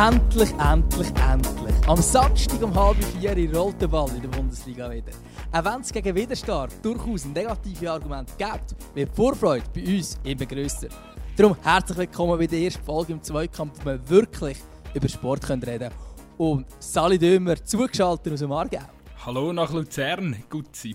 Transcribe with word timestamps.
Endlich, 0.00 0.50
endlich, 0.60 1.08
endlich. 1.28 1.88
Am 1.88 2.00
Samstag 2.00 2.62
um 2.62 2.72
halb 2.72 2.96
vier 3.02 3.52
rollt 3.52 3.82
der 3.82 3.88
Ball 3.88 4.08
in 4.10 4.22
der 4.22 4.28
Bundesliga 4.28 4.88
wieder. 4.88 5.10
Auch 5.50 5.64
wenn 5.64 5.80
es 5.80 5.92
gegen 5.92 6.14
Widerstart 6.14 6.72
durchaus 6.84 7.24
negative 7.24 7.90
Argumente 7.90 8.32
gibt, 8.38 8.76
wird 8.94 9.10
die 9.10 9.16
Vorfreude 9.16 9.64
bei 9.74 9.96
uns 9.96 10.16
immer 10.22 10.46
grösser. 10.46 10.86
Darum 11.36 11.56
herzlich 11.64 11.98
willkommen 11.98 12.38
bei 12.38 12.46
der 12.46 12.60
ersten 12.60 12.84
Folge 12.84 13.14
im 13.14 13.20
Zweikampf, 13.20 13.80
wo 13.80 13.86
wir 13.86 14.08
wirklich 14.08 14.58
über 14.94 15.08
Sport 15.08 15.50
reden 15.50 15.64
können. 15.64 15.90
Und 16.36 16.66
Sali 16.78 17.18
Dömer, 17.18 17.56
zugeschaltet 17.64 18.32
aus 18.32 18.38
dem 18.38 18.52
Aargau. 18.52 18.78
Hallo 19.26 19.52
nach 19.52 19.72
Luzern, 19.72 20.44
gut 20.48 20.76
sein. 20.76 20.94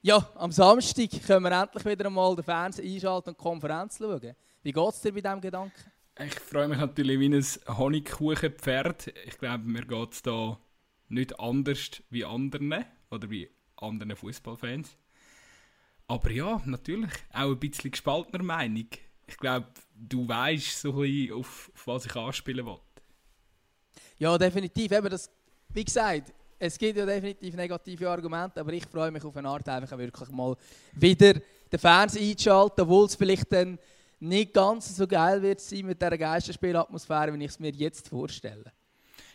Ja, 0.00 0.26
am 0.36 0.52
Samstag 0.52 1.10
können 1.26 1.44
wir 1.44 1.52
endlich 1.52 1.84
wieder 1.84 2.06
einmal 2.06 2.34
den 2.34 2.44
Fernseher 2.44 2.90
einschalten 2.90 3.28
und 3.28 3.38
die 3.38 3.42
Konferenz 3.42 3.98
schauen. 3.98 4.34
Wie 4.62 4.72
geht 4.72 4.88
es 4.88 5.02
dir 5.02 5.12
bei 5.12 5.20
diesem 5.20 5.40
Gedanken? 5.42 5.99
Ich 6.22 6.34
freue 6.34 6.68
mich 6.68 6.76
natürlich 6.76 7.18
wie 7.18 7.34
ein 7.34 7.78
Honigkuchenpferd. 7.78 9.10
Ich 9.24 9.38
glaube, 9.38 9.64
mir 9.64 9.86
geht 9.86 10.12
es 10.12 10.20
da 10.20 10.58
nicht 11.08 11.40
anders 11.40 12.02
wie 12.10 12.26
anderen 12.26 12.84
oder 13.10 13.30
wie 13.30 13.48
anderen 13.76 14.14
Fußballfans. 14.14 14.98
Aber 16.08 16.30
ja, 16.30 16.60
natürlich, 16.66 17.10
auch 17.32 17.52
ein 17.52 17.58
bisschen 17.58 17.90
gespaltener 17.90 18.44
Meinung. 18.44 18.88
Ich 19.26 19.36
glaube, 19.38 19.68
du 19.94 20.28
weißt 20.28 20.82
so 20.82 20.92
ein 20.92 21.00
bisschen, 21.00 21.32
auf, 21.32 21.70
auf 21.74 21.86
was 21.86 22.04
ich 22.04 22.14
anspielen 22.14 22.66
will. 22.66 22.80
Ja, 24.18 24.36
definitiv. 24.36 24.92
Eben 24.92 25.08
das, 25.08 25.30
wie 25.70 25.84
gesagt, 25.86 26.34
es 26.58 26.76
gibt 26.76 26.98
ja 26.98 27.06
definitiv 27.06 27.54
negative 27.54 28.10
Argumente, 28.10 28.60
aber 28.60 28.74
ich 28.74 28.84
freue 28.84 29.10
mich 29.10 29.24
auf 29.24 29.36
eine 29.38 29.48
Art, 29.48 29.66
einfach 29.70 29.96
wirklich 29.96 30.28
mal 30.28 30.54
wieder 30.92 31.32
den 31.32 31.78
Fernseher 31.78 32.28
einzuschalten, 32.28 32.82
obwohl 32.82 33.06
es 33.06 33.14
vielleicht 33.14 33.50
dann 33.50 33.78
nicht 34.20 34.54
ganz 34.54 34.94
so 34.96 35.06
geil 35.06 35.42
wird 35.42 35.60
sein 35.60 35.86
mit 35.86 36.00
dieser 36.00 36.18
Geisterspielatmosphäre, 36.18 37.32
wie 37.32 37.44
ich 37.44 37.50
es 37.50 37.58
mir 37.58 37.72
jetzt 37.72 38.08
vorstelle. 38.08 38.72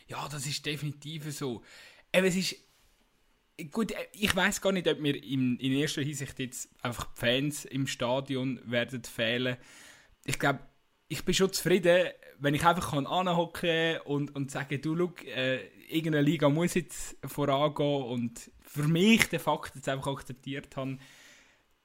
Ja, 0.08 0.28
das 0.30 0.46
ist 0.46 0.66
definitiv 0.66 1.32
so. 1.36 1.64
Eben, 2.14 2.28
es 2.28 2.36
ist 2.36 2.56
gut, 3.72 3.94
ich 4.14 4.36
weiß 4.36 4.62
gar 4.62 4.72
nicht, 4.72 4.88
ob 4.88 5.00
mir 5.00 5.16
in, 5.16 5.58
in 5.58 5.72
erster 5.74 6.02
Hinsicht 6.02 6.38
jetzt 6.40 6.70
einfach 6.82 7.06
die 7.14 7.20
Fans 7.20 7.66
im 7.66 7.88
Stadion 7.88 8.60
werden 8.64 9.04
fehlen. 9.04 9.58
Ich 10.24 10.38
glaube, 10.38 10.60
ich 11.08 11.24
bin 11.24 11.34
schon 11.34 11.52
zufrieden, 11.54 12.10
wenn 12.40 12.54
ich 12.54 12.66
einfach 12.66 12.92
kann 12.92 13.08
anhocken 13.08 14.00
und 14.06 14.36
und 14.36 14.52
sagen, 14.52 14.82
du 14.82 14.94
look, 14.94 15.24
äh, 15.24 15.68
irgendeine 15.88 16.22
Liga 16.22 16.50
muss 16.50 16.74
jetzt 16.74 17.16
vorangehen 17.26 18.04
und 18.04 18.52
für 18.62 18.88
mich 18.88 19.30
den 19.30 19.40
Fakt 19.40 19.76
jetzt 19.76 19.88
einfach 19.88 20.08
akzeptiert 20.08 20.76
habe, 20.76 20.98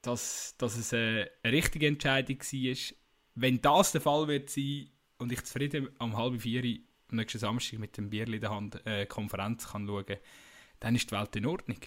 dass, 0.03 0.55
dass 0.59 0.77
es 0.77 0.93
eine, 0.93 1.31
richtige 1.45 1.87
Entscheidung 1.87 2.39
war. 2.39 2.97
Wenn 3.35 3.61
das 3.61 3.93
der 3.93 4.01
Fall 4.01 4.29
wird 4.29 4.51
sein 4.51 4.91
und 5.19 5.33
ich 5.33 5.45
zufrieden 5.45 5.89
am 5.99 6.17
halben 6.17 6.41
vier 6.41 6.63
am 7.11 7.17
nächsten 7.17 7.39
Samstag 7.39 7.79
mit 7.79 7.97
dem 7.97 8.09
Bierli 8.09 8.37
in 8.37 8.41
der 8.41 8.51
Hand 8.51 8.87
äh, 8.87 9.07
Konferenz 9.07 9.69
kann 9.69 9.87
schauen, 9.87 10.17
dann 10.79 10.95
ist 10.95 11.11
die 11.11 11.15
Welt 11.15 11.35
in 11.37 11.47
Ordnung. 11.47 11.79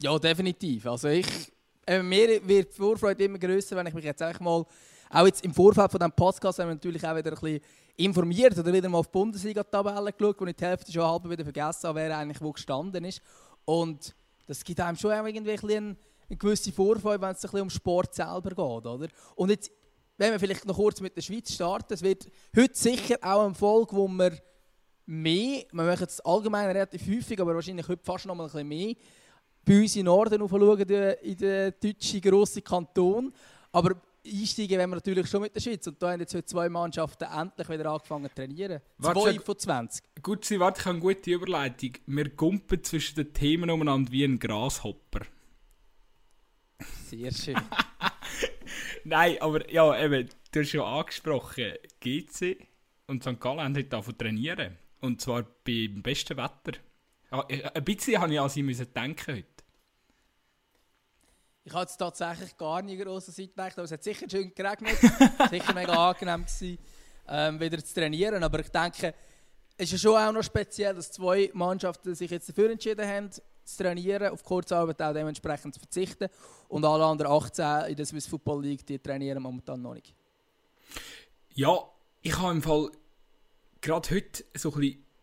Ja, 0.00 0.18
definitiv. 0.18 0.86
Also 0.86 1.08
ich, 1.08 1.26
äh, 1.86 2.02
mir 2.02 2.46
wird 2.46 2.72
die 2.72 2.76
Vorfreude 2.76 3.24
immer 3.24 3.38
größer, 3.38 3.76
wenn 3.76 3.86
ich 3.86 3.94
mich 3.94 4.04
jetzt 4.04 4.22
einfach 4.22 4.40
mal, 4.40 4.64
auch 5.10 5.26
jetzt 5.26 5.44
im 5.44 5.52
Vorfeld 5.52 5.90
von 5.90 6.00
diesem 6.00 6.12
Podcast, 6.12 6.58
haben 6.58 6.68
wir 6.68 6.74
natürlich 6.74 7.06
auch 7.06 7.16
wieder 7.16 7.32
ein 7.32 7.40
bisschen 7.40 7.60
informiert 7.96 8.56
oder 8.58 8.72
wieder 8.72 8.88
mal 8.88 8.98
auf 8.98 9.08
die 9.08 9.12
Bundesliga-Tabelle 9.12 10.12
geschaut, 10.12 10.40
wo 10.40 10.46
ich 10.46 10.56
die 10.56 10.64
Hälfte 10.64 10.92
schon 10.92 11.02
halb 11.02 11.28
wieder 11.28 11.44
vergessen 11.44 11.88
habe, 11.88 11.98
wer 11.98 12.16
eigentlich 12.16 12.40
wo 12.40 12.52
gestanden 12.52 13.04
ist. 13.04 13.20
Und 13.64 14.14
das 14.46 14.64
gibt 14.64 14.80
einem 14.80 14.96
schon 14.96 15.10
irgendwie 15.10 15.52
ein 15.52 15.60
bisschen 15.60 15.96
gewisse 16.36 16.72
Vorfreude, 16.72 17.22
wenn 17.22 17.30
es 17.30 17.38
ein 17.38 17.50
bisschen 17.50 17.62
um 17.62 17.70
Sport 17.70 18.14
selber 18.14 18.50
geht. 18.50 18.58
Oder? 18.58 19.08
Und 19.34 19.50
jetzt, 19.50 19.70
wenn 20.16 20.32
wir 20.32 20.38
vielleicht 20.38 20.64
noch 20.66 20.76
kurz 20.76 21.00
mit 21.00 21.16
der 21.16 21.22
Schweiz 21.22 21.52
starten, 21.52 21.94
es 21.94 22.02
wird 22.02 22.28
heute 22.56 22.74
sicher 22.74 23.16
auch 23.22 23.44
eine 23.44 23.54
Folge, 23.54 23.96
wo 23.96 24.08
wir 24.08 24.38
mehr, 25.06 25.64
wir 25.72 25.84
machen 25.84 26.06
es 26.06 26.20
allgemein 26.20 26.66
relativ 26.66 27.06
häufig, 27.06 27.40
aber 27.40 27.54
wahrscheinlich 27.54 27.88
heute 27.88 28.04
fast 28.04 28.26
noch 28.26 28.34
mal 28.34 28.44
ein 28.44 28.50
bisschen 28.50 28.68
mehr, 28.68 28.94
bei 29.64 29.80
uns 29.80 29.96
in 29.96 30.04
Norden 30.04 30.42
aufschauen, 30.42 30.80
in 30.80 31.36
den 31.36 31.74
deutschen 31.80 32.20
grossen 32.20 32.64
Kanton. 32.64 33.32
Aber 33.72 33.94
einsteigen 34.26 34.78
wenn 34.78 34.90
wir 34.90 34.96
natürlich 34.96 35.26
schon 35.28 35.42
mit 35.42 35.54
der 35.54 35.60
Schweiz. 35.60 35.86
Und 35.86 36.02
da 36.02 36.12
haben 36.12 36.20
jetzt 36.20 36.34
heute 36.34 36.46
zwei 36.46 36.68
Mannschaften 36.68 37.24
endlich 37.24 37.68
wieder 37.68 37.90
angefangen 37.90 38.28
zu 38.28 38.34
trainieren. 38.34 38.80
Warte, 38.98 39.20
zwei 39.20 39.38
von 39.38 39.58
20. 39.58 40.04
Gut, 40.22 40.44
Sie 40.44 40.60
warte, 40.60 40.80
ich 40.80 40.86
habe 40.86 40.94
eine 40.96 41.02
gute 41.02 41.30
Überleitung. 41.30 41.92
Wir 42.06 42.28
gumpen 42.30 42.82
zwischen 42.82 43.16
den 43.16 43.32
Themen 43.32 43.70
umeinander 43.70 44.10
wie 44.12 44.24
ein 44.24 44.38
Grashopper. 44.38 45.20
Sehr 47.08 47.32
schön. 47.32 47.56
Nein, 49.04 49.40
aber 49.40 49.70
ja, 49.72 49.98
eben, 49.98 50.28
du 50.52 50.60
hast 50.60 50.68
schon 50.68 50.82
angesprochen, 50.82 51.72
GC 52.00 52.68
und 53.06 53.22
St. 53.22 53.40
Gallen 53.40 53.60
haben 53.60 53.76
heute 53.76 53.96
angefangen 53.96 54.18
trainieren. 54.18 54.78
Und 55.00 55.22
zwar 55.22 55.44
beim 55.64 56.02
besten 56.02 56.36
Wetter. 56.36 56.78
Ein 57.30 57.84
bisschen 57.84 58.20
habe 58.20 58.32
ich 58.34 58.40
an 58.40 58.50
sie 58.50 58.62
müssen 58.62 58.92
denken 58.92 59.36
heute. 59.36 59.46
Ich 61.64 61.72
habe 61.72 61.82
jetzt 61.82 61.96
tatsächlich 61.96 62.56
gar 62.58 62.82
nicht 62.82 63.02
große 63.02 63.32
Zeit 63.32 63.50
gedacht, 63.50 63.72
aber 63.72 63.84
es 63.84 63.92
hat 63.92 64.02
sicher 64.02 64.26
schön 64.30 64.54
geregnet. 64.54 64.98
sicher 65.50 65.74
mega 65.74 66.10
angenehm 66.10 66.44
gewesen, 66.44 66.78
ähm, 67.26 67.58
wieder 67.58 67.82
zu 67.82 67.94
trainieren. 67.94 68.42
Aber 68.42 68.60
ich 68.60 68.68
denke, 68.68 69.14
es 69.78 69.92
ist 69.92 69.92
ja 69.92 70.10
schon 70.10 70.20
auch 70.20 70.32
noch 70.32 70.42
speziell, 70.42 70.94
dass 70.94 71.10
zwei 71.12 71.50
Mannschaften 71.54 72.14
sich 72.14 72.30
jetzt 72.30 72.50
dafür 72.50 72.70
entschieden 72.70 73.06
haben, 73.06 73.30
zu 73.68 73.82
trainieren, 73.82 74.32
auf 74.32 74.42
Kurzarbeit 74.42 75.00
auch 75.02 75.12
dementsprechend 75.12 75.74
zu 75.74 75.80
verzichten. 75.80 76.28
Und 76.68 76.84
alle 76.84 77.04
anderen 77.04 77.32
18 77.32 77.90
in 77.90 77.96
der 77.96 78.06
Swiss 78.06 78.26
Football 78.26 78.62
League, 78.62 78.86
die 78.86 78.98
trainieren 78.98 79.42
momentan 79.42 79.82
noch 79.82 79.94
nicht. 79.94 80.14
Ja, 81.54 81.78
ich 82.22 82.38
habe 82.38 82.52
im 82.52 82.62
Fall 82.62 82.90
gerade 83.80 84.10
heute 84.10 84.44
so 84.54 84.72
ein 84.74 84.80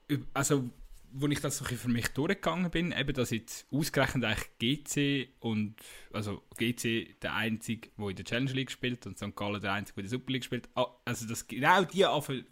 bisschen, 0.08 0.28
also 0.34 0.70
wo 1.18 1.28
ich 1.28 1.40
das 1.40 1.58
so 1.58 1.66
für 1.66 1.88
mich 1.88 2.10
durchgegangen 2.10 2.70
bin, 2.70 2.92
eben, 2.92 3.14
dass 3.14 3.30
jetzt 3.30 3.66
ausgerechnet 3.72 4.26
eigentlich 4.26 4.50
GC 4.60 5.30
und, 5.40 5.76
also 6.12 6.42
GC 6.58 7.16
der 7.22 7.36
Einzige, 7.36 7.90
der 7.98 8.10
in 8.10 8.16
der 8.18 8.26
Challenge 8.26 8.52
League 8.52 8.72
spielt 8.72 9.06
und 9.08 9.18
St. 9.18 9.34
Gallen 9.34 9.62
der 9.62 9.72
Einzige, 9.72 9.96
der 9.96 10.04
in 10.04 10.10
der 10.10 10.20
Super 10.20 10.34
League 10.34 10.44
spielt, 10.44 10.70
ah, 10.76 10.88
also 11.06 11.26
dass 11.26 11.48
genau 11.48 11.84
die 11.86 12.06
anfangen 12.06 12.46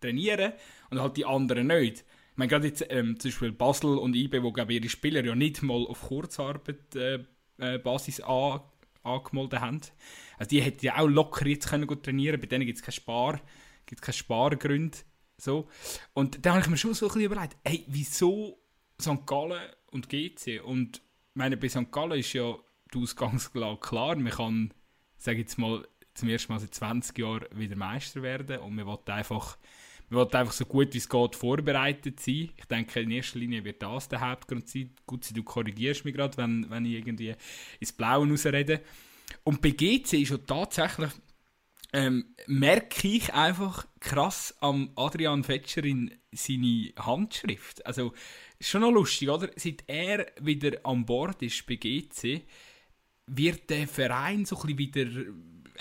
trainieren 0.00 0.52
und 0.90 1.00
halt 1.00 1.16
die 1.16 1.24
anderen 1.24 1.68
nicht. 1.68 2.04
Ich 2.32 2.38
meine, 2.38 2.48
gerade 2.48 2.66
jetzt 2.66 2.84
ähm, 2.88 3.18
zum 3.20 3.30
Beispiel 3.30 3.52
Basel 3.52 3.98
und 3.98 4.16
IB, 4.16 4.42
wo 4.42 4.52
glaube 4.52 4.72
ihre 4.72 4.88
Spieler 4.88 5.24
ja 5.24 5.34
nicht 5.34 5.62
mal 5.62 5.86
auf 5.86 6.02
Kurzarbeit 6.08 6.94
äh, 6.94 7.18
äh, 7.58 8.22
an, 8.24 8.60
angemeldet 9.02 9.60
haben. 9.60 9.80
Also 10.38 10.48
die 10.48 10.62
hätten 10.62 10.86
ja 10.86 10.98
auch 10.98 11.08
locker 11.08 11.46
jetzt 11.46 11.68
können 11.68 11.86
trainieren 12.02 12.40
bei 12.40 12.46
denen 12.46 12.66
gibt 12.66 12.78
es 12.78 12.82
keine 12.82 12.92
Spar, 12.92 13.40
keine 13.86 14.12
Spargründe 14.14 14.98
so. 15.42 15.68
Und 16.14 16.44
da 16.46 16.52
habe 16.52 16.62
ich 16.62 16.68
mir 16.68 16.76
schon 16.76 16.94
so 16.94 17.06
ein 17.06 17.08
bisschen 17.08 17.24
überlegt, 17.24 17.56
hey, 17.64 17.84
wieso 17.88 18.58
St. 19.00 19.26
Gallen 19.26 19.60
und 19.90 20.08
GC? 20.08 20.62
Und 20.64 21.02
meine, 21.34 21.56
bei 21.56 21.68
St. 21.68 21.90
Gallen 21.90 22.18
ist 22.18 22.32
ja 22.32 22.56
die 22.94 22.98
Ausgangslage 22.98 23.80
klar. 23.80 24.16
Man 24.16 24.32
kann, 24.32 24.74
sage 25.18 25.38
jetzt 25.38 25.58
mal, 25.58 25.86
zum 26.14 26.28
ersten 26.28 26.52
Mal 26.52 26.60
seit 26.60 26.74
20 26.74 27.18
Jahren 27.18 27.46
wieder 27.52 27.76
Meister 27.76 28.22
werden 28.22 28.60
und 28.60 28.74
man 28.74 28.86
will 28.86 28.98
einfach, 29.06 29.58
man 30.12 30.26
will 30.26 30.36
einfach 30.36 30.52
so 30.52 30.64
gut 30.66 30.92
wie 30.92 30.98
es 30.98 31.08
geht 31.08 31.36
vorbereitet 31.36 32.20
sein. 32.20 32.50
Ich 32.56 32.64
denke, 32.66 33.00
in 33.00 33.10
erster 33.10 33.38
Linie 33.38 33.64
wird 33.64 33.82
das 33.82 34.08
der 34.08 34.20
Hauptgrund 34.20 34.68
sein. 34.68 34.90
Gut, 35.06 35.26
du 35.34 35.42
korrigierst 35.42 36.04
mich 36.04 36.14
gerade, 36.14 36.36
wenn, 36.36 36.68
wenn 36.68 36.84
ich 36.84 36.94
irgendwie 36.94 37.34
ins 37.80 37.92
Blaue 37.92 38.28
rausrede. 38.28 38.80
Und 39.44 39.62
bei 39.62 39.70
GC 39.70 40.14
ist 40.14 40.30
ja 40.30 40.38
tatsächlich 40.38 41.10
ähm, 41.94 42.34
merke 42.46 43.08
ich 43.08 43.32
einfach 43.34 43.86
krass 44.00 44.54
am 44.60 44.90
Adrian 44.96 45.44
Fetscherin 45.44 46.14
seine 46.32 46.92
Handschrift. 46.98 47.84
Also, 47.84 48.14
ist 48.58 48.70
schon 48.70 48.80
noch 48.80 48.90
lustig, 48.90 49.28
oder? 49.28 49.50
Seit 49.56 49.84
er 49.86 50.26
wieder 50.40 50.78
an 50.84 51.04
Bord 51.04 51.42
ist 51.42 51.66
bei 51.66 51.76
GC, 51.76 52.42
wird 53.26 53.68
der 53.68 53.86
Verein 53.86 54.44
so 54.44 54.56
ein 54.62 54.74
bisschen 54.74 54.78
wieder 54.78 55.32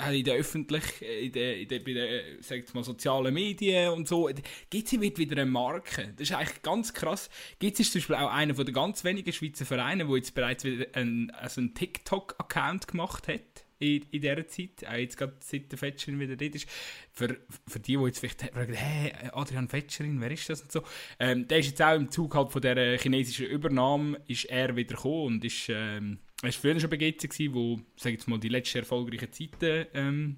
in 0.09 0.24
der 0.24 0.36
öffentlichen, 0.36 1.06
in 1.06 1.31
der, 1.31 1.57
in 1.59 1.68
der, 1.68 1.80
bei 1.80 1.94
den, 1.94 2.42
sag 2.42 2.74
mal, 2.74 2.83
sozialen 2.83 3.33
Medien 3.33 3.89
und 3.94 4.07
so. 4.07 4.30
GC 4.69 5.01
wird 5.01 5.18
wieder 5.18 5.42
eine 5.42 5.50
Marke. 5.50 6.13
Das 6.18 6.30
ist 6.30 6.36
eigentlich 6.36 6.62
ganz 6.62 6.94
krass. 6.94 7.30
GC 7.59 7.80
ist 7.80 7.92
zum 7.92 8.00
Beispiel 8.00 8.15
auch 8.15 8.31
einer 8.31 8.53
der 8.53 8.74
ganz 8.74 9.03
wenigen 9.03 9.31
Schweizer 9.31 9.65
Vereine, 9.65 10.06
der 10.06 10.15
jetzt 10.15 10.33
bereits 10.33 10.63
wieder 10.63 10.86
einen, 10.94 11.31
also 11.31 11.62
einen 11.62 11.74
TikTok-Account 11.74 12.88
gemacht 12.88 13.27
hat 13.27 13.65
in, 13.81 14.06
in 14.12 14.21
dieser 14.21 14.48
Zeit, 14.48 14.88
auch 14.88 14.94
jetzt 14.94 15.18
gerade 15.18 15.33
seit 15.39 15.71
der 15.71 15.77
Fetscherin 15.77 16.19
wieder 16.19 16.36
dort 16.36 16.56
ist, 16.56 16.69
für, 17.12 17.38
für 17.68 17.80
die, 17.80 17.98
die 17.98 18.03
jetzt 18.03 18.19
vielleicht 18.19 18.42
fragen, 18.42 18.74
hey, 18.74 19.12
Adrian 19.33 19.68
Fetscherin, 19.68 20.21
wer 20.21 20.31
ist 20.31 20.50
das 20.50 20.62
und 20.62 20.71
so, 20.71 20.83
ähm, 21.19 21.48
der 21.48 21.59
ist 21.59 21.68
jetzt 21.68 21.81
auch 21.81 21.95
im 21.95 22.09
Zug 22.09 22.36
halt 22.36 22.51
von 22.51 22.62
dieser 22.62 22.98
chinesischen 22.98 23.48
Übernahme, 23.48 24.21
ist 24.27 24.45
er 24.45 24.75
wieder 24.75 24.95
gekommen 24.95 25.25
und 25.25 25.45
ist, 25.45 25.68
ähm, 25.69 26.19
er 26.42 26.48
war 26.48 26.52
früher 26.52 26.80
schon 26.80 26.90
bei 26.90 26.98
GC 26.98 27.54
wo, 27.54 27.80
sag 27.96 28.14
jetzt 28.14 28.28
mal, 28.28 28.40
die 28.40 28.50
letzten 28.50 28.80
erfolgreichen 28.80 29.32
Zeiten, 29.32 29.88
ähm, 29.94 30.38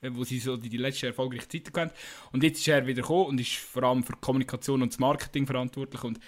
wo 0.00 0.24
sie 0.24 0.38
so 0.38 0.56
die, 0.56 0.68
die 0.68 0.78
letzten 0.78 1.06
erfolgreichen 1.06 1.50
Zeiten 1.50 1.80
hatten. 1.80 1.94
Und 2.32 2.42
jetzt 2.42 2.58
ist 2.60 2.68
er 2.68 2.86
wieder 2.86 3.02
gekommen 3.02 3.26
und 3.26 3.40
ist 3.40 3.54
vor 3.54 3.82
allem 3.84 4.02
für 4.02 4.14
Kommunikation 4.14 4.82
und 4.82 4.92
das 4.92 4.98
Marketing 4.98 5.46
verantwortlich 5.46 6.02
und 6.04 6.18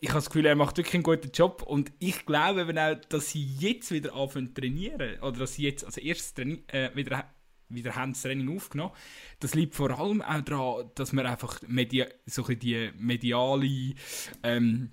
ich 0.00 0.08
habe 0.08 0.18
das 0.18 0.30
Gefühl, 0.30 0.46
er 0.46 0.56
macht 0.56 0.76
wirklich 0.76 0.94
einen 0.94 1.02
guten 1.02 1.30
Job 1.32 1.62
und 1.62 1.92
ich 1.98 2.24
glaube 2.26 2.62
eben 2.62 2.78
auch, 2.78 2.96
dass 3.08 3.30
sie 3.30 3.44
jetzt 3.44 3.90
wieder 3.90 4.14
anfangen 4.14 4.48
zu 4.48 4.54
trainieren 4.54 5.20
oder 5.20 5.40
dass 5.40 5.54
sie 5.54 5.64
jetzt 5.64 5.84
als 5.84 5.96
erstes 5.96 6.34
äh, 6.38 6.90
wieder 6.94 7.30
wieder 7.72 7.94
haben 7.94 8.12
das 8.12 8.22
Training 8.22 8.54
aufgenommen. 8.56 8.92
Das 9.38 9.54
liegt 9.54 9.76
vor 9.76 9.96
allem 9.96 10.22
auch 10.22 10.40
daran, 10.40 10.90
dass 10.96 11.12
man 11.12 11.24
einfach 11.24 11.62
media 11.68 12.06
so 12.26 12.44
ein 12.44 12.58
die 12.58 12.90
mediale 12.98 13.94
ähm, 14.42 14.90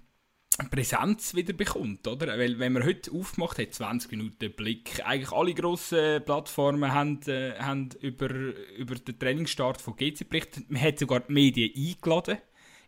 Präsenz 0.71 1.35
wieder 1.35 1.53
bekommt, 1.53 2.07
oder? 2.07 2.27
Weil 2.37 2.59
wenn 2.59 2.73
man 2.73 2.83
heute 2.83 3.11
aufgemacht 3.11 3.59
hat, 3.59 3.73
20 3.73 4.11
Minuten 4.11 4.51
Blick, 4.51 5.01
eigentlich 5.05 5.31
alle 5.31 5.53
grossen 5.53 6.23
Plattformen 6.23 6.93
haben, 6.93 7.21
äh, 7.27 7.53
haben 7.59 7.89
über, 8.01 8.29
über 8.29 8.95
den 8.95 9.19
Trainingsstart 9.19 9.81
von 9.81 9.95
GC 9.95 10.27
berichtet. 10.29 10.69
Man 10.69 10.81
hat 10.81 10.99
sogar 10.99 11.21
die 11.21 11.33
Medien 11.33 11.71
eingeladen 11.75 12.39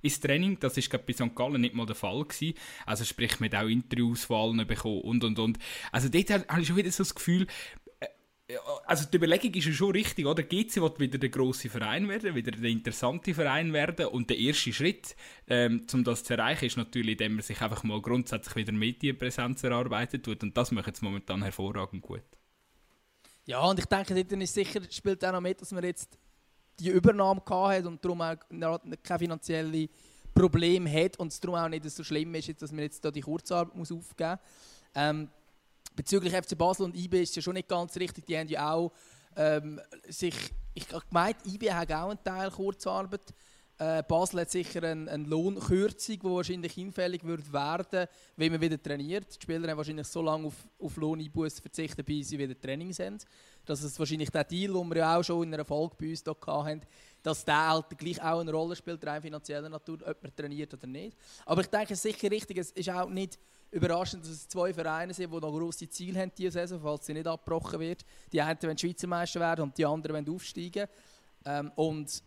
ins 0.01 0.19
Training. 0.19 0.57
Das 0.60 0.77
war 0.77 1.00
bei 1.00 1.13
St. 1.13 1.36
Gallen 1.36 1.62
nicht 1.62 1.75
mal 1.75 1.86
der 1.86 1.95
Fall. 1.95 2.24
Gewesen. 2.24 2.54
Also 2.86 3.04
sprich, 3.04 3.39
man 3.39 3.51
hat 3.51 3.63
auch 3.63 3.68
Interviews 3.68 4.27
bekommen 4.27 5.01
und 5.01 5.24
und 5.24 5.39
und. 5.39 5.60
Also 5.92 6.10
dort 6.10 6.30
habe 6.30 6.62
ich 6.62 6.68
schon 6.68 6.77
wieder 6.77 6.92
so 6.92 7.04
das 7.04 7.15
Gefühl, 7.15 7.48
also 8.86 9.06
die 9.06 9.18
Überlegung 9.18 9.54
ist 9.54 9.66
ja 9.66 9.74
schon 9.74 9.92
richtig, 9.92 10.25
oder? 10.25 10.42
GC 10.42 10.78
wird 10.78 11.00
wieder 11.00 11.18
der 11.18 11.30
große 11.30 11.69
Verein 11.69 12.07
werden, 12.07 12.34
wieder 12.34 12.51
der 12.51 12.69
interessante 12.69 13.34
Verein 13.34 13.74
werden 13.74 14.07
und 14.07 14.30
der 14.30 14.38
erste 14.38 14.74
Schritt, 14.74 15.16
ähm, 15.48 15.86
um 15.94 16.04
das 16.04 16.24
zu 16.24 16.34
erreichen, 16.34 16.66
ist 16.66 16.78
natürlich, 16.78 17.12
indem 17.12 17.36
man 17.36 17.44
sich 17.44 17.62
einfach 17.62 17.84
mal 17.84 18.01
grundsätzlich 18.01 18.56
wieder 18.56 18.72
Medienpräsenz 18.72 19.63
erarbeitet 19.63 20.25
tut 20.25 20.42
und 20.42 20.57
das 20.57 20.72
macht 20.72 20.96
es 20.96 21.01
momentan 21.01 21.44
hervorragend 21.44 22.01
gut. 22.01 22.24
Ja, 23.46 23.62
und 23.62 23.80
ich 23.80 23.86
denke, 23.86 24.16
dort 24.16 24.42
ist 24.42 24.54
sicher, 24.54 24.81
spielt 24.90 25.24
auch 25.25 25.31
noch 25.31 25.42
mit, 25.42 25.62
dass 25.62 25.72
man 25.72 25.84
jetzt 25.84 26.18
die 26.80 26.90
Übernahme 26.90 27.42
hat 27.48 27.86
und 27.86 28.04
darum 28.04 28.22
auch 28.22 28.38
keine 28.51 29.19
finanziellen 29.19 29.90
Probleme 30.34 30.92
hat 30.92 31.18
und 31.19 31.31
es 31.31 31.40
darum 31.40 31.56
auch 31.56 31.69
nicht 31.69 31.90
so 31.90 32.04
schlimm 32.04 32.34
ist, 32.36 32.62
dass 32.62 32.72
man 32.72 32.81
jetzt 32.81 33.04
da 33.04 33.12
die 33.12 33.22
Kurzarbeit 33.22 33.74
aufgeben 33.75 34.30
muss. 34.30 34.40
Ähm, 34.96 35.30
Bezüglich 36.00 36.34
FC 36.34 36.57
Basel 36.57 36.86
und 36.86 36.96
IB 36.96 37.22
ist 37.22 37.31
es 37.31 37.36
ja 37.36 37.42
schon 37.42 37.56
nicht 37.56 37.68
ganz 37.68 37.94
richtig. 37.98 38.25
Die 38.25 38.38
haben 38.38 38.48
ja 38.48 38.72
auch 38.72 38.94
ähm, 39.36 39.81
sich, 40.07 40.34
ich 40.74 40.88
gemeint, 40.88 41.36
IB 41.46 41.74
hat 41.74 41.92
auch 41.92 42.07
einen 42.07 42.24
Teil 42.24 42.50
Kurzarbeit. 42.51 43.34
Äh, 43.78 44.01
Basel 44.04 44.40
hat 44.40 44.50
sicher 44.50 44.81
eine, 44.81 45.12
eine 45.12 45.25
Lohnkürzung, 45.25 46.18
die 46.18 46.24
wahrscheinlich 46.24 46.72
hinfällig 46.72 47.25
wird 47.25 47.51
werden, 47.51 48.07
wenn 48.38 48.50
man 48.50 48.62
wieder 48.62 48.81
trainiert. 48.81 49.25
Die 49.36 49.44
Spieler 49.44 49.68
haben 49.68 49.75
wahrscheinlich 49.75 50.07
so 50.07 50.22
lange 50.22 50.48
auf, 50.48 50.54
auf 50.80 50.96
Lohneinbußen 50.96 51.62
verzichtet, 51.62 52.06
bis 52.06 52.30
sie 52.30 52.40
wieder 52.40 52.57
Training 52.57 52.94
sind. 52.94 53.25
Das 53.66 53.84
ist 53.84 54.00
wahrscheinlich 54.00 54.30
der 54.30 54.46
Deal, 54.46 54.72
den 54.72 54.88
wir 54.88 54.98
ja 55.00 55.18
auch 55.18 55.24
schon 55.24 55.44
in 55.44 55.54
einer 55.54 55.66
Folge 55.66 55.98
bei 56.00 56.12
uns 56.12 56.24
hatten, 56.25 56.81
dass 57.22 57.44
der 57.44 57.72
halt 57.72 57.98
gleich 57.98 58.24
auch 58.24 58.40
eine 58.40 58.54
Rolle 58.54 58.78
spielt, 58.78 59.06
rein 59.06 59.22
finanzieller 59.22 59.68
Natur, 59.68 59.98
ob 60.07 60.24
man 60.24 60.34
trainiert 60.34 60.74
oder 60.74 60.88
nicht. 60.88 61.18
Aber 61.46 61.60
ich 61.60 61.68
denke, 61.68 61.92
es 61.92 62.06
ist 62.06 62.13
sicher 62.13 62.31
richtig, 62.31 62.57
es 62.57 62.72
ist 62.72 62.90
auch 62.90 63.10
nicht 63.10 63.38
überraschend, 63.71 64.24
dass 64.24 64.31
es 64.31 64.48
zwei 64.48 64.74
Vereine 64.74 65.13
sind, 65.13 65.31
die 65.31 65.39
noch 65.39 65.51
grosse 65.51 65.89
Ziele 65.89 66.19
haben 66.19 66.31
diese 66.38 66.51
Saison, 66.51 66.80
falls 66.81 67.06
sie 67.06 67.13
nicht 67.13 67.27
abgebrochen 67.27 67.80
wird. 67.80 68.04
Die 68.31 68.42
einen 68.42 68.62
wollen 68.62 68.77
Schweizer 68.77 69.07
Meister 69.07 69.39
werden 69.39 69.63
und 69.63 69.77
die 69.77 69.86
anderen 69.86 70.16
wollen 70.16 70.36
aufsteigen. 70.36 70.88
Ähm, 71.45 71.71
und 71.75 72.24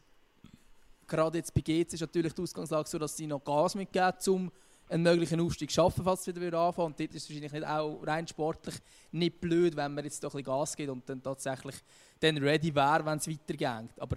gerade 1.06 1.38
jetzt 1.38 1.52
bei 1.52 1.60
GC 1.60 1.92
ist 1.92 2.00
natürlich 2.00 2.32
die 2.32 2.42
Ausgangslage 2.42 2.88
so, 2.88 2.98
dass 2.98 3.16
sie 3.16 3.26
noch 3.26 3.42
Gas 3.44 3.74
mitgeben, 3.74 4.12
um 4.28 4.52
einen 4.88 5.02
möglichen 5.02 5.40
Aufstieg 5.40 5.70
zu 5.70 5.74
schaffen, 5.74 6.04
falls 6.04 6.26
es 6.26 6.34
wieder 6.34 6.58
anfangen. 6.58 6.86
Und 6.86 7.00
dort 7.00 7.14
ist 7.14 7.24
es 7.24 7.30
wahrscheinlich 7.30 7.52
nicht 7.52 7.66
auch 7.66 8.06
rein 8.06 8.26
sportlich 8.26 8.76
nicht 9.10 9.40
blöd, 9.40 9.74
wenn 9.76 9.94
man 9.94 10.04
jetzt 10.04 10.22
doch 10.22 10.34
ein 10.34 10.44
Gas 10.44 10.76
gibt 10.76 10.90
und 10.90 11.08
dann 11.08 11.22
tatsächlich 11.22 11.76
dann 12.20 12.38
ready 12.38 12.74
wäre, 12.74 13.04
wenn 13.04 13.18
es 13.18 13.28
weitergeht. 13.28 13.90
Aber 13.98 14.16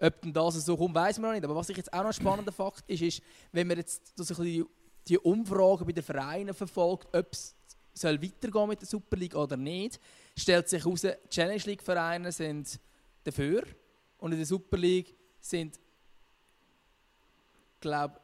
ob 0.00 0.22
denn 0.22 0.32
das 0.32 0.64
so 0.64 0.76
kommt, 0.76 0.94
weiß 0.94 1.18
man 1.18 1.30
noch 1.30 1.34
nicht. 1.34 1.44
Aber 1.44 1.54
was 1.54 1.68
ich 1.68 1.76
jetzt 1.76 1.92
auch 1.92 1.98
noch 1.98 2.06
ein 2.06 2.12
spannender 2.12 2.52
Fakt 2.52 2.84
ist, 2.88 3.02
ist, 3.02 3.22
wenn 3.52 3.66
man 3.66 3.76
jetzt 3.76 4.12
das 4.16 4.30
ein 4.30 4.36
bisschen 4.36 4.66
die 5.08 5.18
Umfragen 5.18 5.86
bei 5.86 5.92
den 5.92 6.02
Vereinen 6.02 6.54
verfolgt, 6.54 7.14
ob 7.14 7.32
es 7.32 7.54
soll 7.94 8.20
weitergehen 8.20 8.68
mit 8.68 8.80
der 8.80 8.88
Super 8.88 9.16
League 9.16 9.36
oder 9.36 9.56
nicht, 9.56 10.00
stellt 10.36 10.68
sich 10.68 10.84
heraus, 10.84 11.02
die 11.02 11.12
Challenge 11.30 11.62
League 11.64 11.82
Vereine 11.82 12.32
sind 12.32 12.80
dafür 13.22 13.62
und 14.18 14.32
in 14.32 14.38
der 14.38 14.46
Super 14.46 14.76
League 14.76 15.14
sind, 15.40 15.78
glaube 17.80 18.20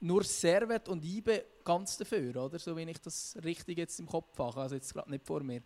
nur 0.00 0.24
Servet 0.24 0.88
und 0.88 1.04
Ibe 1.04 1.44
ganz 1.64 1.96
dafür, 1.96 2.44
oder? 2.44 2.58
So 2.58 2.76
wie 2.76 2.82
ich 2.82 3.00
das 3.00 3.36
richtig 3.44 3.78
jetzt 3.78 4.00
im 4.00 4.06
Kopf 4.06 4.36
habe, 4.38 4.60
also 4.60 4.74
jetzt 4.74 4.92
gerade 4.92 5.10
nicht 5.10 5.24
vor 5.24 5.42
mir. 5.42 5.62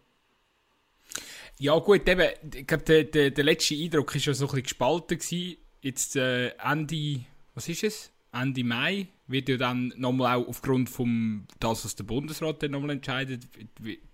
Ja 1.59 1.79
gut, 1.79 2.07
eben, 2.07 2.29
ich 2.55 2.67
glaube, 2.67 2.85
der, 2.85 3.05
der, 3.05 3.31
der 3.31 3.45
letzte 3.45 3.75
Eindruck 3.75 4.15
war 4.15 4.21
ja 4.21 4.35
so 4.35 4.45
ein 4.45 4.49
bisschen 4.49 4.63
gespalten 4.63 5.19
gewesen. 5.19 5.57
Jetzt 5.81 6.17
äh, 6.17 6.49
Ende, 6.59 7.25
was 7.55 7.69
ist 7.69 7.85
es? 7.85 8.11
Ende 8.33 8.63
Mai 8.63 9.09
wird 9.29 9.49
ja 9.49 9.57
dann 9.57 9.93
nochmal 9.97 10.37
auch 10.37 10.49
aufgrund 10.49 10.89
von 10.89 11.47
das, 11.59 11.85
was 11.85 11.97
der 11.97 12.05
Bundesrat 12.05 12.63
dann 12.63 12.73
nochmal 12.73 12.91
entscheidet, 12.91 13.49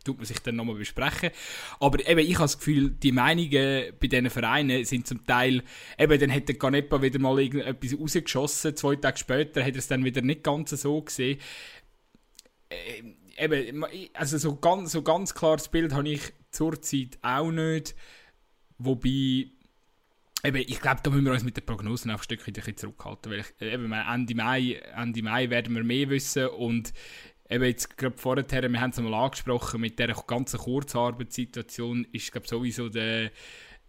tut 0.05 0.17
man 0.17 0.27
sich 0.27 0.39
dann 0.39 0.57
nochmal 0.57 0.77
besprechen. 0.77 1.31
Aber 1.81 2.07
eben, 2.09 2.21
ich 2.21 2.35
habe 2.35 2.45
das 2.45 2.59
Gefühl, 2.59 2.91
die 2.91 3.13
Meinungen 3.13 3.93
bei 4.01 4.07
diesen 4.07 4.31
Vereinen 4.31 4.85
sind 4.85 5.07
zum 5.07 5.27
Teil, 5.27 5.63
eben, 5.99 6.21
dann 6.21 6.33
hat 6.33 6.49
der 6.49 6.59
Canepa 6.59 7.03
wieder 7.03 7.19
mal 7.19 7.39
irgendetwas 7.39 7.99
rausgeschossen, 7.99 8.77
zwei 8.77 8.97
Tage 8.97 9.19
später 9.19 9.63
hat 9.63 9.75
er 9.75 9.79
es 9.79 9.89
dann 9.89 10.05
wieder 10.05 10.23
nicht 10.23 10.43
ganz 10.43 10.71
so 10.71 11.03
gesehen. 11.03 11.39
Äh, 12.71 13.45
eben, 13.45 13.85
also 14.15 14.39
so 14.39 14.57
ganz, 14.57 14.93
so 14.93 15.03
ganz 15.03 15.35
klares 15.35 15.69
Bild 15.69 15.93
habe 15.93 16.09
ich 16.09 16.33
zurzeit 16.51 17.19
auch 17.23 17.51
nicht. 17.51 17.95
Wobei, 18.79 19.51
Eben, 20.45 20.57
ich 20.57 20.81
glaube, 20.81 21.01
da 21.05 21.11
müssen 21.11 21.25
wir 21.25 21.33
uns 21.33 21.45
mit 21.45 21.57
den 21.57 21.65
Prognosen 21.65 22.11
auch 22.11 22.19
ein 22.19 22.23
Stückchen 22.23 22.77
zurückhalten, 22.77 23.31
weil 23.31 23.41
ich, 23.41 23.63
eben, 23.63 23.93
Ende, 23.93 24.35
Mai, 24.35 24.83
Ende 24.97 25.23
Mai 25.23 25.49
werden 25.51 25.75
wir 25.77 25.85
mehr 25.85 26.11
wissen 26.11 26.49
und 26.49 26.93
eben 27.49 27.63
jetzt 27.63 27.97
gerade 27.97 28.17
vorher, 28.17 28.45
wir 28.51 28.81
haben 28.81 28.91
es 28.91 28.99
einmal 28.99 29.15
angesprochen, 29.15 29.81
mit 29.81 30.01
dieser 30.01 30.15
ganzen 30.27 30.59
Kurzarbeitssituation 30.59 32.07
ist 32.11 32.33
glaube 32.33 32.49
sowieso 32.49 32.89
der 32.89 33.31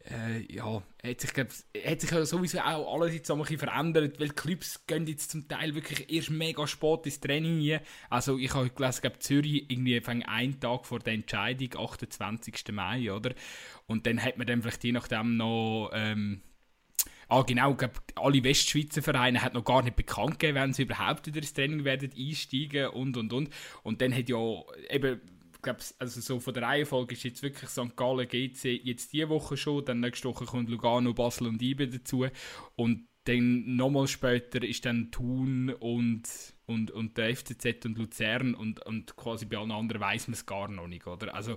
äh, 0.10 0.54
ja, 0.54 0.84
hat 1.04 1.22
sich, 1.22 1.34
glaub, 1.34 1.48
hat 1.48 2.02
sich 2.02 2.10
sowieso 2.10 2.60
auch 2.60 2.94
alles 2.94 3.14
jetzt 3.14 3.32
ein 3.32 3.40
bisschen 3.40 3.60
verändert, 3.60 4.20
weil 4.20 4.30
die 4.30 4.36
Clubs 4.36 4.86
gehen 4.86 5.08
jetzt 5.08 5.32
zum 5.32 5.48
Teil 5.48 5.76
wirklich 5.76 6.12
erst 6.12 6.30
mega 6.30 6.68
spät 6.68 7.06
ins 7.06 7.20
Training 7.20 7.60
hier. 7.60 7.82
Also 8.10 8.38
ich 8.38 8.54
habe 8.54 8.70
gelesen, 8.70 9.02
glaub, 9.02 9.22
Zürich 9.22 9.70
irgendwie 9.70 10.02
einen 10.06 10.60
Tag 10.60 10.86
vor 10.86 11.00
der 11.00 11.14
Entscheidung, 11.14 11.70
28. 11.78 12.72
Mai, 12.72 13.12
oder? 13.12 13.34
Und 13.88 14.06
dann 14.06 14.22
hat 14.22 14.38
man 14.38 14.48
dann 14.48 14.62
vielleicht 14.62 14.84
je 14.84 14.92
nachdem 14.92 15.38
noch... 15.38 15.92
Ähm, 15.94 16.42
Ah, 17.30 17.42
genau, 17.42 17.74
glaub, 17.74 17.92
alle 18.16 18.44
Westschweizer 18.44 19.02
Vereine 19.02 19.42
hat 19.42 19.56
noch 19.56 19.64
gar 19.64 19.82
nicht 19.82 19.96
bekannt 19.96 20.40
gegeben, 20.40 20.56
wenn 20.56 20.74
sie 20.74 20.84
überhaupt 20.84 21.26
wieder 21.26 21.40
ins 21.40 21.54
Training 21.54 21.84
werden 21.84 22.12
einsteigen 22.16 22.88
und 22.90 23.18
und 23.18 23.34
und. 23.34 23.50
Und 23.82 24.02
dann 24.02 24.14
hat 24.14 24.30
ja 24.30 24.38
eben 24.90 25.20
glaube, 25.64 25.80
also 26.00 26.22
so 26.22 26.40
von 26.40 26.54
der 26.54 26.64
Reihenfolge 26.64 27.14
ist 27.14 27.24
jetzt 27.24 27.42
wirklich 27.42 27.70
St. 27.70 27.96
Gallen 27.96 28.28
GC 28.28 28.80
jetzt 28.84 29.14
diese 29.14 29.30
Woche 29.30 29.58
schon, 29.58 29.84
dann 29.86 30.02
nächste 30.02 30.28
Woche 30.28 30.46
kommt 30.46 30.70
Lugano, 30.70 31.14
Basel 31.14 31.48
und 31.48 31.62
Ibe 31.62 31.88
dazu 31.88 32.28
und 32.76 33.08
dann 33.26 33.76
nochmal 33.76 34.08
später 34.08 34.64
ist 34.64 34.86
dann 34.86 35.10
Thun 35.12 35.74
und, 35.80 36.24
und, 36.66 36.92
und 36.92 37.18
der 37.18 37.36
FCZ 37.36 37.86
und 37.86 37.98
Luzern 37.98 38.54
und, 38.54 38.86
und 38.86 39.16
quasi 39.16 39.46
bei 39.46 39.58
allen 39.58 39.72
anderen 39.72 40.02
weiß 40.02 40.28
man 40.28 40.34
es 40.34 40.46
gar 40.46 40.68
noch 40.68 40.88
nicht, 40.88 41.08
oder? 41.08 41.34
Also 41.34 41.56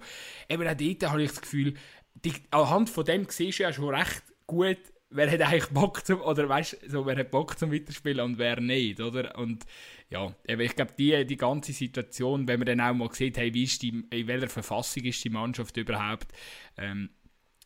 eben 0.49 0.67
auch 0.67 0.75
dort 0.75 1.11
habe 1.11 1.23
ich 1.23 1.31
das 1.31 1.41
Gefühl, 1.41 1.75
die, 2.15 2.33
anhand 2.51 2.89
von 2.89 3.05
dem 3.05 3.27
siehst 3.29 3.59
du 3.59 3.65
ja 3.65 3.73
schon 3.73 3.93
recht 3.95 4.23
gut, 4.47 4.79
wer 5.11 5.31
hat 5.31 5.41
eigentlich 5.41 5.69
Bock 5.69 6.05
zum, 6.05 6.21
oder 6.21 6.49
weißt 6.49 6.79
so, 6.89 7.07
wer 7.07 7.17
hat 7.17 7.31
Bock 7.31 7.59
zum 7.59 7.73
Weiterspielen 7.73 8.25
und 8.25 8.39
wer 8.39 8.61
nicht, 8.61 9.01
oder? 9.01 9.37
Und 9.39 9.65
ja, 10.11 10.35
ich 10.47 10.77
glaube, 10.77 10.93
die, 10.99 11.25
die 11.25 11.37
ganze 11.37 11.73
Situation, 11.73 12.47
wenn 12.49 12.59
man 12.59 12.67
dann 12.67 12.81
auch 12.81 12.95
mal 12.95 13.13
sieht, 13.13 13.37
hey, 13.39 13.53
wie 13.55 13.65
ist 13.65 13.83
die, 13.83 14.05
in 14.11 14.27
welcher 14.27 14.49
Verfassung 14.49 15.05
ist 15.05 15.23
die 15.25 15.31
Mannschaft 15.31 15.77
überhaupt, 15.77 16.33
ähm, 16.77 17.11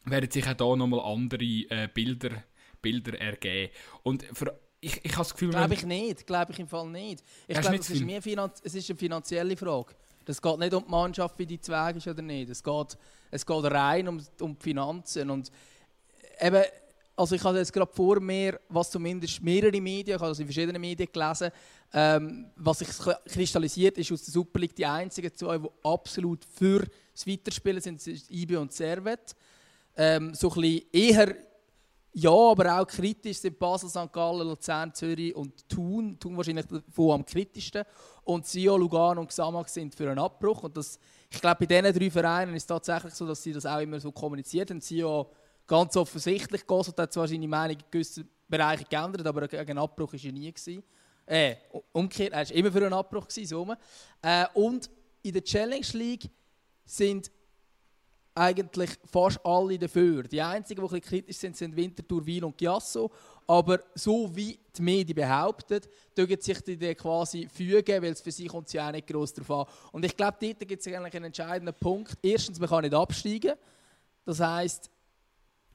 werden 0.05 0.31
sich 0.31 0.47
auch 0.47 0.55
da 0.55 0.77
nochmal 0.77 1.01
andere 1.01 1.45
äh, 1.45 1.89
Bilder, 1.93 2.45
Bilder 2.81 3.19
ergeben. 3.21 3.73
Und 4.03 4.25
für, 4.33 4.59
ich, 4.81 5.05
ich 5.05 5.13
habe 5.13 5.23
das 5.23 5.33
Gefühl... 5.33 5.51
Glaube 5.51 5.75
ich 5.75 5.85
nicht, 5.85 6.27
glaube 6.27 6.53
ich 6.53 6.59
im 6.59 6.69
Fall 6.69 6.89
nicht. 6.89 7.23
Ich 7.47 7.61
glaube, 7.61 7.77
es 7.77 7.91
ist 7.91 8.05
mehr 8.05 8.21
es 8.25 8.75
ist 8.75 8.91
eine 8.91 8.99
finanzielle 8.99 9.57
Frage. 9.57 9.95
Es 10.27 10.41
geht 10.41 10.59
nicht 10.59 10.73
um 10.75 10.85
die 10.85 10.91
Mannschaft, 10.91 11.39
wie 11.39 11.47
die 11.47 11.61
Zweig 11.61 11.97
ist 11.97 12.07
oder 12.07 12.23
nicht. 12.23 12.51
Es 12.51 12.63
geht, 12.63 12.97
es 13.33 13.45
geht 13.45 13.65
rein 13.65 14.07
um, 14.07 14.23
um 14.41 14.57
die 14.57 14.63
Finanzen. 14.63 15.29
Und 15.29 15.51
eben, 16.41 16.63
also 17.21 17.35
ich 17.35 17.45
habe 17.45 17.59
jetzt 17.59 17.73
gerade 17.73 17.93
vor 17.93 18.19
mir, 18.19 18.59
was 18.71 18.91
zumindest 18.91 19.43
mehrere 19.43 19.79
Medien, 19.79 20.17
ich 20.17 20.21
habe 20.21 20.31
das 20.31 20.39
in 20.39 20.47
verschiedenen 20.47 20.81
Medien 20.81 21.07
gelesen, 21.13 21.51
ähm, 21.93 22.47
was 22.57 22.79
sich 22.79 22.89
kristallisiert 23.27 23.99
ist 23.99 24.11
aus 24.11 24.25
der 24.25 24.33
Super 24.33 24.59
League, 24.59 24.75
die 24.75 24.87
einzigen 24.87 25.35
zwei, 25.35 25.59
die 25.59 25.69
absolut 25.85 26.47
für 26.47 26.87
das 27.13 27.27
Weiterspielen 27.27 27.83
sind, 27.83 28.01
sind 28.01 28.31
IB 28.31 28.57
und 28.57 28.73
Servet. 28.73 29.37
Ähm, 29.97 30.33
so 30.35 30.51
ein 30.51 30.63
bisschen 30.63 30.87
eher 30.93 31.37
ja, 32.13 32.33
aber 32.33 32.81
auch 32.81 32.87
kritisch 32.87 33.39
sind 33.39 33.57
Basel, 33.59 33.89
St. 33.89 34.13
Gallen, 34.13 34.49
Luzern, 34.49 34.93
Zürich 34.93 35.37
und 35.37 35.69
Thun. 35.69 36.19
Thun 36.19 36.37
wahrscheinlich 36.37 36.67
davon 36.67 37.13
am 37.13 37.25
kritischsten. 37.25 37.85
Und 38.25 38.47
Sio, 38.47 38.77
Lugano 38.77 39.21
und 39.21 39.29
Xamax 39.29 39.75
sind 39.75 39.95
für 39.95 40.11
einen 40.11 40.19
Abbruch. 40.19 40.65
Und 40.65 40.77
das, 40.77 40.99
ich 41.31 41.41
glaube, 41.41 41.65
bei 41.65 41.67
diesen 41.67 41.97
drei 41.97 42.11
Vereinen 42.11 42.55
ist 42.57 42.63
es 42.63 42.67
tatsächlich 42.67 43.15
so, 43.15 43.29
dass 43.29 43.41
sie 43.41 43.53
das 43.53 43.65
auch 43.65 43.79
immer 43.79 44.01
so 44.01 44.11
kommuniziert 44.11 44.71
haben. 44.71 44.81
Sio 44.81 45.31
Ganz 45.71 45.97
offensichtlich, 45.97 46.67
Gossert 46.67 46.99
hat 46.99 47.13
zwar 47.13 47.29
seine 47.29 47.47
Meinung 47.47 47.77
in 47.77 47.85
gewissen 47.89 48.29
Bereichen 48.49 48.87
geändert, 48.91 49.25
aber 49.25 49.47
gegen 49.47 49.79
Abbruch 49.79 50.13
war 50.13 50.21
er 50.21 50.33
nie. 50.33 50.53
Gewesen. 50.53 50.83
Äh, 51.25 51.55
umgekehrt, 51.93 52.33
er 52.33 52.39
war 52.39 52.51
immer 52.57 52.73
für 52.73 52.79
einen 52.79 52.93
Abbruch. 52.93 53.29
Gewesen, 53.29 53.47
so. 53.47 53.77
äh, 54.21 54.47
und 54.55 54.91
in 55.23 55.33
der 55.33 55.45
Challenge 55.45 55.87
League 55.93 56.29
sind 56.85 57.31
eigentlich 58.35 58.91
fast 59.05 59.39
alle 59.47 59.79
dafür. 59.79 60.25
Die 60.25 60.43
einzigen, 60.43 60.85
die 60.85 60.93
ein 60.93 61.01
kritisch 61.01 61.37
sind, 61.37 61.57
sind 61.57 61.77
Winterthur, 61.77 62.27
Wiel 62.27 62.43
und 62.43 62.59
Giasso. 62.59 63.09
Aber 63.47 63.79
so 63.95 64.35
wie 64.35 64.59
die 64.77 64.83
Medien 64.83 65.15
behaupten, 65.15 65.83
dürfen 66.19 66.41
sich 66.41 66.61
die 66.63 66.95
quasi 66.97 67.47
fügen, 67.47 68.03
weil 68.03 68.11
es 68.11 68.21
für 68.21 68.33
sie 68.33 68.49
kommt 68.49 68.73
ja 68.73 68.89
auch 68.89 68.93
nicht 68.93 69.07
gross 69.07 69.33
darauf 69.35 69.69
an. 69.69 69.75
Und 69.93 70.05
ich 70.05 70.17
glaube, 70.17 70.37
dort 70.41 70.67
gibt 70.67 70.85
es 70.85 70.93
eigentlich 70.93 71.15
einen 71.15 71.27
entscheidenden 71.27 71.75
Punkt. 71.75 72.19
Erstens, 72.23 72.59
man 72.59 72.69
kann 72.69 72.83
nicht 72.83 72.95
absteigen. 72.95 73.55
Das 74.25 74.41
heisst, 74.41 74.91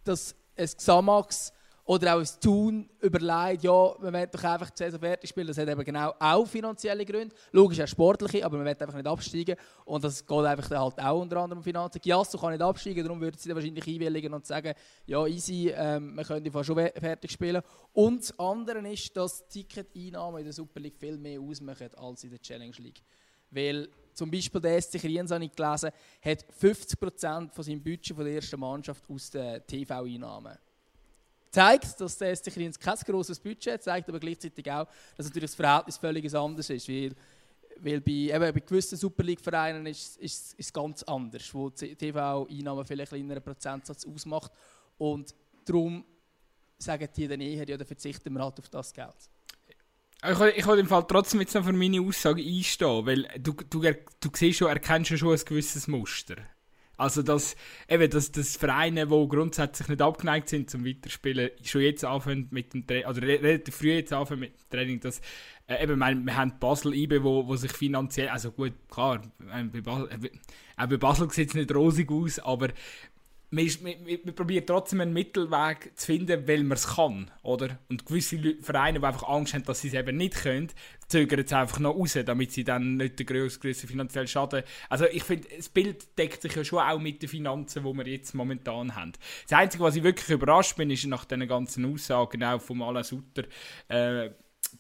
dass 0.08 0.36
es 0.56 0.76
Xamax 0.76 1.52
oder 1.88 2.16
auch 2.16 2.20
ein 2.20 2.28
Tun 2.42 2.90
überlegt, 3.00 3.64
ja, 3.64 3.96
man 4.00 4.12
will 4.12 4.28
doch 4.28 4.44
einfach 4.44 4.72
die 4.72 4.78
Saison 4.78 5.00
fertig 5.00 5.30
spielen. 5.30 5.46
Das 5.46 5.58
hat 5.58 5.70
eben 5.70 5.84
genau 5.84 6.16
auch 6.20 6.48
finanzielle 6.48 7.06
Gründe. 7.06 7.36
Logisch 7.52 7.80
auch 7.80 7.88
sportliche, 7.88 8.44
aber 8.44 8.58
man 8.58 8.66
will 8.66 8.72
einfach 8.72 8.96
nicht 8.96 9.06
absteigen. 9.06 9.56
Und 9.86 10.04
das 10.04 10.26
geht 10.26 10.46
einfach 10.46 10.70
halt 10.72 11.00
auch 11.00 11.22
unter 11.22 11.38
anderem 11.38 11.60
um 11.60 11.64
Finanzen. 11.64 12.02
Giasso 12.02 12.40
kann 12.40 12.54
nicht 12.54 12.62
absteigen, 12.64 13.04
darum 13.04 13.22
würden 13.22 13.38
sie 13.38 13.50
dann 13.50 13.56
wahrscheinlich 13.58 13.88
einwilligen 13.88 14.34
und 14.34 14.48
sagen, 14.48 14.74
ja, 15.06 15.28
easy, 15.28 15.72
ähm, 15.76 16.16
man 16.16 16.26
könnte 16.26 16.64
schon 16.64 16.76
fertig 16.76 17.32
spielen. 17.32 17.62
Und 17.94 18.22
das 18.22 18.40
andere 18.40 18.80
ist, 18.92 19.16
dass 19.16 19.48
Ticket-Einnahmen 19.48 20.40
in 20.40 20.46
der 20.46 20.54
Super 20.54 20.80
League 20.80 20.98
viel 20.98 21.20
mehr 21.20 21.40
ausmachen 21.40 21.94
als 21.98 22.24
in 22.24 22.32
der 22.32 22.42
Challenge 22.42 22.76
League. 22.80 23.04
Weil 23.52 23.90
zum 24.16 24.32
Beispiel 24.32 24.62
der 24.62 24.82
SC 24.82 25.00
Kriens, 25.00 25.32
habe 25.32 25.46
ich 25.46 25.56
gelesen, 25.56 25.92
hat 26.22 26.46
50% 26.62 27.52
von 27.52 27.64
seinem 27.64 27.84
Budget 27.84 28.16
von 28.16 28.26
der 28.26 28.36
ersten 28.36 28.60
Mannschaft 28.60 29.04
aus 29.10 29.30
den 29.30 29.62
TV-Einnahmen 29.68 30.58
zeigt, 31.56 32.02
dass 32.02 32.18
der 32.18 32.36
SC 32.36 32.52
Kriens 32.52 32.78
kein 32.78 32.98
grosses 33.06 33.40
Budget 33.40 33.74
hat, 33.74 33.84
zeigt 33.84 34.10
aber 34.10 34.20
gleichzeitig 34.20 34.70
auch, 34.70 34.88
dass 35.16 35.28
natürlich 35.28 35.52
das 35.52 35.56
Verhältnis 35.56 35.98
völlig 35.98 36.36
anders 36.36 36.70
ist. 36.70 36.90
Weil, 36.90 37.16
weil 37.80 38.02
bei, 38.02 38.12
eben 38.12 38.54
bei 38.54 38.60
gewissen 38.60 38.98
Super 38.98 39.24
League-Vereinen 39.24 39.86
ist 39.86 40.20
es 40.22 40.74
ganz 40.74 41.04
anders, 41.04 41.54
wo 41.54 41.70
die 41.70 41.96
TV-Einnahmen 41.96 42.86
vielleicht 42.86 43.14
einen 43.14 43.28
kleineren 43.28 43.44
Prozentsatz 43.44 44.06
ausmacht. 44.06 44.52
Und 44.98 45.34
darum 45.64 46.04
sagen 46.78 47.08
die 47.16 47.28
dann 47.28 47.40
eher, 47.40 47.68
ja, 47.68 47.78
dann 47.78 47.88
verzichten 47.88 48.34
wir 48.34 48.44
halt 48.44 48.60
auf 48.60 48.68
das 48.68 48.94
Geld. 48.94 49.30
Ich, 50.32 50.58
ich 50.58 50.68
will 50.68 50.80
im 50.80 50.88
Fall 50.88 51.06
trotzdem 51.08 51.42
jetzt 51.42 51.54
noch 51.56 51.66
für 51.66 51.74
meine 51.74 52.02
Aussage 52.02 52.42
einstehen, 52.42 53.06
weil 53.06 53.28
du, 53.40 53.54
du, 53.70 53.82
du 53.82 54.30
siehst 54.34 54.60
schon, 54.60 54.70
erkennst 54.70 55.18
schon 55.18 55.32
ein 55.32 55.46
gewisses 55.46 55.88
Muster. 55.88 56.38
Also, 56.98 57.24
dass, 57.24 57.56
eben, 57.90 58.10
dass, 58.10 58.32
dass 58.32 58.56
Vereine, 58.56 59.08
die 59.08 59.28
grundsätzlich 59.28 59.90
nicht 59.90 60.02
abgeneigt 60.02 60.48
sind 60.48 60.70
zum 60.70 60.86
Weiterspielen, 60.86 61.50
schon 61.64 61.82
jetzt 61.82 62.06
anfangen 62.06 62.48
mit 62.52 62.74
dem 62.74 62.88
Training, 62.88 63.08
oder 63.08 63.22
relativ 63.22 63.76
früh 63.76 63.92
jetzt 63.92 64.14
anfangen 64.14 64.42
mit 64.42 64.54
dem 64.54 64.70
Training, 64.70 65.00
dass, 65.02 65.20
äh, 65.68 65.84
eben, 65.84 66.00
wir, 66.00 66.16
wir 66.16 66.38
haben 66.38 66.58
Basel 66.60 66.94
IBE, 66.94 67.24
wo, 67.24 67.48
wo 67.48 67.56
sich 67.58 67.72
finanziell, 67.74 68.30
also 68.30 68.52
gut, 68.52 68.74
klar, 68.90 69.22
äh, 69.52 69.64
bei 69.64 69.82
Basel, 69.82 70.10
äh, 70.10 70.30
auch 70.78 70.88
bei 70.88 70.98
Basel 70.98 71.30
sieht 71.32 71.50
es 71.50 71.56
nicht 71.56 71.76
rosig 71.76 72.10
aus, 72.10 72.40
aber 72.40 72.70
man, 73.50 73.66
ist, 73.66 73.84
probiert 74.36 74.68
trotzdem 74.68 75.02
einen 75.02 75.14
Mittelweg 75.14 75.92
zu 75.96 76.06
finden, 76.06 76.48
weil 76.48 76.64
man 76.64 76.78
es 76.78 76.96
kann, 76.96 77.32
oder? 77.44 77.80
Und 77.90 78.06
gewisse 78.06 78.38
Vereine, 78.62 79.00
die 79.00 79.06
einfach 79.06 79.28
Angst 79.28 79.54
haben, 79.54 79.64
dass 79.64 79.82
sie 79.82 79.90
es 79.90 79.94
eben 79.94 80.18
nicht 80.18 80.36
können, 80.36 80.70
zögern 81.08 81.40
es 81.40 81.54
einfach 81.54 81.80
noch 81.80 81.96
raus, 81.96 82.18
damit 82.26 82.52
sie 82.52 82.64
dann 82.64 82.98
nicht 82.98 83.20
den 83.20 83.26
grössten 83.26 83.74
finanziellen 83.74 84.28
Schaden... 84.28 84.64
Also 84.90 85.06
ich 85.06 85.24
finde, 85.24 85.48
das 85.56 85.70
Bild 85.70 86.18
deckt 86.18 86.42
sich 86.42 86.56
ja 86.56 86.64
schon 86.64 86.80
auch 86.80 87.00
mit 87.00 87.22
den 87.22 87.30
Finanzen, 87.30 87.84
die 87.84 87.94
wir 87.94 88.08
jetzt 88.08 88.34
momentan 88.34 88.96
haben. 88.96 89.14
Das 89.48 89.58
Einzige, 89.58 89.84
was 89.84 89.96
ich 89.96 90.04
wirklich 90.04 90.30
überrascht 90.30 90.76
bin, 90.76 90.90
ist 90.90 91.06
nach 91.06 91.26
diesen 91.26 91.48
ganzen 91.48 91.86
Aussagen 91.86 92.44
auch 92.44 92.62
von 92.62 92.82
Alain 92.82 93.04
Sutter, 93.04 93.44
äh, 93.88 94.32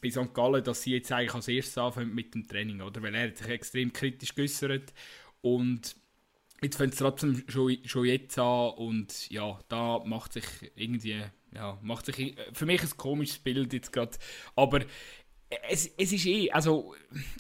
bei 0.01 0.10
St. 0.10 0.34
Gallen, 0.34 0.63
dass 0.63 0.81
sie 0.81 0.93
jetzt 0.93 1.12
eigentlich 1.12 1.34
als 1.34 1.48
erstes 1.48 1.77
anfangen 1.77 2.13
mit 2.13 2.34
dem 2.34 2.48
Training, 2.48 2.81
oder? 2.81 3.01
Weil 3.01 3.15
er 3.15 3.27
hat 3.27 3.38
sich 3.38 3.48
extrem 3.48 3.93
kritisch 3.93 4.36
geäußert 4.36 4.93
und 5.41 5.95
jetzt 6.65 6.77
fängt 6.77 6.93
es 6.93 7.00
trotzdem 7.00 7.43
schon, 7.48 7.77
schon 7.86 8.05
jetzt 8.05 8.38
an 8.38 8.72
und 8.72 9.29
ja, 9.29 9.60
da 9.69 10.00
macht 10.05 10.34
sich 10.34 10.45
irgendwie, 10.75 11.24
ja, 11.53 11.79
macht 11.81 12.05
sich 12.05 12.36
für 12.53 12.65
mich 12.65 12.81
ein 12.81 12.98
komisches 12.98 13.39
Bild 13.39 13.72
jetzt 13.74 13.93
gerade, 13.93 14.17
aber 14.55 14.81
es, 15.69 15.88
es 15.98 16.12
ist 16.12 16.25
eh, 16.25 16.51
also 16.51 16.95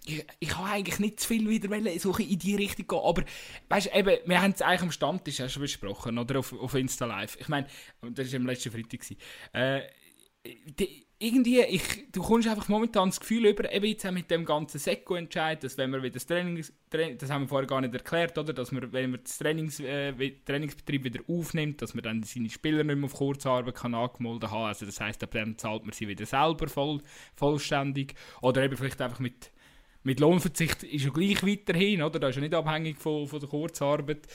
ich, 0.05 0.25
ich 0.39 0.55
habe 0.55 0.69
eigentlich 0.69 0.99
nicht 0.99 1.19
zu 1.19 1.27
viel 1.27 1.49
wieder 1.49 1.69
so 1.99 2.15
in 2.15 2.39
die 2.39 2.55
Richtung 2.55 2.87
gehen, 2.87 3.01
aber 3.03 3.23
weißt 3.69 3.87
du, 3.87 3.97
eben, 3.97 4.17
wir 4.25 4.41
haben 4.41 4.51
es 4.51 4.61
eigentlich 4.61 4.81
am 4.81 4.91
Stammtisch 4.91 5.41
schon 5.47 5.61
besprochen, 5.61 6.17
oder 6.17 6.39
auf, 6.39 6.53
auf 6.53 6.75
Insta 6.75 7.05
Live, 7.05 7.37
ich 7.39 7.47
meine, 7.47 7.67
das 8.01 8.31
war 8.31 8.39
am 8.39 8.45
letzten 8.45 8.71
Freitag, 8.71 9.01
äh, 9.53 9.81
die, 10.79 11.04
irgendwie, 11.17 11.61
ich, 11.61 12.11
du 12.11 12.21
kommst 12.21 12.47
einfach 12.47 12.67
momentan 12.67 13.09
das 13.09 13.19
Gefühl 13.19 13.45
über, 13.45 13.71
eben 13.71 13.85
jetzt 13.85 14.09
mit 14.11 14.29
dem 14.29 14.43
ganzen 14.43 14.79
Seko-Entscheid, 14.79 15.63
dass 15.63 15.77
wenn 15.77 15.91
wir 15.91 16.03
wieder 16.03 16.15
das 16.15 16.25
Training, 16.25 16.63
das 16.89 17.29
haben 17.29 17.43
wir 17.43 17.47
vorher 17.47 17.67
gar 17.67 17.79
nicht 17.81 17.93
erklärt, 17.93 18.37
oder, 18.37 18.51
dass 18.51 18.71
wir, 18.71 18.91
wenn 18.91 19.11
wir 19.11 19.19
das 19.19 19.37
Trainings, 19.37 19.79
äh, 19.79 20.13
Trainingsbetrieb 20.45 21.05
wieder 21.05 21.21
aufnimmt, 21.27 21.81
dass 21.81 21.93
man 21.93 22.03
dann 22.03 22.23
seine 22.23 22.49
Spieler 22.49 22.83
nicht 22.83 22.95
mehr 22.97 23.05
auf 23.05 23.13
Kurzarbeit 23.13 23.75
kann 23.75 23.95
angemeldet 23.95 24.51
haben, 24.51 24.65
also 24.65 24.85
das 24.85 24.99
heisst, 24.99 25.25
dann 25.33 25.57
zahlt 25.57 25.83
man 25.83 25.93
sie 25.93 26.07
wieder 26.07 26.25
selber 26.25 26.67
voll, 26.67 27.01
vollständig, 27.35 28.15
oder 28.41 28.63
eben 28.63 28.75
vielleicht 28.75 29.01
einfach 29.01 29.19
mit 29.19 29.51
mit 30.05 30.19
Lohnverzicht 30.19 30.83
ist 30.83 31.03
ja 31.03 31.09
gleich 31.09 31.41
weiterhin, 31.43 32.03
oder? 32.03 32.19
Das 32.19 32.29
ist 32.29 32.35
ja 32.35 32.41
nicht 32.43 32.53
abhängig 32.53 32.99
von, 32.99 33.25
von 33.25 33.39
der 33.39 33.49
Kurzarbeit. 33.49 34.27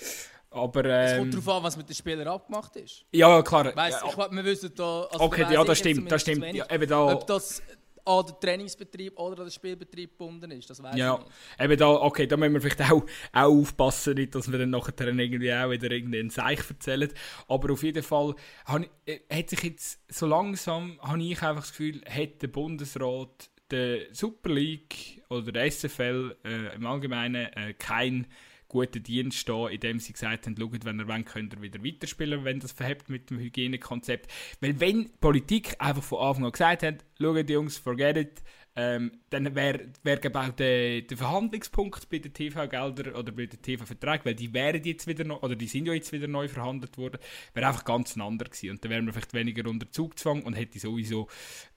Aber, 0.50 0.84
ähm, 0.84 0.90
es 0.90 1.16
kommt 1.16 1.34
ähm, 1.34 1.40
darauf 1.40 1.56
an, 1.58 1.62
was 1.62 1.76
mit 1.76 1.88
den 1.88 1.94
Spielern 1.94 2.26
abgemacht 2.26 2.74
ist. 2.76 3.04
Ja, 3.12 3.40
klar. 3.42 3.74
Weißt, 3.74 4.02
ja. 4.02 4.08
Ich, 4.08 4.16
wir 4.16 4.44
wissen 4.44 4.72
da... 4.74 5.02
Also 5.04 5.24
okay, 5.24 5.46
ja, 5.50 5.62
das 5.62 5.78
stimmt. 5.78 6.10
Das 6.10 6.22
stimmt. 6.22 6.54
Ja, 6.54 6.68
eben 6.70 6.88
da, 6.88 7.12
ob 7.12 7.26
das 7.26 7.62
an 8.04 8.26
den 8.26 8.40
Trainingsbetrieb 8.40 9.18
oder 9.18 9.38
an 9.38 9.46
den 9.46 9.52
Spielbetrieb 9.52 10.10
gebunden 10.10 10.50
ist, 10.50 10.68
das 10.68 10.82
weiß 10.82 10.96
ja. 10.96 11.14
ich 11.14 11.20
nicht. 11.20 11.32
Eben 11.60 11.78
da, 11.78 11.88
okay, 11.90 12.26
da 12.26 12.36
müssen 12.36 12.54
wir 12.54 12.60
vielleicht 12.60 12.90
auch, 12.90 13.04
auch 13.32 13.60
aufpassen, 13.60 14.14
nicht, 14.14 14.34
dass 14.34 14.50
wir 14.50 14.58
dann 14.58 14.70
nachher 14.70 15.06
irgendwie 15.06 15.52
auch 15.52 15.70
wieder 15.70 15.90
irgendeinen 15.90 16.30
Seich 16.30 16.68
erzählen. 16.68 17.12
Aber 17.48 17.72
auf 17.72 17.82
jeden 17.82 18.02
Fall 18.02 18.34
hat, 18.64 18.88
äh, 19.06 19.20
hat 19.30 19.50
sich 19.50 19.62
jetzt 19.62 20.00
so 20.08 20.26
langsam, 20.26 20.98
habe 21.02 21.22
ich 21.22 21.42
einfach 21.42 21.62
das 21.62 21.70
Gefühl, 21.70 22.00
hat 22.08 22.42
der 22.42 22.48
Bundesrat 22.48 23.50
der 23.70 24.12
Super 24.12 24.50
League 24.50 25.22
oder 25.28 25.52
der 25.52 25.70
SFL 25.70 26.36
äh, 26.44 26.74
im 26.74 26.86
Allgemeinen 26.86 27.46
äh, 27.52 27.74
kein 27.74 28.26
guten 28.70 29.02
Dienst 29.02 29.46
da, 29.48 29.68
indem 29.68 29.98
sie 29.98 30.14
gesagt 30.14 30.46
haben, 30.46 30.56
schaut, 30.58 30.84
wenn 30.84 30.98
ihr 30.98 31.08
wollt, 31.08 31.26
könnt 31.26 31.52
ihr 31.52 31.60
wieder 31.60 31.84
weiterspielen, 31.84 32.44
wenn 32.44 32.60
das 32.60 32.72
verhebt 32.72 33.10
mit 33.10 33.28
dem 33.28 33.38
Hygienekonzept. 33.38 34.30
Weil 34.60 34.80
wenn 34.80 35.10
Politik 35.20 35.76
einfach 35.78 36.02
von 36.02 36.20
Anfang 36.20 36.46
an 36.46 36.52
gesagt 36.52 36.82
hat, 36.82 37.04
schaut 37.20 37.50
Jungs, 37.50 37.76
forget 37.76 38.16
it, 38.16 38.42
ähm, 38.76 39.12
dann 39.30 39.54
wäre 39.54 39.88
wär 40.04 40.18
auch 40.34 40.50
der, 40.50 41.02
der 41.02 41.16
Verhandlungspunkt 41.16 42.08
bei 42.08 42.18
den 42.18 42.32
TV-Geldern 42.32 43.14
oder 43.14 43.32
bei 43.32 43.46
den 43.46 43.60
TV-Verträgen, 43.60 44.24
weil 44.24 44.34
die 44.36 44.54
wären 44.54 44.82
jetzt 44.84 45.06
wieder 45.06 45.24
noch, 45.24 45.42
oder 45.42 45.56
die 45.56 45.66
sind 45.66 45.86
ja 45.86 45.92
jetzt 45.92 46.12
wieder 46.12 46.28
neu 46.28 46.48
verhandelt 46.48 46.96
worden, 46.96 47.18
wäre 47.52 47.66
einfach 47.66 47.84
ganz 47.84 48.16
ein 48.16 48.22
anderer 48.22 48.48
gewesen. 48.48 48.70
Und 48.70 48.84
dann 48.84 48.90
wären 48.90 49.06
wir 49.06 49.12
vielleicht 49.12 49.34
weniger 49.34 49.68
unter 49.68 49.90
Zugzwang 49.90 50.44
und 50.44 50.54
hätte 50.54 50.78
sowieso 50.78 51.28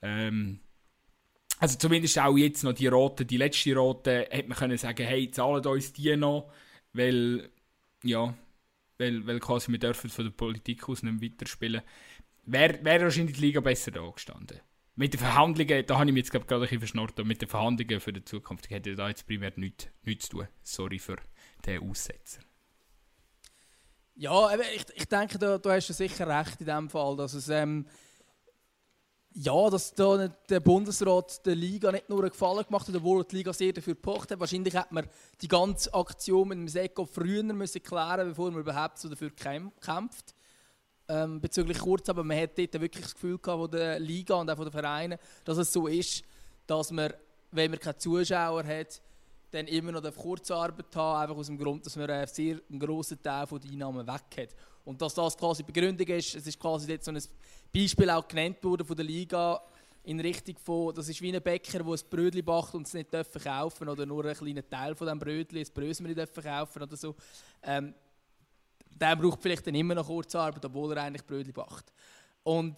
ähm, 0.03 0.59
also 1.59 1.77
zumindest 1.77 2.19
auch 2.19 2.35
jetzt 2.35 2.63
noch 2.63 2.73
die 2.73 2.87
rote, 2.87 3.25
die 3.25 3.37
letzte 3.37 3.73
rote, 3.73 4.27
hätte 4.29 4.49
man 4.49 4.57
können 4.57 4.77
sagen, 4.77 5.05
hey, 5.07 5.31
zahlen 5.31 5.65
uns 5.65 5.93
die 5.93 6.15
noch, 6.17 6.51
weil, 6.93 7.49
ja, 8.03 8.33
weil, 8.97 9.25
weil 9.27 9.39
quasi 9.39 9.71
wir 9.71 9.79
dürfen 9.79 10.09
von 10.09 10.25
der 10.25 10.31
Politik 10.31 10.87
aus 10.87 11.03
nicht 11.03 11.21
weiterspielen. 11.21 11.81
Wäre 12.45 12.83
wär 12.83 13.01
wahrscheinlich 13.01 13.35
die 13.35 13.41
Liga 13.41 13.59
besser 13.59 13.91
da 13.91 14.07
gestanden. 14.09 14.59
Mit 14.95 15.13
den 15.13 15.19
Verhandlungen, 15.19 15.85
da 15.85 15.95
habe 15.95 16.05
ich 16.05 16.13
mich 16.13 16.25
jetzt 16.25 16.47
gerade 16.47 16.67
ein 16.69 16.79
verschnurrt, 16.79 17.17
mit 17.25 17.41
den 17.41 17.49
Verhandlungen 17.49 17.99
für 17.99 18.13
die 18.13 18.23
Zukunft 18.23 18.69
hätte 18.69 18.95
da 18.95 19.09
jetzt 19.09 19.25
primär 19.25 19.51
nichts, 19.55 19.87
nichts 20.03 20.29
zu 20.29 20.37
tun. 20.37 20.47
Sorry 20.61 20.99
für 20.99 21.17
den 21.65 21.89
Aussetzer. 21.89 22.41
Ja, 24.15 24.55
ich, 24.55 24.85
ich 24.93 25.05
denke, 25.05 25.39
du, 25.39 25.59
du 25.59 25.71
hast 25.71 25.87
sicher 25.87 26.27
recht 26.27 26.61
in 26.61 26.67
dem 26.67 26.89
Fall, 26.89 27.17
dass 27.17 27.33
es 27.33 27.49
ähm, 27.49 27.87
ja, 29.35 29.69
dass 29.69 29.93
da 29.93 30.27
der 30.27 30.59
Bundesrat 30.59 31.45
der 31.45 31.55
Liga 31.55 31.91
nicht 31.91 32.09
nur 32.09 32.19
einen 32.19 32.29
Gefallen 32.29 32.63
gemacht 32.63 32.87
hat, 32.87 32.95
obwohl 32.95 33.23
die 33.23 33.37
Liga 33.37 33.51
sehr 33.51 33.73
dafür 33.73 33.95
gepocht 33.95 34.31
hat. 34.31 34.39
Wahrscheinlich 34.39 34.73
hätte 34.73 34.93
man 34.93 35.07
die 35.41 35.47
ganze 35.47 35.93
Aktion 35.93 36.47
mit 36.49 36.57
dem 36.59 36.67
Seko 36.67 37.05
früher 37.05 37.43
müssen 37.43 37.81
klären 37.81 38.29
bevor 38.29 38.51
man 38.51 38.61
überhaupt 38.61 38.99
so 38.99 39.09
dafür 39.09 39.31
kämpft. 39.31 40.35
Ähm, 41.07 41.41
bezüglich 41.41 41.79
kurz, 41.79 42.07
aber 42.09 42.23
man 42.23 42.39
hat 42.39 42.57
dort 42.57 42.79
wirklich 42.79 43.03
das 43.03 43.13
Gefühl 43.13 43.37
gehabt, 43.37 43.59
von 43.59 43.71
der 43.71 43.99
Liga 43.99 44.35
und 44.35 44.49
auch 44.49 44.55
von 44.55 44.65
den 44.65 44.71
Vereinen, 44.71 45.19
dass 45.43 45.57
es 45.57 45.73
so 45.73 45.87
ist, 45.87 46.23
dass 46.65 46.91
man, 46.91 47.11
wenn 47.51 47.71
man 47.71 47.79
keine 47.79 47.97
Zuschauer 47.97 48.63
hat, 48.63 49.01
dann 49.51 49.67
immer 49.67 49.91
noch 49.91 50.15
Kurzarbeit 50.15 50.95
haben 50.95 51.21
einfach 51.21 51.37
aus 51.37 51.47
dem 51.47 51.57
Grund, 51.57 51.85
dass 51.85 51.95
man 51.95 52.09
einen 52.09 52.27
sehr 52.27 52.59
einen 52.69 52.79
grossen 52.79 53.21
Teil 53.21 53.45
der 53.45 53.71
Einnahmen 53.71 54.07
weg 54.07 54.23
hat. 54.37 54.55
Und 54.85 55.01
dass 55.01 55.13
das 55.13 55.37
quasi 55.37 55.63
Begründung 55.63 56.07
ist, 56.07 56.35
es 56.35 56.47
ist 56.47 56.59
quasi 56.59 56.89
jetzt 56.89 57.05
so 57.05 57.11
ein 57.11 57.21
Beispiel 57.73 58.09
auch 58.09 58.27
genannt 58.27 58.63
worden 58.63 58.85
von 58.85 58.95
der 58.95 59.05
Liga 59.05 59.61
in 60.03 60.19
Richtung 60.19 60.57
von, 60.57 60.93
das 60.93 61.07
ist 61.09 61.21
wie 61.21 61.33
ein 61.33 61.41
Bäcker, 61.41 61.79
der 61.79 61.87
ein 61.87 61.99
Brötchen 62.09 62.43
backt 62.43 62.75
und 62.75 62.87
es 62.87 62.93
nicht 62.93 63.09
kaufen 63.43 63.87
oder 63.87 64.05
nur 64.05 64.25
einen 64.25 64.35
kleinen 64.35 64.69
Teil 64.69 64.95
von 64.95 65.07
dem 65.07 65.17
Brötchen, 65.17 65.59
das 65.59 65.71
Brösel 65.71 66.07
nicht 66.07 66.43
kaufen 66.43 66.83
oder 66.83 66.95
so. 66.95 67.15
Ähm, 67.63 67.93
der 68.89 69.15
braucht 69.15 69.41
vielleicht 69.41 69.65
dann 69.65 69.75
immer 69.75 69.95
noch 69.95 70.05
Kurzarbeit, 70.05 70.63
obwohl 70.65 70.95
er 70.95 71.03
eigentlich 71.03 71.25
Brötchen 71.25 71.53
backt. 71.53 71.91
Und 72.43 72.75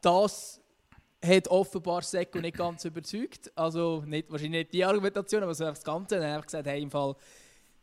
das 0.00 0.60
hat 1.24 1.48
offenbar 1.48 2.02
Seko 2.02 2.38
nicht 2.38 2.56
ganz 2.56 2.84
überzeugt. 2.84 3.50
Also 3.56 4.02
nicht, 4.06 4.30
wahrscheinlich 4.30 4.60
nicht 4.60 4.72
die 4.72 4.84
Argumentation, 4.84 5.42
aber 5.42 5.54
so 5.54 5.64
das 5.64 5.82
Ganze. 5.82 6.16
Er 6.16 6.22
hat 6.22 6.28
einfach 6.28 6.46
gesagt, 6.46 6.66
hey, 6.68 6.82
im 6.82 6.90
Fall, 6.90 7.16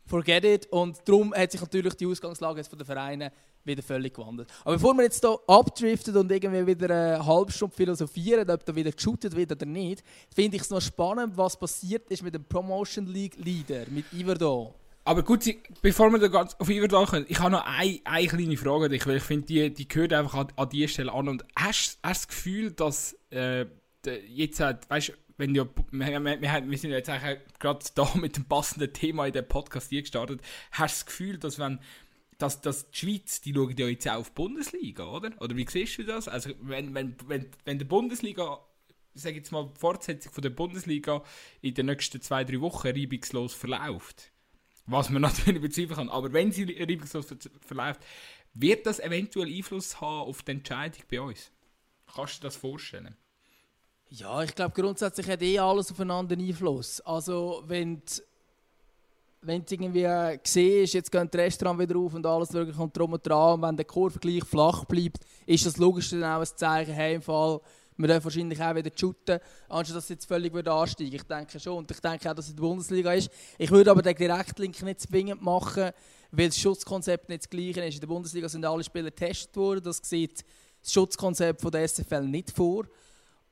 forget 0.06 0.46
it. 0.46 0.68
Und 0.68 1.02
darum 1.06 1.34
hat 1.34 1.52
sich 1.52 1.62
natürlich 1.62 1.96
die 1.96 2.08
Ausgangslage 2.08 2.60
jetzt 2.60 2.70
von 2.70 2.80
den 2.80 2.86
Vereinen 2.86 3.32
wieder 3.66 3.84
völlig 3.84 4.14
gewandelt. 4.14 4.50
Aber 4.64 4.76
bevor 4.76 4.94
wir 4.94 5.04
jetzt 5.04 5.22
hier 5.22 5.38
abdriften 5.48 6.16
und 6.16 6.32
irgendwie 6.32 6.68
wieder 6.68 6.90
eine 6.90 7.26
halbe 7.26 7.52
Stunde 7.52 7.76
philosophieren, 7.76 8.50
ob 8.50 8.66
da 8.66 8.76
wieder 8.76 8.92
geshootet 8.92 9.36
wird 9.36 9.52
oder 9.52 9.66
nicht, 9.66 10.04
finde 10.34 10.58
ich 10.58 10.64
es 10.64 10.70
noch 10.70 10.82
spannend, 10.82 11.38
was 11.38 11.58
passiert 11.58 12.10
ist 12.10 12.24
mit 12.24 12.36
dem 12.36 12.46
Promotion 12.46 13.08
League 13.08 13.38
Leader, 13.38 13.86
mit 13.90 14.06
Iverdon. 14.14 14.74
Aber 15.08 15.22
gut, 15.22 15.46
bevor 15.84 16.10
wir 16.12 16.18
da 16.18 16.28
ganz 16.28 16.56
auf 16.56 16.68
Iverdon 16.68 17.06
kommen, 17.06 17.26
ich 17.28 17.40
habe 17.40 17.52
noch 17.52 17.66
eine, 17.66 18.00
eine 18.06 18.28
kleine 18.28 18.58
Frage 18.58 18.86
an 18.86 18.92
dich, 18.92 19.06
weil 19.06 19.18
ich 19.18 19.24
finde, 19.24 19.46
die, 19.46 19.72
die 19.72 19.88
gehört 19.88 20.14
einfach 20.14 20.34
an, 20.34 20.48
an 20.56 20.70
diese 20.70 20.88
Stelle 20.88 21.14
an. 21.14 21.28
Und 21.28 21.46
hast 21.56 21.96
du 21.96 22.10
das 22.10 22.28
Gefühl, 22.28 22.72
dass 22.72 23.16
äh, 23.30 23.66
jetzt, 24.28 24.60
weißt 24.60 25.10
du, 25.10 25.14
wenn 25.38 25.54
ja, 25.54 25.66
wir, 25.92 26.24
wir, 26.24 26.42
wir, 26.42 26.78
sind 26.78 26.92
jetzt 26.92 27.12
gerade 27.60 27.86
da 27.94 28.10
mit 28.16 28.38
dem 28.38 28.46
passenden 28.46 28.94
Thema 28.94 29.28
in 29.28 29.34
den 29.34 29.48
Podcast 29.48 29.90
hier 29.90 30.02
gestartet, 30.02 30.42
hast 30.72 30.96
du 30.96 31.00
das 31.00 31.06
Gefühl, 31.06 31.38
dass 31.38 31.60
wenn 31.60 31.80
dass, 32.38 32.62
dass 32.62 32.92
die 32.92 32.98
Schweiz, 32.98 33.42
die 33.42 33.54
schaut 33.54 33.80
ja 33.80 33.88
jetzt 33.88 34.08
auch 34.08 34.18
auf 34.18 34.30
die 34.30 34.36
Bundesliga, 34.36 35.06
oder? 35.06 35.32
Oder 35.39 35.56
wie 35.56 35.65
siehst 35.70 35.98
du 35.98 36.04
das? 36.04 36.27
Also 36.27 36.51
wenn, 36.62 36.94
wenn, 36.94 37.15
wenn, 37.27 37.50
wenn 37.63 37.80
der 37.80 37.86
Bundesliga, 37.86 38.60
sage 39.13 39.38
jetzt 39.38 39.51
mal, 39.51 39.72
die 39.74 39.80
Fortsetzung 39.80 40.34
von 40.34 40.42
der 40.42 40.50
Bundesliga 40.50 41.24
in 41.62 41.74
den 41.74 41.86
nächsten 41.88 42.22
zwei, 42.22 42.44
drei 42.44 42.60
Wochen 42.62 42.88
reibungslos 42.88 43.54
verläuft, 43.54 44.32
was 44.86 45.10
man 45.10 45.22
natürlich 45.24 45.62
bezweifeln 45.62 45.96
kann, 45.96 46.10
aber 46.10 46.34
wenn 46.34 46.51
sie 46.51 46.63
reibungslos 46.63 47.27
verläuft, 47.62 48.01
wird 48.54 48.86
das 48.86 49.00
eventuell 49.00 49.48
Einfluss 49.48 50.00
haben 50.01 50.30
auf 50.30 50.44
die 50.44 50.51
Entscheidung 50.51 51.04
bei 51.10 51.22
uns? 51.22 51.51
Kannst 52.13 52.36
du 52.36 52.42
dir 52.42 52.48
das 52.48 52.56
vorstellen? 52.56 53.15
Ja, 54.10 54.44
ich 54.44 54.56
glaube 54.56 54.80
grundsätzlich 54.80 55.27
hat 55.27 55.42
eh 55.42 55.60
alles 55.60 55.92
aufeinander 55.92 56.38
Einfluss. 56.38 57.01
Also 57.01 57.63
wenn 57.65 58.01
die 58.06 58.22
wenn 59.46 59.64
du 59.64 59.74
irgendwie 59.74 60.08
siehst, 60.44 60.94
jetzt 60.94 61.12
gehen 61.12 61.30
die 61.32 61.38
Restaurants 61.38 61.82
wieder 61.82 62.00
auf 62.00 62.14
und 62.14 62.25
alles 62.25 62.52
wirklich 62.54 62.75
kommt 62.75 62.98
drum 62.98 63.14
und 63.14 63.25
dran, 63.25 63.56
und 63.56 63.62
wenn 63.62 63.78
der 63.78 63.86
Kurvergleich 63.86 64.44
flach 64.44 64.86
bleibt, 64.86 65.20
ist 65.46 65.66
das 65.66 65.78
logisch 65.78 66.10
dann 66.10 66.24
auch 66.24 66.40
ein 66.40 66.48
Zeichen, 66.56 66.94
hey, 66.94 67.16
im 67.16 67.22
Fall, 67.22 67.60
wir 67.98 68.08
dürfen 68.08 68.25
wahrscheinlich 68.25 68.62
auch 68.62 68.75
wieder 68.75 68.92
shooten, 68.94 69.40
anstatt 69.70 69.98
dass 69.98 70.04
es 70.06 70.10
jetzt 70.10 70.25
völlig 70.25 70.54
wieder 70.54 70.74
ansteigen 70.74 71.16
Ich 71.16 71.24
denke 71.24 71.60
schon. 71.60 71.78
Und 71.78 71.92
ich 71.92 72.00
denke 72.00 72.30
auch, 72.30 72.34
dass 72.34 72.46
es 72.46 72.52
in 72.52 72.58
der 72.58 72.64
Bundesliga 72.64 73.14
ist. 73.14 73.30
Ich 73.58 73.72
würde 73.72 73.92
aber 73.92 74.02
den 74.02 74.16
Direktlink 74.16 74.82
nicht 74.82 75.00
zwingend 75.00 75.42
machen, 75.42 75.92
weil 76.32 76.48
das 76.48 76.58
Schutzkonzept 76.58 77.30
nicht 77.30 77.44
das 77.44 77.50
gleiche 77.50 77.86
ist. 77.86 77.96
In 77.96 78.02
der 78.02 78.08
Bundesliga 78.08 78.50
sind 78.50 78.66
alle 78.66 78.84
Spieler 78.84 79.12
getestet 79.12 79.56
worden. 79.56 79.82
Das 79.84 80.02
sieht 80.04 80.44
das 80.82 80.92
Schutzkonzept 80.92 81.62
von 81.62 81.72
der 81.72 81.88
SFL 81.88 82.24
nicht 82.24 82.52
vor. 82.52 82.86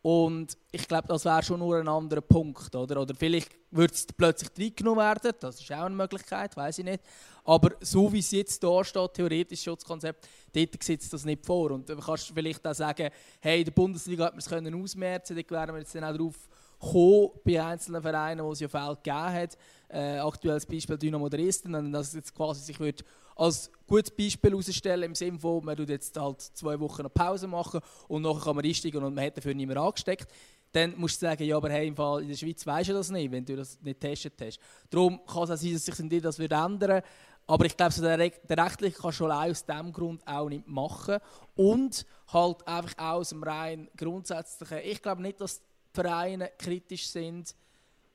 Und 0.03 0.57
ich 0.69 0.85
glaube, 0.85 1.07
das 1.07 1.23
wäre 1.23 1.41
schon 1.41 1.61
nur 1.61 1.77
ein 1.77 1.87
anderer 1.87 2.19
Punkt. 2.19 2.75
Oder, 2.75 3.01
oder 3.01 3.15
vielleicht 3.15 3.55
würde 3.71 3.93
es 3.93 4.05
plötzlich 4.05 4.51
reingenommen 4.59 4.99
werden, 4.99 5.31
das 5.39 5.61
ist 5.61 5.71
auch 5.71 5.85
eine 5.85 5.95
Möglichkeit, 5.95 6.57
weiß 6.57 6.79
ich 6.79 6.83
nicht. 6.83 7.01
Aber 7.45 7.71
so 7.79 8.11
wie 8.11 8.19
es 8.19 8.31
jetzt 8.31 8.61
da 8.61 8.83
steht, 8.83 9.13
theoretisch 9.13 9.63
Schutzkonzept, 9.63 10.27
dort 10.53 10.83
sieht 10.83 11.01
es 11.01 11.09
das 11.09 11.23
nicht 11.23 11.45
vor. 11.45 11.71
Und 11.71 11.87
du 11.87 11.95
kannst 11.95 12.31
vielleicht 12.33 12.67
auch 12.67 12.75
sagen, 12.75 13.09
hey, 13.39 13.59
in 13.59 13.65
der 13.65 13.71
Bundesliga 13.71 14.25
hat 14.25 14.33
man 14.33 14.39
es 14.39 14.49
können 14.49 14.83
ausmerzen, 14.83 15.37
da 15.37 15.49
wären 15.49 15.73
wir 15.73 15.79
jetzt 15.79 15.95
dann 15.95 16.03
auch 16.03 16.11
darauf 16.11 16.49
gekommen, 16.81 17.29
bei 17.45 17.63
einzelnen 17.63 18.01
Vereinen, 18.01 18.43
wo 18.43 18.51
es 18.51 18.59
ja 18.59 18.67
Fälle 18.67 18.97
gegeben 18.97 19.33
hat. 19.33 19.57
Äh, 19.93 20.17
aktuelles 20.17 20.65
Beispiel 20.65 20.97
Dynamo 20.97 21.29
Dresden, 21.29 21.75
und 21.75 21.91
das 21.91 22.13
jetzt 22.13 22.33
quasi 22.33 22.61
sich 22.61 22.79
wird 22.79 23.03
als 23.35 23.71
gutes 23.85 24.09
Beispiel 24.09 24.51
herausstellen, 24.51 25.03
im 25.03 25.15
Sinne 25.15 25.39
von, 25.39 25.63
man 25.63 25.77
tut 25.77 25.89
jetzt 25.89 26.19
halt 26.19 26.41
zwei 26.41 26.79
Wochen 26.79 27.01
eine 27.01 27.09
Pause 27.09 27.45
machen 27.45 27.79
und 28.07 28.23
nachher 28.23 28.41
kann 28.41 28.55
man 28.55 28.65
einsteigen 28.65 29.03
und 29.03 29.13
man 29.13 29.25
hat 29.25 29.37
dafür 29.37 29.53
nicht 29.53 29.67
mehr 29.67 29.77
angesteckt. 29.77 30.27
Dann 30.71 30.97
musst 30.97 31.21
du 31.21 31.27
sagen, 31.27 31.43
ja, 31.43 31.55
aber 31.55 31.69
hey, 31.69 31.87
im 31.87 31.95
Fall 31.95 32.23
in 32.23 32.29
der 32.29 32.35
Schweiz 32.35 32.65
weisst 32.65 32.89
du 32.89 32.93
das 32.93 33.11
nicht, 33.11 33.31
wenn 33.31 33.45
du 33.45 33.55
das 33.55 33.79
nicht 33.81 34.01
getestet 34.01 34.33
hast. 34.41 34.59
Darum 34.89 35.19
kann 35.27 35.43
es 35.43 35.51
auch 35.51 35.57
sein, 35.57 35.73
dass 35.73 35.85
sich 35.85 36.09
dir 36.09 36.21
das 36.21 36.39
wird 36.39 36.53
ändern 36.53 37.03
aber 37.45 37.65
ich 37.65 37.75
glaube, 37.75 37.91
so 37.91 38.01
der, 38.01 38.17
der 38.17 38.65
rechtliche 38.65 38.97
kann 38.97 39.11
schon 39.11 39.31
aus 39.31 39.65
diesem 39.65 39.91
Grund 39.91 40.25
auch 40.25 40.47
nicht 40.47 40.67
machen. 40.67 41.17
Und 41.55 42.05
halt 42.27 42.65
einfach 42.67 42.97
auch 42.97 43.19
aus 43.19 43.29
dem 43.29 43.43
rein 43.43 43.89
grundsätzlichen. 43.97 44.79
Ich 44.83 45.01
glaube 45.01 45.21
nicht, 45.21 45.41
dass 45.41 45.59
die 45.59 45.65
Vereine 45.93 46.51
kritisch 46.57 47.07
sind 47.07 47.53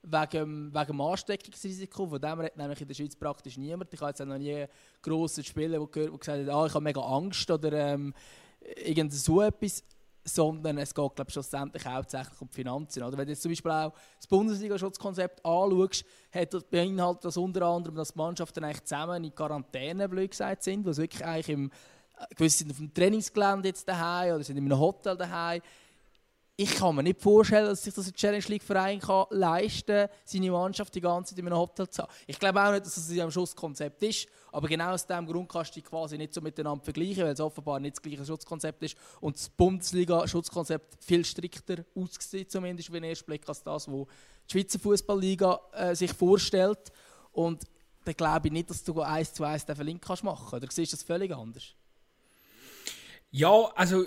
wegen, 0.02 0.72
dem 0.72 1.00
Ansteckungsrisiko. 1.00 2.06
Von 2.06 2.20
dem 2.20 2.40
redet 2.40 2.56
nämlich 2.56 2.80
in 2.80 2.88
der 2.88 2.94
Schweiz 2.94 3.16
praktisch 3.16 3.56
niemand. 3.56 3.92
Ich 3.92 4.00
habe 4.00 4.10
jetzt 4.10 4.22
auch 4.22 4.26
noch 4.26 4.38
nie 4.38 4.66
Spieler, 5.44 5.78
die, 5.78 5.90
gehört, 5.90 6.12
die 6.12 6.18
gesagt 6.18 6.38
haben, 6.38 6.50
ah, 6.50 6.66
ich 6.66 6.74
habe 6.74 6.84
mega 6.84 7.00
Angst 7.00 7.50
oder 7.50 7.72
ähm, 7.72 8.14
irgend 8.84 9.12
so 9.12 9.42
etwas. 9.42 9.82
Sondern 10.24 10.76
es 10.76 10.94
geht, 10.94 11.14
glaube 11.14 11.24
ich, 11.28 11.32
schlussendlich 11.32 11.86
hauptsächlich 11.86 12.38
um 12.40 12.48
die 12.50 12.54
Finanzen. 12.54 13.02
Oder 13.02 13.16
wenn 13.16 13.24
du 13.24 13.32
jetzt 13.32 13.40
zum 13.40 13.50
Beispiel 13.50 13.70
auch 13.70 13.94
das 14.16 14.26
Bundesliga-Schutzkonzept 14.26 15.42
anschaust, 15.42 16.04
beinhaltet 16.70 17.24
das 17.24 17.36
unter 17.38 17.62
anderem, 17.62 17.96
dass 17.96 18.12
die 18.12 18.18
Mannschaften 18.18 18.62
eigentlich 18.62 18.84
zusammen 18.84 19.24
in 19.24 19.34
Quarantäne, 19.34 20.10
gesagt, 20.28 20.64
sind, 20.64 20.84
was 20.84 20.98
wirklich 20.98 21.24
eigentlich 21.24 21.48
im, 21.48 21.70
äh, 22.18 22.34
gewisse 22.34 22.58
sind 22.58 22.72
auf 22.72 22.76
dem 22.76 22.92
Trainingsgelände 22.92 23.68
jetzt 23.68 23.88
daheim 23.88 24.34
oder 24.34 24.44
sind 24.44 24.58
in 24.58 24.66
einem 24.66 24.78
Hotel 24.78 25.16
daheim 25.16 25.62
ich 26.60 26.74
kann 26.74 26.96
mir 26.96 27.04
nicht 27.04 27.22
vorstellen, 27.22 27.66
dass 27.66 27.84
sich 27.84 27.94
das 27.94 28.08
ein 28.08 28.14
Challenge 28.14 28.44
League 28.48 28.64
Verein 28.64 28.98
kann 28.98 29.26
leisten 29.30 30.08
kann, 30.08 30.08
seine 30.24 30.50
Mannschaft 30.50 30.92
die 30.92 31.00
ganze 31.00 31.30
Zeit 31.30 31.38
in 31.38 31.46
einem 31.46 31.56
Hotel 31.56 31.88
zu 31.88 32.02
haben. 32.02 32.12
Ich 32.26 32.36
glaube 32.36 32.60
auch 32.60 32.72
nicht, 32.72 32.84
dass 32.84 32.96
das 32.96 33.08
ein 33.08 33.30
Schutzkonzept 33.30 34.02
ist, 34.02 34.26
aber 34.50 34.66
genau 34.66 34.90
aus 34.90 35.06
diesem 35.06 35.24
Grund 35.24 35.48
kannst 35.48 35.70
du 35.70 35.80
die 35.80 35.82
quasi 35.82 36.18
nicht 36.18 36.34
so 36.34 36.40
miteinander 36.40 36.82
vergleichen, 36.82 37.22
weil 37.22 37.32
es 37.32 37.38
offenbar 37.38 37.78
nicht 37.78 37.94
das 37.94 38.02
gleiche 38.02 38.26
Schutzkonzept 38.26 38.82
ist 38.82 38.96
und 39.20 39.36
das 39.36 39.48
Bundesliga-Schutzkonzept 39.50 40.96
viel 41.04 41.24
strikter 41.24 41.84
aussieht, 41.94 42.50
zumindest 42.50 42.88
auf 42.88 42.94
den 42.94 43.04
ersten 43.04 43.26
Blick, 43.26 43.48
als 43.48 43.62
das, 43.62 43.86
was 43.86 44.06
die 44.50 44.52
Schweizer 44.52 44.80
Fußballliga 44.80 45.60
äh, 45.74 45.94
sich 45.94 46.12
vorstellt. 46.12 46.90
Und 47.30 47.62
dann 48.04 48.14
glaube 48.14 48.48
ich 48.48 48.52
nicht, 48.52 48.68
dass 48.68 48.82
du 48.82 49.00
eins 49.00 49.32
zu 49.32 49.44
eins 49.44 49.64
den 49.64 49.76
Verlink 49.76 50.02
kannst 50.02 50.24
machen. 50.24 50.56
Oder 50.56 50.66
siehst 50.68 50.92
du 50.92 50.96
das 50.96 51.04
völlig 51.04 51.32
anders? 51.32 51.74
Ja, 53.30 53.70
also 53.76 54.04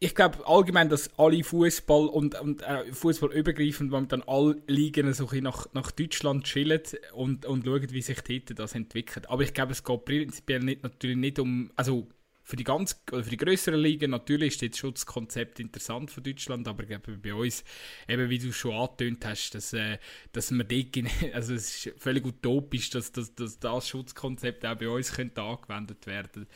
ich 0.00 0.14
glaube 0.14 0.46
allgemein, 0.46 0.88
dass 0.88 1.10
alle 1.18 1.42
Fußball 1.42 2.06
und, 2.06 2.38
und 2.40 2.62
äh, 2.62 2.92
Fußball 2.92 3.32
übergreifend, 3.32 3.90
wenn 3.90 4.06
dann 4.06 4.22
alle 4.22 4.62
Ligen 4.68 5.12
so 5.12 5.28
nach, 5.40 5.66
nach 5.72 5.90
Deutschland 5.90 6.44
chillen 6.44 6.82
und, 7.14 7.46
und 7.46 7.64
schauen, 7.64 7.90
wie 7.90 8.02
sich 8.02 8.20
dort 8.20 8.58
das 8.58 8.74
entwickelt. 8.74 9.28
Aber 9.28 9.42
ich 9.42 9.52
glaube, 9.52 9.72
es 9.72 9.82
geht 9.82 10.04
prinzipiell 10.04 10.60
nicht, 10.60 10.84
natürlich 10.84 11.16
nicht 11.16 11.38
um, 11.40 11.70
also 11.74 12.06
für 12.44 12.56
die 12.56 12.64
ganz, 12.64 12.98
für 13.10 13.22
die 13.22 13.36
größeren 13.36 13.78
Ligen 13.78 14.10
natürlich 14.10 14.54
ist 14.54 14.72
das 14.72 14.78
Schutzkonzept 14.78 15.60
interessant 15.60 16.10
für 16.10 16.22
Deutschland, 16.22 16.66
aber 16.66 16.84
ich 16.84 16.88
glaube 16.88 17.18
bei 17.18 17.34
uns, 17.34 17.62
eben 18.08 18.30
wie 18.30 18.38
du 18.38 18.52
schon 18.52 18.72
angetönt 18.72 19.26
hast, 19.26 19.50
dass, 19.50 19.74
äh, 19.74 19.98
dass 20.32 20.50
wir 20.50 20.64
dort, 20.64 21.10
also 21.34 21.54
es 21.54 21.86
ist 21.86 22.00
völlig 22.00 22.24
utopisch, 22.24 22.88
dass, 22.88 23.12
dass, 23.12 23.34
dass 23.34 23.58
das 23.58 23.88
Schutzkonzept 23.88 24.64
auch 24.64 24.76
bei 24.76 24.88
uns 24.88 25.12
könnte 25.12 25.42
angewendet 25.42 26.06
werden 26.06 26.30
könnte. 26.32 26.48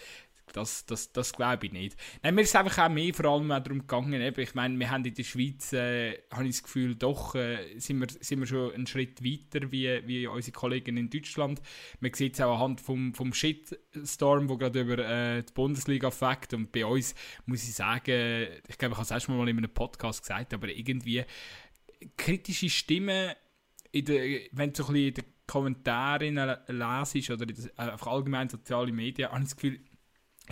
Das, 0.53 0.85
das, 0.87 1.13
das 1.13 1.33
glaube 1.33 1.67
ich 1.67 1.73
nicht. 1.73 1.97
Nein, 2.23 2.35
mir 2.35 2.43
ist 2.43 2.55
einfach 2.55 2.85
auch 2.85 2.89
mehr 2.91 3.15
vor 3.15 3.27
allem 3.27 3.49
darum 3.49 3.81
gegangen, 3.81 4.21
eben, 4.21 4.41
ich 4.41 4.55
meine, 4.55 4.79
wir 4.79 4.91
haben 4.91 5.05
in 5.05 5.15
der 5.15 5.23
Schweiz, 5.23 5.73
äh, 5.73 6.19
habe 6.31 6.45
ich 6.45 6.57
das 6.57 6.63
Gefühl, 6.63 6.95
doch 6.95 7.35
äh, 7.35 7.79
sind, 7.79 8.01
wir, 8.01 8.09
sind 8.21 8.41
wir 8.41 8.47
schon 8.47 8.73
einen 8.73 8.87
Schritt 8.87 9.25
weiter 9.25 9.73
wie, 9.73 10.07
wie 10.07 10.27
unsere 10.27 10.53
Kollegen 10.53 10.97
in 10.97 11.09
Deutschland. 11.09 11.63
Man 12.01 12.13
sieht 12.13 12.35
es 12.35 12.41
auch 12.41 12.55
anhand 12.55 12.81
vom, 12.81 13.15
vom 13.15 13.33
Shitstorm, 13.33 14.49
der 14.49 14.57
gerade 14.59 14.81
über 14.81 14.99
äh, 14.99 15.43
die 15.43 15.53
Bundesliga 15.53 16.11
fängt 16.11 16.53
und 16.55 16.73
bei 16.73 16.85
uns 16.85 17.15
muss 17.47 17.63
ich 17.63 17.75
sagen, 17.75 18.49
ich 18.69 18.79
glaube, 18.79 18.93
ich 18.93 18.99
habe 18.99 19.03
es 19.03 19.11
erst 19.11 19.29
mal 19.29 19.49
in 19.49 19.59
einem 19.59 19.73
Podcast 19.73 20.23
gesagt, 20.23 20.53
aber 20.53 20.69
irgendwie 20.69 21.25
kritische 22.17 22.69
Stimmen, 22.69 23.33
in 23.93 24.05
der, 24.05 24.41
wenn 24.53 24.73
du 24.73 24.83
so 24.83 24.89
ein 24.89 24.95
bisschen 24.95 25.09
in 25.09 25.15
den 25.15 25.25
Kommentaren 25.47 26.57
lesest 26.69 27.31
oder 27.31 27.49
in 27.49 27.55
der, 27.55 27.93
einfach 27.93 28.07
allgemein 28.07 28.49
soziale 28.49 28.93
Medien, 28.93 29.31
habe 29.31 29.41
ich 29.41 29.45
das 29.45 29.57
Gefühl, 29.57 29.81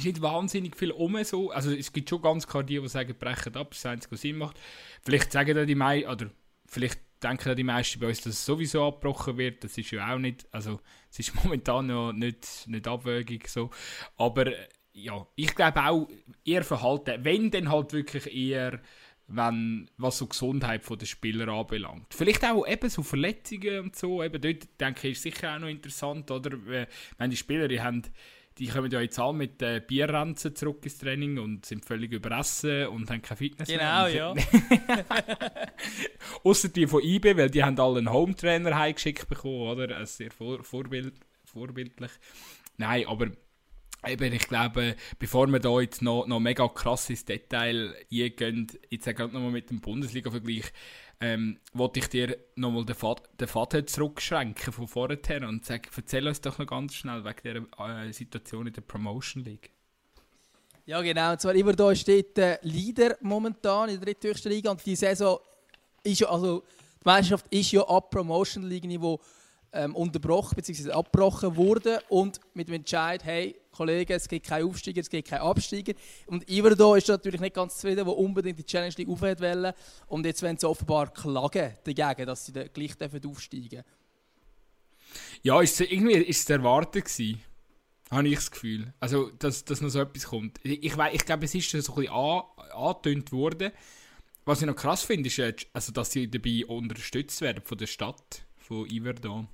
ist 0.00 0.06
nicht 0.06 0.22
wahnsinnig 0.22 0.76
viel 0.76 0.90
um 0.90 1.22
so. 1.24 1.50
Also 1.50 1.72
es 1.72 1.92
gibt 1.92 2.08
schon 2.08 2.22
ganz 2.22 2.46
klar 2.46 2.62
die, 2.62 2.80
die 2.80 2.88
sagen, 2.88 3.14
brechen 3.18 3.56
ab, 3.56 3.70
das 3.70 3.78
ist 3.78 3.84
das 3.84 3.92
Einzige, 3.92 4.12
was 4.12 4.20
Sinn 4.20 4.38
macht. 4.38 4.58
Vielleicht 5.02 5.32
sagen 5.32 5.54
dann 5.54 5.66
die 5.66 5.74
meisten, 5.74 6.10
oder 6.10 6.30
vielleicht 6.66 7.00
denken 7.22 7.56
die 7.56 7.64
meisten 7.64 8.00
bei 8.00 8.08
uns, 8.08 8.20
dass 8.22 8.34
es 8.34 8.44
sowieso 8.44 8.86
abgebrochen 8.86 9.36
wird. 9.36 9.64
Das 9.64 9.76
ist 9.76 9.90
ja 9.90 10.12
auch 10.12 10.18
nicht, 10.18 10.46
also 10.52 10.80
es 11.10 11.18
ist 11.18 11.34
momentan 11.44 11.86
noch 11.86 12.12
nicht, 12.12 12.66
nicht 12.66 12.88
abwägig 12.88 13.48
so. 13.48 13.70
Aber 14.16 14.52
ja, 14.92 15.26
ich 15.36 15.54
glaube 15.54 15.84
auch 15.84 16.08
eher 16.44 16.64
Verhalten, 16.64 17.24
wenn 17.24 17.50
dann 17.50 17.70
halt 17.70 17.92
wirklich 17.92 18.34
eher 18.34 18.80
wenn, 19.32 19.88
was 19.96 20.18
so 20.18 20.26
Gesundheit 20.26 20.82
der 20.88 21.06
Spieler 21.06 21.48
anbelangt. 21.48 22.12
Vielleicht 22.12 22.44
auch 22.44 22.66
eben 22.66 22.90
so 22.90 23.02
Verletzungen 23.02 23.80
und 23.80 23.96
so, 23.96 24.22
eben 24.22 24.40
dort 24.40 24.68
denke 24.80 25.08
ich, 25.08 25.12
ist 25.12 25.22
sicher 25.22 25.54
auch 25.54 25.60
noch 25.60 25.68
interessant, 25.68 26.30
oder? 26.30 26.50
Wenn 27.16 27.30
die 27.30 27.36
Spieler, 27.36 27.68
die 27.68 27.80
haben 27.80 28.02
die 28.60 28.66
kommen 28.66 28.90
ja 28.90 29.00
jetzt 29.00 29.18
alle 29.18 29.32
mit 29.32 29.62
äh, 29.62 29.80
Bierranzen 29.84 30.54
zurück 30.54 30.84
ins 30.84 30.98
Training 30.98 31.38
und 31.38 31.64
sind 31.64 31.84
völlig 31.84 32.12
überessen 32.12 32.88
und 32.88 33.10
haben 33.10 33.22
keine 33.22 33.38
Fitness 33.38 33.68
genau, 33.68 34.04
mehr. 34.04 34.14
ja. 34.14 34.34
Außer 36.44 36.68
die 36.68 36.86
von 36.86 37.02
IB, 37.02 37.38
weil 37.38 37.50
die 37.50 37.64
haben 37.64 37.80
alle 37.80 37.98
einen 37.98 38.12
Home-Trainer 38.12 38.76
heimgeschickt 38.76 39.28
bekommen, 39.28 39.62
oder? 39.62 39.98
Ist 40.00 40.18
sehr 40.18 40.30
vor, 40.30 40.62
vorbild, 40.62 41.14
vorbildlich. 41.44 42.10
Nein, 42.76 43.06
aber 43.08 43.28
Eben, 44.06 44.32
ich 44.32 44.48
glaube, 44.48 44.96
bevor 45.18 45.46
wir 45.48 45.58
da 45.58 45.78
jetzt 45.78 46.00
noch, 46.00 46.26
noch 46.26 46.40
mega 46.40 46.66
krasses 46.68 47.26
Detail 47.26 47.94
eingehen, 48.10 48.66
jetzt 48.88 49.04
gerade 49.04 49.30
nochmal 49.34 49.50
mit 49.50 49.68
dem 49.68 49.82
Bundesliga-Vergleich, 49.82 50.72
ähm, 51.20 51.58
wollte 51.74 52.00
ich 52.00 52.08
dir 52.08 52.36
nochmal 52.56 52.84
den, 52.84 52.96
Fad 52.96 53.22
den 53.38 53.46
Faden 53.46 53.86
zurückschränken 53.86 54.72
von 54.72 54.88
vorher 54.88 55.18
und 55.46 55.64
sagen, 55.64 55.82
erzähl 55.94 56.26
uns 56.26 56.40
doch 56.40 56.58
noch 56.58 56.66
ganz 56.66 56.94
schnell 56.94 57.24
wegen 57.24 57.68
der 57.78 58.06
äh, 58.06 58.12
Situation 58.12 58.66
in 58.66 58.72
der 58.72 58.80
Promotion 58.80 59.44
League. 59.44 59.70
Ja 60.86 61.02
genau, 61.02 61.32
und 61.32 61.40
zwar 61.40 61.54
immer 61.54 61.74
da 61.74 61.94
steht 61.94 62.36
der 62.36 62.58
Leader 62.62 63.16
momentan 63.20 63.90
in 63.90 63.96
der 63.96 64.06
dritthöchsten 64.06 64.50
Liga 64.50 64.70
und 64.70 64.84
die 64.84 64.96
Saison 64.96 65.38
ist 66.02 66.20
ja, 66.20 66.28
also 66.28 66.64
die 67.00 67.04
Meisterschaft 67.04 67.46
ist 67.50 67.70
ja 67.72 67.82
ab 67.82 68.10
Promotion 68.10 68.64
League 68.64 68.84
Niveau 68.84 69.20
ähm, 69.72 69.94
unterbrochen 69.94 70.56
bzw. 70.56 70.90
abgebrochen 70.90 71.56
worden 71.56 71.98
und 72.08 72.40
mit 72.54 72.68
dem 72.68 72.74
Entscheid, 72.74 73.24
hey 73.24 73.56
Kollegen, 73.70 74.12
es 74.12 74.28
gibt 74.28 74.46
keinen 74.46 74.68
Aufsteiger, 74.68 75.00
es 75.00 75.08
gibt 75.08 75.28
keinen 75.28 75.42
Absteiger. 75.42 75.92
Und 76.26 76.48
Iverdo 76.50 76.94
ist 76.94 77.08
natürlich 77.08 77.40
nicht 77.40 77.54
ganz 77.54 77.76
zufrieden, 77.76 78.04
der 78.04 78.16
unbedingt 78.16 78.58
die 78.58 78.64
Challenge 78.64 78.94
League 78.96 79.08
aufhören 79.08 79.40
wollen. 79.40 79.72
Und 80.08 80.26
jetzt 80.26 80.42
wollen 80.42 80.58
sie 80.58 80.68
offenbar 80.68 81.12
klagen 81.12 81.72
dagegen, 81.84 82.26
dass 82.26 82.46
sie 82.46 82.52
gleich 82.52 82.96
aufsteigen 83.00 83.68
dürfen. 83.68 83.84
Ja, 85.42 85.60
ist 85.60 85.80
irgendwie 85.80 86.14
ist 86.14 86.40
es 86.40 86.50
erwartet 86.50 87.04
gewesen. 87.04 87.40
Habe 88.10 88.28
ich 88.28 88.34
das 88.34 88.50
Gefühl. 88.50 88.92
Also, 88.98 89.30
dass, 89.38 89.64
dass 89.64 89.80
noch 89.80 89.88
so 89.88 90.00
etwas 90.00 90.24
kommt. 90.26 90.58
Ich, 90.64 90.82
ich, 90.82 90.96
ich 91.12 91.24
glaube, 91.24 91.44
es 91.44 91.54
ist 91.54 91.70
so 91.70 91.78
ein 91.78 91.82
bisschen 91.82 92.12
angetönt 92.12 93.30
worden. 93.30 93.70
Was 94.44 94.60
ich 94.60 94.66
noch 94.66 94.74
krass 94.74 95.04
finde, 95.04 95.28
ist, 95.28 95.66
also, 95.72 95.92
dass 95.92 96.10
sie 96.10 96.28
dabei 96.28 96.66
unterstützt 96.66 97.40
werden 97.40 97.62
von 97.64 97.78
der 97.78 97.86
Stadt, 97.86 98.44
von 98.56 98.90
Iverdon. 98.90 99.46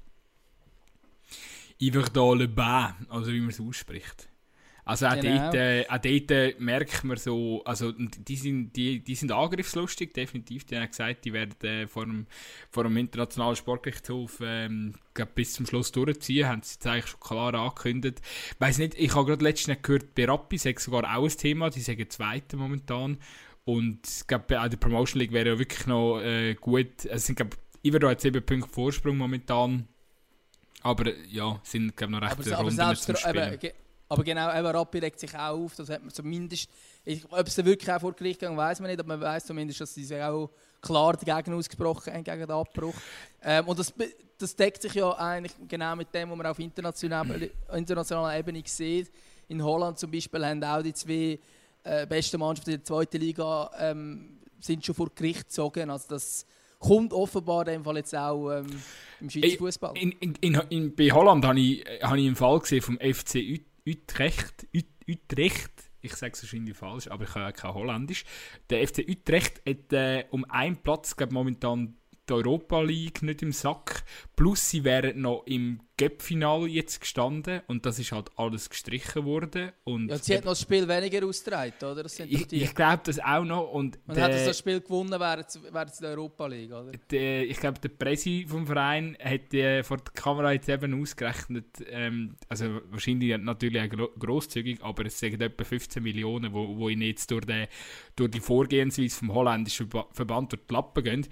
Iverdon 1.78 2.38
Le 2.38 2.48
Bain, 2.48 2.94
also 3.08 3.32
wie 3.32 3.40
man 3.40 3.50
es 3.50 3.60
ausspricht. 3.60 4.28
Also 4.86 5.06
auch, 5.06 5.20
genau. 5.20 5.50
dort, 5.50 5.54
äh, 5.56 5.84
auch 5.88 5.98
dort 5.98 6.60
merkt 6.60 7.02
man 7.02 7.16
so, 7.16 7.60
also 7.64 7.90
die 7.90 8.36
sind, 8.36 8.76
die, 8.76 9.02
die 9.02 9.16
sind 9.16 9.32
angriffslustig, 9.32 10.14
definitiv. 10.14 10.62
Die 10.62 10.76
haben 10.76 10.86
gesagt, 10.86 11.24
die 11.24 11.32
werden 11.32 11.56
äh, 11.62 11.88
vor, 11.88 12.06
dem, 12.06 12.28
vor 12.70 12.84
dem 12.84 12.96
Internationalen 12.96 13.56
Sportgerichtshof 13.56 14.38
ähm, 14.40 14.94
bis 15.34 15.54
zum 15.54 15.66
Schluss 15.66 15.90
durchziehen, 15.90 16.46
haben 16.46 16.62
sie 16.62 16.74
jetzt 16.74 16.86
eigentlich 16.86 17.08
schon 17.08 17.18
klar 17.18 17.52
angekündigt. 17.54 18.20
Ich 18.52 18.60
weiss 18.60 18.78
nicht, 18.78 18.94
ich 18.94 19.12
habe 19.12 19.26
gerade 19.26 19.42
letztens 19.42 19.82
gehört, 19.82 20.14
bei 20.14 20.24
Rappi 20.24 20.56
sei 20.56 20.76
sogar 20.78 21.16
auch 21.16 21.24
ein 21.24 21.36
Thema, 21.36 21.68
die 21.68 21.80
sagen 21.80 22.08
Zweite 22.08 22.56
momentan. 22.56 23.18
Und 23.64 24.06
ich 24.06 24.26
glaube, 24.28 24.62
auch 24.62 24.68
die 24.68 24.76
Promotion 24.76 25.18
League 25.18 25.32
wäre 25.32 25.48
ja 25.48 25.58
wirklich 25.58 25.88
noch 25.88 26.20
äh, 26.20 26.54
gut. 26.54 27.04
Es 27.06 27.26
sind, 27.26 27.34
glaube 27.34 27.56
ich, 27.82 27.92
hat 27.92 28.20
sieben 28.20 28.46
Punkte 28.46 28.72
Vorsprung 28.72 29.16
momentan. 29.16 29.88
Aber 30.86 31.12
ja, 31.28 31.60
sind, 31.64 31.96
glaube 31.96 32.14
ich, 32.14 32.20
noch 32.20 32.28
recht 32.28 32.52
aber, 32.52 32.82
aber 32.82 32.94
zum 32.94 33.16
Spielen. 33.16 33.54
Eben, 33.54 33.72
aber 34.08 34.22
genau, 34.22 34.56
eben 34.56 34.66
Rappi 34.66 34.98
regt 34.98 35.18
sich 35.18 35.34
auch 35.34 35.58
auf, 35.58 35.74
das 35.74 35.90
hat 35.90 36.00
man 36.00 36.10
zumindest, 36.10 36.70
ich, 37.04 37.24
ob 37.28 37.46
es 37.46 37.56
wirklich 37.64 37.90
auch 37.90 38.00
vor 38.00 38.12
Gericht 38.12 38.38
ging, 38.38 38.56
weiß 38.56 38.78
man 38.78 38.88
nicht, 38.88 39.00
aber 39.00 39.08
man 39.16 39.20
weiß 39.20 39.46
zumindest, 39.46 39.80
dass 39.80 39.94
sie 39.94 40.04
sich 40.04 40.22
auch 40.22 40.48
klar 40.80 41.16
dagegen 41.16 41.54
ausgesprochen 41.54 42.14
haben, 42.14 42.22
gegen 42.22 42.38
den 42.38 42.50
Abbruch. 42.50 42.94
Ähm, 43.42 43.66
und 43.66 43.78
das, 43.78 43.92
das 44.38 44.54
deckt 44.54 44.82
sich 44.82 44.94
ja 44.94 45.10
eigentlich 45.10 45.54
genau 45.66 45.96
mit 45.96 46.14
dem, 46.14 46.30
was 46.30 46.36
man 46.36 46.46
auf 46.46 46.58
internationaler, 46.60 47.48
internationaler 47.74 48.38
Ebene 48.38 48.62
sieht. 48.64 49.10
In 49.48 49.62
Holland 49.62 49.98
zum 49.98 50.10
Beispiel 50.10 50.46
haben 50.46 50.62
auch 50.62 50.82
die 50.82 50.94
zwei 50.94 51.38
äh, 51.82 52.06
besten 52.06 52.38
Mannschaften 52.38 52.70
in 52.70 52.76
der 52.76 52.84
zweiten 52.84 53.18
Liga 53.20 53.70
ähm, 53.78 54.38
sind 54.60 54.84
schon 54.84 54.94
vor 54.94 55.10
Gericht 55.14 55.48
gezogen. 55.48 55.90
Also 55.90 56.06
das 56.10 56.46
kommt 56.78 57.12
offenbar 57.12 57.66
in 57.66 57.74
dem 57.74 57.84
Fall 57.84 57.96
jetzt 57.96 58.14
auch 58.14 58.50
ähm, 58.50 58.66
im 59.20 59.30
Schweizer 59.30 59.58
Fußball. 59.58 59.94
In, 59.96 60.12
in, 60.12 60.54
in, 60.70 60.94
bei 60.94 61.10
Holland 61.10 61.44
habe 61.44 61.60
ich, 61.60 61.84
hab 62.02 62.16
ich 62.16 62.26
einen 62.26 62.36
Fall 62.36 62.58
gesehen 62.60 62.82
vom 62.82 62.98
FC 62.98 63.60
Utrecht, 63.86 64.66
Utrecht, 65.08 65.72
ich 66.00 66.14
sage 66.14 66.32
es 66.34 66.42
wahrscheinlich 66.42 66.76
falsch, 66.76 67.08
aber 67.08 67.24
ich 67.24 67.30
kann 67.30 67.42
ja 67.42 67.52
kein 67.52 67.74
Holländisch. 67.74 68.24
Der 68.70 68.86
FC 68.86 69.04
Utrecht 69.08 69.62
hat 69.66 69.92
äh, 69.92 70.24
um 70.30 70.44
einen 70.44 70.76
Platz, 70.76 71.16
glaube 71.16 71.32
momentan 71.32 71.96
die 72.28 72.32
Europa 72.32 72.80
League 72.82 73.22
nicht 73.22 73.42
im 73.42 73.52
Sack. 73.52 74.04
Plus 74.34 74.70
sie 74.70 74.84
wären 74.84 75.20
noch 75.20 75.44
im 75.46 75.80
Cup-Final 75.98 76.66
jetzt 76.66 77.00
gestanden 77.00 77.62
und 77.68 77.86
das 77.86 77.98
ist 77.98 78.12
halt 78.12 78.30
alles 78.36 78.68
gestrichen 78.68 79.24
worden. 79.24 79.72
Und 79.84 80.08
ja, 80.08 80.18
sie 80.18 80.36
hat 80.36 80.44
noch 80.44 80.52
das 80.52 80.60
Spiel 80.60 80.86
weniger 80.86 81.26
ausgetragen, 81.26 81.72
oder? 81.80 82.02
Das 82.02 82.16
sind 82.16 82.30
ich 82.30 82.52
ich 82.52 82.74
glaube 82.74 83.00
das 83.04 83.18
auch 83.18 83.44
noch. 83.44 83.72
Und, 83.72 83.98
und 84.06 84.16
hätte 84.16 84.44
das 84.44 84.58
Spiel 84.58 84.80
gewonnen, 84.80 85.18
wäre 85.18 85.40
es 85.40 85.54
in 85.56 85.72
der 85.72 86.10
Europa 86.10 86.46
League, 86.48 86.72
oder? 86.72 86.92
Der, 87.10 87.48
ich 87.48 87.58
glaube, 87.58 87.78
der 87.78 87.88
Presi 87.88 88.44
vom 88.46 88.66
Verein 88.66 89.16
hat 89.22 89.54
äh, 89.54 89.82
vor 89.82 89.96
der 89.96 90.12
Kamera 90.12 90.52
jetzt 90.52 90.68
eben 90.68 91.00
ausgerechnet, 91.00 91.66
ähm, 91.88 92.36
also 92.48 92.80
wahrscheinlich 92.90 93.36
natürlich 93.38 93.82
auch 93.82 94.18
grosszügig, 94.18 94.82
aber 94.82 95.06
es 95.06 95.18
sind 95.18 95.40
etwa 95.40 95.64
15 95.64 96.02
Millionen, 96.02 96.52
wo, 96.52 96.76
wo 96.76 96.90
ihnen 96.90 97.02
jetzt 97.02 97.30
durch 97.30 97.46
die, 97.46 97.66
durch 98.16 98.30
die 98.30 98.40
Vorgehensweise 98.40 99.16
vom 99.16 99.32
holländischen 99.32 99.88
Verband 99.88 100.52
durch 100.52 100.62
die 100.68 100.74
Lappen 100.74 101.04
gehen. 101.04 101.26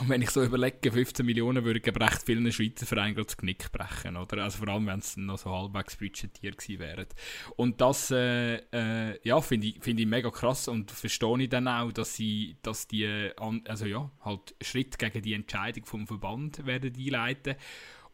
Und 0.00 0.08
wenn 0.08 0.22
ich 0.22 0.30
so 0.30 0.44
überlege, 0.44 0.92
15 0.92 1.26
Millionen 1.26 1.64
würde 1.64 1.80
ich 1.80 1.86
recht 1.86 2.22
vielen 2.24 2.50
Schweizer 2.52 2.86
Vereinen 2.86 3.14
gerade 3.14 3.26
das 3.26 3.36
Knick 3.36 3.72
brechen, 3.72 4.16
oder? 4.16 4.44
Also 4.44 4.58
vor 4.58 4.68
allem, 4.68 4.86
wenn 4.86 5.00
es 5.00 5.16
noch 5.16 5.38
so 5.38 5.50
halbwegs 5.50 5.96
budgetiert 5.96 6.58
gewesen 6.58 6.78
wären. 6.78 7.06
Und 7.56 7.80
das, 7.80 8.10
äh, 8.10 8.56
äh, 8.72 9.18
ja, 9.22 9.40
finde 9.40 9.68
ich, 9.68 9.82
find 9.82 9.98
ich 9.98 10.06
mega 10.06 10.30
krass 10.30 10.68
und 10.68 10.90
verstehe 10.90 11.42
ich 11.42 11.48
dann 11.48 11.66
auch, 11.66 11.90
dass 11.90 12.14
sie, 12.14 12.56
dass 12.62 12.86
die, 12.86 13.30
also 13.66 13.86
ja, 13.86 14.10
halt 14.24 14.54
Schritt 14.60 14.98
gegen 14.98 15.22
die 15.22 15.34
Entscheidung 15.34 15.84
vom 15.84 16.06
Verband 16.06 16.64
werden 16.66 16.92
einleiten. 16.96 17.56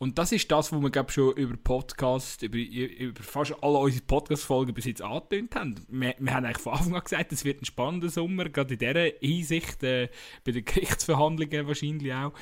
Und 0.04 0.18
das 0.18 0.32
ist 0.32 0.52
das, 0.52 0.70
was 0.70 0.82
wir 0.82 0.90
glaube 0.90 1.10
schon 1.10 1.32
über 1.32 1.56
Podcast, 1.56 2.42
über, 2.42 2.58
über 2.58 3.22
fast 3.22 3.54
alle 3.62 3.78
unsere 3.78 4.04
Podcast-Folgen 4.04 4.74
bis 4.74 4.84
jetzt 4.84 5.00
angetönt 5.00 5.56
haben. 5.56 5.76
Wir, 5.88 6.14
wir, 6.18 6.34
haben 6.34 6.44
eigentlich 6.44 6.58
von 6.58 6.74
Anfang 6.74 6.96
an 6.96 7.04
gesagt, 7.04 7.32
es 7.32 7.42
wird 7.46 7.62
ein 7.62 7.64
spannender 7.64 8.10
Sommer, 8.10 8.50
gerade 8.50 8.74
in 8.74 8.80
dieser 8.80 9.18
Hinsicht, 9.26 9.82
äh, 9.82 10.10
bei 10.44 10.52
den 10.52 10.62
Gerichtsverhandlungen 10.66 11.66
wahrscheinlich 11.66 12.12
auch. 12.12 12.34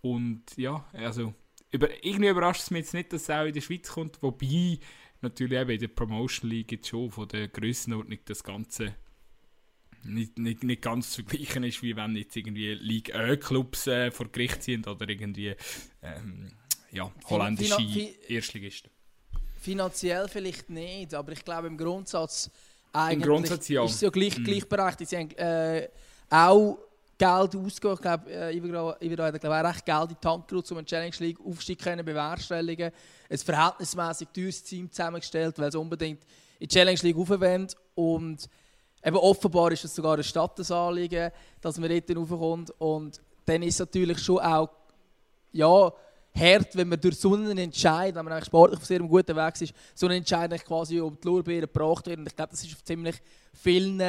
Und 0.00 0.44
ja, 0.56 0.86
also 0.92 1.34
über, 1.72 1.88
irgendwie 2.04 2.28
überrascht 2.28 2.62
es 2.62 2.70
mich 2.70 2.82
jetzt 2.82 2.94
nicht, 2.94 3.12
dass 3.12 3.22
es 3.22 3.30
auch 3.30 3.46
in 3.46 3.52
der 3.52 3.62
Schweiz 3.62 3.88
kommt, 3.90 4.22
wobei 4.22 4.78
natürlich 5.20 5.58
eben 5.58 5.70
in 5.70 5.80
der 5.80 5.88
Promotion 5.88 6.48
League 6.48 6.70
jetzt 6.70 6.86
schon 6.86 7.10
von 7.10 7.26
der 7.26 7.48
Grössenordnung 7.48 8.20
das 8.26 8.44
Ganze 8.44 8.94
nicht, 10.04 10.38
nicht, 10.38 10.62
nicht 10.62 10.82
ganz 10.82 11.10
zu 11.10 11.24
vergleichen 11.24 11.64
ist, 11.64 11.82
wie 11.82 11.96
wenn 11.96 12.14
jetzt 12.14 12.36
irgendwie 12.36 12.74
League 12.74 13.12
A-Clubs 13.12 13.88
äh, 13.88 14.12
vor 14.12 14.28
Gericht 14.28 14.62
sind 14.62 14.86
oder 14.86 15.08
irgendwie 15.08 15.56
ähm, 16.00 16.52
ja, 16.90 17.10
holländische 17.28 17.76
fin 17.76 18.14
Erstligisten. 18.28 18.90
Finanziell 19.60 20.28
vielleicht 20.28 20.70
nicht, 20.70 21.14
aber 21.14 21.32
ich 21.32 21.44
glaube 21.44 21.66
im 21.66 21.76
Grundsatz 21.76 22.50
eigentlich 22.92 23.26
Im 23.26 23.32
Grundsatz, 23.32 23.68
ja. 23.68 23.84
ist 23.84 23.96
es 23.96 24.00
ja 24.00 24.10
gleich, 24.10 24.38
mm. 24.38 24.44
gleichberechtigt. 24.44 25.10
Sie 25.10 25.16
haben 25.16 25.30
äh, 25.32 25.88
auch 26.30 26.78
Geld 27.18 27.56
ausgegeben. 27.56 27.94
Ich 27.94 28.00
glaube, 28.00 28.30
äh, 28.30 28.56
Ibero 28.56 29.26
hat 29.26 29.40
glaube 29.40 29.68
recht 29.68 29.84
Geld 29.84 30.10
in 30.10 30.16
die 30.22 30.28
Hand 30.28 30.48
genommen, 30.48 30.66
um 30.70 30.76
eine 30.78 30.86
Challenge 30.86 31.16
League 31.18 31.38
Aufstieg 31.44 31.82
zu 31.82 31.96
bewerkstelligen. 31.96 32.92
Ein 33.28 33.38
verhältnismäßig 33.38 34.28
teures 34.28 34.62
Team 34.62 34.90
zusammengestellt, 34.90 35.58
weil 35.58 35.70
sie 35.70 35.78
unbedingt 35.78 36.22
in 36.58 36.68
die 36.68 36.74
Challenge 36.74 36.98
League 37.02 37.16
raufwollen. 37.16 37.68
Und 37.94 38.48
eben 39.04 39.16
offenbar 39.16 39.72
ist 39.72 39.84
es 39.84 39.94
sogar 39.94 40.14
eine 40.14 40.24
Stadtanliegen, 40.24 41.30
dass 41.60 41.78
man 41.78 41.90
dort 41.90 42.16
raufkommt. 42.16 42.70
Und 42.78 43.20
dann 43.44 43.62
ist 43.62 43.74
es 43.74 43.80
natürlich 43.80 44.18
schon 44.20 44.38
auch, 44.38 44.70
ja, 45.52 45.92
hart, 46.38 46.76
wenn 46.76 46.88
man 46.88 47.00
durch 47.00 47.18
so 47.18 47.34
einen 47.34 47.58
Entscheid, 47.58 48.14
wenn 48.14 48.24
man 48.24 48.34
eigentlich 48.34 48.46
sportlich 48.46 48.78
auf 48.80 48.86
sehr 48.86 49.00
guten 49.00 49.36
Weg 49.36 49.60
ist, 49.60 49.74
so 49.94 50.06
einen 50.06 50.18
Entscheid 50.18 50.64
quasi 50.64 51.00
um 51.00 51.18
die 51.20 51.26
Lorbeeren 51.26 51.62
gebracht 51.62 52.06
wird. 52.06 52.18
Und 52.18 52.26
ich 52.26 52.36
glaube, 52.36 52.50
das 52.50 52.64
ist 52.64 52.74
auf 52.74 52.84
ziemlich 52.84 53.16
vielen 53.52 54.00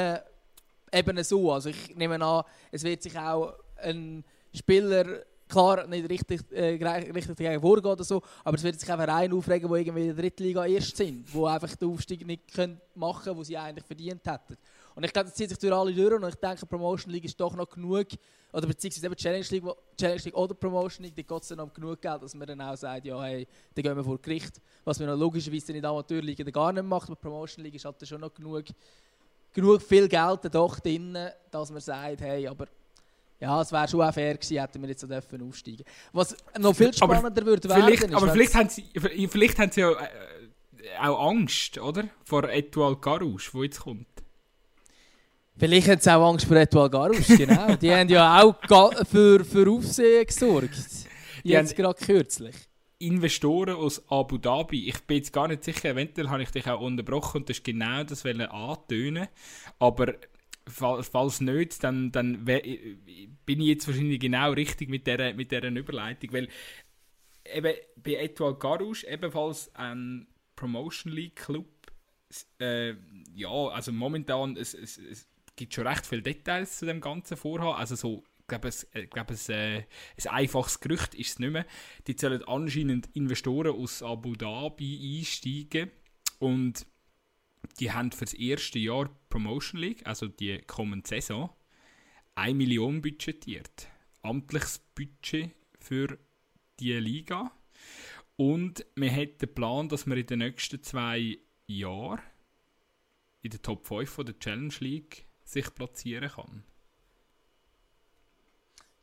Ebenen 0.91 1.23
so. 1.23 1.51
Also 1.51 1.69
ich 1.69 1.95
nehme 1.95 2.21
an, 2.23 2.43
es 2.71 2.83
wird 2.83 3.03
sich 3.03 3.17
auch 3.17 3.53
ein 3.77 4.23
Spieler 4.53 5.23
klar 5.49 5.87
nicht 5.87 6.09
richtig, 6.09 6.41
äh, 6.51 6.77
richtig 7.11 7.35
dagegen 7.35 7.59
vorgehen 7.59 7.91
oder 7.91 8.03
so, 8.03 8.21
aber 8.43 8.55
es 8.55 8.63
wird 8.63 8.79
sich 8.79 8.89
auch 8.91 8.97
Vereine 8.97 9.33
aufregen, 9.33 9.67
die 9.67 9.79
irgendwie 9.79 10.01
in 10.01 10.15
der 10.15 10.15
Drittliga 10.15 10.65
erst 10.65 10.95
sind, 10.95 11.25
die 11.33 11.43
einfach 11.45 11.75
den 11.75 11.89
Aufstieg 11.89 12.25
nicht 12.25 12.53
können 12.53 12.79
machen 12.95 13.23
können, 13.23 13.37
den 13.37 13.45
sie 13.45 13.57
eigentlich 13.57 13.85
verdient 13.85 14.21
hätten. 14.25 14.57
Und 14.95 15.03
ich 15.03 15.13
glaube, 15.13 15.27
das 15.29 15.35
zieht 15.35 15.49
sich 15.49 15.57
durch 15.57 15.73
alle 15.73 15.93
durch 15.93 16.13
und 16.13 16.27
ich 16.27 16.35
denke, 16.35 16.65
Promotion 16.65 17.13
League 17.13 17.25
ist 17.25 17.39
doch 17.39 17.55
noch 17.55 17.69
genug, 17.69 18.07
oder 18.51 18.67
beziehungsweise 18.67 19.05
eben 19.05 19.15
Challenge 19.15 19.45
League, 19.49 19.63
Challenge 19.97 20.21
League 20.23 20.35
oder 20.35 20.53
Promotion 20.53 21.05
League, 21.05 21.15
da 21.15 21.21
geht 21.21 21.41
es 21.41 21.47
dann 21.49 21.59
noch 21.59 21.73
genug 21.73 22.01
Geld, 22.01 22.21
dass 22.23 22.33
man 22.33 22.47
dann 22.47 22.61
auch 22.61 22.75
sagt, 22.75 23.05
ja 23.05 23.21
hey, 23.21 23.47
dann 23.75 23.83
gehen 23.83 23.95
wir 23.95 24.03
vor 24.03 24.19
Gericht, 24.19 24.59
was 24.83 24.99
man 24.99 25.17
logischerweise 25.17 25.73
in 25.73 25.81
der 25.81 25.91
Amateurliga 25.91 26.43
gar 26.49 26.73
nicht 26.73 26.83
macht, 26.83 27.07
aber 27.07 27.15
Promotion 27.15 27.63
League 27.63 27.75
ist 27.75 27.85
halt 27.85 28.07
schon 28.07 28.21
noch 28.21 28.33
genug, 28.33 28.65
genug 29.53 29.81
viel 29.81 30.07
Geld 30.07 30.53
doch 30.53 30.79
drin, 30.79 31.17
dass 31.51 31.71
man 31.71 31.81
sagt, 31.81 32.21
hey, 32.21 32.47
aber 32.47 32.67
ja, 33.39 33.61
es 33.61 33.71
wäre 33.71 33.87
schon 33.87 34.01
auch 34.01 34.13
fair 34.13 34.35
gewesen, 34.35 34.59
hätten 34.59 34.81
wir 34.81 34.89
jetzt 34.89 35.01
so 35.01 35.07
dürfen 35.07 35.47
aufsteigen 35.47 35.85
Was 36.11 36.35
noch 36.57 36.75
viel 36.75 36.93
spannender 36.93 37.27
aber 37.27 37.45
würde 37.45 37.69
werden, 37.69 37.83
vielleicht, 37.85 38.13
Aber 38.13 38.29
vielleicht 38.29 38.55
haben, 38.55 38.69
sie, 38.69 38.83
vielleicht 39.29 39.59
haben 39.59 39.71
sie 39.71 39.81
ja 39.81 39.91
äh, 39.91 40.07
auch 40.99 41.29
Angst, 41.29 41.77
oder? 41.77 42.09
Vor 42.25 42.49
Etoile 42.49 42.97
Garouche, 42.97 43.53
wo 43.53 43.63
jetzt 43.63 43.79
kommt. 43.79 44.07
Vielleicht 45.59 45.89
haben 45.89 45.99
sie 45.99 46.15
auch 46.15 46.29
Angst 46.29 46.45
vor 46.45 46.55
Etoile 46.55 46.89
Garouche, 46.89 47.37
genau. 47.37 47.75
Die 47.75 47.93
haben 47.93 48.07
ja 48.07 48.41
auch 48.41 48.55
für, 49.05 49.43
für 49.43 49.69
Aufsehen 49.69 50.25
gesorgt. 50.25 50.69
Jetzt 51.43 51.75
gerade 51.75 51.99
kürzlich. 52.03 52.55
Investoren 52.99 53.75
aus 53.75 54.09
Abu 54.09 54.37
Dhabi. 54.37 54.87
Ich 54.87 55.01
bin 55.01 55.17
jetzt 55.17 55.33
gar 55.33 55.47
nicht 55.49 55.63
sicher, 55.63 55.89
eventuell 55.89 56.29
habe 56.29 56.43
ich 56.43 56.51
dich 56.51 56.67
auch 56.67 56.81
unterbrochen 56.81 57.41
und 57.41 57.49
das 57.49 57.57
ist 57.57 57.63
genau 57.63 58.03
das 58.03 58.25
antönen. 58.25 59.27
Aber 59.79 60.15
falls 60.67 61.41
nicht, 61.41 61.83
dann, 61.83 62.11
dann 62.11 62.45
bin 62.45 63.61
ich 63.61 63.67
jetzt 63.67 63.87
wahrscheinlich 63.87 64.19
genau 64.19 64.51
richtig 64.51 64.89
mit 64.89 65.07
dieser 65.07 65.33
mit 65.33 65.51
der 65.51 65.63
Überleitung. 65.63 66.33
Weil 66.33 66.47
eben 67.45 67.73
bei 67.97 68.15
Etoile 68.15 68.55
Garouche 68.55 69.07
ebenfalls 69.07 69.73
ein 69.75 70.27
Promotion 70.55 71.11
League 71.11 71.35
Club. 71.35 71.67
Äh, 72.59 72.93
ja, 73.33 73.49
also 73.49 73.91
momentan 73.91 74.55
es, 74.55 74.73
es, 74.73 74.97
es 74.97 75.27
gibt 75.59 75.73
schon 75.73 75.85
recht 75.85 76.05
viele 76.05 76.21
Details 76.21 76.79
zu 76.79 76.85
dem 76.85 77.01
ganzen 77.01 77.35
Vorhaben. 77.35 77.77
Also 77.77 77.95
so 77.95 78.23
glaube, 78.47 78.69
es, 78.69 78.83
ich 78.93 78.95
äh, 78.95 79.07
glaube, 79.07 79.33
es, 79.33 79.49
äh, 79.49 79.83
ein 80.23 80.27
einfaches 80.31 80.79
Gerücht 80.79 81.13
ist 81.13 81.31
es 81.31 81.39
nicht 81.39 81.51
mehr. 81.51 81.65
Die 82.07 82.15
sollen 82.17 82.43
anscheinend 82.43 83.09
Investoren 83.13 83.75
aus 83.75 84.01
Abu 84.01 84.35
Dhabi 84.35 85.19
einsteigen 85.19 85.91
und 86.39 86.87
die 87.79 87.91
haben 87.91 88.11
für 88.11 88.25
das 88.25 88.33
erste 88.33 88.79
Jahr 88.79 89.09
Promotion 89.29 89.81
League, 89.81 90.07
also 90.07 90.27
die 90.27 90.59
kommende 90.61 91.07
Saison, 91.07 91.49
1 92.35 92.57
Million 92.57 93.01
budgetiert. 93.01 93.87
Amtliches 94.21 94.79
Budget 94.95 95.51
für 95.77 96.17
die 96.79 96.93
Liga. 96.93 97.51
Und 98.37 98.85
man 98.95 99.13
hat 99.13 99.41
den 99.41 99.53
Plan, 99.53 99.89
dass 99.89 100.05
man 100.05 100.17
in 100.17 100.25
den 100.25 100.39
nächsten 100.39 100.81
zwei 100.81 101.37
Jahren 101.67 102.21
in 103.41 103.51
der 103.51 103.61
Top 103.61 103.85
5 103.85 104.09
von 104.09 104.25
der 104.25 104.39
Challenge 104.39 104.73
League 104.79 105.28
sich 105.51 105.73
platzieren 105.73 106.29
kann. 106.29 106.63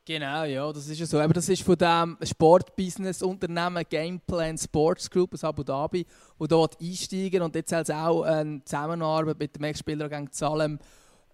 Genau, 0.05 0.45
ja, 0.45 0.73
das 0.73 0.87
ist 0.87 1.01
ja 1.01 1.07
so. 1.07 1.19
Aber 1.19 1.35
das 1.35 1.49
ist 1.49 1.63
von 1.63 1.77
dem 1.77 2.17
Sportbusiness-Unternehmen 2.23 3.85
Gameplan 3.89 4.57
Sports 4.57 5.11
Group 5.11 5.35
aus 5.35 5.43
Abu 5.43 5.65
Dhabi, 5.65 6.07
wo 6.39 6.47
dort 6.47 6.81
einsteigen 6.81 7.43
und 7.43 7.55
jetzt 7.57 7.71
soll 7.71 7.85
auch 7.91 8.23
eine 8.23 8.63
Zusammenarbeit 8.65 9.37
mit 9.37 9.57
dem 9.57 9.65
Ex-Spieler 9.65 10.09
Salem 10.31 10.79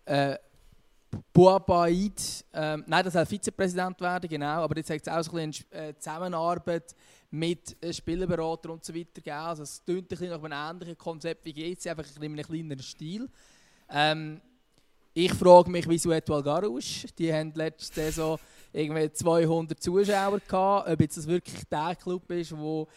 äh, 0.07 0.39
Bouabaid, 1.35 2.47
ähm, 2.55 2.85
nein, 2.87 3.05
das 3.05 3.13
soll 3.13 3.27
Vizepräsident 3.27 4.01
werden, 4.01 4.31
genau, 4.31 4.63
aber 4.63 4.75
jetzt 4.79 4.89
sagt 4.89 5.07
es 5.07 5.13
auch 5.13 5.23
so 5.23 5.37
ein 5.37 5.51
bisschen 5.51 5.71
äh, 5.71 5.95
Zusammenarbeit 5.99 6.95
mit 7.31 7.77
äh, 7.85 7.93
Spielerberatern 7.93 8.73
und 8.73 8.85
so 8.85 8.95
weiter 8.95 9.21
geben. 9.21 9.37
Also 9.37 9.65
es 9.65 9.83
klingt 9.85 10.05
ein 10.05 10.09
bisschen 10.09 10.31
nach 10.31 10.43
einem 10.43 10.77
ähnlichen 10.77 10.97
Konzept 10.97 11.45
wie 11.45 11.51
jetzt, 11.51 11.87
einfach 11.87 12.07
in 12.17 12.23
einem 12.23 12.43
kleineren 12.43 12.83
Stil. 12.83 13.29
Ähm, 13.91 14.41
ich 15.15 15.33
frage 15.35 15.71
mich, 15.71 15.89
wieso 15.89 16.11
Etoile 16.11 16.43
Garouche, 16.43 17.07
die 17.19 17.33
haben 17.33 17.53
letzte 17.55 17.95
Saison 17.95 18.39
irgendwie 18.73 19.13
200 19.13 19.83
Zuschauer 19.83 20.41
gehabt. 20.41 20.89
Ob 20.89 21.01
jetzt 21.01 21.17
das 21.19 21.27
wirklich 21.27 21.63
der 21.71 21.95
Club 21.97 22.31
ist, 22.31 22.57
wo 22.57 22.89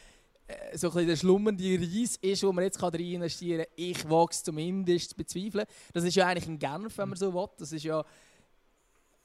äh, 0.47 0.77
so 0.77 0.87
ein 0.87 0.93
bisschen 0.93 1.07
der 1.07 1.15
schlummernde 1.17 1.79
Reis 1.79 2.15
ist, 2.17 2.43
wo 2.43 2.53
man 2.53 2.63
jetzt 2.63 2.81
rein 2.81 2.93
investieren 2.93 3.65
kann, 3.65 3.73
ich 3.75 4.09
wage 4.09 4.31
es 4.31 4.43
zumindest 4.43 5.09
zu 5.09 5.15
bezweifeln. 5.15 5.65
Das 5.93 6.03
ist 6.03 6.15
ja 6.15 6.27
eigentlich 6.27 6.47
ein 6.47 6.59
Genf, 6.59 6.97
wenn 6.97 7.09
man 7.09 7.17
so 7.17 7.33
will. 7.33 7.47
Das 7.57 7.71
ist 7.71 7.83
ja 7.83 8.03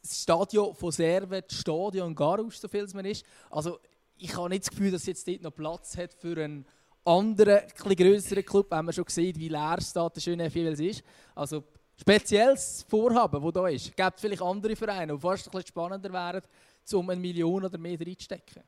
das 0.02 0.22
Stadion 0.22 0.74
von 0.74 0.90
Servet, 0.90 1.52
Stadion 1.52 2.14
Garus, 2.14 2.60
so 2.60 2.68
viel 2.68 2.84
es 2.84 2.94
man 2.94 3.04
ist. 3.04 3.24
Also 3.50 3.78
ich 4.16 4.34
habe 4.36 4.48
nicht 4.48 4.62
das 4.62 4.70
Gefühl, 4.70 4.90
dass 4.90 5.06
jetzt 5.06 5.28
dort 5.28 5.42
noch 5.42 5.54
Platz 5.54 5.96
hat 5.96 6.12
für 6.14 6.42
einen 6.42 6.66
anderen, 7.04 7.58
etwas 7.58 7.96
größeren 7.96 8.44
Club, 8.44 8.66
wenn 8.70 8.84
man 8.84 8.94
schon 8.94 9.04
sieht, 9.08 9.38
wie 9.38 9.48
leer 9.48 9.76
es 9.78 9.92
da 9.92 10.08
der 10.08 10.20
schöne 10.20 10.50
viel 10.50 10.66
ist. 10.66 11.02
Also 11.34 11.64
spezielles 12.00 12.84
Vorhaben, 12.88 13.42
das 13.42 13.52
da 13.52 13.68
ist. 13.68 13.88
Es 13.88 13.96
gibt 13.96 14.20
vielleicht 14.20 14.42
andere 14.42 14.76
Vereine, 14.76 15.14
die 15.14 15.20
fast 15.20 15.46
ein 15.46 15.50
bisschen 15.50 15.68
spannender 15.68 16.12
wären, 16.12 16.42
um 16.92 17.10
eine 17.10 17.20
Million 17.20 17.64
oder 17.64 17.78
mehr 17.78 17.98
reinzustecken. 18.00 18.62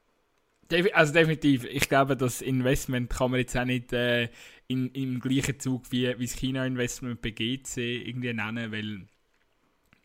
Also 0.94 1.12
definitiv. 1.12 1.64
Ich 1.64 1.88
glaube, 1.88 2.16
das 2.16 2.40
Investment 2.40 3.10
kann 3.10 3.30
man 3.30 3.40
jetzt 3.40 3.56
auch 3.56 3.64
nicht 3.64 3.92
äh, 3.92 4.28
in, 4.68 4.90
im 4.92 5.20
gleichen 5.20 5.60
Zug 5.60 5.90
wie, 5.90 6.18
wie 6.18 6.26
das 6.26 6.34
China-Investment 6.34 7.20
bei 7.20 7.30
GC 7.30 7.76
irgendwie 7.76 8.32
nennen, 8.32 8.72
weil 8.72 9.06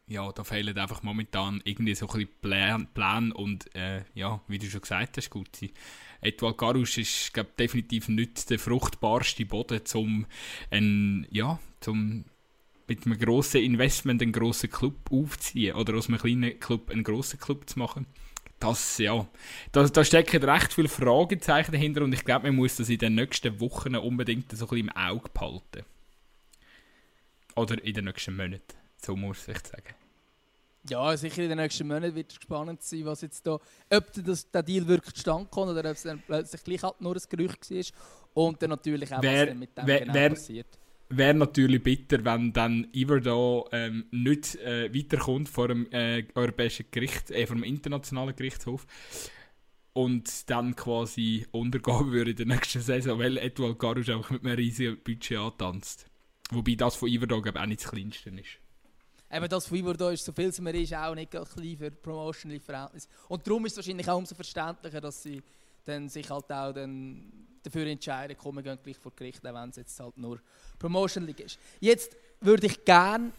ja, 0.07 0.31
da 0.31 0.43
fehlen 0.43 0.77
einfach 0.77 1.03
momentan 1.03 1.61
irgendwie 1.65 1.95
so 1.95 2.07
ein 2.07 2.13
bisschen 2.13 2.41
Plan, 2.41 2.87
Plan 2.93 3.31
und 3.31 3.73
äh, 3.75 4.03
ja, 4.13 4.41
wie 4.47 4.57
du 4.57 4.67
schon 4.67 4.81
gesagt 4.81 5.17
hast, 5.17 5.29
gut. 5.29 5.49
Etwa 6.21 6.51
Garusch 6.51 6.97
ist 6.97 7.33
glaube 7.33 7.51
definitiv 7.59 8.07
nicht 8.07 8.49
der 8.49 8.57
fruchtbarste 8.57 9.45
Boden, 9.45 9.81
um 9.93 10.25
ein, 10.71 11.27
ja, 11.29 11.59
zum 11.81 12.25
mit 12.87 13.05
einem 13.05 13.17
grossen 13.17 13.61
Investment 13.61 14.21
einen 14.21 14.31
grossen 14.31 14.69
Club 14.69 14.95
aufziehen 15.11 15.75
oder 15.75 15.95
aus 15.95 16.07
einem 16.07 16.17
kleinen 16.17 16.59
Club 16.59 16.89
einen 16.89 17.03
grossen 17.03 17.39
Club 17.39 17.69
zu 17.69 17.79
machen. 17.79 18.07
Das, 18.59 18.97
ja, 18.97 19.27
da, 19.71 19.87
da 19.87 20.03
stecken 20.03 20.43
recht 20.43 20.73
viele 20.73 20.87
Fragezeichen 20.87 21.71
dahinter 21.71 22.01
und 22.01 22.13
ich 22.13 22.25
glaube, 22.25 22.47
man 22.47 22.55
muss 22.55 22.77
das 22.77 22.89
in 22.89 22.97
den 22.97 23.13
nächsten 23.13 23.59
Wochen 23.59 23.95
unbedingt 23.95 24.51
so 24.51 24.65
ein 24.65 24.69
bisschen 24.69 24.87
im 24.87 24.95
Auge 24.95 25.29
behalten. 25.31 25.85
Oder 27.55 27.83
in 27.83 27.93
den 27.93 28.05
nächsten 28.05 28.35
Monaten, 28.35 28.73
so 28.97 29.15
muss 29.15 29.47
ich 29.47 29.59
sagen. 29.59 29.93
Ja, 30.89 31.15
sicher 31.17 31.43
in 31.43 31.49
den 31.49 31.57
nächsten 31.57 31.87
Monaten 31.87 32.15
wird 32.15 32.31
es 32.31 32.35
spannend 32.41 32.81
sein, 32.81 33.05
was 33.05 33.21
jetzt 33.21 33.45
da, 33.45 33.59
ob 33.91 34.13
das, 34.25 34.49
der 34.49 34.63
Deal 34.63 34.87
wirklich 34.87 35.13
zustande 35.15 35.47
kommt 35.51 35.71
oder 35.71 35.81
ob 35.81 35.95
es 35.95 36.03
dann 36.03 36.23
plötzlich 36.25 36.63
gleich 36.63 36.81
halt 36.81 37.01
nur 37.01 37.15
ein 37.15 37.21
Gerücht 37.29 37.69
war 37.69 38.43
und 38.45 38.61
dann 38.61 38.69
natürlich 38.71 39.13
auch, 39.13 39.21
wer, 39.21 39.41
was 39.41 39.47
dann 39.49 39.59
mit 39.59 39.77
dem 39.77 39.85
wer, 39.85 39.99
genau 39.99 40.13
wer, 40.13 40.29
passiert 40.29 40.67
wäre 41.09 41.33
natürlich 41.33 41.83
bitter, 41.83 42.23
wenn 42.25 42.53
dann 42.53 42.87
Iver 42.93 43.65
ähm, 43.71 44.05
nicht 44.11 44.55
äh, 44.55 44.93
weiterkommt 44.93 45.49
vor 45.49 45.69
dem 45.69 45.91
äh, 45.91 46.25
europäischen 46.35 46.85
Gericht, 46.91 47.31
äh, 47.31 47.45
vor 47.45 47.55
dem 47.55 47.63
internationalen 47.63 48.35
Gerichtshof 48.35 48.85
und 49.93 50.49
dann 50.49 50.75
quasi 50.75 51.47
untergehen 51.51 52.11
würde 52.11 52.31
in 52.31 52.37
der 52.37 52.45
nächsten 52.45 52.81
Saison, 52.81 53.17
weil 53.19 53.37
Edouard 53.37 53.79
Garouche 53.79 54.13
einfach 54.15 54.31
mit 54.31 54.45
einem 54.45 54.55
riesigen 54.55 54.97
Budget 55.03 55.37
antanzt. 55.37 56.05
Wobei 56.51 56.75
das 56.75 56.95
von 56.95 57.09
Iverdog 57.09 57.55
auch 57.55 57.65
nicht 57.65 57.83
das 57.83 57.91
kleinste 57.91 58.29
ist. 58.29 58.59
Eben 59.31 59.49
das 59.49 59.67
von 59.67 59.77
Iverdog 59.77 60.13
ist, 60.13 60.23
so 60.23 60.31
viel 60.31 60.49
es 60.49 60.61
mir 60.61 60.73
ist, 60.75 60.93
auch 60.93 61.15
nicht 61.15 61.31
klein 61.31 61.77
für 61.77 61.91
Promotion-Verhältnis. 61.91 63.09
Und 63.27 63.45
darum 63.45 63.65
ist 63.65 63.73
es 63.73 63.77
wahrscheinlich 63.77 64.07
auch 64.07 64.17
umso 64.17 64.35
verständlicher, 64.35 65.01
dass 65.01 65.23
sie 65.23 65.41
dann 65.83 66.09
sich 66.09 66.29
halt 66.29 66.51
auch 66.51 66.73
dann 66.73 67.47
dafür 67.69 67.87
entscheiden, 67.87 68.37
kommen 68.37 68.63
gehen 68.63 68.77
gleich 68.81 68.97
vor 68.97 69.11
Gericht, 69.15 69.45
auch 69.45 69.53
wenn 69.53 69.69
es 69.69 69.77
jetzt 69.77 69.99
halt 69.99 70.17
nur 70.17 70.39
Promotion 70.79 71.25
League 71.25 71.39
ist. 71.39 71.59
Jetzt 71.79 72.15
würde 72.41 72.67
ich 72.67 72.83
gerne 72.83 73.31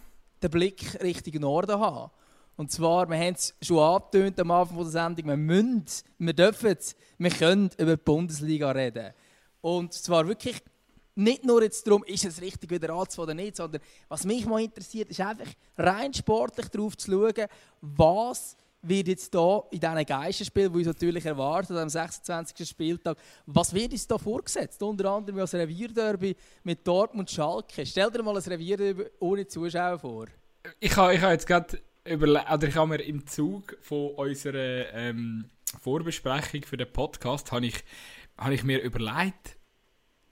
den 0.42 0.50
Blick 0.50 1.00
Richtung 1.02 1.40
Norden 1.40 1.78
haben. 1.78 2.10
Und 2.56 2.72
zwar, 2.72 3.08
wir 3.08 3.16
haben 3.16 3.34
es 3.34 3.54
schon 3.62 3.78
angetönt 3.78 4.38
am 4.40 4.50
Anfang 4.50 4.78
der 4.78 4.86
Sendung, 4.86 5.26
wir 5.26 5.36
müssen, 5.36 5.84
wir 6.18 6.32
dürfen, 6.32 6.76
wir 7.18 7.30
können 7.30 7.70
über 7.78 7.96
die 7.96 8.02
Bundesliga 8.02 8.70
reden. 8.72 9.12
Und 9.60 9.92
zwar 9.92 10.26
wirklich 10.26 10.60
nicht 11.14 11.44
nur 11.44 11.62
jetzt 11.62 11.86
darum, 11.86 12.04
ist 12.04 12.24
es 12.24 12.40
richtig 12.40 12.70
wieder 12.70 12.94
anzufangen 12.94 13.30
oder 13.30 13.34
nicht, 13.34 13.56
sondern 13.56 13.80
was 14.08 14.24
mich 14.24 14.46
mal 14.46 14.60
interessiert, 14.60 15.10
ist 15.10 15.20
einfach 15.20 15.52
rein 15.76 16.14
sportlich 16.14 16.68
darauf 16.68 16.96
zu 16.96 17.10
schauen, 17.10 17.48
was 17.80 18.56
wird 18.82 19.08
jetzt 19.08 19.32
hier 19.32 19.64
in 19.70 19.80
diesen 19.80 20.06
Geisterspielen, 20.06 20.72
die 20.72 20.78
uns 20.78 20.86
natürlich 20.86 21.26
erwartet, 21.26 21.76
am 21.76 21.88
26. 21.88 22.68
Spieltag, 22.68 23.18
was 23.46 23.74
wird 23.74 23.92
uns 23.92 24.06
da 24.06 24.18
vorgesetzt? 24.18 24.82
Unter 24.82 25.10
anderem 25.10 25.40
als 25.40 25.54
Revierderby 25.54 26.36
mit 26.62 26.86
Dortmund 26.86 27.30
Schalke. 27.30 27.84
Stell 27.84 28.10
dir 28.10 28.22
mal 28.22 28.36
ein 28.36 28.42
Revierderby 28.42 29.04
ohne 29.20 29.46
Zuschauer 29.46 29.98
vor. 29.98 30.26
Ich 30.80 30.96
habe 30.96 31.14
ich 31.14 31.20
ha 31.20 31.32
jetzt 31.32 31.46
gerade 31.46 31.80
überlegt, 32.04 32.64
ich 32.64 32.76
habe 32.76 32.88
mir 32.88 33.02
im 33.02 33.26
Zug 33.26 33.76
von 33.80 34.10
unserer 34.14 34.92
ähm, 34.92 35.50
Vorbesprechung 35.80 36.62
für 36.62 36.76
den 36.76 36.92
Podcast, 36.92 37.52
habe 37.52 37.66
ich, 37.66 37.84
hab 38.36 38.50
ich 38.50 38.64
mir 38.64 38.80
überlegt, 38.80 39.56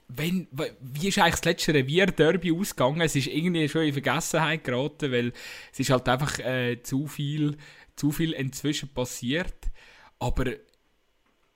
wenn, 0.09 0.47
wie 0.79 1.09
ist 1.09 1.19
eigentlich 1.19 1.35
das 1.35 1.45
letzte 1.45 1.73
Revier-Derby 1.73 2.53
ausgegangen? 2.53 3.01
Es 3.01 3.15
ist 3.15 3.27
irgendwie 3.27 3.67
schon 3.67 3.81
in 3.81 3.91
Vergessenheit 3.91 4.63
geraten, 4.63 5.11
weil 5.11 5.33
es 5.73 5.79
ist 5.79 5.89
halt 5.89 6.07
einfach 6.07 6.39
äh, 6.39 6.81
zu 6.81 7.07
viel 7.07 7.57
zu 7.97 8.11
viel 8.11 8.31
inzwischen 8.31 8.89
passiert. 8.93 9.69
Aber 10.19 10.45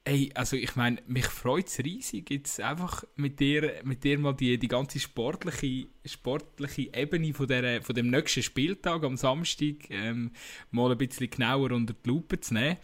ey, 0.04 0.32
also 0.34 0.56
ich 0.56 0.76
meine, 0.76 1.02
mich 1.08 1.26
freut 1.26 1.68
es 1.68 1.80
riesig, 1.80 2.30
jetzt 2.30 2.60
einfach 2.60 3.04
mit 3.16 3.40
dir, 3.40 3.82
mit 3.84 4.04
dir 4.04 4.18
mal 4.20 4.34
die, 4.34 4.58
die 4.58 4.68
ganze 4.68 5.00
sportliche, 5.00 5.88
sportliche 6.06 6.94
Ebene 6.94 7.34
von, 7.34 7.48
der, 7.48 7.82
von 7.82 7.96
dem 7.96 8.10
nächsten 8.10 8.44
Spieltag 8.44 9.04
am 9.04 9.18
Samstag 9.18 9.90
ähm, 9.90 10.32
mal 10.72 10.92
ein 10.92 10.98
bisschen 10.98 11.30
genauer 11.30 11.72
unter 11.72 11.94
die 11.94 12.10
Lupe 12.10 12.40
zu 12.40 12.56
nehmen. 12.56 12.78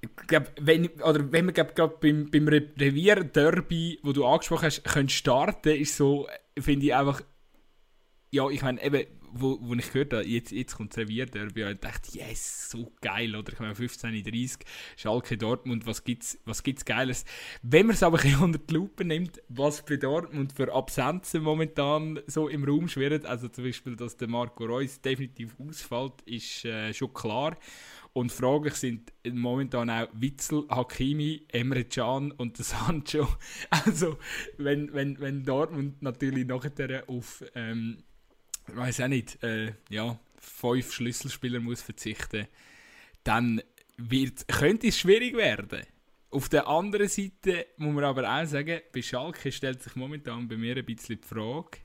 Ich 0.00 0.10
glaub, 0.28 0.52
wenn, 0.60 0.86
oder 1.00 1.32
wenn 1.32 1.46
wir 1.46 1.52
gerade 1.52 1.88
beim, 2.00 2.30
beim 2.30 2.46
Revier-Derby, 2.46 4.00
wo 4.02 4.12
du 4.12 4.24
angesprochen 4.24 4.66
hast, 4.66 4.84
können 4.84 5.08
starten, 5.08 5.70
ist 5.70 5.96
so, 5.96 6.28
finde 6.56 6.86
ich 6.86 6.94
einfach, 6.94 7.22
ja, 8.30 8.48
ich 8.48 8.62
meine, 8.62 8.80
wo, 9.40 9.58
wo 9.60 9.74
ich 9.74 9.92
gehört 9.92 10.12
habe, 10.12 10.26
jetzt, 10.26 10.52
jetzt 10.52 10.76
kommt 10.76 10.92
das 10.92 10.98
Revierderby, 10.98 11.62
ich 11.62 11.78
dachte, 11.78 12.18
yes, 12.18 12.70
so 12.70 12.92
geil, 13.00 13.34
oder? 13.34 13.52
Ich 13.52 13.58
meine, 13.58 13.74
15.30 13.74 14.58
Schalke 14.96 15.36
Dortmund, 15.36 15.86
was 15.86 16.04
gibt's, 16.04 16.38
was 16.44 16.62
gibt's 16.62 16.84
Geiles? 16.84 17.24
Wenn 17.62 17.86
man 17.86 17.94
es 17.94 18.02
aber 18.02 18.20
ein 18.20 18.36
unter 18.42 18.58
die 18.58 18.74
Lupe 18.74 19.04
nimmt, 19.04 19.40
was 19.48 19.84
bei 19.84 19.96
Dortmund 19.96 20.52
für 20.52 20.72
Absenzen 20.72 21.42
momentan 21.42 22.20
so 22.26 22.48
im 22.48 22.64
Raum 22.64 22.88
schwirrt, 22.88 23.26
also 23.26 23.48
zum 23.48 23.64
Beispiel, 23.64 23.96
dass 23.96 24.16
der 24.16 24.28
Marco 24.28 24.64
Reus 24.64 25.00
definitiv 25.00 25.56
ausfällt, 25.58 26.14
ist 26.24 26.64
äh, 26.64 26.92
schon 26.92 27.12
klar. 27.12 27.56
Und 28.16 28.32
fraglich 28.32 28.76
sind 28.76 29.12
momentan 29.30 29.90
auch 29.90 30.08
Witzel, 30.14 30.64
Hakimi, 30.70 31.44
Emre 31.48 31.84
Can 31.84 32.32
und 32.32 32.56
Sancho. 32.64 33.28
Also, 33.68 34.16
wenn, 34.56 34.90
wenn, 34.94 35.20
wenn 35.20 35.44
Dortmund 35.44 36.00
natürlich 36.00 36.46
nachher 36.46 37.04
auf, 37.08 37.44
ähm, 37.54 37.98
ich 38.68 38.76
weiß 38.76 39.00
auch 39.02 39.08
nicht, 39.08 39.42
äh, 39.42 39.72
ja, 39.88 40.18
fünf 40.38 40.92
Schlüsselspieler 40.92 41.60
muss 41.60 41.82
verzichten, 41.82 42.46
dann 43.24 43.62
wird, 43.96 44.46
könnte 44.48 44.88
es 44.88 44.98
schwierig 44.98 45.36
werden. 45.36 45.82
Auf 46.30 46.48
der 46.48 46.66
anderen 46.66 47.08
Seite 47.08 47.66
muss 47.76 47.94
man 47.94 48.04
aber 48.04 48.28
auch 48.28 48.46
sagen, 48.46 48.80
bei 48.92 49.02
Schalke 49.02 49.50
stellt 49.52 49.82
sich 49.82 49.96
momentan 49.96 50.48
bei 50.48 50.56
mir 50.56 50.76
ein 50.76 50.84
bisschen 50.84 51.20
die 51.20 51.26
Frage, 51.26 51.78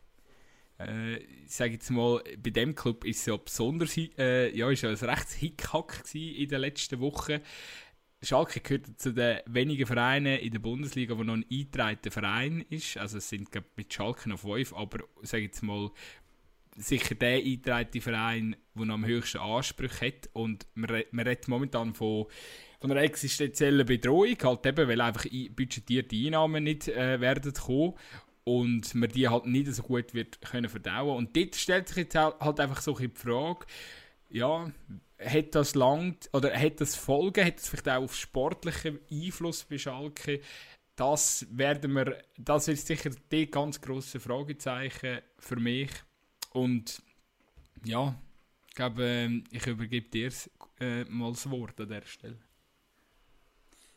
äh, 0.79 1.17
ich 1.17 1.51
sage 1.51 1.73
jetzt 1.73 1.89
mal, 1.89 2.21
bei 2.37 2.49
dem 2.49 2.75
Club 2.75 3.05
ist 3.05 3.19
es 3.19 3.25
ja 3.27 3.37
besonders, 3.37 3.95
äh, 3.97 4.55
ja, 4.55 4.69
ist 4.69 4.81
ja 4.81 4.89
ein 4.89 4.95
rechts 4.95 5.33
Hickhack 5.33 6.03
in 6.13 6.49
den 6.49 6.61
letzten 6.61 6.99
Wochen. 6.99 7.39
Schalke 8.23 8.59
gehört 8.59 8.99
zu 8.99 9.13
den 9.13 9.39
wenigen 9.47 9.87
Vereinen 9.87 10.37
in 10.39 10.51
der 10.51 10.59
Bundesliga, 10.59 11.17
wo 11.17 11.23
noch 11.23 11.33
ein 11.33 11.45
eingetragener 11.51 12.11
Verein 12.11 12.65
ist. 12.69 12.97
Also 12.97 13.17
es 13.17 13.29
sind 13.29 13.51
glaub, 13.51 13.65
mit 13.75 13.91
Schalke 13.91 14.29
noch 14.29 14.39
fünf, 14.39 14.73
aber 14.73 14.99
sage 15.23 15.43
jetzt 15.43 15.63
mal, 15.63 15.89
sicher 16.77 17.15
der 17.15 17.37
eingetragene 17.37 18.01
Verein, 18.01 18.55
der 18.75 18.89
am 18.89 19.05
höchsten 19.05 19.39
Anspruch 19.39 20.01
hat. 20.01 20.29
Und 20.33 20.65
man, 20.75 20.89
redet 20.89 21.47
momentan 21.47 21.93
von, 21.93 22.27
von 22.79 22.91
einer 22.91 23.01
existenziellen 23.01 23.85
Bedrohung, 23.85 24.37
halt 24.41 24.65
eben, 24.65 24.87
weil 24.87 25.01
einfach 25.01 25.25
budgetierte 25.55 26.15
Einnahmen 26.15 26.63
nicht 26.63 26.87
äh, 26.87 27.19
werden 27.19 27.53
kommen 27.53 27.93
und 28.43 28.95
man 28.95 29.09
die 29.09 29.27
halt 29.27 29.45
nicht 29.45 29.73
so 29.73 29.83
gut 29.83 30.13
wird 30.13 30.41
können 30.41 30.69
verdauen. 30.69 31.17
Und 31.17 31.35
dort 31.35 31.55
stellt 31.55 31.87
sich 31.87 31.97
jetzt 31.97 32.15
halt 32.15 32.59
einfach 32.59 32.81
so 32.81 32.95
die 32.95 33.09
Frage, 33.09 33.65
ja, 34.29 34.71
hat 35.23 35.55
das 35.55 35.75
langt 35.75 36.29
oder 36.33 36.57
hat 36.57 36.81
das 36.81 36.95
Folgen, 36.95 37.45
hat 37.45 37.57
das 37.57 37.69
vielleicht 37.69 37.89
auch 37.89 38.03
auf 38.03 38.15
sportlichen 38.15 38.99
Einfluss 39.11 39.63
bei 39.63 39.77
Schalke? 39.77 40.41
Das 40.95 41.45
werden 41.51 41.93
wir, 41.93 42.17
das 42.37 42.67
ist 42.67 42.87
sicher 42.87 43.11
die 43.31 43.49
ganz 43.49 43.79
große 43.81 44.19
Fragezeichen 44.19 45.19
für 45.39 45.57
mich. 45.57 45.89
Und 46.51 47.01
ja, 47.83 48.15
ich 48.69 48.75
glaube, 48.75 49.03
ähm, 49.03 49.43
ich 49.51 49.65
übergebe 49.65 50.09
dir 50.09 50.31
äh, 50.79 51.03
mal 51.05 51.31
das 51.31 51.49
Wort 51.49 51.79
an 51.79 51.89
der 51.89 52.03
Stelle. 52.03 52.37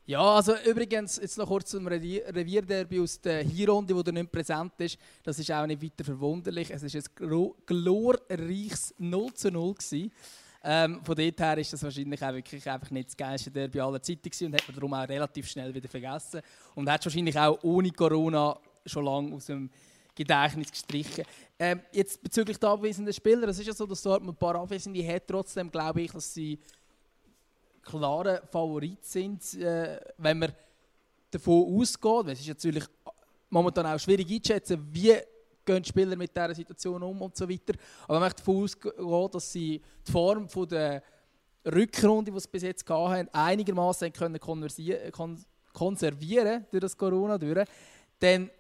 Ja, 0.07 0.21
also 0.21 0.55
übrigens, 0.67 1.17
jetzt 1.17 1.39
noch 1.39 1.49
kurz 1.49 1.71
zum 1.71 1.87
Revierderby 1.87 3.01
aus 3.01 3.19
der 3.23 3.43
Hinrunde, 3.43 3.97
wo 3.97 4.03
der 4.03 4.13
nicht 4.13 4.31
präsent 4.31 4.73
ist. 4.79 4.99
Das 5.23 5.39
ist 5.39 5.51
auch 5.51 5.67
nicht 5.67 5.83
weiter 5.83 6.05
verwunderlich. 6.05 6.71
Es 6.71 6.83
war 6.83 7.01
ein 7.21 7.51
glorreiches 7.65 8.95
0 8.99 9.33
zu 9.33 9.51
0 9.51 9.75
gewesen. 9.75 10.13
Ähm, 10.63 11.03
von 11.03 11.17
dort 11.17 11.41
her 11.41 11.59
ist 11.59 11.73
das 11.73 11.83
wahrscheinlich 11.83 12.23
auch 12.23 12.35
wirklich 12.35 12.69
einfach 12.69 12.91
nicht 12.91 13.09
das 13.09 13.17
geilste 13.17 13.51
Derby 13.51 13.81
aller 13.81 14.03
Zeiten 14.03 14.29
gewesen 14.29 14.47
und 14.47 14.55
hat 14.55 14.69
man 14.69 14.75
darum 14.75 14.95
auch 14.95 15.09
relativ 15.09 15.49
schnell 15.49 15.75
wieder 15.75 15.89
vergessen. 15.89 16.43
Und 16.75 16.91
hat 16.91 17.05
wahrscheinlich 17.05 17.39
auch 17.39 17.59
ohne 17.63 17.91
Corona 17.91 18.59
schon 18.85 19.07
lange 19.07 19.35
aus 19.35 19.47
dem 19.47 19.71
Gedächtnis 20.15 20.71
gestrichen. 20.71 21.25
Ähm, 21.59 21.81
jetzt 21.93 22.23
bezüglich 22.23 22.59
der 22.59 22.71
abwesenden 22.71 23.13
Spieler, 23.13 23.49
es 23.49 23.59
ist 23.59 23.67
ja 23.67 23.73
so, 23.73 23.87
dass 23.87 24.03
dort 24.03 24.23
ein 24.23 24.35
paar 24.35 24.55
Abwesende 24.57 25.07
hat. 25.07 25.27
Trotzdem 25.27 25.71
glaube 25.71 26.03
ich, 26.03 26.13
dass 26.13 26.33
sie 26.33 26.59
klare 27.83 28.43
Favorit 28.51 29.05
sind, 29.05 29.55
äh, 29.55 30.01
wenn 30.19 30.39
man 30.39 30.53
davon 31.31 31.81
ausgeht. 31.81 32.33
Es 32.33 32.41
ist 32.41 32.49
natürlich 32.49 32.85
momentan 33.51 33.87
auch 33.87 33.99
schwierig 33.99 34.31
einzuschätzen, 34.31 34.87
wie 34.91 35.15
gehen 35.65 35.83
die 35.83 35.89
Spieler 35.89 36.17
mit 36.17 36.35
dieser 36.35 36.55
Situation 36.55 37.03
um 37.03 37.23
und 37.23 37.37
so 37.37 37.49
weiter. 37.49 37.75
Aber 38.05 38.15
wenn 38.15 38.21
man 38.21 38.33
davon 38.33 38.65
ausgeht, 38.65 39.35
dass 39.35 39.53
sie 39.53 39.81
die 40.07 40.13
Form 40.13 40.49
von 40.49 40.69
der 40.69 41.03
Rückrunde, 41.67 42.31
die 42.31 42.41
sie 42.41 42.49
bis 42.49 42.63
jetzt 42.63 42.89
hatten, 42.89 43.29
einigermaßen 43.33 44.13
können 44.13 44.39
konservieren 45.73 46.67
durch 46.71 46.81
das 46.81 46.97
Corona 46.97 47.39
durch, 47.39 47.67
dann 48.19 48.51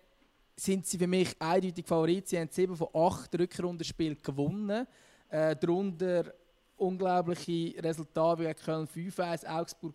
sind 0.56 0.86
sie 0.86 0.98
für 0.98 1.06
mich 1.06 1.34
eindeutig 1.40 1.86
Favorit. 1.86 2.28
Sie 2.28 2.38
haben 2.38 2.48
sieben 2.50 2.76
von 2.76 2.88
acht 2.94 3.34
Rückrundenspielen 3.38 4.22
gewonnen. 4.22 4.86
Äh, 5.28 5.56
darunter 5.56 6.32
unglaubliche 6.76 7.82
Resultate 7.82 8.42
wie 8.42 8.54
Köln 8.54 8.86
5-1, 8.86 9.46
Augsburg 9.46 9.94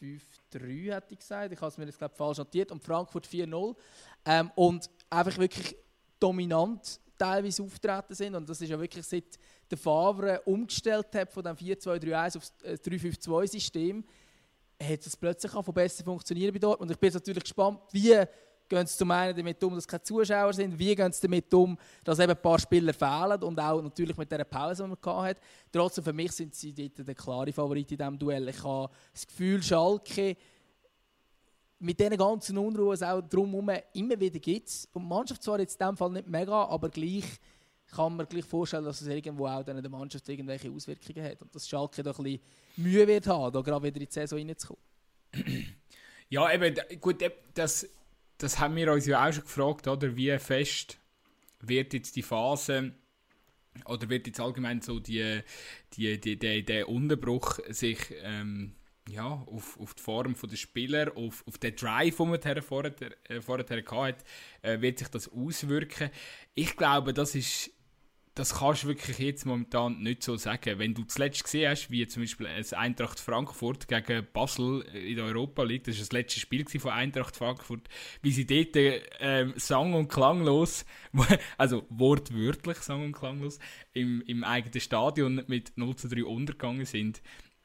5-3, 0.00 0.92
hätte 0.92 1.14
ich 1.14 1.18
gesagt. 1.18 1.52
Ich 1.52 1.60
habe 1.60 1.68
es 1.68 1.78
mir 1.78 1.86
jetzt 1.86 1.98
glaub, 1.98 2.16
falsch 2.16 2.38
notiert. 2.38 2.70
Und 2.70 2.82
Frankfurt 2.82 3.26
4-0. 3.26 3.74
Ähm, 4.26 4.50
und 4.54 4.90
einfach 5.10 5.36
wirklich 5.38 5.76
dominant 6.20 7.00
teilweise 7.18 7.62
auftreten 7.62 8.14
sind. 8.14 8.34
Und 8.34 8.48
das 8.48 8.60
ist 8.60 8.68
ja 8.68 8.78
wirklich 8.78 9.06
seit 9.06 9.38
der 9.70 9.78
Favre 9.78 10.40
umgestellt 10.42 11.06
hat 11.14 11.32
von 11.32 11.42
dem 11.42 11.56
4-2-3-1 11.56 12.36
auf 12.36 12.52
das 12.62 12.82
3-5-2-System, 12.82 14.04
hat 14.82 15.06
es 15.06 15.16
plötzlich 15.16 15.54
auch 15.54 15.62
besser 15.72 16.04
funktionieren 16.04 16.52
bei 16.52 16.58
dort. 16.58 16.80
Und 16.80 16.90
ich 16.90 16.98
bin 16.98 17.12
natürlich 17.12 17.42
gespannt, 17.42 17.80
wie 17.92 18.14
gehen 18.68 18.86
sie 18.86 18.96
zum 18.96 19.10
einen 19.10 19.36
damit 19.36 19.62
um, 19.62 19.74
dass 19.74 19.86
keine 19.86 20.02
Zuschauer 20.02 20.52
sind, 20.52 20.78
wie 20.78 20.94
gehen 20.94 21.12
sie 21.12 21.22
damit 21.22 21.52
um, 21.52 21.76
dass 22.02 22.18
eben 22.18 22.32
ein 22.32 22.40
paar 22.40 22.58
Spieler 22.58 22.94
fehlen 22.94 23.42
und 23.42 23.58
auch 23.60 23.82
natürlich 23.82 24.16
mit 24.16 24.30
dieser 24.30 24.44
Pause, 24.44 24.84
die 24.84 24.88
man 24.88 25.22
hatte. 25.22 25.40
Trotzdem, 25.70 26.04
für 26.04 26.12
mich 26.12 26.32
sind 26.32 26.54
sie 26.54 26.72
dort 26.72 27.06
der 27.06 27.14
klare 27.14 27.52
Favorit 27.52 27.90
in 27.92 27.98
diesem 27.98 28.18
Duell. 28.18 28.48
Ich 28.48 28.62
habe 28.62 28.90
das 29.12 29.26
Gefühl, 29.26 29.62
Schalke 29.62 30.36
mit 31.78 32.00
diesen 32.00 32.16
ganzen 32.16 32.56
Unruhen, 32.56 33.02
auch 33.02 33.20
drumherum 33.20 33.70
immer 33.92 34.18
wieder 34.18 34.38
gibt 34.38 34.88
Und 34.92 35.02
die 35.02 35.08
Mannschaft 35.08 35.42
zwar 35.42 35.60
jetzt 35.60 35.74
in 35.74 35.86
diesem 35.86 35.96
Fall 35.96 36.10
nicht 36.10 36.26
mega, 36.26 36.64
aber 36.64 36.88
gleich 36.88 37.24
kann 37.94 38.16
man 38.16 38.26
gleich 38.26 38.44
vorstellen, 38.44 38.84
dass 38.84 39.00
es 39.00 39.06
irgendwo 39.08 39.46
auch 39.46 39.62
dann 39.62 39.80
der 39.80 39.90
Mannschaft 39.90 40.28
irgendwelche 40.28 40.70
Auswirkungen 40.70 41.24
hat 41.24 41.42
und 41.42 41.54
dass 41.54 41.68
Schalke 41.68 42.02
da 42.02 42.10
ein 42.10 42.22
bisschen 42.22 42.40
Mühe 42.76 43.06
wird 43.06 43.26
haben, 43.26 43.52
da 43.52 43.60
gerade 43.60 43.84
wieder 43.84 44.00
in 44.00 44.06
die 44.06 44.12
Saison 44.12 44.38
reinzukommen. 44.38 44.82
Ja, 46.30 46.52
eben, 46.52 46.74
gut, 47.00 47.22
das 47.52 47.86
das 48.38 48.58
haben 48.58 48.76
wir 48.76 48.92
uns 48.92 49.06
ja 49.06 49.26
auch 49.26 49.32
schon 49.32 49.44
gefragt, 49.44 49.88
oder? 49.88 50.16
Wie 50.16 50.36
fest 50.38 50.98
wird 51.60 51.94
jetzt 51.94 52.16
die 52.16 52.22
Phase 52.22 52.92
oder 53.86 54.08
wird 54.08 54.26
jetzt 54.26 54.40
allgemein 54.40 54.80
so 54.80 55.00
die, 55.00 55.40
die, 55.94 56.20
die, 56.20 56.38
die 56.38 56.64
der 56.64 56.88
Unterbruch 56.88 57.58
sich 57.68 57.98
ähm, 58.22 58.74
ja, 59.08 59.26
auf, 59.26 59.78
auf 59.78 59.94
die 59.94 60.02
Form 60.02 60.34
der 60.34 60.56
Spieler, 60.56 61.16
auf, 61.16 61.46
auf 61.46 61.58
den 61.58 61.76
Drive, 61.76 62.16
den 62.16 62.28
man 62.28 62.62
vorher, 62.62 62.92
äh, 63.28 63.40
vorher 63.40 63.66
hatte, 63.66 64.24
äh, 64.62 64.80
wird 64.80 64.98
sich 64.98 65.08
das 65.08 65.30
auswirken. 65.30 66.10
Ich 66.54 66.76
glaube, 66.76 67.12
das 67.12 67.34
ist 67.34 67.70
das 68.34 68.54
kannst 68.54 68.82
du 68.82 68.88
wirklich 68.88 69.16
jetzt 69.18 69.46
momentan 69.46 70.02
nicht 70.02 70.24
so 70.24 70.36
sagen. 70.36 70.78
Wenn 70.78 70.92
du 70.92 71.04
zuletzt 71.04 71.44
gesehen 71.44 71.70
hast, 71.70 71.90
wie 71.90 72.06
zum 72.08 72.24
Beispiel 72.24 72.48
ein 72.48 72.64
Eintracht 72.72 73.20
Frankfurt 73.20 73.86
gegen 73.86 74.26
Basel 74.32 74.82
in 74.92 75.16
der 75.16 75.26
Europa 75.26 75.62
League, 75.62 75.84
das 75.84 75.94
war 75.96 76.00
das 76.00 76.12
letzte 76.12 76.40
Spiel 76.40 76.66
von 76.66 76.90
Eintracht 76.90 77.36
Frankfurt, 77.36 77.88
wie 78.22 78.32
sie 78.32 78.44
dort 78.44 78.74
ähm, 79.20 79.54
sang- 79.56 79.94
und 79.94 80.08
klanglos, 80.08 80.84
also 81.58 81.86
wortwörtlich 81.90 82.78
sang- 82.78 83.04
und 83.04 83.12
klanglos, 83.12 83.60
im, 83.92 84.20
im 84.22 84.42
eigenen 84.42 84.80
Stadion 84.80 85.44
mit 85.46 85.72
0 85.76 85.94
zu 85.94 86.08
3 86.08 86.24
untergegangen 86.24 86.86
sind, 86.86 87.22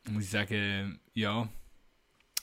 muss 0.07 0.25
ich 0.25 0.29
sagen, 0.29 0.99
ja, 1.15 1.49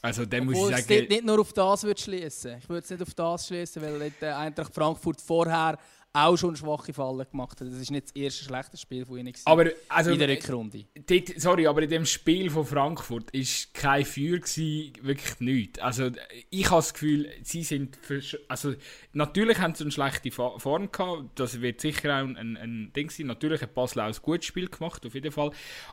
also 0.02 0.24
dann 0.24 0.44
muss 0.44 0.56
ich 0.56 0.86
sagen... 0.86 1.08
nicht 1.08 1.24
nur 1.24 1.40
auf 1.40 1.52
das 1.52 1.84
würde 1.84 2.00
schließen. 2.00 2.58
Ich 2.58 2.68
würde 2.68 2.84
es 2.84 2.90
nicht 2.90 3.02
auf 3.02 3.14
das 3.14 3.46
schließen, 3.46 3.82
weil 3.82 4.10
der 4.20 4.38
Eintracht 4.38 4.74
Frankfurt 4.74 5.20
vorher 5.20 5.78
auch 6.16 6.36
schon 6.36 6.56
schwache 6.56 6.92
Fallen 6.92 7.26
gemacht 7.30 7.60
hat. 7.60 7.68
Das 7.68 7.74
ist 7.74 7.90
nicht 7.90 8.06
das 8.06 8.16
erste 8.16 8.44
schlechte 8.44 8.76
Spiel 8.76 9.04
von 9.04 9.18
ihnen 9.18 9.32
aber, 9.44 9.70
also, 9.88 10.12
in 10.12 10.18
der 10.18 10.28
Rückrunde. 10.28 10.86
Dort, 11.06 11.32
sorry, 11.36 11.66
aber 11.66 11.82
in 11.82 11.90
dem 11.90 12.06
Spiel 12.06 12.50
von 12.50 12.64
Frankfurt 12.64 13.32
war 13.34 13.72
kein 13.74 14.04
Feuer, 14.04 14.38
gewesen, 14.38 14.92
wirklich 15.02 15.40
nichts. 15.40 15.78
Also 15.78 16.10
ich 16.50 16.66
habe 16.66 16.76
das 16.76 16.94
Gefühl, 16.94 17.30
sie 17.42 17.62
sind... 17.62 17.96
Für, 17.96 18.22
also 18.48 18.74
natürlich 19.12 19.58
haben 19.58 19.74
sie 19.74 19.84
eine 19.84 19.90
schlechte 19.90 20.30
Form 20.30 20.90
gehabt, 20.90 21.38
das 21.38 21.60
wird 21.60 21.80
sicher 21.80 22.16
auch 22.16 22.24
ein, 22.24 22.56
ein 22.56 22.92
Ding 22.94 23.10
sein. 23.10 23.26
Natürlich 23.26 23.60
hat 23.60 23.74
Basel 23.74 24.00
auch 24.00 24.06
ein 24.06 24.16
gutes 24.22 24.46
Spiel 24.46 24.68
gemacht, 24.68 25.04
auf 25.04 25.14
jeden 25.14 25.32
Fall. 25.32 25.50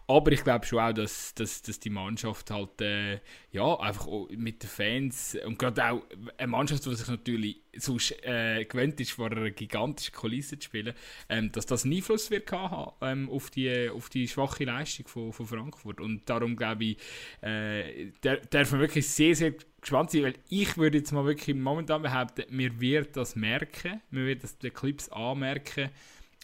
Aber 0.07 0.31
ich 0.31 0.43
glaube 0.43 0.65
schon 0.65 0.79
auch, 0.79 0.93
dass, 0.93 1.33
dass, 1.35 1.61
dass 1.61 1.79
die 1.79 1.89
Mannschaft 1.89 2.49
halt... 2.49 2.79
Äh, 2.81 3.19
ja, 3.51 3.79
einfach 3.79 4.07
mit 4.29 4.63
den 4.63 4.69
Fans 4.69 5.37
und 5.45 5.59
gerade 5.59 5.85
auch 5.85 6.01
eine 6.37 6.47
Mannschaft, 6.47 6.85
die 6.85 6.95
sich 6.95 7.07
natürlich 7.07 7.62
sonst 7.77 8.11
äh, 8.23 8.65
gewöhnt 8.65 8.99
ist, 8.99 9.11
vor 9.11 9.31
einer 9.31 9.49
gigantischen 9.51 10.13
Kulisse 10.13 10.59
zu 10.59 10.65
spielen, 10.65 10.93
ähm, 11.29 11.51
dass 11.51 11.65
das 11.65 11.83
einen 11.83 11.95
Einfluss 11.95 12.29
wird 12.31 12.51
haben 12.51 12.91
ähm, 13.01 13.29
auf, 13.29 13.49
die, 13.49 13.89
auf 13.89 14.09
die 14.09 14.27
schwache 14.27 14.65
Leistung 14.65 15.07
von, 15.07 15.33
von 15.33 15.45
Frankfurt. 15.45 15.99
Und 15.99 16.29
darum 16.29 16.55
glaube 16.55 16.85
ich, 16.85 16.97
äh, 17.41 18.11
darf 18.21 18.71
man 18.71 18.81
wirklich 18.81 19.07
sehr, 19.07 19.35
sehr 19.35 19.53
gespannt 19.81 20.11
sein, 20.11 20.23
weil 20.23 20.35
ich 20.49 20.77
würde 20.77 20.99
jetzt 20.99 21.11
mal 21.11 21.25
wirklich 21.25 21.55
momentan 21.55 22.01
behaupten, 22.01 22.43
wir 22.49 22.79
werden 22.79 23.09
das 23.13 23.35
merken, 23.35 24.01
wir 24.11 24.25
werden 24.25 24.39
das 24.41 24.57
den 24.57 24.73
Clips 24.73 25.09
anmerken 25.09 25.89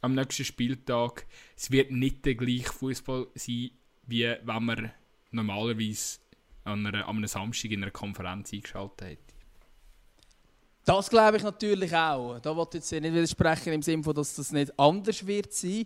am 0.01 0.15
nächsten 0.15 0.45
Spieltag. 0.45 1.25
Es 1.55 1.71
wird 1.71 1.91
nicht 1.91 2.25
der 2.25 2.35
gleiche 2.35 2.71
Fußball 2.71 3.27
sein, 3.35 3.71
wie 4.07 4.23
wenn 4.43 4.63
man 4.63 4.91
normalerweise 5.31 6.19
an, 6.63 6.85
einer, 6.85 7.07
an 7.07 7.17
einem 7.17 7.27
Samstag 7.27 7.71
in 7.71 7.83
einer 7.83 7.91
Konferenz 7.91 8.53
eingeschaltet 8.53 9.01
hätte. 9.01 9.38
Das 10.85 11.09
glaube 11.09 11.37
ich 11.37 11.43
natürlich 11.43 11.95
auch. 11.95 12.39
Da 12.39 12.55
wollte 12.55 12.77
ich 12.77 12.89
jetzt 12.89 13.01
nicht 13.01 13.13
widersprechen 13.13 13.73
im 13.73 13.81
Sinne 13.81 14.13
dass 14.13 14.35
das 14.35 14.51
nicht 14.51 14.77
anders 14.79 15.25
wird 15.25 15.53
sein. 15.53 15.85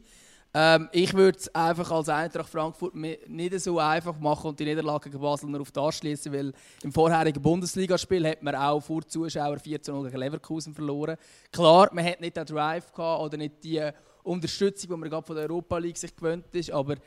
Ähm, 0.56 0.88
ich 0.92 1.14
würde 1.16 1.40
es 1.40 1.54
einfach 1.56 1.90
als 1.90 2.10
Eintracht 2.10 2.50
Frankfurt 2.50 2.94
nicht 2.94 3.60
so 3.60 3.80
einfach 3.80 4.20
machen 4.20 4.50
und 4.50 4.60
die 4.60 4.66
Niederlage 4.66 5.10
gegen 5.10 5.22
Basel 5.22 5.60
auf 5.60 5.72
das 5.72 5.98
schließen, 5.98 6.32
weil 6.32 6.54
im 6.84 6.92
vorherigen 6.92 7.42
Bundesligaspiel 7.42 8.28
hat 8.28 8.44
man 8.44 8.56
auch 8.56 8.80
vor 8.80 9.02
Zuschauern 9.08 9.60
14 9.60 10.04
gegen 10.04 10.18
Leverkusen 10.18 10.76
verloren. 10.76 11.18
Klar, 11.52 11.90
man 11.92 12.06
hat 12.06 12.22
nicht 12.22 12.38
den 12.38 12.46
Drive 12.46 12.94
gehabt 12.94 13.24
oder 13.24 13.38
nicht 13.38 13.64
die 13.64 13.82
Unterstützung, 14.22 14.92
die 14.92 14.98
man 14.98 15.10
gerade 15.10 15.26
von 15.26 15.36
der 15.36 15.50
Europa 15.50 15.80
League 15.80 15.98
sich 15.98 16.16
gewöhnt 16.16 16.46
ist, 16.54 16.70
aber 16.70 16.98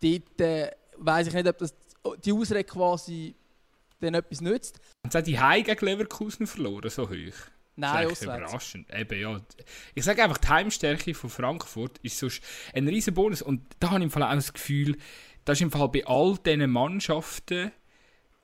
dort 0.00 0.40
äh, 0.40 0.70
weiß 0.96 1.26
ich 1.26 1.34
nicht, 1.34 1.48
ob 1.48 1.58
das 1.58 1.74
die 2.24 2.32
Ausrede 2.32 2.64
quasi 2.64 3.34
dann 4.00 4.14
etwas 4.14 4.40
nützt. 4.40 4.80
Und 5.04 5.12
sie 5.12 5.18
hat 5.18 5.26
die 5.26 5.38
Heim 5.38 5.64
gegen 5.64 5.84
Leverkusen 5.84 6.46
verloren, 6.46 6.90
so 6.90 7.08
hoch. 7.08 7.34
Nein, 7.76 8.08
das 8.08 8.20
ist 8.20 8.22
überraschend. 8.22 8.88
Eben, 8.92 9.20
ja. 9.20 9.40
Ich 9.94 10.04
sage 10.04 10.22
einfach, 10.22 10.38
die 10.38 10.48
Heimstärke 10.48 11.14
von 11.14 11.28
Frankfurt 11.28 11.98
ist 11.98 12.18
sonst 12.18 12.42
ein 12.72 12.88
riesen 12.88 13.14
Bonus. 13.14 13.42
Und 13.42 13.62
da 13.80 13.90
habe 13.90 13.98
ich 13.98 14.04
im 14.04 14.10
Fall 14.10 14.22
auch 14.22 14.34
das 14.34 14.52
Gefühl, 14.52 14.96
das 15.44 15.58
ist 15.58 15.62
im 15.62 15.70
Fall 15.70 15.88
bei 15.90 16.04
all 16.06 16.38
diesen 16.38 16.70
Mannschaften, 16.70 17.72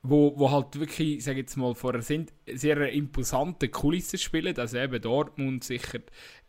wo, 0.03 0.38
wo 0.38 0.50
halt 0.50 0.78
wirklich, 0.78 1.24
sage 1.24 1.40
jetzt 1.40 1.57
mal, 1.57 1.74
vor 1.74 1.94
einer 1.94 2.03
sehr 2.03 2.92
imposanten 2.92 3.70
Kulissen 3.70 4.18
spielen, 4.18 4.59
also 4.59 4.76
eben 4.76 5.00
Dortmund 5.00 5.64
sicher 5.64 6.00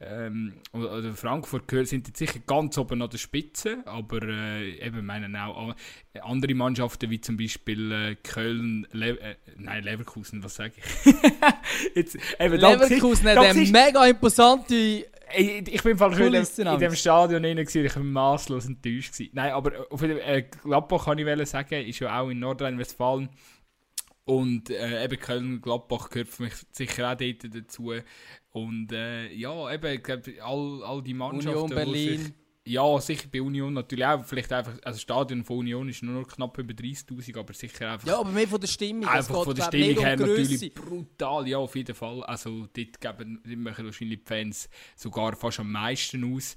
ähm, 0.06 0.54
oder 0.72 1.14
Frankfurt 1.14 1.68
gehört, 1.68 1.88
sind 1.88 2.08
jetzt 2.08 2.18
sicher 2.18 2.40
ganz 2.46 2.78
oben 2.78 3.02
an 3.02 3.10
der 3.10 3.18
Spitze, 3.18 3.78
aber 3.86 4.22
äh, 4.24 4.86
eben 4.86 5.06
meinen 5.06 5.36
auch 5.36 5.76
andere 6.22 6.54
Mannschaften 6.54 7.10
wie 7.10 7.22
zum 7.22 7.38
Beispiel 7.38 7.92
äh, 7.92 8.16
Köln, 8.16 8.88
Le 8.92 9.20
äh, 9.20 9.36
nein 9.58 9.84
Leverkusen, 9.84 10.44
was 10.44 10.56
sage 10.56 10.74
ich? 10.78 11.14
jetzt, 11.96 12.18
eben, 12.40 12.58
Leverkusen 12.58 13.28
hat 13.30 13.38
eine 13.38 13.72
mega 13.72 14.06
imposante 14.06 15.06
ich, 15.36 15.74
ich 15.74 15.84
bin 15.84 15.98
im 15.98 16.34
in, 16.34 16.68
in 16.68 16.80
dem 16.80 16.96
Stadion 16.96 17.46
rein, 17.46 17.58
ich 17.58 17.96
war 17.96 18.04
maßlos 18.04 18.68
enttäuscht. 18.68 19.14
Gewesen. 19.14 19.32
Nein, 19.34 19.52
aber 19.52 19.72
auf 19.90 20.02
jeden 20.02 20.20
Fall, 20.20 20.30
äh, 20.30 20.44
Gladbach 20.44 21.06
kann 21.06 21.18
ich 21.18 21.50
sagen, 21.50 21.86
ist 21.86 22.00
ja 22.00 22.20
auch 22.20 22.30
in 22.30 22.40
Nordrhein-Westfalen. 22.40 23.30
Und 24.26 24.70
äh, 24.70 25.04
eben 25.04 25.20
Köln-Gladbach 25.20 26.10
gehört 26.10 26.30
für 26.30 26.44
mich 26.44 26.54
sicher 26.72 27.12
auch 27.12 27.18
dort 27.18 27.56
dazu. 27.56 27.94
Und 28.52 28.92
äh, 28.92 29.32
ja, 29.34 29.74
eben, 29.74 29.94
ich 29.94 30.04
glaube, 30.04 30.34
all, 30.42 30.84
all 30.84 31.02
die 31.04 31.14
Mannschaften. 31.14 31.60
Union 31.60 31.70
Berlin. 31.70 32.34
Ja, 32.66 33.02
sicher 33.02 33.28
bei 33.30 33.42
Union 33.42 33.74
natürlich 33.74 34.06
auch. 34.06 34.24
Vielleicht 34.24 34.54
einfach, 34.54 34.72
also 34.72 34.96
das 34.96 35.02
Stadion 35.02 35.44
von 35.44 35.58
Union 35.58 35.90
ist 35.90 36.02
nur 36.02 36.22
noch 36.22 36.28
knapp 36.30 36.58
über 36.58 36.74
30.000, 36.74 37.38
aber 37.38 37.54
sicher 37.54 37.92
einfach. 37.92 38.08
Ja, 38.08 38.20
aber 38.20 38.32
mehr 38.32 38.48
von 38.48 38.62
der 38.62 38.68
Stimmung. 38.68 39.06
Einfach 39.06 39.44
von 39.44 39.54
der 39.54 39.64
Stimmung 39.64 40.02
her 40.02 40.16
natürlich 40.16 40.74
brutal, 40.74 41.46
ja, 41.46 41.58
auf 41.58 41.76
jeden 41.76 41.94
Fall. 41.94 42.24
Also 42.24 42.68
dort 42.74 43.02
geben 43.02 43.42
machen 43.58 43.86
wahrscheinlich 43.86 44.20
die 44.20 44.26
Fans 44.26 44.70
sogar 44.96 45.36
fast 45.36 45.60
am 45.60 45.74
meisten 45.74 46.34
aus. 46.34 46.56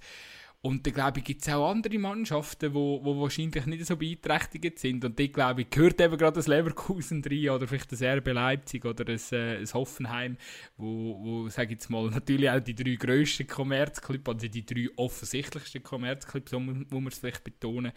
Und 0.67 0.85
da 0.85 0.91
glaube 0.91 1.21
ich, 1.21 1.25
gibt 1.25 1.43
es 1.43 1.49
auch 1.49 1.71
andere 1.71 1.97
Mannschaften, 1.97 2.71
die 2.71 2.75
wo, 2.75 2.99
wo 3.05 3.21
wahrscheinlich 3.21 3.67
nicht 3.67 3.87
so 3.87 3.97
beeinträchtigt 3.97 4.81
sind. 4.81 5.05
Und 5.05 5.17
die 5.17 5.31
glaube 5.31 5.62
ich, 5.62 5.71
gehört 5.71 6.01
eben 6.01 6.19
gerade 6.19 6.35
das 6.35 6.49
Leverkusen 6.49 7.23
drin 7.23 7.51
oder 7.51 7.69
vielleicht 7.69 7.93
das 7.93 8.03
RB 8.03 8.33
Leipzig 8.33 8.85
oder 8.85 9.05
das, 9.05 9.31
äh, 9.31 9.61
das 9.61 9.75
Hoffenheim, 9.75 10.37
wo, 10.77 11.21
wo 11.23 11.49
sage 11.51 11.75
jetzt 11.75 11.89
mal, 11.89 12.11
natürlich 12.11 12.51
auch 12.51 12.59
die 12.59 12.75
drei 12.75 12.97
grössten 12.97 13.47
Kommerzclubs, 13.47 14.29
also 14.29 14.49
die 14.49 14.67
drei 14.67 14.89
offensichtlichsten 14.97 15.85
Kommerzclubs, 15.85 16.51
so 16.51 16.59
muss 16.59 16.85
man 16.91 17.07
es 17.07 17.19
vielleicht 17.19 17.45
betonen, 17.45 17.93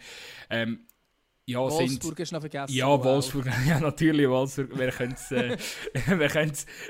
ähm, 0.48 0.86
ja, 1.50 1.58
Wolfsburg 1.58 2.16
sind, 2.16 2.20
ist 2.20 2.32
noch 2.32 2.40
vergessen. 2.40 2.74
Ja, 2.74 2.86
wow. 2.86 3.04
Wolfsburg, 3.04 3.46
ja 3.66 3.80
natürlich 3.80 4.28
Wolfsburg, 4.28 4.70
wer 4.74 4.90
könnte 4.92 5.16
es 5.16 5.30
äh, 5.30 5.56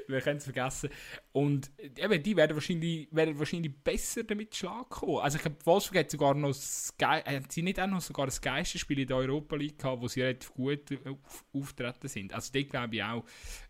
wer 0.09 0.41
vergessen. 0.41 0.91
Und 1.33 1.71
eben, 1.79 2.23
die 2.23 2.37
werden 2.37 2.55
wahrscheinlich, 2.55 3.09
werden 3.13 3.39
wahrscheinlich 3.39 3.73
besser 3.83 4.25
damit 4.25 4.55
Schlag 4.55 4.89
kommen. 4.91 5.19
Also 5.19 5.37
ich 5.37 5.43
glaube, 5.43 5.57
Wolfsburg 5.65 5.99
hat 5.99 6.11
sogar 6.11 6.35
noch 6.35 6.49
das 6.49 6.95
hat 7.01 7.53
sie 7.53 7.63
nicht 7.63 7.81
auch 7.81 7.87
noch 7.87 8.01
sogar 8.01 8.27
das 8.27 8.41
Geisterspiel 8.41 9.01
in 9.01 9.07
der 9.07 9.17
Europa 9.17 9.57
League 9.57 9.79
gehabt, 9.79 10.03
wo 10.03 10.09
sie 10.09 10.23
relativ 10.23 10.53
gut 10.53 10.81
auf, 11.07 11.45
auftreten 11.53 12.09
sind. 12.09 12.35
Also 12.35 12.51
dort 12.53 12.69
glaube 12.69 12.97
ich 12.97 13.03
auch, 13.03 13.25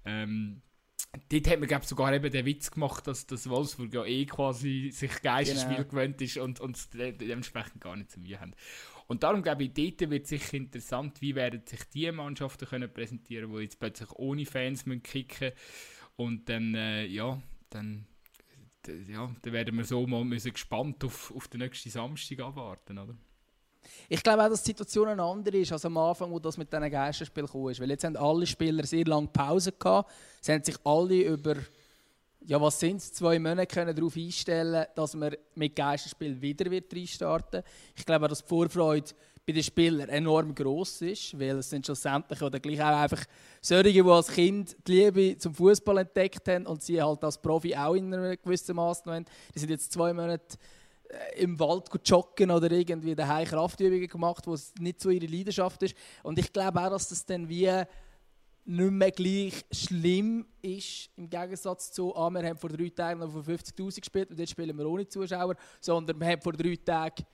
ähm, 0.05 0.63
Dort 1.29 1.49
hat 1.49 1.59
man 1.59 1.69
glaub, 1.69 1.85
sogar 1.85 2.13
eben 2.13 2.31
den 2.31 2.47
Witz 2.47 2.71
gemacht, 2.71 3.07
dass 3.07 3.27
das 3.27 3.49
Wolfsburg 3.49 3.93
ja 3.93 4.05
eh 4.05 4.27
quasi 4.27 4.91
sich 4.93 5.23
Geisterspiel 5.23 5.77
genau. 5.77 5.89
gewöhnt 5.89 6.23
ist 6.23 6.37
und, 6.39 6.61
und 6.61 6.79
dementsprechend 6.95 7.81
gar 7.81 7.97
nicht 7.97 8.13
zu 8.13 8.21
mir 8.21 8.41
haben. 8.41 8.55
Und 9.11 9.25
darum 9.25 9.43
glaube 9.43 9.65
ich, 9.65 9.73
dort 9.75 10.09
wird 10.09 10.29
sicher 10.29 10.55
interessant, 10.55 11.21
wie 11.21 11.35
werden 11.35 11.63
sich 11.67 11.83
die 11.93 12.13
Mannschaften 12.13 12.65
können 12.65 12.93
präsentieren, 12.93 13.51
die 13.53 13.63
jetzt 13.63 13.81
plötzlich 13.81 14.09
ohne 14.13 14.47
Fans 14.47 14.87
müssen 14.87 15.03
kicken 15.03 15.51
und 16.15 16.49
dann, 16.49 16.77
äh, 16.77 17.07
ja, 17.07 17.43
dann, 17.71 18.07
ja, 19.09 19.35
dann 19.43 19.53
werden 19.53 19.77
wir 19.77 19.85
so 19.85 20.07
mal 20.07 20.25
müssen 20.25 20.53
gespannt 20.53 21.03
auf, 21.03 21.35
auf 21.35 21.49
den 21.49 21.59
nächsten 21.59 21.91
Samstag 21.91 22.39
abwarten, 22.39 22.99
oder? 22.99 23.17
Ich 24.09 24.23
glaube 24.23 24.45
auch, 24.45 24.49
dass 24.49 24.63
die 24.63 24.69
Situation 24.69 25.09
eine 25.09 25.25
andere 25.25 25.57
ist 25.57 25.73
als 25.73 25.85
am 25.85 25.97
Anfang, 25.97 26.31
wo 26.31 26.39
das 26.39 26.57
mit 26.57 26.73
diesen 26.73 26.89
Geisterspielen 26.89 27.49
kam. 27.49 27.65
Weil 27.65 27.91
jetzt 27.91 28.05
haben 28.05 28.17
alle 28.17 28.47
Spieler 28.47 28.87
sehr 28.87 29.07
lange 29.07 29.27
Pause 29.27 29.73
gehabt. 29.73 30.13
Sie 30.41 30.53
haben 30.53 30.63
sich 30.63 30.77
alle 30.85 31.23
über 31.25 31.57
ja, 32.47 32.61
was 32.61 32.81
sind 32.81 32.97
es, 32.97 33.13
zwei 33.13 33.39
Monate 33.39 33.67
können 33.67 33.95
darauf 33.95 34.17
einstellen, 34.17 34.87
dass 34.95 35.15
man 35.15 35.37
mit 35.55 35.77
Geisterspiel 35.77 36.41
wieder 36.41 36.71
wird 36.71 36.95
reinstarten 36.95 37.63
Ich 37.95 38.05
glaube, 38.05 38.29
dass 38.29 38.43
die 38.43 38.49
Vorfreude 38.49 39.13
bei 39.47 39.53
den 39.53 39.63
Spielern 39.63 40.09
enorm 40.09 40.55
groß 40.55 41.03
ist, 41.03 41.39
weil 41.39 41.59
es 41.59 41.71
sind 41.71 41.85
schlussendlich 41.85 42.41
oder 42.43 42.61
gleich 42.61 42.81
auch 42.81 43.01
einfach 43.01 43.25
solche, 43.61 43.93
die 43.93 44.03
als 44.03 44.29
Kind 44.29 44.77
die 44.87 44.93
Liebe 44.93 45.39
zum 45.39 45.55
Fußball 45.55 45.99
entdeckt 45.99 46.47
haben 46.49 46.67
und 46.67 46.83
sie 46.83 47.03
halt 47.03 47.25
als 47.25 47.39
Profi 47.39 47.75
auch 47.75 47.95
in 47.95 48.15
einem 48.15 48.37
gewissen 48.43 48.77
Maß 48.77 49.05
haben. 49.07 49.25
Die 49.55 49.59
sind 49.59 49.71
jetzt 49.71 49.93
zwei 49.93 50.13
Monate 50.13 50.57
äh, 51.09 51.43
im 51.43 51.59
Wald 51.59 51.89
joggen 52.05 52.51
oder 52.51 52.71
irgendwie 52.71 53.15
daheim 53.15 53.47
Kraftübungen 53.47 54.07
gemacht, 54.07 54.47
wo 54.47 54.55
es 54.55 54.73
nicht 54.79 55.01
so 55.01 55.11
ihre 55.11 55.27
Leidenschaft 55.27 55.83
ist. 55.83 55.97
Und 56.23 56.39
ich 56.39 56.53
glaube 56.53 56.81
auch, 56.81 56.91
dass 56.91 57.09
das 57.09 57.27
dann 57.27 57.49
wie 57.49 57.71
nicht 58.65 58.91
mehr 58.91 59.11
gleich 59.11 59.65
schlimm 59.73 60.47
ist, 60.63 61.11
im 61.17 61.29
Gegensatz 61.29 61.93
zu, 61.93 62.15
ah, 62.15 62.31
wir 62.31 62.43
haben 62.43 62.57
vor 62.57 62.71
drei 62.71 62.89
Tagen 62.91 63.21
noch 63.21 63.31
vor 63.31 63.43
50'000 63.43 64.01
gespielt 64.01 64.31
und 64.31 64.39
jetzt 64.39 64.51
spielen 64.51 64.77
wir 64.77 64.89
ohne 64.89 65.09
Zuschauer, 65.09 65.57
sondern 65.81 66.21
wir 66.21 66.27
haben 66.29 66.43
vor 66.43 66.53
drei 66.53 66.77
Tagen 66.77 67.25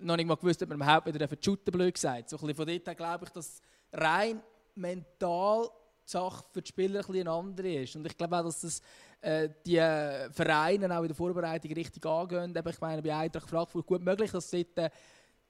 noch 0.00 0.16
nicht 0.16 0.26
mal 0.26 0.36
gewusst, 0.36 0.62
ob 0.62 0.68
wir 0.68 0.74
überhaupt 0.74 1.06
wieder 1.06 1.28
shooten, 1.40 1.72
blöd 1.72 1.94
gesagt. 1.94 2.30
So 2.30 2.38
von 2.38 2.48
dort 2.48 2.68
her 2.68 2.94
glaube 2.94 3.24
ich, 3.24 3.30
dass 3.30 3.60
rein 3.92 4.40
mental 4.74 5.68
die 6.06 6.10
Sache 6.10 6.44
für 6.52 6.62
die 6.62 6.68
Spieler 6.68 7.04
ein 7.08 7.14
eine 7.14 7.30
andere 7.30 7.82
ist. 7.82 7.96
Und 7.96 8.06
ich 8.06 8.16
glaube 8.16 8.38
auch, 8.38 8.44
dass 8.44 8.60
das 8.60 8.80
äh, 9.20 9.48
die 9.64 9.76
Vereine 9.76 10.96
auch 10.96 11.02
in 11.02 11.08
der 11.08 11.16
Vorbereitung 11.16 11.72
richtig 11.72 12.04
angehen. 12.06 12.54
ich 12.54 12.80
meine, 12.80 13.02
bei 13.02 13.14
Eintracht 13.14 13.48
Frankfurt 13.48 13.86
gut 13.86 14.02
möglich, 14.02 14.30
dass 14.30 14.50
dort 14.50 14.78
äh, 14.78 14.90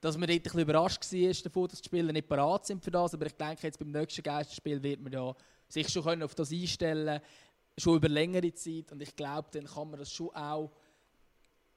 dass 0.00 0.16
man 0.16 0.28
bisschen 0.28 0.60
überrascht 0.60 1.12
war 1.12 1.32
davon, 1.44 1.68
dass 1.68 1.80
die 1.80 1.86
Spieler 1.86 2.12
nicht 2.12 2.28
parat 2.28 2.66
sind 2.66 2.84
für 2.84 2.90
das. 2.90 3.14
Aber 3.14 3.26
ich 3.26 3.34
denke, 3.34 3.66
jetzt 3.66 3.78
beim 3.78 3.90
nächsten 3.90 4.22
Geisterspiel 4.22 4.82
wird 4.82 5.00
man 5.00 5.12
ja 5.12 5.34
sich 5.68 5.88
schon 5.88 6.22
auf 6.22 6.34
das 6.34 6.52
einstellen 6.52 7.20
schon 7.78 7.96
über 7.96 8.08
längere 8.08 8.52
Zeit. 8.54 8.92
Und 8.92 9.02
ich 9.02 9.14
glaube, 9.14 9.48
dann 9.52 9.64
kann 9.64 9.90
man 9.90 9.98
das 9.98 10.10
schon 10.10 10.30
auch, 10.30 10.70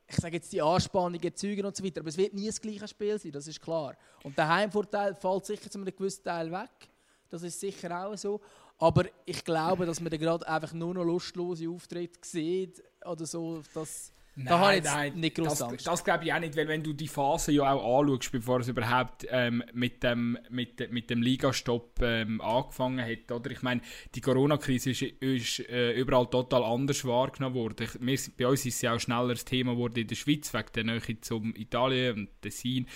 ich 0.07 0.15
sage 0.15 0.37
jetzt 0.37 0.51
die 0.51 0.61
Anspannungen 0.61 1.35
zeugen 1.35 1.65
und 1.65 1.75
so 1.75 1.83
weiter, 1.83 2.01
aber 2.01 2.09
es 2.09 2.17
wird 2.17 2.33
nie 2.33 2.47
das 2.47 2.59
gleiche 2.59 2.87
Spiel 2.87 3.19
sein, 3.19 3.31
das 3.31 3.47
ist 3.47 3.61
klar. 3.61 3.95
Und 4.23 4.37
der 4.37 4.47
Heimvorteil 4.47 5.13
fällt 5.13 5.45
sicher 5.45 5.69
zu 5.69 5.77
einem 5.77 5.95
gewissen 5.95 6.23
Teil 6.23 6.51
weg. 6.51 6.89
Das 7.29 7.43
ist 7.43 7.59
sicher 7.59 8.05
auch 8.05 8.17
so. 8.17 8.41
Aber 8.79 9.05
ich 9.25 9.43
glaube, 9.43 9.85
dass 9.85 9.99
man 9.99 10.09
dann 10.09 10.19
gerade 10.19 10.47
einfach 10.47 10.73
nur 10.73 10.93
noch 10.93 11.03
lustlose 11.03 11.69
Auftritte 11.69 12.19
sieht 12.23 12.81
oder 13.05 13.25
so, 13.25 13.61
dass 13.73 14.11
Nein, 14.43 14.83
da 14.83 14.95
nein, 14.95 15.13
nicht 15.15 15.35
groß 15.35 15.57
das, 15.57 15.83
das 15.83 16.03
glaube 16.03 16.23
ich 16.23 16.33
auch 16.33 16.39
nicht, 16.39 16.55
weil 16.55 16.67
wenn 16.67 16.81
du 16.81 16.93
die 16.93 17.09
Phase 17.09 17.51
ja 17.51 17.73
auch 17.73 17.99
anschaust, 17.99 18.31
bevor 18.31 18.61
es 18.61 18.69
überhaupt 18.69 19.27
ähm, 19.29 19.63
mit 19.73 20.01
dem, 20.01 20.37
mit, 20.49 20.91
mit 20.91 21.09
dem 21.09 21.21
Ligastopp 21.21 21.99
ähm, 22.01 22.39
angefangen 22.39 23.05
hat, 23.05 23.31
oder? 23.31 23.51
Ich 23.51 23.61
meine, 23.61 23.81
die 24.15 24.21
Corona-Krise 24.21 24.91
ist, 24.91 25.01
ist 25.01 25.59
äh, 25.69 25.91
überall 25.91 26.27
total 26.29 26.63
anders 26.63 27.03
wahrgenommen 27.03 27.55
worden. 27.55 27.83
Ich, 27.83 27.99
wir, 27.99 28.33
bei 28.37 28.47
uns 28.47 28.65
ist 28.65 28.75
es 28.75 28.81
ja 28.81 28.95
auch 28.95 28.99
schneller 28.99 29.29
das 29.29 29.43
Thema 29.43 29.73
geworden 29.73 29.99
in 29.99 30.07
der 30.07 30.15
Schweiz, 30.15 30.53
wegen 30.53 30.71
der 30.73 30.83
Nähe 30.85 31.21
zum 31.21 31.53
Italien 31.55 32.15
und 32.15 32.41
Tessin 32.41 32.87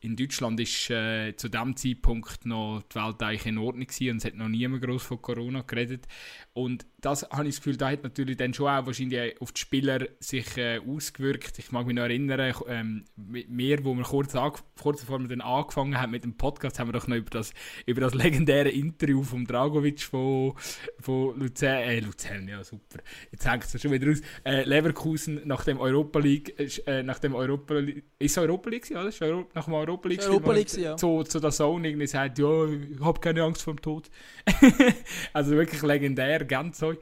in 0.00 0.16
Deutschland 0.16 0.60
ist 0.60 0.90
äh, 0.90 1.34
zu 1.36 1.48
dem 1.48 1.76
Zeitpunkt 1.76 2.46
noch 2.46 2.82
die 2.82 2.94
Welt 2.96 3.22
eigentlich 3.22 3.46
in 3.46 3.58
Ordnung 3.58 3.86
gewesen 3.86 4.10
und 4.10 4.16
es 4.18 4.24
hat 4.24 4.34
noch 4.34 4.48
niemand 4.48 4.82
groß 4.82 5.02
von 5.02 5.20
Corona 5.20 5.62
geredet. 5.62 6.06
Und 6.52 6.86
das 7.00 7.22
habe 7.30 7.44
ich 7.44 7.54
das 7.54 7.62
Gefühl, 7.62 7.76
da 7.76 7.90
hat 7.90 8.02
natürlich 8.02 8.36
dann 8.36 8.52
schon 8.54 8.68
auch 8.68 8.86
wahrscheinlich 8.86 9.40
auf 9.40 9.52
die 9.52 9.60
Spieler 9.60 10.06
sich 10.18 10.56
äh, 10.56 10.78
ausgewirkt. 10.78 11.58
Ich 11.58 11.70
mag 11.70 11.86
mich 11.86 11.94
noch 11.94 12.02
erinnern, 12.02 12.54
ähm, 12.68 13.04
wir, 13.16 13.84
wo 13.84 13.94
wir 13.94 14.04
kurz, 14.04 14.34
kurz 14.80 15.00
bevor 15.00 15.20
wir 15.20 15.28
dann 15.28 15.40
angefangen 15.40 16.00
haben 16.00 16.12
mit 16.12 16.24
dem 16.24 16.36
Podcast, 16.36 16.78
haben 16.78 16.88
wir 16.88 16.92
doch 16.92 17.06
noch 17.06 17.16
über 17.16 17.30
das, 17.30 17.52
über 17.86 18.00
das 18.00 18.14
legendäre 18.14 18.68
Interview 18.68 19.22
von 19.22 19.44
Dragovic 19.44 20.00
von, 20.00 20.54
von 21.00 21.38
Luzern, 21.38 21.82
äh, 21.82 22.00
Luzern, 22.00 22.48
ja 22.48 22.62
super, 22.64 22.98
jetzt 23.30 23.48
hängt 23.48 23.64
es 23.64 23.80
schon 23.80 23.92
wieder 23.92 24.08
raus, 24.08 24.20
äh, 24.44 24.64
Leverkusen 24.64 25.42
nach 25.44 25.64
dem 25.64 25.78
Europa 25.78 26.18
League, 26.18 26.54
äh, 26.86 27.02
nach 27.02 27.18
dem 27.18 27.34
Europa 27.34 27.74
League, 27.74 28.04
ist 28.18 28.38
Europa 28.38 28.70
League, 28.70 28.90
ja, 28.90 29.02
das 29.04 29.14
ist 29.14 29.22
Europa, 29.22 29.50
nach 29.54 29.64
dem 29.64 29.74
Europa 29.74 29.87
League, 30.08 30.22
Europa 30.22 30.52
League 30.52 30.72
ja. 30.74 30.96
zu, 30.96 31.22
zu 31.24 31.40
der 31.40 31.50
Zone 31.50 31.88
irgendwie 31.88 32.06
sagt, 32.06 32.38
ja, 32.38 32.66
ich 32.66 33.00
habe 33.00 33.20
keine 33.20 33.42
Angst 33.42 33.62
vor 33.62 33.74
dem 33.74 33.82
Tod. 33.82 34.10
also 35.32 35.52
wirklich 35.52 35.82
legendär, 35.82 36.44
ganz 36.44 36.78
so. 36.78 36.94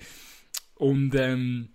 Und 0.76 1.14
ähm, 1.14 1.70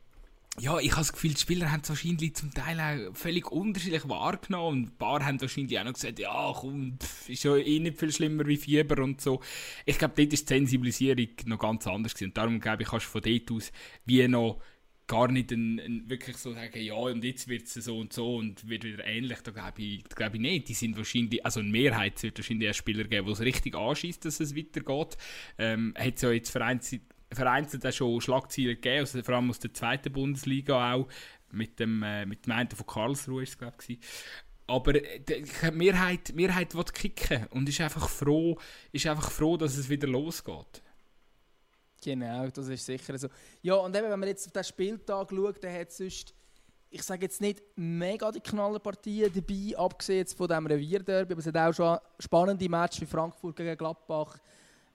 ja, 0.59 0.80
ich 0.80 0.91
habe 0.91 1.01
das 1.01 1.14
Gefühl, 1.14 1.34
die 1.34 1.39
Spieler 1.39 1.72
haben 1.72 1.82
es 1.82 1.89
wahrscheinlich 1.89 2.36
zum 2.36 2.53
Teil 2.53 2.80
auch 2.80 3.16
völlig 3.16 3.49
unterschiedlich 3.51 4.07
wahrgenommen. 4.09 4.68
Und 4.68 4.84
ein 4.89 4.97
paar 4.97 5.26
haben 5.26 5.39
wahrscheinlich 5.39 5.80
auch 5.80 5.86
noch 5.86 5.93
gesagt, 5.93 6.20
ja, 6.20 6.53
komm, 6.53 6.97
pff, 6.99 7.30
ist 7.30 7.43
ja 7.43 7.55
eh 7.55 7.80
nicht 7.80 7.97
viel 7.97 8.12
schlimmer 8.12 8.45
wie 8.45 8.57
Fieber 8.57 9.01
und 9.01 9.22
so. 9.22 9.39
Ich 9.86 9.97
glaube, 9.97 10.14
dort 10.18 10.34
ist 10.34 10.49
die 10.49 10.53
Sensibilisierung 10.53 11.30
noch 11.45 11.59
ganz 11.59 11.88
anders 11.88 12.14
gewesen. 12.14 12.30
Und 12.30 12.38
darum, 12.38 12.59
glaube 12.59 12.84
ich, 12.84 12.89
kannst 12.89 13.05
du 13.05 13.09
von 13.09 13.22
dort 13.22 13.51
aus 13.51 13.72
wie 14.05 14.28
noch 14.28 14.62
gar 15.07 15.27
nicht 15.29 15.51
ein, 15.51 15.79
ein, 15.79 16.09
wirklich 16.09 16.37
so 16.37 16.53
sagen, 16.53 16.81
ja, 16.81 16.93
und 16.93 17.23
jetzt 17.23 17.47
wird 17.47 17.63
es 17.63 17.73
so 17.73 17.99
und 17.99 18.13
so 18.13 18.37
und 18.37 18.67
wird 18.69 18.83
wieder 18.83 19.05
ähnlich. 19.05 19.39
Da 19.41 19.51
glaube 19.51 19.81
ich, 19.81 20.03
glaub 20.05 20.33
ich 20.33 20.39
nicht. 20.39 20.69
Die 20.69 20.73
sind 20.73 20.97
wahrscheinlich, 20.97 21.45
also 21.45 21.59
eine 21.59 21.69
Mehrheit 21.69 22.21
wird 22.23 22.37
wahrscheinlich 22.37 22.67
erst 22.67 22.79
Spieler 22.79 23.03
geben, 23.03 23.25
die 23.27 23.33
es 23.33 23.41
richtig 23.41 23.75
anschießt, 23.75 24.23
dass 24.23 24.39
es 24.39 24.55
weitergeht. 24.55 25.17
Ähm, 25.57 25.93
hat 25.97 26.15
es 26.15 26.21
ja 26.21 26.31
jetzt 26.31 26.49
vereinzelt, 26.49 27.01
vereinzelt 27.31 27.85
auch 27.85 27.91
schon 27.91 28.21
Schlagzeilen 28.21 28.75
gegeben, 28.75 28.99
also 28.99 29.21
vor 29.21 29.35
allem 29.35 29.49
aus 29.49 29.59
der 29.59 29.73
zweiten 29.73 30.11
Bundesliga 30.11 30.93
auch, 30.93 31.07
mit 31.51 31.79
dem, 31.79 32.03
äh, 32.03 32.25
mit 32.25 32.45
dem 32.45 32.53
einen 32.53 32.69
von 32.69 32.87
Karlsruhe 32.87 33.43
ist 33.43 33.49
es, 33.49 33.57
glaube 33.57 33.75
ich. 33.87 33.99
Aber 34.67 34.95
äh, 34.95 35.19
die 35.19 35.71
Mehrheit, 35.71 36.29
die 36.29 36.33
Mehrheit 36.33 36.75
will 36.75 36.85
kicken 36.85 37.47
und 37.47 37.67
ist 37.67 37.81
einfach, 37.81 38.07
froh, 38.07 38.57
ist 38.91 39.07
einfach 39.07 39.29
froh, 39.29 39.57
dass 39.57 39.77
es 39.77 39.89
wieder 39.89 40.07
losgeht. 40.07 40.81
Genau, 42.03 42.47
das 42.47 42.67
ist 42.67 42.85
sicher 42.85 43.17
so. 43.17 43.27
Ja, 43.61 43.75
und 43.75 43.95
eben, 43.95 44.09
wenn 44.09 44.19
man 44.19 44.29
jetzt 44.29 44.47
auf 44.47 44.51
den 44.51 44.63
Spieltag 44.63 45.29
schaut, 45.29 45.63
dann 45.63 45.73
hat 45.73 45.91
sonst, 45.91 46.33
ich 46.89 47.03
sage 47.03 47.23
jetzt 47.23 47.39
nicht 47.39 47.61
mega 47.75 48.31
die 48.31 48.39
Knallerpartien 48.39 49.31
dabei, 49.33 49.77
abgesehen 49.77 50.19
jetzt 50.19 50.35
von 50.35 50.47
diesem 50.47 50.65
Revierderby, 50.65 51.33
aber 51.33 51.39
es 51.39 51.45
hat 51.45 51.57
auch 51.57 51.73
schon 51.73 51.97
spannende 52.19 52.67
Matches 52.67 53.01
wie 53.01 53.05
Frankfurt 53.05 53.55
gegen 53.55 53.77
Gladbach, 53.77 54.37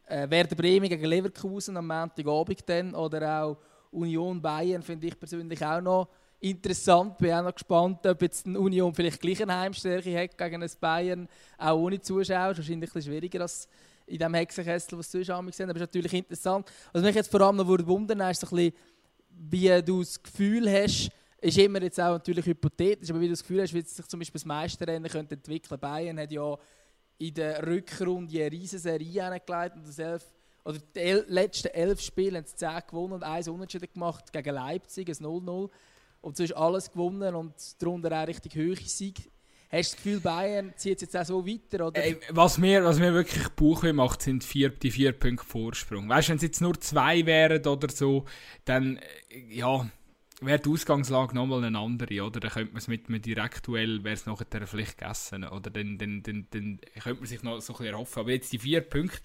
äh, 0.07 0.29
Werder 0.29 0.57
Bremen 0.57 0.89
gegen 0.89 1.05
Leverkusen 1.05 1.77
am 1.77 1.87
Montagabend 1.87 2.69
dann, 2.69 2.95
oder 2.95 3.43
auch 3.43 3.57
Union 3.93 4.43
Bayern, 4.43 4.83
finde 4.83 5.07
ich 5.07 5.19
persönlich 5.19 5.65
auch 5.65 5.81
noch 5.81 6.09
interessant. 6.41 7.19
Bin 7.19 7.33
auch 7.33 7.45
noch 7.45 7.55
gespannt, 7.55 8.07
ob 8.07 8.21
jetzt 8.21 8.47
eine 8.47 8.59
Union 8.59 8.95
vielleicht 8.95 9.21
gleich 9.21 9.43
eine 9.43 9.57
Heimstärke 9.57 10.19
hat 10.19 10.37
gegen 10.37 10.63
ein 10.63 10.71
Bayern, 10.81 11.29
auch 11.57 11.79
ohne 11.79 12.01
Zuschauer. 12.01 12.57
Wahrscheinlich 12.57 12.73
ein 12.73 12.81
bisschen 12.81 13.03
schwieriger 13.03 13.43
als 13.43 13.69
in 14.07 14.19
dem 14.19 14.35
Hexenkessel, 14.35 14.99
was 14.99 15.11
Zuschauer 15.11 15.53
sehen. 15.53 15.69
Aber 15.69 15.77
es 15.79 15.83
ist 15.83 15.89
natürlich 15.95 16.13
interessant. 16.15 16.71
Was 16.93 17.03
mich 17.03 17.15
jetzt 17.15 17.31
vor 17.31 17.41
allem 17.41 17.57
noch 17.57 17.67
wundern 17.67 18.21
ist 18.31 18.41
so 18.41 18.47
bisschen, 18.47 18.73
wie 19.31 19.83
du 19.83 20.01
das 20.01 20.23
Gefühl 20.23 20.71
hast, 20.71 21.11
ist 21.41 21.59
immer 21.59 21.83
jetzt 21.83 22.01
auch 22.01 22.13
natürlich 22.13 22.47
hypothetisch, 22.47 23.11
aber 23.11 23.21
wie 23.21 23.27
du 23.27 23.33
das 23.33 23.43
Gefühl 23.43 23.63
hast, 23.63 23.75
wie 23.75 23.83
sich 23.83 24.07
zum 24.07 24.21
Beispiel 24.21 24.39
das 24.39 24.47
Meisterrennen 24.47 25.11
könnte 25.11 25.35
entwickeln. 25.35 25.79
Bayern 25.79 26.19
hat 26.19 26.33
ja 26.33 26.57
in 27.19 27.35
der 27.35 27.67
Rückrunde 27.67 28.41
eine 28.41 28.53
riesige 28.53 28.81
Serie 28.81 29.31
hingelegt 29.31 29.77
und 29.77 29.87
das 29.87 29.99
elf, 29.99 30.25
oder 30.65 30.79
die 30.79 31.01
el 31.01 31.25
letzten 31.29 31.69
elf 31.69 32.01
Spiele 32.01 32.39
haben 32.39 32.47
sie 32.47 32.57
10 32.57 32.81
gewonnen 32.89 33.13
und 33.15 33.23
eins 33.23 33.49
Unentschieden 33.49 33.89
gemacht 33.93 34.33
gegen 34.33 34.55
Leipzig, 34.55 35.09
ein 35.09 35.15
0-0. 35.15 35.71
Und 36.23 36.37
sonst 36.37 36.57
alles 36.57 36.91
gewonnen 36.91 37.35
und 37.35 37.55
darunter 37.81 38.23
auch 38.23 38.27
richtig 38.27 38.57
hohe 38.57 38.75
Sieg. 38.77 39.31
Hast 39.71 39.93
du 39.93 39.97
das 39.97 39.97
Gefühl, 39.97 40.21
Bayern 40.21 40.73
zieht 40.77 40.97
es 40.97 41.03
jetzt 41.03 41.17
auch 41.17 41.25
so 41.25 41.47
weiter? 41.47 41.89
Oder? 41.89 42.03
Ey, 42.03 42.17
was, 42.31 42.59
mir, 42.59 42.85
was 42.85 42.99
mir 42.99 43.13
wirklich 43.13 43.49
Bauchweh 43.49 43.93
macht, 43.93 44.23
sind 44.23 44.45
vier, 44.45 44.71
die 44.71 44.91
vier 44.91 45.13
Punkte 45.13 45.45
Vorsprung. 45.45 46.09
Weißt 46.09 46.29
du, 46.29 46.31
wenn 46.31 46.37
es 46.37 46.43
jetzt 46.43 46.61
nur 46.61 46.81
zwei 46.81 47.27
wären 47.27 47.67
oder 47.67 47.89
so, 47.91 48.25
dann, 48.65 49.01
ja, 49.49 49.89
wäre 50.41 50.59
die 50.59 50.69
Ausgangslage 50.69 51.35
nochmal 51.35 51.65
eine 51.65 51.79
andere, 51.79 52.23
oder? 52.23 52.41
Dann 52.41 52.51
könnte 52.51 52.73
man 52.73 52.79
es 52.79 52.89
mit 52.89 53.09
einem 53.09 53.23
Direktduell, 53.23 54.05
wäre 54.05 54.15
es 54.15 54.27
nachher 54.27 54.67
vielleicht 54.67 54.99
gegessen, 54.99 55.45
oder? 55.45 55.71
Dann, 55.71 55.99
dann, 55.99 56.23
dann, 56.23 56.47
dann 56.51 56.81
könnte 57.03 57.21
man 57.21 57.27
sich 57.27 57.43
noch 57.43 57.61
so 57.61 57.73
ein 57.73 57.79
bisschen 57.79 57.93
erhoffen. 57.95 58.21
Aber 58.21 58.31
jetzt 58.31 58.53
die 58.53 58.59
vier 58.59 58.83
Punkte, 58.83 59.19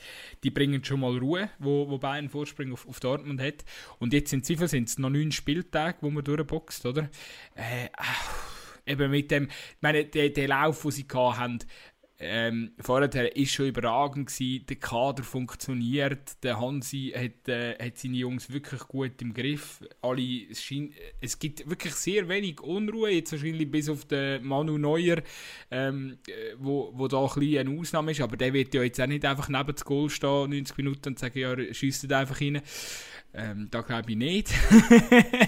die 0.43 0.51
bringen 0.51 0.83
schon 0.83 1.01
mal 1.01 1.17
Ruhe, 1.17 1.49
wo, 1.59 1.89
wo 1.89 1.97
Bayern 1.97 2.29
Vorsprung 2.29 2.71
auf, 2.71 2.87
auf 2.87 2.99
Dortmund 2.99 3.41
hat. 3.41 3.65
Und 3.99 4.13
jetzt 4.13 4.29
sind 4.29 4.49
es 4.49 4.71
sind 4.71 4.89
es 4.89 4.97
noch 4.97 5.09
neun 5.09 5.31
Spieltage, 5.31 5.97
wo 6.01 6.09
man 6.09 6.23
durchboxt, 6.23 6.85
oder? 6.85 7.09
Äh, 7.55 7.89
eben 8.85 9.11
mit 9.11 9.31
dem, 9.31 9.45
ich 9.45 9.81
meine, 9.81 10.05
der, 10.05 10.29
der 10.29 10.47
Lauf, 10.47 10.81
den 10.81 10.91
sie 10.91 11.05
hatten, 11.11 11.59
ähm, 12.23 12.73
vorher 12.79 13.35
ist 13.35 13.51
schon 13.51 13.65
überragend 13.65 14.27
gewesen, 14.27 14.65
der 14.67 14.75
Kader 14.75 15.23
funktioniert, 15.23 16.43
der 16.43 16.59
Hansi 16.59 17.11
hat, 17.15 17.49
äh, 17.49 17.73
hat 17.83 17.97
seine 17.97 18.17
Jungs 18.17 18.53
wirklich 18.53 18.81
gut 18.81 19.19
im 19.23 19.33
Griff. 19.33 19.83
Alle, 20.03 20.47
es, 20.51 20.61
scheint, 20.61 20.93
es 21.19 21.39
gibt 21.39 21.67
wirklich 21.67 21.95
sehr 21.95 22.29
wenig 22.29 22.61
Unruhe, 22.61 23.09
jetzt 23.09 23.31
wahrscheinlich 23.31 23.71
bis 23.71 23.89
auf 23.89 24.05
den 24.05 24.45
Manu 24.45 24.77
Neuer, 24.77 25.23
ähm, 25.71 26.19
wo, 26.59 26.91
wo 26.93 27.07
da 27.07 27.23
ein 27.23 27.33
bisschen 27.33 27.67
eine 27.67 27.79
Ausnahme 27.79 28.11
ist, 28.11 28.21
aber 28.21 28.37
der 28.37 28.53
wird 28.53 28.71
ja 28.75 28.83
jetzt 28.83 29.01
auch 29.01 29.07
nicht 29.07 29.25
einfach 29.25 29.49
neben 29.49 29.73
das 29.73 29.83
Goal 29.83 30.07
stehen, 30.11 30.51
90 30.51 30.77
Minuten 30.77 31.09
und 31.09 31.19
sagen, 31.19 31.39
ja, 31.39 31.73
schießt 31.73 32.11
einfach 32.13 32.39
rein. 32.39 32.61
Ähm, 33.33 33.67
da 33.71 33.81
glaube 33.81 34.11
ich 34.11 34.17
nicht. 34.17 34.53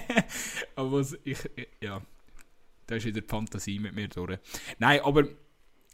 aber 0.75 0.91
was 0.91 1.17
ich, 1.23 1.37
ja, 1.81 2.01
da 2.87 2.95
ist 2.95 3.05
wieder 3.05 3.21
die 3.21 3.27
Fantasie 3.27 3.79
mit 3.79 3.93
mir 3.93 4.07
durch. 4.07 4.37
Nein, 4.79 5.01
aber 5.03 5.25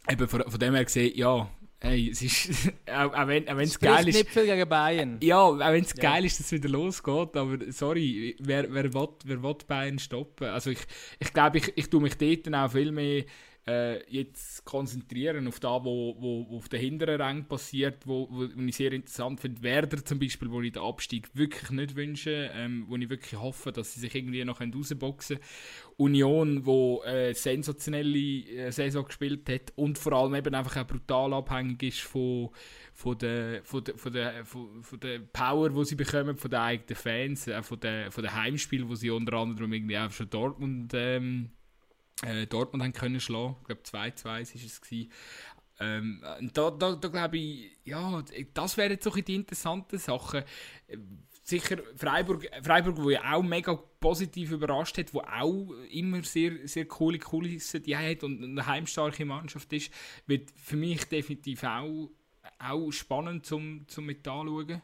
eben 0.08 0.28
von, 0.28 0.42
von 0.42 0.60
dem 0.60 0.74
her 0.74 0.84
gesehen, 0.84 1.12
ja, 1.16 1.50
hey, 1.80 2.10
es 2.10 2.22
ist, 2.22 2.72
auch, 2.86 3.12
auch 3.12 3.26
wenn 3.26 3.46
es 3.46 3.78
geil 3.78 4.08
ist. 4.08 4.16
nicht 4.16 4.30
viel 4.30 4.46
gegen 4.46 4.68
Bayern. 4.68 5.18
Ja, 5.22 5.40
auch 5.40 5.58
wenn 5.58 5.84
es 5.84 5.94
ja. 5.96 6.02
geil 6.02 6.24
ist, 6.24 6.38
dass 6.38 6.46
es 6.46 6.52
wieder 6.52 6.68
losgeht, 6.68 7.36
aber 7.36 7.58
sorry, 7.70 8.36
wer, 8.40 8.72
wer, 8.72 8.92
will, 8.92 9.08
wer 9.24 9.42
will 9.42 9.54
Bayern 9.66 9.98
stoppen? 9.98 10.48
Also 10.48 10.70
ich, 10.70 10.80
ich 11.18 11.32
glaube, 11.32 11.58
ich, 11.58 11.72
ich 11.76 11.88
tue 11.88 12.00
mich 12.00 12.16
dort 12.16 12.54
auch 12.54 12.72
viel 12.72 12.92
mehr 12.92 13.24
äh, 13.66 14.02
jetzt 14.10 14.64
konzentrieren 14.64 15.46
auf 15.46 15.60
das, 15.60 15.84
wo, 15.84 16.16
wo, 16.18 16.46
wo 16.48 16.56
auf 16.56 16.68
den 16.68 16.80
hinteren 16.80 17.20
Rängen 17.20 17.46
passiert, 17.46 18.06
wo, 18.06 18.28
wo, 18.30 18.48
wo 18.54 18.62
ich 18.62 18.76
sehr 18.76 18.92
interessant 18.92 19.40
finde. 19.40 19.62
Werder 19.62 20.04
zum 20.04 20.18
Beispiel, 20.18 20.50
wo 20.50 20.60
ich 20.62 20.72
den 20.72 20.82
Abstieg 20.82 21.28
wirklich 21.34 21.70
nicht 21.70 21.94
wünsche, 21.94 22.50
ähm, 22.54 22.86
wo 22.88 22.96
ich 22.96 23.08
wirklich 23.10 23.38
hoffe, 23.38 23.70
dass 23.70 23.94
sie 23.94 24.00
sich 24.00 24.14
irgendwie 24.14 24.44
noch 24.44 24.60
rausboxen 24.60 25.36
können. 25.36 25.48
Union, 26.00 26.64
wo 26.64 27.02
äh, 27.02 27.34
sensationelle 27.34 28.18
äh, 28.18 28.70
Saison 28.72 29.04
gespielt 29.04 29.46
hat 29.50 29.72
und 29.76 29.98
vor 29.98 30.14
allem 30.14 30.34
eben 30.34 30.54
einfach 30.54 30.78
auch 30.78 30.86
brutal 30.86 31.34
abhängig 31.34 31.82
ist 31.82 32.00
von, 32.00 32.48
von, 32.94 33.18
der, 33.18 33.62
von, 33.64 33.84
der, 33.84 33.98
von, 33.98 34.12
der, 34.12 34.44
von, 34.46 35.00
der 35.00 35.18
Power, 35.18 35.68
die 35.68 35.84
sie 35.84 35.96
bekommen, 35.96 36.38
von 36.38 36.50
den 36.50 36.60
eigenen 36.60 36.96
Fans, 36.96 37.46
äh, 37.48 37.62
von 37.62 37.78
den 37.80 38.10
von 38.10 38.22
der 38.22 38.34
Heimspielen, 38.34 38.88
wo 38.88 38.94
sie 38.94 39.10
unter 39.10 39.34
anderem 39.34 39.70
irgendwie 39.74 39.98
auch 39.98 40.10
schon 40.10 40.30
Dortmund 40.30 40.92
ähm, 40.94 41.50
äh, 42.22 42.46
Dortmund 42.46 42.82
haben 42.82 42.92
können 42.94 43.20
schlagen. 43.20 43.56
Ich 43.60 43.66
glaube 43.66 43.82
2-2 43.82 44.24
war 44.24 44.40
es. 44.40 44.54
Ähm, 45.82 46.22
da, 46.52 46.70
da, 46.70 46.94
da 46.94 47.08
glaube 47.08 47.38
ich, 47.38 47.78
ja, 47.84 48.22
das 48.54 48.76
wären 48.78 48.92
jetzt 48.92 49.04
so 49.04 49.10
die 49.10 49.34
interessanten 49.34 49.98
Sachen. 49.98 50.44
Sicher 51.50 51.78
Freiburg, 51.96 52.48
Freiburg, 52.62 52.96
wo 53.02 53.10
ja 53.10 53.34
auch 53.34 53.42
mega 53.42 53.74
positiv 53.74 54.52
überrascht 54.52 54.98
hat, 54.98 55.12
wo 55.12 55.20
auch 55.20 55.70
immer 55.90 56.22
sehr, 56.22 56.66
sehr 56.66 56.86
coole 56.86 57.18
Kulissen 57.18 57.82
die 57.82 57.96
hat 57.96 58.22
und 58.22 58.42
eine 58.42 58.66
heimstarke 58.66 59.24
Mannschaft 59.24 59.72
ist, 59.72 59.92
wird 60.26 60.50
für 60.56 60.76
mich 60.76 61.04
definitiv 61.06 61.64
auch, 61.64 62.10
auch 62.58 62.90
spannend 62.90 63.44
zum, 63.46 63.86
zum 63.88 64.06
mit 64.06 64.26
anschauen. 64.26 64.82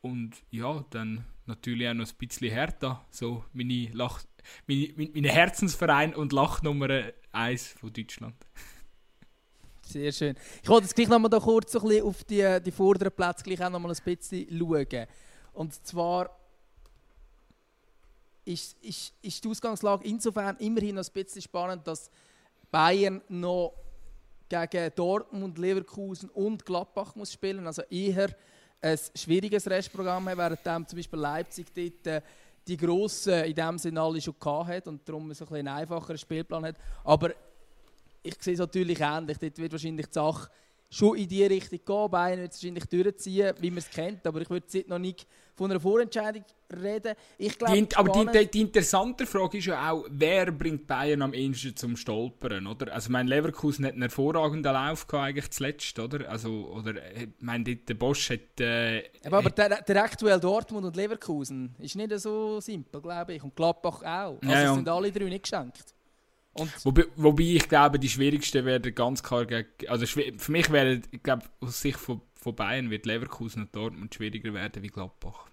Und 0.00 0.36
ja, 0.50 0.84
dann 0.90 1.24
natürlich 1.46 1.88
auch 1.88 1.94
noch 1.94 2.08
ein 2.08 2.16
bisschen 2.18 2.50
härter, 2.50 3.04
so 3.10 3.44
meine 3.52 3.88
Lach 3.92 4.22
mein, 4.66 4.92
mein 4.96 5.24
Herzensverein 5.24 6.14
und 6.14 6.32
Lachnummer 6.32 7.12
1 7.32 7.68
von 7.68 7.92
Deutschland. 7.92 8.34
Sehr 9.82 10.12
schön. 10.12 10.36
Ich 10.62 10.68
wollte 10.68 10.84
jetzt 10.86 10.94
gleich 10.94 11.08
noch 11.08 11.18
mal 11.18 11.28
da 11.28 11.40
kurz 11.40 11.72
so 11.72 11.80
ein 11.80 11.88
bisschen 11.88 12.04
auf 12.04 12.24
die, 12.24 12.58
die 12.64 12.70
vorderen 12.70 13.12
Plätze 13.12 13.42
gleich 13.42 13.62
auch 13.64 13.70
noch 13.70 13.78
mal 13.78 13.90
ein 13.90 13.96
bisschen 14.04 14.46
schauen. 14.50 15.06
Und 15.52 15.74
zwar 15.86 16.30
ist, 18.44 18.76
ist, 18.82 19.12
ist 19.20 19.44
die 19.44 19.48
Ausgangslage 19.48 20.06
insofern 20.08 20.56
immerhin 20.56 20.94
noch 20.94 21.04
ein 21.04 21.12
bisschen 21.12 21.42
spannend, 21.42 21.86
dass 21.86 22.10
Bayern 22.70 23.20
noch 23.28 23.74
gegen 24.48 24.90
Dortmund, 24.94 25.58
Leverkusen 25.58 26.30
und 26.30 26.64
Gladbach 26.64 27.14
muss 27.14 27.32
spielen. 27.32 27.66
Also 27.66 27.82
eher 27.82 28.34
ein 28.80 28.98
schwieriges 29.14 29.68
Restprogramm 29.68 30.28
haben, 30.28 30.38
während 30.38 30.88
zum 30.88 30.96
Beispiel 30.96 31.18
Leipzig 31.18 31.66
dort 31.74 32.06
äh, 32.06 32.22
die 32.66 32.76
Grossen 32.76 33.44
in 33.44 33.54
dem 33.54 33.78
Sinne 33.78 34.00
alle 34.00 34.20
schon 34.20 34.34
hat 34.44 34.86
und 34.86 35.06
darum 35.08 35.30
ein 35.30 35.48
einen 35.50 35.68
einfacheren 35.68 36.18
Spielplan 36.18 36.66
hat. 36.66 36.76
Aber 37.04 37.30
ich 38.22 38.36
sehe 38.40 38.54
es 38.54 38.60
natürlich 38.60 39.00
ähnlich. 39.00 39.38
Dort 39.38 39.58
wird 39.58 39.72
wahrscheinlich 39.72 40.06
die 40.06 40.12
Sache 40.12 40.50
schon 40.90 41.16
in 41.16 41.28
die 41.28 41.44
Richtung 41.44 41.80
gehen. 41.84 42.10
Bayern 42.10 42.40
wird 42.40 42.52
es 42.52 42.62
wahrscheinlich 42.62 42.84
durchziehen, 42.86 43.54
wie 43.60 43.70
man 43.70 43.78
es 43.78 43.90
kennt. 43.90 44.26
Aber 44.26 44.40
ich 44.40 44.50
würde 44.50 44.66
jetzt 44.70 44.88
noch 44.88 44.98
nicht 44.98 45.26
von 45.54 45.70
einer 45.70 45.80
Vorentscheidung 45.80 46.44
reden. 46.72 47.14
Ich 47.36 47.58
glaub, 47.58 47.72
die, 47.72 47.96
aber 47.96 48.32
die, 48.32 48.46
die, 48.46 48.60
interessante 48.60 49.26
Frage 49.26 49.58
ist 49.58 49.66
ja 49.66 49.90
auch, 49.90 50.06
wer 50.08 50.52
bringt 50.52 50.86
Bayern 50.86 51.20
am 51.22 51.34
ehesten 51.34 51.74
zum 51.74 51.96
Stolpern, 51.96 52.66
oder? 52.66 52.92
Also 52.92 53.10
mein 53.10 53.26
Leverkusen 53.26 53.84
hat 53.84 53.92
einen 53.92 54.02
hervorragenden 54.02 54.72
Lauf 54.72 55.06
gehabt, 55.06 55.26
eigentlich 55.26 55.50
zuletzt, 55.50 55.98
oder? 55.98 56.28
Also, 56.30 56.68
oder, 56.68 56.94
ich 57.12 57.28
meine, 57.40 57.64
der 57.76 57.94
Bosch 57.94 58.30
hat... 58.30 58.60
Äh, 58.60 59.10
aber, 59.24 59.38
aber 59.38 59.50
der, 59.50 59.82
der 59.82 60.02
aktuell 60.04 60.38
Dortmund 60.38 60.86
und 60.86 60.96
Leverkusen 60.96 61.74
ist 61.80 61.96
nicht 61.96 62.16
so 62.18 62.60
simpel, 62.60 63.02
glaube 63.02 63.34
ich. 63.34 63.42
Und 63.42 63.56
Gladbach 63.56 64.02
auch. 64.02 64.38
Also 64.40 64.48
ja, 64.48 64.74
sind 64.74 64.88
alle 64.88 65.10
drei 65.10 65.24
nicht 65.24 65.42
geschenkt. 65.42 65.97
Wobei, 66.82 67.04
wobei, 67.16 67.42
ich 67.42 67.68
glaube, 67.68 67.98
die 67.98 68.08
schwierigsten 68.08 68.64
werden 68.64 68.94
ganz 68.94 69.22
klar 69.22 69.46
gegen, 69.46 69.68
also 69.88 70.06
für 70.06 70.52
mich 70.52 70.70
wäre, 70.70 71.00
ich 71.10 71.22
glaube, 71.22 71.44
aus 71.60 71.80
Sicht 71.80 71.98
von, 71.98 72.20
von 72.34 72.54
Bayern 72.54 72.90
wird 72.90 73.06
Leverkusen 73.06 73.62
und 73.62 73.74
Dortmund 73.74 74.14
schwieriger 74.14 74.52
werden 74.54 74.82
wie 74.82 74.88
Gladbach. 74.88 75.46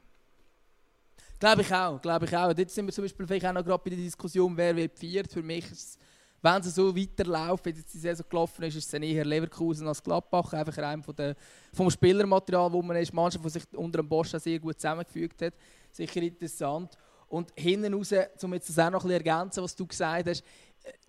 Glaube 1.40 1.62
ich 1.64 1.74
auch, 1.74 2.02
glaube 2.02 2.26
ich 2.26 2.36
auch. 2.36 2.54
Dort 2.54 2.72
sind 2.72 2.86
wir 2.86 2.94
zum 2.94 3.04
Beispiel 3.04 3.28
vielleicht 3.28 3.46
auch 3.46 3.54
noch 3.54 3.66
gerade 3.66 3.84
bei 3.84 3.90
der 3.90 4.00
Diskussion, 4.00 4.56
wer 4.56 4.76
wird 4.76 4.98
viert. 4.98 5.32
Für 5.32 5.44
mich 5.44 5.70
ist 5.72 6.00
wenn 6.46 6.62
sie 6.62 6.70
so 6.70 6.96
weiterlaufen, 6.96 7.76
wie 7.76 7.82
die 7.82 7.98
Saison 7.98 8.26
gelaufen 8.30 8.64
ist, 8.66 8.76
ist 8.76 8.94
es 8.94 8.94
eher 8.94 9.26
Leverkusen 9.26 9.88
als 9.88 10.04
Gladbach. 10.04 10.54
Einfach 10.54 10.78
rein 10.78 11.02
von 11.02 11.16
der, 11.16 11.36
vom 11.74 11.90
Spielermaterial, 11.90 12.72
wo 12.72 12.84
man 12.84 12.98
ist. 12.98 13.12
Mannschaft, 13.14 13.44
die 13.44 13.50
sich 13.50 13.64
unter 13.74 14.04
dem 14.04 14.08
Bosch 14.08 14.30
sehr 14.30 14.60
gut 14.60 14.80
zusammengefügt 14.80 15.42
hat. 15.42 15.56
Sicher 15.92 16.22
interessant. 16.22 16.96
Und 17.30 17.52
hinten 17.56 17.96
raus, 17.96 18.14
um 18.44 18.54
jetzt 18.54 18.70
das 18.70 18.78
auch 18.78 18.92
noch 18.92 19.04
ein 19.04 19.10
bisschen 19.10 19.26
ergänzen, 19.26 19.64
was 19.64 19.76
du 19.76 19.88
gesagt 19.88 20.30
hast, 20.30 20.44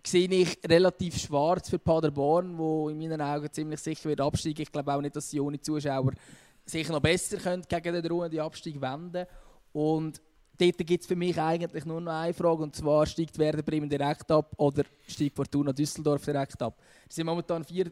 sehe 0.04 0.28
ich 0.28 0.58
relativ 0.66 1.18
schwarz 1.18 1.68
für 1.68 1.78
Paderborn, 1.78 2.56
wo 2.56 2.88
in 2.88 2.98
meinen 2.98 3.20
Augen 3.20 3.52
ziemlich 3.52 3.80
sicher 3.80 4.08
wird 4.08 4.20
absteigen. 4.20 4.62
Ich 4.62 4.72
glaube 4.72 4.94
auch 4.94 5.00
nicht, 5.00 5.16
dass 5.16 5.30
sie 5.30 5.40
ohne 5.40 5.60
Zuschauer 5.60 6.12
sich 6.64 6.88
noch 6.88 7.00
besser 7.00 7.36
können 7.38 7.64
gegen 7.68 7.92
den 7.92 8.02
drohenden 8.02 8.40
Abstieg 8.40 8.80
wenden 8.80 9.26
Und 9.72 10.20
dort 10.58 10.78
gibt 10.78 11.02
es 11.02 11.06
für 11.06 11.16
mich 11.16 11.40
eigentlich 11.40 11.84
nur 11.84 12.00
noch 12.00 12.12
eine 12.12 12.34
Frage, 12.34 12.62
und 12.62 12.74
zwar 12.74 13.06
steigt 13.06 13.38
Werder 13.38 13.62
Bremen 13.62 13.88
direkt 13.88 14.30
ab 14.30 14.52
oder 14.56 14.84
steigt 15.06 15.36
Fortuna 15.36 15.72
Düsseldorf 15.72 16.24
direkt 16.24 16.60
ab. 16.62 16.80
Es 17.08 17.16
sind 17.16 17.26
momentan 17.26 17.64
vier 17.64 17.90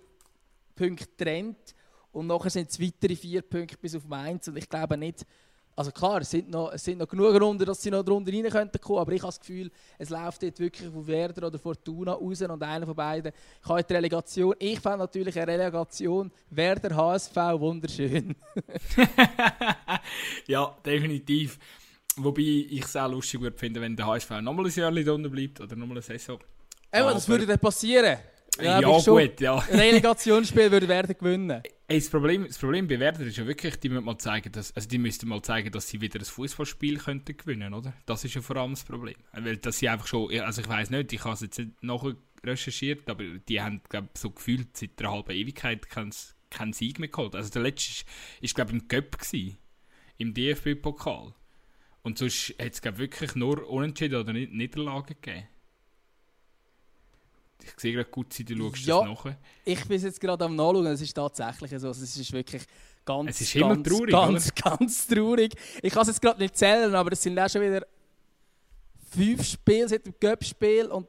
Punkte 0.75 1.07
getrennt 1.07 1.75
und 2.13 2.27
nachher 2.27 2.51
sind 2.51 2.71
es 2.71 2.81
weitere 2.81 3.17
vier 3.17 3.43
Punkte 3.43 3.77
bis 3.77 3.95
auf 3.95 4.07
Mainz 4.07 4.49
und 4.49 4.57
ich 4.57 4.69
glaube 4.69 4.97
nicht, 4.97 5.25
also 5.77 5.91
klar, 5.91 6.21
es 6.21 6.31
sind 6.31 6.51
noch, 6.51 6.73
es 6.73 6.85
sind 6.85 6.99
noch 6.99 7.09
genug 7.09 7.41
Runden, 7.41 7.65
dass 7.65 7.83
sie 7.83 7.91
noch 7.91 8.05
drunter 8.05 8.33
rein 8.33 8.49
könnten 8.49 8.81
kommen, 8.81 9.01
aber 9.01 9.13
ich 9.13 9.21
habe 9.21 9.29
das 9.29 9.41
Gefühl, 9.41 9.71
es 9.99 10.09
läuft 10.09 10.43
dort 10.43 10.59
wirklich 10.61 10.91
von 10.91 11.07
Werder 11.07 11.47
oder 11.49 11.59
Fortuna 11.59 12.13
raus 12.13 12.43
und 12.43 12.63
einer 12.63 12.87
von 12.87 12.95
beiden 12.95 13.33
kann 13.63 13.83
die 13.89 13.93
Relegation. 13.93 14.55
Ich 14.59 14.79
fand 14.79 14.99
natürlich 14.99 15.39
eine 15.39 15.53
Relegation 15.53 16.31
Werder 16.51 16.95
HSV 16.95 17.37
wunderschön. 17.59 18.37
ja, 20.47 20.77
definitiv. 20.87 21.59
Wobei 22.17 22.43
ich 22.43 22.85
es 22.85 22.95
auch 22.95 23.11
lustig 23.11 23.41
würde 23.41 23.59
finden, 23.59 23.83
wenn 23.83 23.97
der 23.97 24.07
HSV 24.07 24.31
nochmal 24.43 24.67
ein 24.67 24.73
Jahr 24.73 24.93
drunter 24.93 25.29
bleibt 25.29 25.61
oder 25.61 25.75
nochmal 25.75 25.97
eine 25.97 26.03
Saison. 26.03 26.39
Eben, 26.93 27.09
das 27.09 27.29
würde 27.29 27.47
dann 27.47 27.59
passieren. 27.59 28.19
Ja, 28.61 28.81
ja 28.81 28.99
gut, 28.99 29.41
ja. 29.41 29.59
Relegationsspiel 29.59 30.71
würde 30.71 30.89
Werder 30.89 31.15
gewinnen. 31.15 31.63
Ey, 31.87 31.99
das, 31.99 32.09
Problem, 32.09 32.47
das 32.47 32.59
Problem 32.59 32.87
bei 32.87 32.99
Werder 32.99 33.21
ist 33.27 33.37
ja 33.37 33.47
wirklich, 33.47 33.77
die 33.77 33.89
müssen 33.89 34.05
mal 34.05 34.17
zeigen, 34.17 34.53
dass, 34.53 34.75
also 34.75 34.89
die 34.89 34.99
müssten 34.99 35.29
mal 35.29 35.43
zeigen, 35.43 35.71
dass 35.71 35.89
sie 35.89 36.01
wieder 36.01 36.21
ein 36.21 36.25
Fußballspiel 36.25 36.99
könnten 36.99 37.37
gewinnen, 37.37 37.75
oder? 37.75 37.93
Das 38.07 38.25
ist 38.25 38.35
ja 38.35 38.41
vor 38.41 38.57
allem 38.57 38.71
das 38.71 38.85
Problem. 38.85 39.17
Weil 39.33 39.57
dass 39.57 39.79
sie 39.79 39.89
einfach 39.89 40.07
schon, 40.07 40.33
also 40.41 40.63
ich 40.63 40.69
weiß 40.69 40.91
nicht, 40.91 41.13
ich 41.13 41.25
habe 41.25 41.35
es 41.35 41.41
jetzt 41.41 41.59
nicht 41.59 41.83
nachher 41.83 42.15
recherchiert, 42.45 43.09
aber 43.11 43.25
die 43.25 43.61
haben, 43.61 43.81
glaube 43.89 44.09
so 44.15 44.31
gefühlt 44.31 44.77
seit 44.77 44.99
einer 45.01 45.13
halben 45.13 45.33
Ewigkeit 45.33 45.89
keinen 45.89 46.73
Sieg 46.73 46.99
mehr 46.99 47.09
geholt. 47.09 47.35
Also 47.35 47.51
der 47.51 47.63
letzte 47.63 48.05
war, 48.41 48.49
glaube 48.55 48.71
ich, 48.71 48.83
im 48.83 48.89
Göpp 48.89 49.19
im 50.17 50.33
DFB-Pokal. 50.33 51.35
Und 52.03 52.19
sonst 52.19 52.55
hat 52.59 52.73
es 52.73 52.99
wirklich 52.99 53.35
nur 53.35 53.69
Unentschieden 53.69 54.21
oder 54.21 54.33
Niederlagen 54.33 55.17
gegeben. 55.21 55.49
Ich 57.67 57.81
sehe 57.81 57.93
gerade 57.93 58.11
gut, 58.11 58.27
du 58.39 58.57
schaust 58.57 58.87
ja, 58.87 59.01
das 59.01 59.25
nach. 59.25 59.35
Ich 59.65 59.85
bin 59.87 60.01
jetzt 60.01 60.21
gerade 60.21 60.45
am 60.45 60.57
Nachschauen, 60.57 60.87
es 60.87 61.01
ist 61.01 61.15
tatsächlich 61.15 61.71
so. 61.81 61.89
Also 61.89 62.03
es 62.03 62.17
ist 62.17 62.33
wirklich 62.33 62.63
ganz, 63.05 63.31
es 63.31 63.41
ist 63.43 63.55
ganz, 63.55 63.89
traurig, 63.89 64.11
ganz, 64.11 64.53
oder? 64.53 64.71
ganz 64.77 65.07
traurig. 65.07 65.55
Ich 65.83 65.93
kann 65.93 66.03
es 66.03 66.09
jetzt 66.09 66.23
gerade 66.23 66.41
nicht 66.41 66.57
zählen, 66.57 66.95
aber 66.95 67.13
es 67.13 67.23
sind 67.23 67.39
auch 67.39 67.49
schon 67.49 67.63
wieder 67.63 67.87
fünf 69.11 69.45
Spiele 69.45 69.89
seit 69.89 70.07
dem 70.07 70.15
Cup-Spiel 70.19 70.87
und 70.87 71.09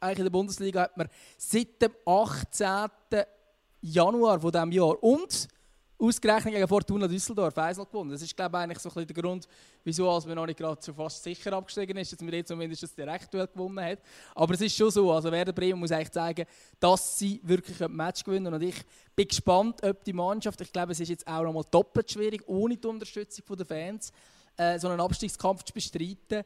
eigentlich 0.00 0.18
in 0.18 0.24
der 0.24 0.30
Bundesliga 0.30 0.82
hat 0.82 0.96
man 0.96 1.08
seit 1.36 1.80
dem 1.82 1.92
18. 2.06 2.90
Januar 3.80 4.40
von 4.40 4.52
diesem 4.52 4.72
Jahr 4.72 5.02
und 5.02 5.48
ausgerechnet 5.98 6.54
gegen 6.54 6.68
Fortuna 6.68 7.08
Düsseldorf 7.08 7.56
Eisel 7.58 7.84
gewonnen. 7.84 8.10
Das 8.10 8.22
ist, 8.22 8.36
glaube 8.36 8.56
ich, 8.56 8.62
eigentlich 8.62 8.78
so 8.78 8.88
ein 8.88 8.94
bisschen 8.94 9.14
der 9.14 9.22
Grund, 9.22 9.48
wieso 9.82 10.10
als 10.10 10.26
man 10.26 10.36
noch 10.36 10.46
nicht 10.46 10.58
gerade 10.58 10.80
so 10.80 10.92
fast 10.92 11.22
sicher 11.22 11.52
abgestiegen 11.52 11.96
ist, 11.96 12.12
dass 12.12 12.20
man 12.20 12.32
jetzt 12.32 12.48
zumindest 12.48 12.84
das 12.84 12.94
Direktduell 12.94 13.48
gewonnen 13.48 13.84
hat. 13.84 13.98
Aber 14.34 14.54
es 14.54 14.60
ist 14.60 14.76
schon 14.76 14.90
so, 14.90 15.10
also 15.12 15.32
Werder 15.32 15.52
Bremen 15.52 15.80
muss 15.80 15.90
eigentlich 15.90 16.12
zeigen, 16.12 16.46
dass 16.78 17.18
sie 17.18 17.40
wirklich 17.42 17.82
ein 17.82 17.92
Match 17.92 18.22
gewinnen. 18.22 18.52
Und 18.54 18.62
ich 18.62 18.76
bin 19.16 19.26
gespannt, 19.26 19.82
ob 19.82 20.04
die 20.04 20.12
Mannschaft, 20.12 20.60
ich 20.60 20.72
glaube, 20.72 20.92
es 20.92 21.00
ist 21.00 21.08
jetzt 21.08 21.26
auch 21.26 21.42
noch 21.42 21.52
mal 21.52 21.64
doppelt 21.70 22.10
schwierig, 22.10 22.42
ohne 22.46 22.76
die 22.76 22.86
Unterstützung 22.86 23.56
der 23.56 23.66
Fans, 23.66 24.12
äh, 24.56 24.78
so 24.78 24.88
einen 24.88 25.00
Abstiegskampf 25.00 25.64
zu 25.64 25.72
bestreiten. 25.72 26.44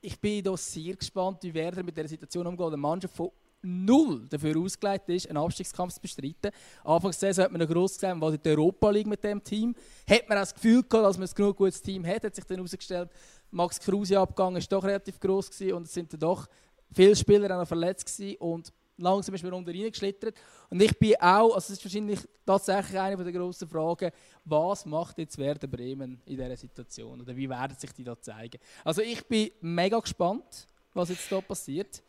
Ich 0.00 0.18
bin 0.18 0.42
da 0.44 0.56
sehr 0.56 0.94
gespannt, 0.94 1.42
wie 1.42 1.52
Werder 1.52 1.82
mit 1.82 1.96
der 1.96 2.08
Situation 2.08 2.46
umgeht. 2.46 2.66
Eine 2.66 2.76
Mannschaft 2.76 3.16
von 3.16 3.30
null 3.62 4.26
dafür 4.28 4.56
ausgelegt 4.58 5.08
ist, 5.08 5.28
einen 5.28 5.36
Abstiegskampf 5.36 5.94
zu 5.94 6.00
bestreiten. 6.00 6.50
Anfangs 6.84 7.18
der 7.18 7.34
Saison 7.34 7.44
hat 7.44 7.52
man 7.52 7.60
noch 7.60 7.68
gesehen, 7.68 8.20
was 8.20 8.34
in 8.34 8.42
der 8.42 8.58
Europa 8.58 8.90
League 8.90 9.06
mit 9.06 9.22
dem 9.22 9.42
Team. 9.42 9.74
Hat 10.08 10.28
man 10.28 10.38
auch 10.38 10.42
das 10.42 10.54
Gefühl 10.54 10.82
gehabt, 10.82 11.06
dass 11.06 11.18
man 11.18 11.28
ein 11.28 11.34
genug 11.34 11.56
gutes 11.56 11.82
Team 11.82 12.06
hat, 12.06 12.24
hat 12.24 12.34
sich 12.34 12.44
dann 12.44 12.56
herausgestellt, 12.56 13.10
Max 13.50 13.80
Kruse 13.80 14.18
abgegangen 14.18 14.56
ist 14.56 14.70
doch 14.70 14.84
relativ 14.84 15.18
gross 15.18 15.50
gewesen 15.50 15.74
und 15.74 15.86
es 15.86 15.92
sind 15.92 16.12
dann 16.12 16.20
doch 16.20 16.46
viele 16.92 17.16
Spieler 17.16 17.54
auch 17.54 17.60
noch 17.60 17.68
verletzt 17.68 18.06
gewesen 18.06 18.36
und 18.38 18.72
langsam 18.96 19.34
ist 19.34 19.42
man 19.42 19.52
unter 19.52 19.72
reingeschlittert. 19.72 20.36
Und 20.68 20.80
ich 20.80 20.96
bin 20.98 21.14
auch, 21.16 21.54
also 21.54 21.58
es 21.58 21.70
ist 21.70 21.84
wahrscheinlich 21.84 22.20
tatsächlich 22.46 23.00
eine 23.00 23.16
der 23.16 23.32
grossen 23.32 23.68
Fragen, 23.68 24.10
was 24.44 24.86
macht 24.86 25.18
jetzt 25.18 25.38
Werder 25.38 25.66
Bremen 25.66 26.20
in 26.26 26.36
dieser 26.36 26.56
Situation 26.56 27.20
oder 27.20 27.34
wie 27.34 27.48
werden 27.48 27.76
sich 27.76 27.92
die 27.92 28.04
da 28.04 28.20
zeigen? 28.20 28.60
Also 28.84 29.02
ich 29.02 29.26
bin 29.26 29.50
mega 29.60 29.98
gespannt, 29.98 30.66
was 30.92 31.08
jetzt 31.08 31.28
hier 31.28 31.40
passiert. 31.40 32.02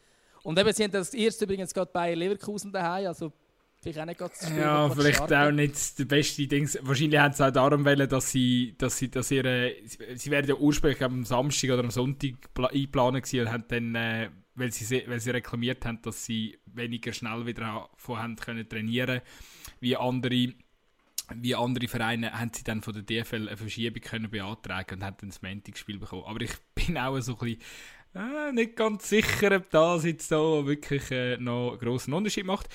Und 0.44 0.58
eben, 0.60 0.74
sie 0.74 0.84
haben 0.84 0.92
das 0.92 1.14
erste 1.14 1.46
übrigens 1.46 1.74
gerade 1.74 1.92
bei 1.94 2.14
Leverkusen 2.14 2.72
daheim, 2.72 3.08
also 3.08 3.32
vielleicht 3.82 4.00
auch 4.00 4.06
nicht 4.06 4.22
Spiel, 4.44 4.58
Ja, 4.58 4.90
vielleicht 4.90 5.18
starten. 5.18 5.34
auch 5.34 5.52
nicht 5.52 6.00
der 6.00 6.06
beste 6.06 6.48
Ding. 6.48 6.70
Wahrscheinlich 6.82 7.20
haben 7.20 7.34
sie 7.34 7.46
auch 7.46 7.52
darum 7.52 7.86
wollen, 7.86 8.10
dass 8.10 8.32
sie, 8.32 8.76
dass 8.78 8.98
sie, 8.98 9.10
dass 9.10 9.32
ihre, 9.32 9.74
sie 10.16 10.32
werden 10.32 10.48
ja 10.48 10.56
ursprünglich 10.56 11.04
am 11.04 11.26
Samstag 11.26 11.72
oder 11.72 11.84
am 11.84 11.92
Sonntag 11.92 12.36
eingeplant 12.56 13.24
gewesen 13.24 13.42
und 13.42 13.52
haben 13.52 13.66
dann, 13.68 13.96
äh, 13.96 14.30
weil, 14.56 14.72
sie, 14.72 15.04
weil 15.08 15.20
sie 15.20 15.32
reklamiert 15.32 15.86
haben, 15.86 16.02
dass 16.02 16.26
sie 16.26 16.60
weniger 16.66 17.14
schnell 17.14 17.46
wieder 17.46 17.90
von 17.98 18.20
haben 18.20 18.36
können 18.36 18.68
trainieren 18.68 19.22
wie 19.80 19.96
andere 19.96 20.54
wie 21.36 21.56
andere 21.56 21.88
Vereine 21.88 22.34
haben 22.38 22.52
sie 22.54 22.64
dann 22.64 22.82
von 22.82 22.94
der 22.94 23.04
DFL 23.04 23.48
eine 23.48 23.56
Verschiebung 23.56 24.02
können 24.02 24.30
beantragen 24.30 24.96
und 24.96 25.06
haben 25.06 25.16
dann 25.20 25.30
das 25.30 25.42
Montag-Spiel 25.42 25.98
bekommen. 25.98 26.24
Aber 26.26 26.42
ich 26.42 26.52
bin 26.76 26.98
auch 26.98 27.18
so 27.22 27.34
ein 27.34 27.38
bisschen 27.40 27.62
äh, 28.16 28.52
nicht 28.52 28.76
ganz 28.76 29.10
sicher, 29.10 29.56
ob 29.56 29.70
das 29.70 30.06
jetzt 30.06 30.30
so 30.30 30.66
wirklich 30.66 31.10
äh, 31.12 31.38
noch 31.38 31.72
einen 31.72 31.80
grossen 31.80 32.14
Unterschied 32.14 32.46
macht. 32.46 32.68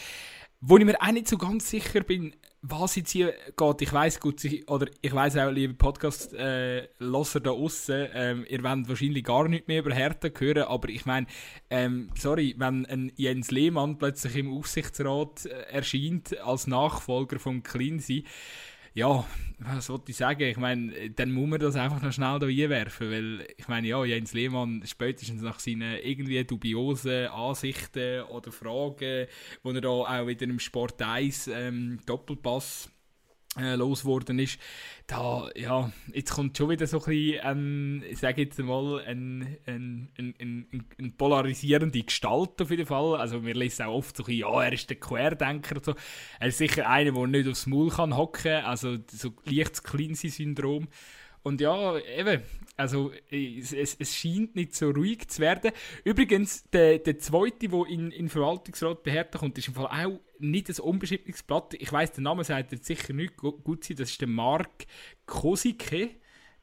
Wo 0.61 0.79
ich 0.79 0.85
mir 0.85 1.01
auch 1.01 1.13
nicht 1.13 1.29
so 1.29 1.37
ganz 1.37 1.69
sicher 1.69 2.01
bin, 2.01 2.35
was 2.63 2.97
jetzt 2.97 3.11
hier 3.11 3.35
geht. 3.57 3.83
Ich 3.83 3.93
weiß 3.93 4.21
gut, 4.21 4.43
oder 4.67 4.87
ich 5.01 5.15
weiß 5.15 5.37
auch, 5.37 5.51
liebe 5.51 5.75
Podcast-Losser 5.75 7.39
äh, 7.39 7.43
da 7.43 7.51
außen, 7.51 8.09
ähm, 8.15 8.47
ihr 8.49 8.63
wollt 8.63 8.89
wahrscheinlich 8.89 9.25
gar 9.25 9.49
nicht 9.49 9.69
mehr 9.69 9.81
über 9.81 9.95
Hertha 9.95 10.29
hören, 10.37 10.65
aber 10.65 10.89
ich 10.89 11.07
meine, 11.07 11.27
ähm, 11.71 12.11
sorry, 12.19 12.55
wenn 12.59 12.87
ein 12.87 13.13
Jens 13.17 13.51
Lehmann 13.51 13.99
plötzlich 13.99 14.37
im 14.37 14.53
Aufsichtsrat 14.53 15.47
äh, 15.47 15.73
erscheint 15.73 16.39
als 16.41 16.67
Nachfolger 16.67 17.39
von 17.39 17.63
Cleansey, 17.63 18.25
ja, 18.97 19.27
was 19.59 19.91
wollte 19.91 20.11
ich 20.11 20.17
sagen? 20.17 20.43
Ich 20.43 20.57
meine, 20.57 21.11
dann 21.11 21.31
muss 21.31 21.49
man 21.49 21.61
das 21.61 21.77
einfach 21.77 22.01
noch 22.01 22.13
schnell 22.13 22.39
da 22.39 22.47
einwerfen, 22.47 23.11
weil 23.11 23.47
ich 23.59 23.69
meine, 23.69 23.87
ja, 23.89 24.03
Jens 24.05 24.33
Lehmann 24.33 24.83
spätestens 24.87 25.43
nach 25.43 25.61
seinen 25.61 25.99
irgendwie 25.99 26.43
dubiosen 26.45 27.27
Ansichten 27.27 28.23
oder 28.23 28.51
Fragen, 28.51 29.27
wo 29.63 29.73
er 29.73 29.81
da 29.83 29.89
auch 29.89 30.27
wieder 30.27 30.45
im 30.45 30.59
Sport 30.59 31.03
1 31.03 31.49
ähm, 31.49 31.99
Doppelpass 32.07 32.91
äh, 33.59 33.75
losgeworden 33.75 34.39
ist, 34.39 34.59
da, 35.07 35.49
ja, 35.55 35.91
jetzt 36.13 36.33
kommt 36.33 36.57
schon 36.57 36.71
wieder 36.71 36.87
so 36.87 36.99
ein 36.99 37.05
bisschen, 37.05 37.41
ähm, 37.43 38.03
ich 38.09 38.21
jetzt 38.37 38.59
mal, 38.59 39.01
ein, 39.07 39.57
ein, 39.67 40.09
ein, 40.19 40.67
ein, 40.99 41.13
polarisierende 41.17 42.03
Gestalt 42.03 42.61
auf 42.61 42.71
jeden 42.71 42.87
Fall. 42.87 43.17
Also 43.17 43.45
wir 43.45 43.55
lesen 43.55 43.87
auch 43.87 43.95
oft 43.95 44.17
so 44.17 44.25
ein 44.25 44.27
bisschen, 44.27 44.41
ja, 44.41 44.63
er 44.63 44.73
ist 44.73 44.91
der 44.91 44.99
Querdenker 44.99 45.77
und 45.77 45.85
so. 45.85 45.95
Er 46.41 46.49
ist 46.49 46.59
sicher 46.59 46.89
einer, 46.89 47.13
der 47.13 47.27
nicht 47.27 47.49
aufs 47.49 47.67
Maul 47.67 47.91
kann 47.91 48.17
hocken, 48.17 48.65
also 48.65 48.97
so 49.11 49.33
leichtes 49.45 49.83
Cleansy-Syndrom. 49.83 50.89
Und 51.47 51.61
ja, 51.61 51.97
eben, 51.99 52.43
also 52.77 53.13
es, 53.31 53.73
es, 53.73 54.17
scheint 54.17 54.57
nicht 54.57 54.75
so 54.75 54.91
ruhig 54.91 55.29
zu 55.29 55.41
werden. 55.41 55.71
Übrigens, 56.03 56.69
der, 56.71 56.99
der 56.99 57.21
zweite, 57.21 57.69
der 57.69 57.87
in, 57.87 58.11
in 58.11 58.29
Verwaltungsrat 58.29 59.05
beherrscht 59.05 59.39
kommt, 59.39 59.57
ist 59.57 59.69
im 59.69 59.75
Fall 59.75 59.87
auch 59.87 60.19
nicht 60.41 60.69
ein 60.69 60.81
unbeschriebenes 60.81 61.45
Blatt. 61.45 61.75
Ich 61.75 61.93
weiß, 61.93 62.15
der 62.15 62.25
Name 62.25 62.43
sagt 62.43 62.73
jetzt 62.73 62.87
sicher 62.87 63.13
nicht 63.13 63.37
gut 63.37 63.85
sein. 63.85 63.97
Das 63.97 64.11
ist 64.11 64.21
der 64.21 64.27
Mark 64.27 64.87
Kosike 65.25 66.17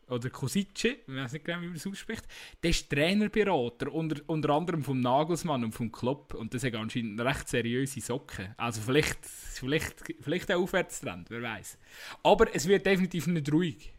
oder 0.10 0.30
Kosice, 0.30 0.98
ich 1.08 1.16
weiß 1.16 1.32
nicht 1.32 1.46
genau, 1.46 1.62
wie 1.62 1.68
man 1.68 1.78
es 1.78 1.88
ausspricht. 1.88 2.26
Der 2.62 2.72
ist 2.72 2.90
Trainerberater, 2.90 3.90
unter, 3.90 4.22
unter 4.28 4.50
anderem 4.50 4.84
vom 4.84 5.00
Nagelsmann 5.00 5.64
und 5.64 5.72
vom 5.72 5.94
Klopp. 5.94 6.34
Und 6.34 6.54
das 6.54 6.66
hat 6.66 6.76
anscheinend 6.76 7.22
recht 7.22 7.48
seriöse 7.48 8.02
Socken. 8.02 8.54
Also 8.58 8.82
vielleicht, 8.82 9.20
vielleicht, 9.26 9.96
vielleicht 10.20 10.52
ein 10.52 10.58
Aufwärtstrend, 10.58 11.30
wer 11.30 11.42
weiß. 11.42 11.78
Aber 12.24 12.54
es 12.54 12.68
wird 12.68 12.86
definitiv 12.86 13.28
nicht 13.28 13.50
ruhig. 13.50 13.93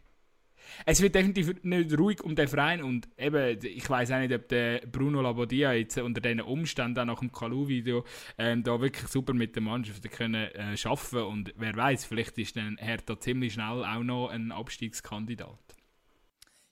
Es 0.85 1.01
wird 1.01 1.15
definitiv 1.15 1.63
nicht 1.63 1.97
ruhig 1.97 2.23
um 2.23 2.35
den 2.35 2.47
Verein 2.47 2.83
und 2.83 3.07
eben, 3.17 3.59
ich 3.63 3.89
weiß 3.89 4.11
auch 4.11 4.19
nicht, 4.19 4.33
ob 4.33 4.47
der 4.49 4.79
Bruno 4.87 5.21
Labodia 5.21 5.73
jetzt 5.73 5.97
unter 5.97 6.21
diesen 6.21 6.41
Umständen 6.41 6.99
auch 6.99 7.05
nach 7.05 7.19
dem 7.19 7.31
Kalu-Video 7.31 8.03
ähm, 8.37 8.63
da 8.63 8.79
wirklich 8.79 9.07
super 9.07 9.33
mit 9.33 9.55
der 9.55 9.63
Mannschaft 9.63 10.09
können 10.11 10.49
äh, 10.51 10.77
schaffen 10.77 11.23
und 11.23 11.53
wer 11.57 11.75
weiß, 11.75 12.05
vielleicht 12.05 12.37
ist 12.37 12.55
dann 12.55 12.77
Hertha 12.77 13.19
ziemlich 13.19 13.53
schnell 13.53 13.83
auch 13.83 14.03
noch 14.03 14.29
ein 14.29 14.51
Abstiegskandidat. 14.51 15.59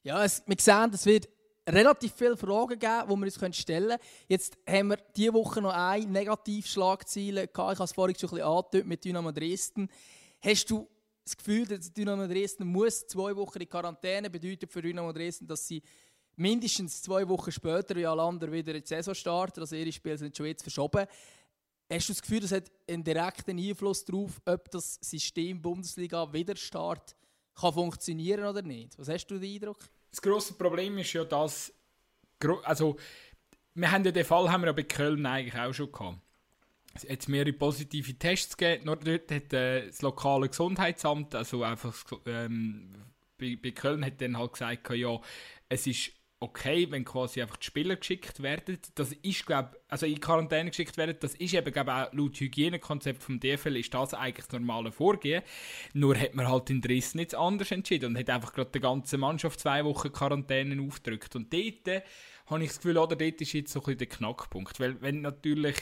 Ja, 0.04 0.24
es, 0.24 0.44
wir 0.46 0.58
sehen, 0.60 0.92
es 0.94 1.06
wird 1.06 1.30
relativ 1.68 2.14
viele 2.14 2.36
Fragen 2.38 2.78
geben, 2.78 3.04
die 3.08 3.16
wir 3.16 3.46
uns 3.46 3.58
stellen 3.58 3.88
können. 3.88 4.00
Jetzt 4.28 4.58
haben 4.68 4.90
wir 4.90 4.98
diese 5.16 5.34
Woche 5.34 5.62
noch 5.62 5.74
eine 5.74 6.06
Negativschlagziele 6.06 7.48
gehabt. 7.48 7.74
Ich 7.74 7.80
habe 7.80 7.84
es 7.86 7.94
vorhin 7.94 8.18
schon 8.20 8.42
ein 8.42 8.64
bisschen 8.70 8.88
mit 8.88 9.06
Dynamo 9.06 9.32
Dresden. 9.32 9.90
Hast 10.42 10.70
du 10.70 10.88
das 11.24 11.38
Gefühl, 11.38 11.66
dass 11.66 11.94
Dynamo 11.94 12.28
Dresden 12.28 12.68
muss 12.68 13.08
zwei 13.08 13.36
Wochen 13.36 13.60
in 13.60 13.70
Quarantäne 13.70 14.30
bedeutet 14.30 14.72
für 14.72 14.82
Dynamo 14.82 15.12
Dresden, 15.14 15.48
dass 15.48 15.68
sie 15.68 15.82
mindestens 16.36 17.02
zwei 17.02 17.28
Wochen 17.28 17.52
später 17.52 17.96
wie 17.96 18.06
alle 18.06 18.22
anderen 18.22 18.54
wieder 18.54 18.74
in 18.76 18.82
die 18.82 18.88
Saison 18.88 19.16
starten. 19.16 19.62
Also 19.62 19.76
ihre 19.76 19.92
Spiele 19.92 20.18
sind 20.18 20.36
schon 20.36 20.48
jetzt 20.48 20.64
verschoben. 20.64 21.06
Hast 21.92 22.10
du 22.10 22.14
das 22.14 22.22
Gefühl, 22.22 22.40
das 22.40 22.52
hat 22.52 22.72
einen 22.90 23.04
direkten 23.04 23.58
Einfluss 23.60 24.04
darauf, 24.04 24.42
ob 24.46 24.72
das 24.72 24.96
System 25.02 25.62
Bundesliga 25.62 26.32
wieder 26.34 26.56
Start 26.56 27.16
kann 27.56 27.74
funktionieren 27.74 28.46
oder 28.46 28.62
nicht? 28.62 28.98
Was 28.98 29.10
hast 29.10 29.28
du 29.28 29.38
den 29.38 29.54
Eindruck? 29.54 29.78
Das 30.10 30.22
grosse 30.22 30.54
Problem 30.54 30.98
ist 30.98 31.14
ja, 31.14 31.24
dass 31.24 31.74
also 32.64 32.98
wir 33.76 33.92
haben 33.92 34.04
ja 34.04 34.12
den 34.12 34.26
Fall 34.26 34.52
haben 34.52 34.62
wir 34.62 34.68
ja 34.68 34.74
bei 34.74 34.84
Köln 34.84 35.26
eigentlich 35.26 35.56
auch 35.56 35.74
schon 35.74 35.92
gehabt. 35.92 36.20
Es 36.94 37.10
hat 37.10 37.28
mehrere 37.28 37.54
positive 37.54 38.14
Tests 38.18 38.56
gegeben. 38.56 38.86
Nur 38.86 38.98
dort 38.98 39.32
hat 39.32 39.54
äh, 39.54 39.88
das 39.88 40.02
lokale 40.02 40.50
Gesundheitsamt, 40.50 41.34
also 41.36 41.64
einfach 41.64 41.96
ähm, 42.28 42.94
bei, 43.38 43.58
bei 43.62 43.72
Köln 43.72 44.06
hat 44.06 44.22
dann 44.22 44.38
halt 44.38 44.54
gesagt, 44.54 44.90
ja, 44.92 45.20
es 45.70 45.88
ist 45.88 46.12
okay, 46.44 46.92
wenn 46.92 47.06
quasi 47.06 47.42
einfach 47.42 47.58
die 47.58 47.66
Spieler 47.66 47.96
geschickt 47.96 48.44
werden. 48.44 48.78
Das 48.96 49.14
ist, 49.14 49.46
glaube 49.46 49.80
also 49.88 50.06
in 50.06 50.20
Quarantäne 50.20 50.70
geschickt 50.70 50.98
werden, 50.98 51.16
das 51.20 51.36
ist 51.36 51.54
eben, 51.54 51.72
glaube 51.72 51.94
auch 51.94 52.14
laut 52.14 52.38
Hygienekonzept 52.38 53.24
vom 53.24 53.40
DFL 53.40 53.78
ist 53.78 53.94
das 53.94 54.14
eigentlich 54.14 54.46
das 54.46 54.52
normale 54.52 54.92
Vorgehen. 54.92 55.42
Nur 55.94 56.18
hat 56.18 56.36
man 56.36 56.50
halt 56.50 56.70
in 56.70 56.82
Dresden 56.82 57.20
nichts 57.20 57.34
anders 57.34 57.72
entschieden 57.72 58.08
und 58.08 58.20
hat 58.20 58.30
einfach 58.30 58.54
gerade 58.54 58.72
die 58.72 58.82
ganze 58.82 59.18
Mannschaft 59.18 59.60
zwei 59.60 59.86
Wochen 59.86 60.12
Quarantäne 60.12 60.82
aufgedrückt. 60.82 61.36
Und 61.36 61.54
dort 61.54 61.88
äh, 61.88 62.02
habe 62.48 62.64
ich 62.64 62.70
das 62.70 62.78
Gefühl, 62.78 62.98
oder 62.98 63.16
dort 63.16 63.40
ist 63.42 63.54
jetzt 63.54 63.72
so 63.72 63.80
ein 63.80 63.86
bisschen 63.86 64.00
der 64.00 64.08
Knackpunkt. 64.08 64.80
Weil 64.80 65.02
wenn 65.02 65.22
natürlich 65.22 65.78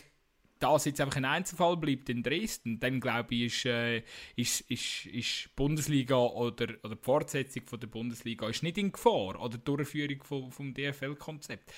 das 0.62 0.86
jetzt 0.86 1.02
einfach 1.02 1.18
ein 1.18 1.26
Einzelfall 1.26 1.76
bleibt 1.78 2.10
in 2.10 2.24
Dresden, 2.24 2.80
dann 2.80 3.00
glaube 3.00 3.36
ich, 3.36 3.44
ist, 3.44 3.66
äh, 3.66 4.04
ist, 4.36 4.62
ist, 4.62 5.06
ist 5.08 5.56
Bundesliga 5.56 6.18
oder, 6.18 6.68
oder 6.84 6.96
die 6.96 7.04
Fortsetzung 7.04 7.64
von 7.66 7.80
der 7.80 7.88
Bundesliga 7.88 8.48
ist 8.48 8.64
nicht 8.64 8.78
in 8.78 8.92
Gefahr 8.92 9.42
oder 9.42 9.58
die 9.58 9.64
Durchführung 9.64 10.24
vom, 10.24 10.52
vom 10.52 10.74
DFL-Konzept. 10.74 11.72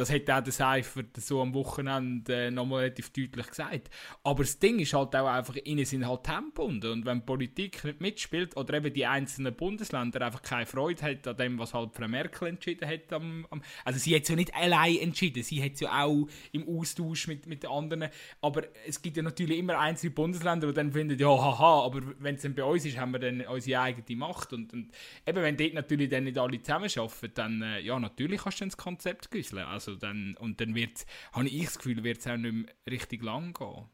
Das 0.00 0.10
hat 0.10 0.30
auch 0.30 0.40
der 0.42 0.50
Seifer 0.50 1.02
so 1.18 1.42
am 1.42 1.52
Wochenende 1.52 2.46
äh, 2.46 2.50
nochmal 2.50 2.84
relativ 2.84 3.10
deutlich 3.10 3.46
gesagt. 3.48 3.90
Aber 4.24 4.44
das 4.44 4.58
Ding 4.58 4.78
ist 4.78 4.94
halt 4.94 5.14
auch 5.14 5.26
einfach, 5.26 5.56
ihnen 5.62 5.84
sind 5.84 6.08
halt 6.08 6.24
Tempobunden. 6.24 6.90
Und 6.90 7.04
wenn 7.04 7.26
Politik 7.26 7.84
nicht 7.84 8.00
mitspielt 8.00 8.56
oder 8.56 8.78
eben 8.78 8.94
die 8.94 9.04
einzelnen 9.04 9.54
Bundesländer 9.54 10.22
einfach 10.22 10.40
keine 10.40 10.64
Freude 10.64 11.02
hat 11.02 11.28
an 11.28 11.36
dem, 11.36 11.58
was 11.58 11.74
halt 11.74 11.94
Frau 11.94 12.08
Merkel 12.08 12.48
entschieden 12.48 12.88
hat, 12.88 13.12
am, 13.12 13.46
am 13.50 13.60
also 13.84 13.98
sie 13.98 14.14
hat 14.14 14.22
es 14.22 14.30
ja 14.30 14.36
nicht 14.36 14.54
allein 14.54 14.96
entschieden, 14.96 15.42
sie 15.42 15.62
hat 15.62 15.72
es 15.72 15.80
ja 15.80 16.02
auch 16.02 16.26
im 16.52 16.66
Austausch 16.66 17.28
mit, 17.28 17.46
mit 17.46 17.62
den 17.62 17.70
anderen. 17.70 18.08
Aber 18.40 18.62
es 18.86 19.02
gibt 19.02 19.18
ja 19.18 19.22
natürlich 19.22 19.58
immer 19.58 19.78
einzelne 19.78 20.12
Bundesländer, 20.12 20.68
die 20.68 20.72
dann 20.72 20.92
finden, 20.92 21.18
ja, 21.18 21.28
haha, 21.28 21.84
aber 21.84 22.00
wenn 22.20 22.36
es 22.36 22.42
dann 22.42 22.54
bei 22.54 22.64
uns 22.64 22.86
ist, 22.86 22.96
haben 22.96 23.12
wir 23.12 23.18
dann 23.18 23.42
unsere 23.42 23.82
eigene 23.82 24.16
Macht. 24.16 24.54
Und, 24.54 24.72
und 24.72 24.92
eben, 25.26 25.42
wenn 25.42 25.58
dort 25.58 25.74
natürlich 25.74 26.08
dann 26.08 26.24
nicht 26.24 26.38
alle 26.38 26.62
zusammenarbeiten, 26.62 27.32
dann, 27.34 27.60
äh, 27.60 27.80
ja, 27.80 28.00
natürlich 28.00 28.40
kannst 28.40 28.60
du 28.60 28.62
dann 28.62 28.70
das 28.70 28.78
Konzept 28.78 29.30
güsseln. 29.30 29.66
Also 29.66 29.89
dann, 29.96 30.36
und 30.38 30.60
dann 30.60 30.74
wird, 30.74 31.04
habe 31.32 31.48
ich 31.48 31.64
das 31.64 31.78
Gefühl, 31.78 32.02
wird 32.02 32.18
es 32.18 32.26
auch 32.26 32.36
nicht 32.36 32.52
mehr 32.52 32.74
richtig 32.90 33.22
lang 33.22 33.52
gehen. 33.52 33.86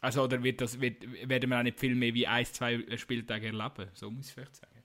Also, 0.00 0.22
oder 0.22 0.42
wird 0.42 0.60
das, 0.60 0.80
wird, 0.80 1.02
werden 1.28 1.50
wir 1.50 1.58
auch 1.58 1.62
nicht 1.62 1.80
viel 1.80 1.94
mehr 1.94 2.12
wie 2.14 2.26
ein, 2.26 2.44
zwei 2.44 2.84
Spieltage 2.96 3.46
erleben? 3.46 3.88
So 3.94 4.10
muss 4.10 4.28
ich 4.28 4.34
vielleicht 4.34 4.56
sagen. 4.56 4.82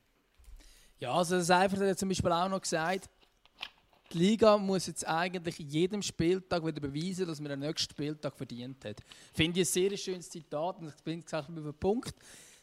Ja, 0.99 1.14
also 1.14 1.36
das 1.36 1.47
Seifert 1.47 1.80
hat 1.82 1.99
zum 1.99 2.10
Beispiel 2.10 2.32
auch 2.32 2.47
noch 2.47 2.62
gesagt, 2.62 3.10
die 4.14 4.18
Liga 4.18 4.58
muss 4.58 4.88
jetzt 4.88 5.08
eigentlich 5.08 5.58
jedem 5.60 6.02
Spieltag 6.02 6.66
wieder 6.66 6.80
beweisen, 6.82 7.26
dass 7.28 7.39
man 7.39 7.49
den 7.49 7.60
nächsten 7.60 7.91
Spieltag 7.91 8.36
verdient 8.36 8.84
hat. 8.86 9.02
Finde 9.34 9.62
ich 9.62 9.68
ein 9.68 9.72
sehr 9.72 9.97
schönes 9.97 10.30
Zitat 10.30 10.80
und 10.80 10.89
ich 10.89 11.04
bin 11.04 11.22
gesagt 11.22 11.49
über 11.49 11.72
den 11.72 11.80
Punkt 11.80 12.14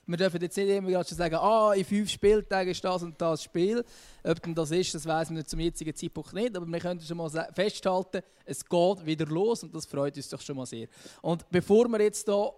wir 0.09 0.17
dürfen 0.17 0.41
jetzt 0.41 0.57
nicht 0.57 0.71
immer 0.71 0.91
schon 1.05 1.17
sagen, 1.17 1.35
ah, 1.35 1.75
in 1.75 1.85
fünf 1.85 2.11
Spieltagen 2.11 2.71
ist 2.71 2.83
das 2.83 3.03
und 3.03 3.21
das 3.21 3.43
Spiel. 3.43 3.85
Ob 4.25 4.43
denn 4.43 4.55
das 4.55 4.71
ist, 4.71 4.95
das 4.95 5.05
weiß 5.05 5.31
man 5.31 5.45
zum 5.45 5.61
jetzigen 5.61 5.95
Zeitpunkt 5.95 6.33
nicht, 6.33 6.57
aber 6.57 6.67
wir 6.67 6.79
können 6.79 7.01
schon 7.01 7.19
mal 7.19 7.29
festhalten, 7.55 8.23
es 8.47 8.65
geht 8.65 9.07
wieder 9.07 9.27
los 9.27 9.63
und 9.63 9.75
das 9.75 9.85
freut 9.85 10.17
uns 10.17 10.31
doch 10.31 10.41
schon 10.41 10.57
mal 10.57 10.65
sehr. 10.65 10.89
Und 11.21 11.49
bevor 11.51 11.89
wir 11.89 12.01
jetzt 12.01 12.27
hier 12.27 12.53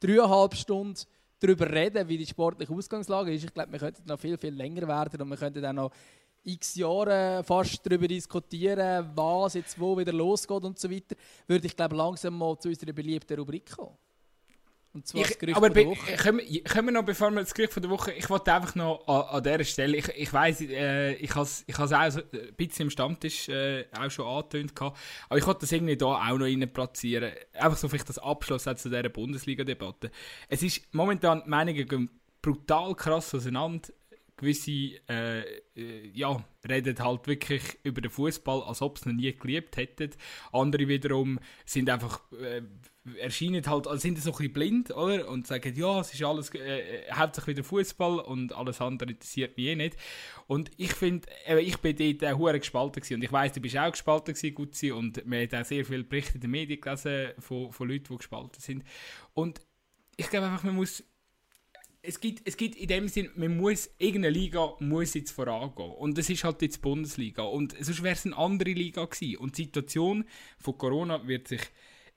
dreieinhalb 0.00 0.54
Stunden 0.54 0.98
darüber 1.38 1.70
reden, 1.70 2.08
wie 2.08 2.16
die 2.16 2.26
sportliche 2.26 2.72
Ausgangslage 2.72 3.34
ist, 3.34 3.44
ich 3.44 3.52
glaube, 3.52 3.72
wir 3.72 3.78
könnten 3.78 4.02
noch 4.06 4.18
viel, 4.18 4.38
viel 4.38 4.54
länger 4.54 4.88
werden 4.88 5.20
und 5.20 5.28
wir 5.28 5.36
könnten 5.36 5.60
dann 5.60 5.76
noch 5.76 5.92
x 6.44 6.76
Jahre 6.76 7.44
fast 7.44 7.84
darüber 7.84 8.08
diskutieren, 8.08 9.10
was 9.14 9.54
jetzt 9.54 9.78
wo 9.78 9.98
wieder 9.98 10.14
losgeht 10.14 10.64
und 10.64 10.78
so 10.78 10.90
weiter, 10.90 11.14
würde 11.46 11.66
ich 11.66 11.76
glaube 11.76 11.94
langsam 11.94 12.38
mal 12.38 12.58
zu 12.58 12.68
unserer 12.68 12.92
beliebten 12.92 13.38
Rubrik 13.38 13.70
kommen. 13.76 13.98
Und 14.96 15.06
zwar 15.06 15.20
ich, 15.20 15.28
das 15.28 15.38
Gerücht 15.38 15.56
aber 15.58 15.68
der 15.68 15.86
Woche. 15.86 16.16
Können, 16.16 16.40
können 16.64 16.86
wir 16.88 16.92
noch, 16.92 17.04
bevor 17.04 17.30
wir 17.30 17.40
das 17.40 17.52
Gerücht 17.52 17.74
von 17.74 17.82
der 17.82 17.90
Woche, 17.90 18.12
ich 18.12 18.30
wollte 18.30 18.50
einfach 18.54 18.74
noch 18.76 19.06
an, 19.06 19.36
an 19.36 19.42
dieser 19.42 19.64
Stelle, 19.64 19.94
ich, 19.98 20.08
ich 20.08 20.32
weiss, 20.32 20.62
äh, 20.62 21.12
ich 21.16 21.34
habe 21.34 21.42
es 21.42 21.64
ich 21.66 21.78
auch 21.78 21.86
so 21.86 21.96
ein 21.96 22.54
bisschen 22.56 22.86
im 22.86 22.90
Stammtisch 22.90 23.50
äh, 23.50 23.84
auch 23.92 24.10
schon 24.10 24.26
angetönt, 24.26 24.74
gehabt, 24.74 24.98
aber 25.28 25.38
ich 25.38 25.46
wollte 25.46 25.60
das 25.60 25.72
irgendwie 25.72 25.98
da 25.98 26.06
auch 26.06 26.38
noch 26.38 26.46
rein 26.46 26.66
platzieren. 26.72 27.30
Einfach 27.52 27.76
so 27.76 27.88
vielleicht 27.88 28.08
das 28.08 28.18
Abschluss 28.18 28.62
zu 28.62 28.88
dieser 28.88 29.10
Bundesliga-Debatte. 29.10 30.10
Es 30.48 30.62
ist 30.62 30.82
momentan, 30.94 31.42
die 31.44 31.50
Meinungen 31.50 31.86
gehen 31.86 32.10
brutal 32.40 32.94
krass 32.94 33.34
auseinander. 33.34 33.90
Gewisse 34.36 35.00
äh, 35.08 35.40
äh, 35.76 36.10
ja, 36.12 36.44
reden 36.68 36.98
halt 36.98 37.26
wirklich 37.26 37.78
über 37.84 38.00
den 38.00 38.10
Fußball, 38.10 38.62
als 38.64 38.82
ob 38.82 38.98
sie 38.98 39.10
ihn 39.10 39.16
nie 39.16 39.32
geliebt 39.34 39.76
hätten. 39.76 40.10
Andere 40.52 40.88
wiederum 40.88 41.38
sind 41.64 41.88
einfach 41.88 42.20
äh, 42.32 42.62
erscheinen 43.18 43.64
halt, 43.66 43.86
also 43.86 44.00
sind 44.00 44.18
so 44.18 44.30
ein 44.30 44.36
bisschen 44.36 44.52
blind, 44.52 44.90
oder? 44.90 45.28
Und 45.28 45.46
sagen, 45.46 45.74
ja, 45.74 46.00
es 46.00 46.12
ist 46.12 46.22
alles, 46.22 46.50
äh, 46.54 46.58
äh 46.58 47.12
hauptsächlich 47.12 47.56
wieder 47.56 47.64
Fußball 47.64 48.20
und 48.20 48.52
alles 48.52 48.80
andere 48.80 49.10
interessiert 49.10 49.56
mich 49.56 49.66
eh 49.66 49.76
nicht. 49.76 49.96
Und 50.46 50.70
ich 50.76 50.92
finde, 50.92 51.28
äh, 51.46 51.60
ich 51.60 51.78
bin 51.78 51.96
dort 51.96 52.32
auch 52.32 52.38
hure 52.38 52.58
gespalten 52.58 53.00
gewesen. 53.00 53.14
Und 53.14 53.24
ich 53.24 53.32
weiss, 53.32 53.52
du 53.52 53.60
bist 53.60 53.76
auch 53.76 53.90
gespalten 53.90 54.34
gewesen, 54.34 54.54
Gutzi, 54.54 54.90
und 54.92 55.24
man 55.26 55.42
hat 55.42 55.54
auch 55.54 55.64
sehr 55.64 55.84
viele 55.84 56.04
Berichte 56.04 56.34
in 56.34 56.40
den 56.40 56.50
Medien 56.50 56.80
gelesen 56.80 57.32
von, 57.38 57.72
von 57.72 57.88
Leuten, 57.88 58.06
die 58.10 58.16
gespalten 58.16 58.60
sind. 58.60 58.84
Und 59.34 59.60
ich 60.16 60.28
glaube 60.28 60.46
einfach, 60.46 60.64
man 60.64 60.74
muss 60.74 61.04
es 62.06 62.20
gibt, 62.20 62.46
es 62.46 62.56
gibt 62.56 62.76
in 62.76 62.86
dem 62.88 63.08
Sinn, 63.08 63.30
man 63.34 63.56
muss, 63.56 63.90
irgendeine 63.98 64.30
Liga 64.30 64.74
muss 64.78 65.14
jetzt 65.14 65.32
vorangehen. 65.32 65.90
Und 65.90 66.16
das 66.16 66.30
ist 66.30 66.44
halt 66.44 66.62
jetzt 66.62 66.76
die 66.76 66.80
Bundesliga. 66.80 67.42
Und 67.42 67.74
sonst 67.80 68.02
wäre 68.02 68.14
es 68.14 68.24
eine 68.24 68.36
andere 68.36 68.70
Liga 68.70 69.04
gewesen. 69.04 69.38
Und 69.38 69.58
die 69.58 69.64
Situation 69.64 70.24
von 70.58 70.78
Corona 70.78 71.26
wird 71.26 71.48
sich 71.48 71.60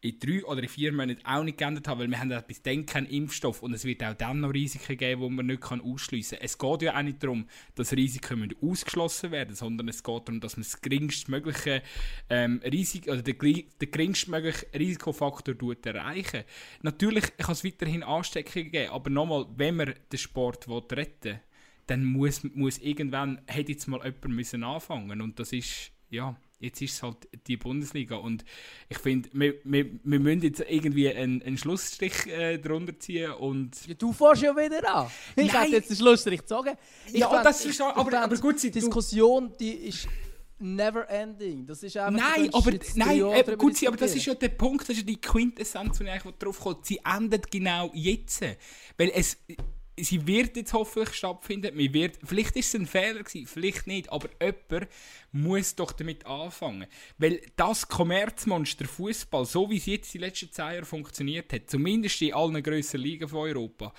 in 0.02 0.18
drei 0.18 0.46
oder 0.46 0.64
in 0.64 0.70
vier 0.70 0.94
Monaten 0.94 1.26
auch 1.26 1.44
nicht 1.44 1.58
geändert 1.58 1.88
haben, 1.88 2.00
weil 2.00 2.08
wir 2.08 2.20
haben 2.20 2.34
bis 2.48 2.62
dann 2.62 2.86
keinen 2.86 3.08
Impfstoff 3.08 3.62
und 3.62 3.74
es 3.74 3.84
wird 3.84 4.02
auch 4.04 4.14
dann 4.14 4.40
noch 4.40 4.54
Risiken 4.54 4.96
geben, 4.96 5.22
die 5.22 5.30
man 5.30 5.46
nicht 5.48 5.72
ausschliessen 5.72 6.38
kann. 6.38 6.46
Es 6.46 6.58
geht 6.58 6.82
ja 6.84 6.98
auch 6.98 7.02
nicht 7.02 7.22
darum, 7.22 7.48
dass 7.76 7.92
Risiken 7.92 8.56
ausgeschlossen 8.62 9.32
werden 9.32 9.56
sondern 9.56 9.90
es 9.90 10.02
geht 10.02 10.28
darum, 10.28 10.40
dass 10.40 10.56
man 10.56 10.64
das 10.64 10.82
geringstmögliche 10.82 11.84
ähm, 12.30 12.62
Risiko, 12.64 13.12
oder 13.12 13.22
den, 13.22 13.38
den 13.38 13.92
geringstmöglichen 13.92 14.70
Risikofaktor 14.74 15.56
erreichen 15.84 16.44
Natürlich 16.82 17.36
kann 17.38 17.52
es 17.52 17.66
weiterhin 17.66 18.04
Ansteckungen 18.04 18.72
geben, 18.72 18.92
aber 18.92 19.10
nochmal, 19.10 19.48
wenn 19.58 19.76
man 19.76 19.94
den 20.12 20.18
Sport 20.18 20.68
retten 20.70 21.24
will, 21.24 21.40
dann 21.88 22.06
muss, 22.06 22.44
muss 22.44 22.78
irgendwann, 22.78 23.42
hätte 23.48 23.74
jetzt 23.74 23.88
mal 23.88 24.00
jemand 24.04 24.30
müssen 24.30 24.64
anfangen 24.64 25.22
und 25.22 25.40
das 25.40 25.52
ist, 25.52 25.92
ja 26.10 26.38
jetzt 26.60 26.82
ist 26.82 26.94
es 26.94 27.04
halt 27.04 27.18
die 27.48 27.58
Bundesliga 27.58 28.18
und 28.18 28.44
ich 28.90 28.98
finde, 28.98 29.30
wir, 29.34 29.56
wir, 29.64 29.86
wir 30.04 30.20
müssen 30.20 30.42
jetzt 30.42 30.64
irgendwie 30.68 31.10
einen, 31.10 31.42
einen 31.42 31.58
Schlussstrich 31.58 32.28
äh, 32.28 32.58
drunter 32.58 33.00
ziehen 33.00 33.32
und... 33.32 33.88
Ja, 33.88 33.94
du 33.94 34.12
fährst 34.14 34.42
ja 34.42 34.56
wieder 34.56 34.94
an. 34.94 35.08
Ich 35.36 35.54
hätte 35.54 35.72
jetzt 35.72 35.90
den 35.90 35.98
Schlussstrich 35.98 36.42
gezogen. 36.42 36.76
Ich 37.08 37.20
ja, 37.20 37.30
fand, 37.30 37.46
das 37.46 37.66
ist 37.66 37.82
auch, 37.82 37.96
aber, 37.96 38.22
aber 38.22 38.38
gut, 38.38 38.62
die 38.62 38.72
Diskussion, 38.72 39.54
die 39.60 39.72
ist 39.72 40.08
never 40.60 41.10
ending. 41.10 41.66
Das 41.66 41.82
ist 41.84 41.96
einfach... 41.98 42.36
Nein, 42.36 42.50
aber, 42.54 42.72
nein, 42.96 43.22
äh, 43.32 43.56
gut, 43.58 43.88
aber 43.88 43.98
das 43.98 44.16
ist 44.16 44.26
ja 44.26 44.36
der 44.36 44.50
Punkt, 44.50 44.84
das 44.84 44.90
ist 44.90 44.98
ja 44.98 45.04
die 45.04 45.22
Quintessenz, 45.22 46.00
wo 46.00 46.04
ich 46.04 46.10
eigentlich 46.10 46.36
drauf 46.36 46.60
komme. 46.60 46.80
Sie 46.84 47.00
endet 47.04 47.50
genau 47.50 47.90
jetzt. 47.94 48.42
Weil 48.98 49.12
es 49.16 49.38
sie 50.04 50.26
wird 50.28 50.56
jetzt 50.56 50.74
hoffentlich 50.74 51.16
stattfinden. 51.16 51.78
Wir 51.78 51.94
wird, 51.94 52.20
vielleicht 52.24 52.56
ist 52.56 52.74
es 52.74 52.76
ein 52.76 52.86
Fehler 52.86 53.24
gewesen, 53.24 53.48
vielleicht 53.48 53.88
nicht, 53.88 54.12
aber 54.12 54.30
jemand 54.42 54.90
muss 55.32 55.76
doch 55.76 55.92
damit 55.92 56.26
anfangen. 56.26 56.88
Weil 57.18 57.42
das 57.56 57.88
Kommerzmonster 57.88 58.86
Fußball, 58.86 59.46
so 59.46 59.70
wie 59.70 59.78
es 59.78 59.86
jetzt 59.86 60.14
die 60.14 60.18
letzten 60.18 60.52
zehn 60.52 60.66
Jahre 60.66 60.86
funktioniert 60.86 61.52
hat, 61.54 61.70
zumindest 61.70 62.22
in 62.22 62.34
allen 62.34 62.62
grösseren 62.62 63.02
Ligen 63.02 63.28
von 63.28 63.40
Europa, 63.40 63.94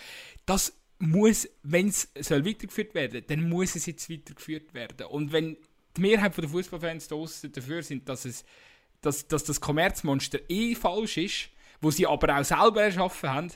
das 0.47 0.77
muss, 0.99 1.49
wenn 1.63 1.89
es 1.89 2.09
weitergeführt 2.15 2.95
werden 2.95 3.25
dann 3.27 3.49
muss 3.49 3.75
es 3.75 3.87
jetzt 3.87 4.11
weitergeführt 4.11 4.75
werden. 4.75 5.07
Und 5.07 5.33
wenn 5.33 5.57
die 5.97 6.01
Mehrheit 6.01 6.37
der 6.37 6.49
Fußballfans 6.49 7.09
dafür 7.09 7.83
sind, 7.83 8.09
dass, 8.09 8.25
es, 8.25 8.45
dass, 9.01 9.27
dass 9.27 9.45
das 9.45 9.61
Kommerzmonster 9.61 10.39
eh 10.49 10.75
falsch 10.75 11.17
ist, 11.17 11.49
wo 11.81 11.91
sie 11.91 12.07
aber 12.07 12.39
auch 12.39 12.45
selber 12.45 12.83
erschaffen 12.83 13.31
haben, 13.31 13.51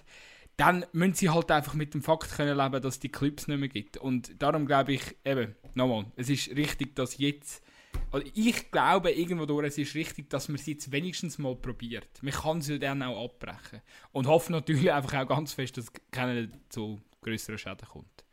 dann 0.57 0.87
müssen 0.93 1.15
sie 1.15 1.31
halt 1.31 1.51
einfach 1.51 1.75
mit 1.75 1.95
dem 1.95 2.03
Fakt 2.03 2.31
können 2.31 2.57
leben, 2.57 2.81
dass 2.81 3.01
die 3.01 3.11
Clips 3.11 3.49
nicht 3.49 3.59
mehr 3.59 3.69
gibt. 3.69 3.97
Und 3.97 4.41
darum 4.41 4.67
glaube 4.67 4.95
ich, 4.95 5.03
eben, 5.25 5.55
nochmal, 5.75 6.07
es 6.17 6.29
ist 6.29 6.51
richtig, 6.51 6.95
dass 6.95 7.19
jetzt 7.19 7.65
also 8.11 8.27
ich 8.35 8.71
glaube 8.71 9.11
irgendwo 9.11 9.47
durch, 9.47 9.67
es 9.67 9.79
ist 9.79 9.95
richtig, 9.95 10.31
dass 10.31 10.49
man 10.49 10.57
es 10.57 10.67
jetzt 10.67 10.91
wenigstens 10.93 11.39
mal 11.39 11.57
probiert. 11.57 12.23
Man 12.23 12.33
kann 12.33 12.59
es 12.59 12.69
ja 12.69 12.79
dann 12.79 13.03
auch 13.03 13.25
abbrechen. 13.25 13.81
Und 14.13 14.27
hoffe 14.27 14.53
natürlich 14.53 14.93
einfach 14.93 15.23
auch 15.23 15.29
ganz 15.29 15.53
fest, 15.53 15.77
dass 15.77 15.87
keiner 16.11 16.49
zu 16.69 17.01
größeren 17.23 17.59
Schäden 17.59 17.89
kommt. 17.89 18.25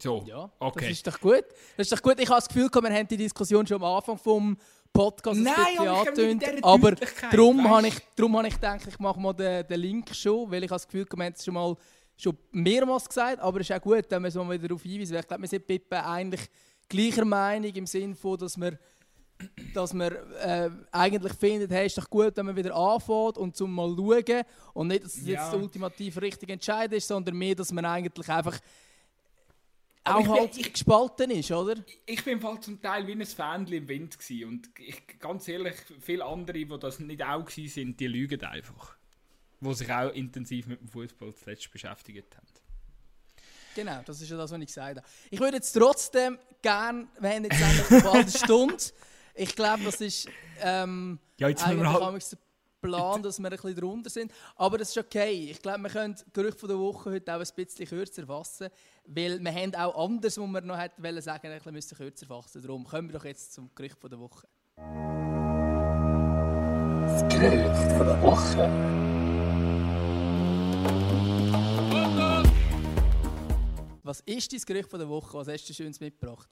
So, 0.00 0.24
Ja, 0.26 0.50
okay. 0.58 0.86
das 0.86 0.90
ist 0.90 1.06
doch 1.06 1.20
gut. 1.20 1.44
Das 1.76 1.86
ist 1.86 1.92
doch 1.92 2.02
gut. 2.02 2.18
Ich 2.18 2.28
habe 2.28 2.38
das 2.38 2.48
Gefühl, 2.48 2.68
wir 2.72 2.92
haben 2.92 3.06
die 3.06 3.16
Diskussion 3.16 3.64
schon 3.66 3.76
am 3.76 3.84
Anfang 3.84 4.18
vom 4.18 4.56
Podcast 4.92 5.38
ein 5.38 5.44
Nein, 5.44 5.54
bisschen 5.54 5.78
aber 5.88 5.98
habe 5.98 6.08
angetönt. 6.10 6.42
darum 7.32 7.68
habe 7.70 7.88
ich, 7.88 7.94
darum 8.14 8.36
habe 8.36 8.48
ich 8.48 8.54
gedacht, 8.54 8.86
ich 8.86 8.98
mache 8.98 9.18
mal 9.20 9.32
den, 9.32 9.66
den 9.66 9.80
Link 9.80 10.14
schon, 10.14 10.50
weil 10.50 10.62
ich 10.64 10.70
habe 10.70 10.76
das 10.76 10.86
Gefühl, 10.86 11.06
wir 11.14 11.24
haben 11.24 11.32
es 11.34 11.44
schon 11.44 11.54
mal 11.54 11.76
schon 12.16 12.36
mehrmals 12.52 13.08
gesagt, 13.08 13.40
aber 13.40 13.60
es 13.60 13.70
ist 13.70 13.76
auch 13.76 13.80
gut, 13.80 14.04
wenn 14.08 14.22
wir 14.22 14.28
es 14.28 14.34
mal 14.34 14.50
wieder 14.50 14.68
darauf 14.68 14.82
hinweisen. 14.82 15.14
weil 15.14 15.20
Ich 15.20 15.26
glaube, 15.28 15.42
wir 15.42 15.48
sind 15.48 15.66
Pippe 15.66 16.04
eigentlich 16.04 16.42
gleicher 16.88 17.24
Meinung 17.24 17.72
im 17.74 17.86
Sinne 17.86 18.14
von, 18.14 18.36
dass 18.38 18.56
wir 18.60 18.78
dass 19.74 19.92
man 19.92 20.12
äh, 20.40 20.70
eigentlich 20.92 21.32
findet, 21.32 21.72
hey, 21.72 21.86
ist 21.86 21.98
doch 21.98 22.08
gut, 22.08 22.36
wenn 22.36 22.46
man 22.46 22.54
wieder 22.54 22.76
anfängt 22.76 23.38
und 23.38 23.56
zum 23.56 23.74
mal 23.74 23.88
schauen 23.96 24.42
und 24.72 24.86
nicht, 24.86 25.02
dass 25.04 25.16
es 25.16 25.26
Ja. 25.26 25.42
jetzt 25.42 25.54
ultimativ 25.60 26.20
richtige 26.20 26.52
Entscheid 26.52 26.92
ist, 26.92 27.08
sondern 27.08 27.34
mehr, 27.36 27.56
dass 27.56 27.72
man 27.72 27.84
eigentlich 27.84 28.28
einfach 28.28 28.56
Aber 30.04 30.16
auch 30.16 30.20
ich 30.20 30.26
bin- 30.26 30.34
halt 30.40 30.56
ich- 30.58 30.72
gespalten 30.72 31.30
ist, 31.30 31.50
oder? 31.52 31.74
Ich 32.06 32.24
bin 32.24 32.34
im 32.34 32.40
Fall 32.40 32.60
zum 32.60 32.80
Teil 32.82 33.06
wie 33.06 33.12
ein 33.12 33.24
Fähnchen 33.24 33.72
im 33.74 33.88
Wind 33.88 34.18
gewesen. 34.18 34.48
und 34.48 34.68
ich, 34.78 35.18
ganz 35.18 35.46
ehrlich, 35.48 35.74
viele 36.00 36.24
andere, 36.24 36.58
die 36.58 36.78
das 36.78 36.98
nicht 36.98 37.22
auch 37.22 37.28
waren, 37.46 37.68
sind, 37.68 38.00
die 38.00 38.06
lügen 38.08 38.42
einfach. 38.44 38.96
Die 39.60 39.74
sich 39.74 39.90
auch 39.92 40.12
intensiv 40.12 40.66
mit 40.66 40.80
dem 40.80 40.88
Fußball 40.88 41.32
zuletzt 41.34 41.70
beschäftigt 41.70 42.36
haben. 42.36 42.46
Genau, 43.74 44.00
das 44.04 44.20
ist 44.20 44.28
ja 44.30 44.36
das, 44.36 44.50
was 44.50 44.60
ich 44.60 44.66
gesagt 44.66 44.98
habe. 44.98 45.06
Ich 45.30 45.40
würde 45.40 45.56
jetzt 45.56 45.72
trotzdem 45.72 46.38
gerne, 46.60 47.06
wir 47.18 47.30
haben 47.30 47.44
jetzt 47.44 47.62
eigentlich 47.62 48.02
bald 48.02 48.14
eine 48.16 48.30
Stunde. 48.44 48.76
Ich 49.34 49.54
glaube, 49.56 49.84
das 49.84 50.00
ist 50.02 50.28
ähm, 50.60 51.18
Ja, 51.38 51.48
jetzt 51.48 51.60
müssen 51.66 51.78
eigentlich 51.80 51.82
wir 51.84 51.92
halt, 51.92 52.36
Plan, 52.82 53.22
dass 53.22 53.38
wir 53.38 53.46
ein 53.46 53.50
bisschen 53.50 53.76
drunter 53.76 54.10
sind. 54.10 54.32
Aber 54.56 54.76
das 54.76 54.90
ist 54.90 54.98
okay. 54.98 55.50
Ich 55.50 55.62
glaube, 55.62 55.82
wir 55.82 55.90
können 55.90 56.12
das 56.14 56.26
Gerücht 56.32 56.60
von 56.60 56.68
der 56.68 56.78
Woche 56.78 57.12
heute 57.12 57.34
auch 57.34 57.40
ein 57.40 57.46
bisschen 57.54 57.86
kürzer 57.86 58.26
fassen, 58.26 58.68
weil 59.06 59.42
wir 59.42 59.54
haben 59.54 59.74
auch 59.74 60.04
anders, 60.04 60.36
was 60.36 60.46
wir 60.46 60.60
noch 60.60 60.78
hätten 60.78 61.02
wollen 61.02 61.22
sagen, 61.22 61.46
ein 61.46 61.56
bisschen 61.56 61.72
müssen 61.72 61.96
kürzer 61.96 62.26
fassen. 62.26 62.60
Darum 62.60 62.84
kommen 62.84 63.08
wir 63.08 63.18
doch 63.18 63.24
jetzt 63.24 63.54
zum 63.54 63.70
Gerücht 63.74 63.98
von 63.98 64.10
der 64.10 64.18
Woche. 64.18 64.46
Das 67.06 67.22
Gerücht 67.28 67.92
von 67.96 68.06
der 68.06 68.22
Woche. 68.22 69.02
Was 74.02 74.20
ist 74.20 74.52
dein 74.52 74.60
Gerücht 74.60 74.90
von 74.90 74.98
der 74.98 75.08
Woche? 75.08 75.38
Was 75.38 75.48
hast 75.48 75.68
du 75.68 75.72
Schönes 75.72 76.00
mitgebracht? 76.00 76.50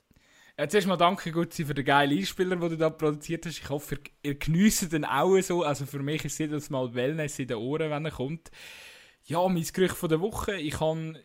Ja, 0.60 0.68
zuerst 0.68 0.86
mal 0.86 0.98
danke 0.98 1.32
Gutzi 1.32 1.64
für 1.64 1.72
den 1.72 1.86
geilen 1.86 2.18
Einspieler, 2.18 2.54
den 2.54 2.68
du 2.68 2.76
da 2.76 2.90
produziert 2.90 3.46
hast. 3.46 3.56
Ich 3.56 3.70
hoffe, 3.70 3.94
ihr, 3.94 4.00
ihr 4.22 4.38
geniesst 4.38 4.92
den 4.92 5.06
auch 5.06 5.40
so. 5.40 5.62
Also 5.62 5.86
für 5.86 6.00
mich 6.00 6.22
ist 6.26 6.38
jedes 6.38 6.68
Mal 6.68 6.92
Wellness 6.92 7.38
in 7.38 7.48
den 7.48 7.56
Ohren, 7.56 7.90
wenn 7.90 8.04
er 8.04 8.10
kommt. 8.10 8.50
Ja, 9.24 9.48
mein 9.48 9.64
Gerücht 9.64 9.96
von 9.96 10.10
der 10.10 10.20
Woche. 10.20 10.56
Ich 10.56 10.74
kann, 10.74 11.16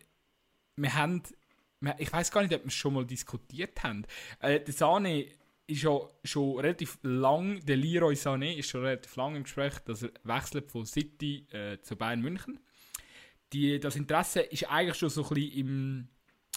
wir 0.76 0.94
haben, 0.94 1.22
ich 1.98 2.10
weiß 2.10 2.30
gar 2.30 2.44
nicht, 2.44 2.54
ob 2.54 2.62
wir 2.62 2.68
es 2.68 2.72
schon 2.72 2.94
mal 2.94 3.04
diskutiert 3.04 3.82
haben. 3.82 4.06
Äh, 4.40 4.60
der 4.60 4.72
Sane 4.72 5.26
ist 5.66 5.82
ja 5.82 5.98
schon 6.24 6.56
relativ 6.58 6.98
lang, 7.02 7.62
der 7.66 7.76
Leroy 7.76 8.14
Sané 8.14 8.54
ist 8.54 8.70
schon 8.70 8.84
relativ 8.84 9.16
lang 9.16 9.36
im 9.36 9.42
Gespräch, 9.42 9.74
dass 9.80 10.02
er 10.02 10.12
wechselt 10.24 10.72
von 10.72 10.86
City 10.86 11.46
äh, 11.50 11.78
zu 11.82 11.94
Bayern 11.94 12.22
München. 12.22 12.58
Die, 13.52 13.80
das 13.80 13.96
Interesse 13.96 14.40
ist 14.40 14.70
eigentlich 14.70 14.96
schon 14.96 15.10
so 15.10 15.24
ein 15.24 15.34
bisschen 15.34 15.58
im, 15.58 16.08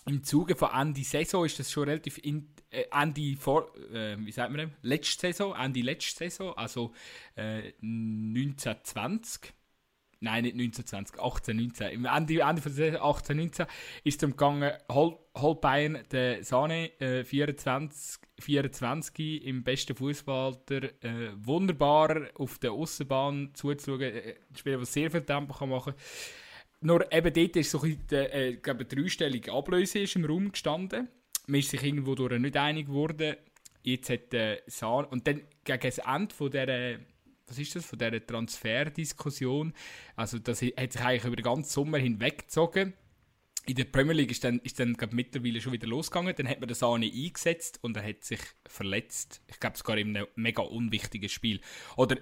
im 0.09 0.23
Zuge 0.23 0.55
von 0.55 0.71
Ende 0.71 1.03
Saison 1.03 1.45
ist 1.45 1.59
das 1.59 1.71
schon 1.71 1.87
relativ 1.87 2.17
in, 2.17 2.49
äh, 2.71 2.85
Ende 2.91 3.35
vor, 3.37 3.71
äh, 3.93 4.17
wie 4.19 4.31
sagt 4.31 4.51
man? 4.51 4.73
Letzte 4.81 5.27
Saison, 5.27 5.55
Ende 5.55 5.81
letzte 5.81 6.29
Saison, 6.29 6.57
also 6.57 6.93
äh, 7.35 7.73
1920. 7.81 9.53
Nein, 10.21 10.43
nicht 10.43 10.55
1920, 10.55 11.19
18, 11.21 11.57
19. 11.57 11.91
Im 11.91 12.05
Ende, 12.05 12.41
Ende 12.41 12.61
von 12.61 12.75
der 12.75 12.91
Saison 12.91 13.01
18, 13.01 13.37
19 13.37 13.65
ist 14.03 14.13
es 14.15 14.17
darum 14.17 14.31
gegangen, 14.31 14.73
hol, 14.91 15.17
hol 15.37 15.55
Bayern 15.55 15.99
den 16.11 16.43
Sane, 16.43 16.99
äh, 16.99 17.23
24, 17.23 18.19
24 18.39 19.45
im 19.45 19.63
besten 19.63 19.95
Fußballalter, 19.95 21.03
äh, 21.03 21.31
wunderbar 21.35 22.27
auf 22.35 22.57
der 22.57 22.71
Außenbahn 22.71 23.51
zuzuschauen, 23.53 24.01
äh, 24.01 24.35
ein 24.49 24.55
Spieler, 24.55 24.77
der 24.77 24.85
sehr 24.87 25.11
viel 25.11 25.21
Tempo 25.21 25.53
kann 25.53 25.69
machen 25.69 25.93
kann. 25.93 26.01
Nur 26.81 27.11
eben 27.11 27.33
dort 27.33 27.55
ist 27.55 27.71
so 27.71 27.81
ein 27.81 27.97
bisschen, 27.97 28.31
äh, 28.31 28.57
glaube, 28.61 28.81
eine 28.81 28.87
dreistellige 28.87 29.51
Ablöse 29.51 29.99
ist 29.99 30.15
im 30.15 30.25
Raum 30.25 30.51
gestanden. 30.51 31.09
Man 31.47 31.59
ist 31.59 31.69
sich 31.69 31.83
irgendwo 31.83 32.15
durch 32.15 32.39
nicht 32.39 32.55
einig 32.55 32.87
geworden. 32.87 33.35
Jetzt 33.83 34.09
hat 34.09 34.31
der 34.31 34.61
Sahn 34.67 35.05
und 35.05 35.27
dann 35.27 35.41
gegen 35.63 35.81
das 35.81 35.97
Ende 35.97 36.33
von 36.33 36.51
dieser, 36.51 36.99
was 37.47 37.59
ist 37.59 37.75
das, 37.75 37.85
von 37.85 37.99
dieser 37.99 38.25
Transferdiskussion, 38.25 39.73
also 40.15 40.37
das 40.37 40.61
hat 40.61 40.93
sich 40.93 41.01
eigentlich 41.01 41.25
über 41.25 41.35
den 41.35 41.43
ganzen 41.43 41.69
Sommer 41.69 41.97
hinweggezogen. 41.97 42.93
In 43.65 43.75
der 43.75 43.85
Premier 43.85 44.13
League 44.13 44.31
ist 44.31 44.43
dann, 44.43 44.59
ist 44.59 44.79
dann 44.79 44.95
glaub, 44.95 45.13
mittlerweile 45.13 45.61
schon 45.61 45.73
wieder 45.73 45.87
losgegangen. 45.87 46.33
Dann 46.35 46.47
hat 46.47 46.59
man 46.59 46.67
den 46.67 46.75
Sahne 46.75 47.05
eingesetzt 47.05 47.79
und 47.83 47.95
er 47.97 48.03
hat 48.03 48.23
sich 48.23 48.39
verletzt. 48.65 49.41
Ich 49.47 49.59
glaube 49.59 49.77
sogar 49.77 49.97
in 49.97 50.15
einem 50.15 50.27
mega 50.35 50.63
unwichtigen 50.63 51.29
Spiel. 51.29 51.61
Oder 51.95 52.17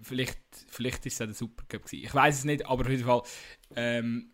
vielleicht, 0.00 0.40
vielleicht 0.68 1.04
ist 1.06 1.14
es 1.14 1.20
auch 1.20 1.26
der 1.26 1.34
Supercup 1.34 1.84
gewesen. 1.84 2.04
Ich 2.04 2.14
weiß 2.14 2.38
es 2.38 2.44
nicht, 2.44 2.66
aber 2.66 2.82
auf 2.82 2.90
jeden 2.90 3.04
Fall. 3.04 3.22
Ähm, 3.76 4.32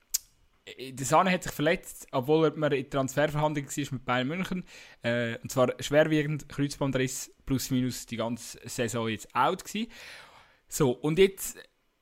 der 0.78 1.06
Sahne 1.06 1.30
hat 1.30 1.42
sich 1.42 1.52
verletzt, 1.52 2.06
obwohl 2.12 2.52
er 2.62 2.72
in 2.72 2.90
Transferverhandlungen 2.90 3.70
war 3.70 3.92
mit 3.92 4.04
Bayern 4.04 4.28
München. 4.28 4.64
Äh, 5.02 5.38
und 5.38 5.50
zwar 5.50 5.72
schwerwiegend, 5.80 6.48
Kreuzbandriss 6.48 7.34
plus 7.46 7.70
minus 7.70 8.06
die 8.06 8.16
ganze 8.16 8.60
Saison 8.68 9.08
jetzt 9.08 9.34
out 9.34 9.64
gewesen. 9.64 9.90
So, 10.68 10.90
und 10.90 11.18
jetzt 11.18 11.58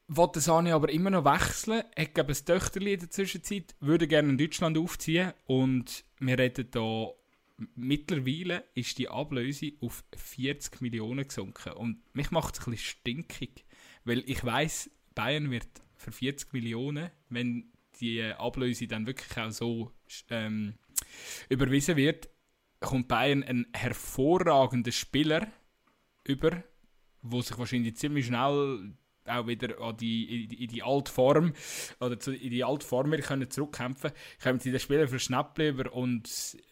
will 0.08 0.28
der 0.34 0.42
Sani 0.42 0.72
aber 0.72 0.88
immer 0.90 1.10
noch 1.10 1.24
wechseln. 1.24 1.82
Hat 1.96 2.14
glaube 2.14 2.32
ein 2.32 2.44
Töchterli 2.44 2.94
in 2.94 3.00
der 3.00 3.10
Zwischenzeit, 3.10 3.74
würde 3.80 4.08
gerne 4.08 4.30
in 4.30 4.38
Deutschland 4.38 4.78
aufziehen 4.78 5.32
und 5.46 6.04
wir 6.18 6.38
reden 6.38 6.68
da 6.70 7.10
mittlerweile 7.74 8.64
ist 8.74 8.98
die 8.98 9.08
Ablöse 9.08 9.72
auf 9.80 10.04
40 10.14 10.80
Millionen 10.80 11.26
gesunken. 11.26 11.72
Und 11.72 12.02
mich 12.14 12.30
macht 12.30 12.54
es 12.54 12.66
ein 12.66 12.72
bisschen 12.72 12.98
stinkig, 13.00 13.64
weil 14.04 14.22
ich 14.26 14.44
weiß 14.44 14.90
Bayern 15.14 15.50
wird 15.50 15.68
für 15.96 16.12
40 16.12 16.52
Millionen, 16.52 17.10
wenn 17.30 17.72
die 18.00 18.22
Ablöse 18.22 18.86
dann 18.86 19.06
wirklich 19.06 19.36
auch 19.38 19.50
so 19.50 19.92
ähm, 20.28 20.74
überwiesen 21.48 21.96
wird, 21.96 22.28
kommt 22.80 23.08
Bayern 23.08 23.42
einen 23.42 23.66
hervorragenden 23.72 24.92
Spieler 24.92 25.50
über, 26.24 26.62
wo 27.22 27.40
sich 27.40 27.56
wahrscheinlich 27.56 27.96
ziemlich 27.96 28.26
schnell 28.26 28.94
auch 29.28 29.46
wieder 29.46 29.80
an 29.80 29.96
die, 29.96 30.44
in, 30.44 30.68
die, 30.68 30.82
alte 30.82 31.10
Form 31.10 31.52
oder 32.00 32.18
zu, 32.18 32.32
in 32.32 32.50
die 32.50 32.64
alte 32.64 32.86
Form 32.86 33.12
wieder 33.12 33.22
können 33.22 33.50
zurückkämpfen 33.50 34.12
kommen 34.42 34.60
sie 34.60 34.70
den 34.70 34.80
Spieler 34.80 35.08
für 35.08 35.18
Schnäppli 35.18 35.68
über 35.68 35.92
und 35.92 36.28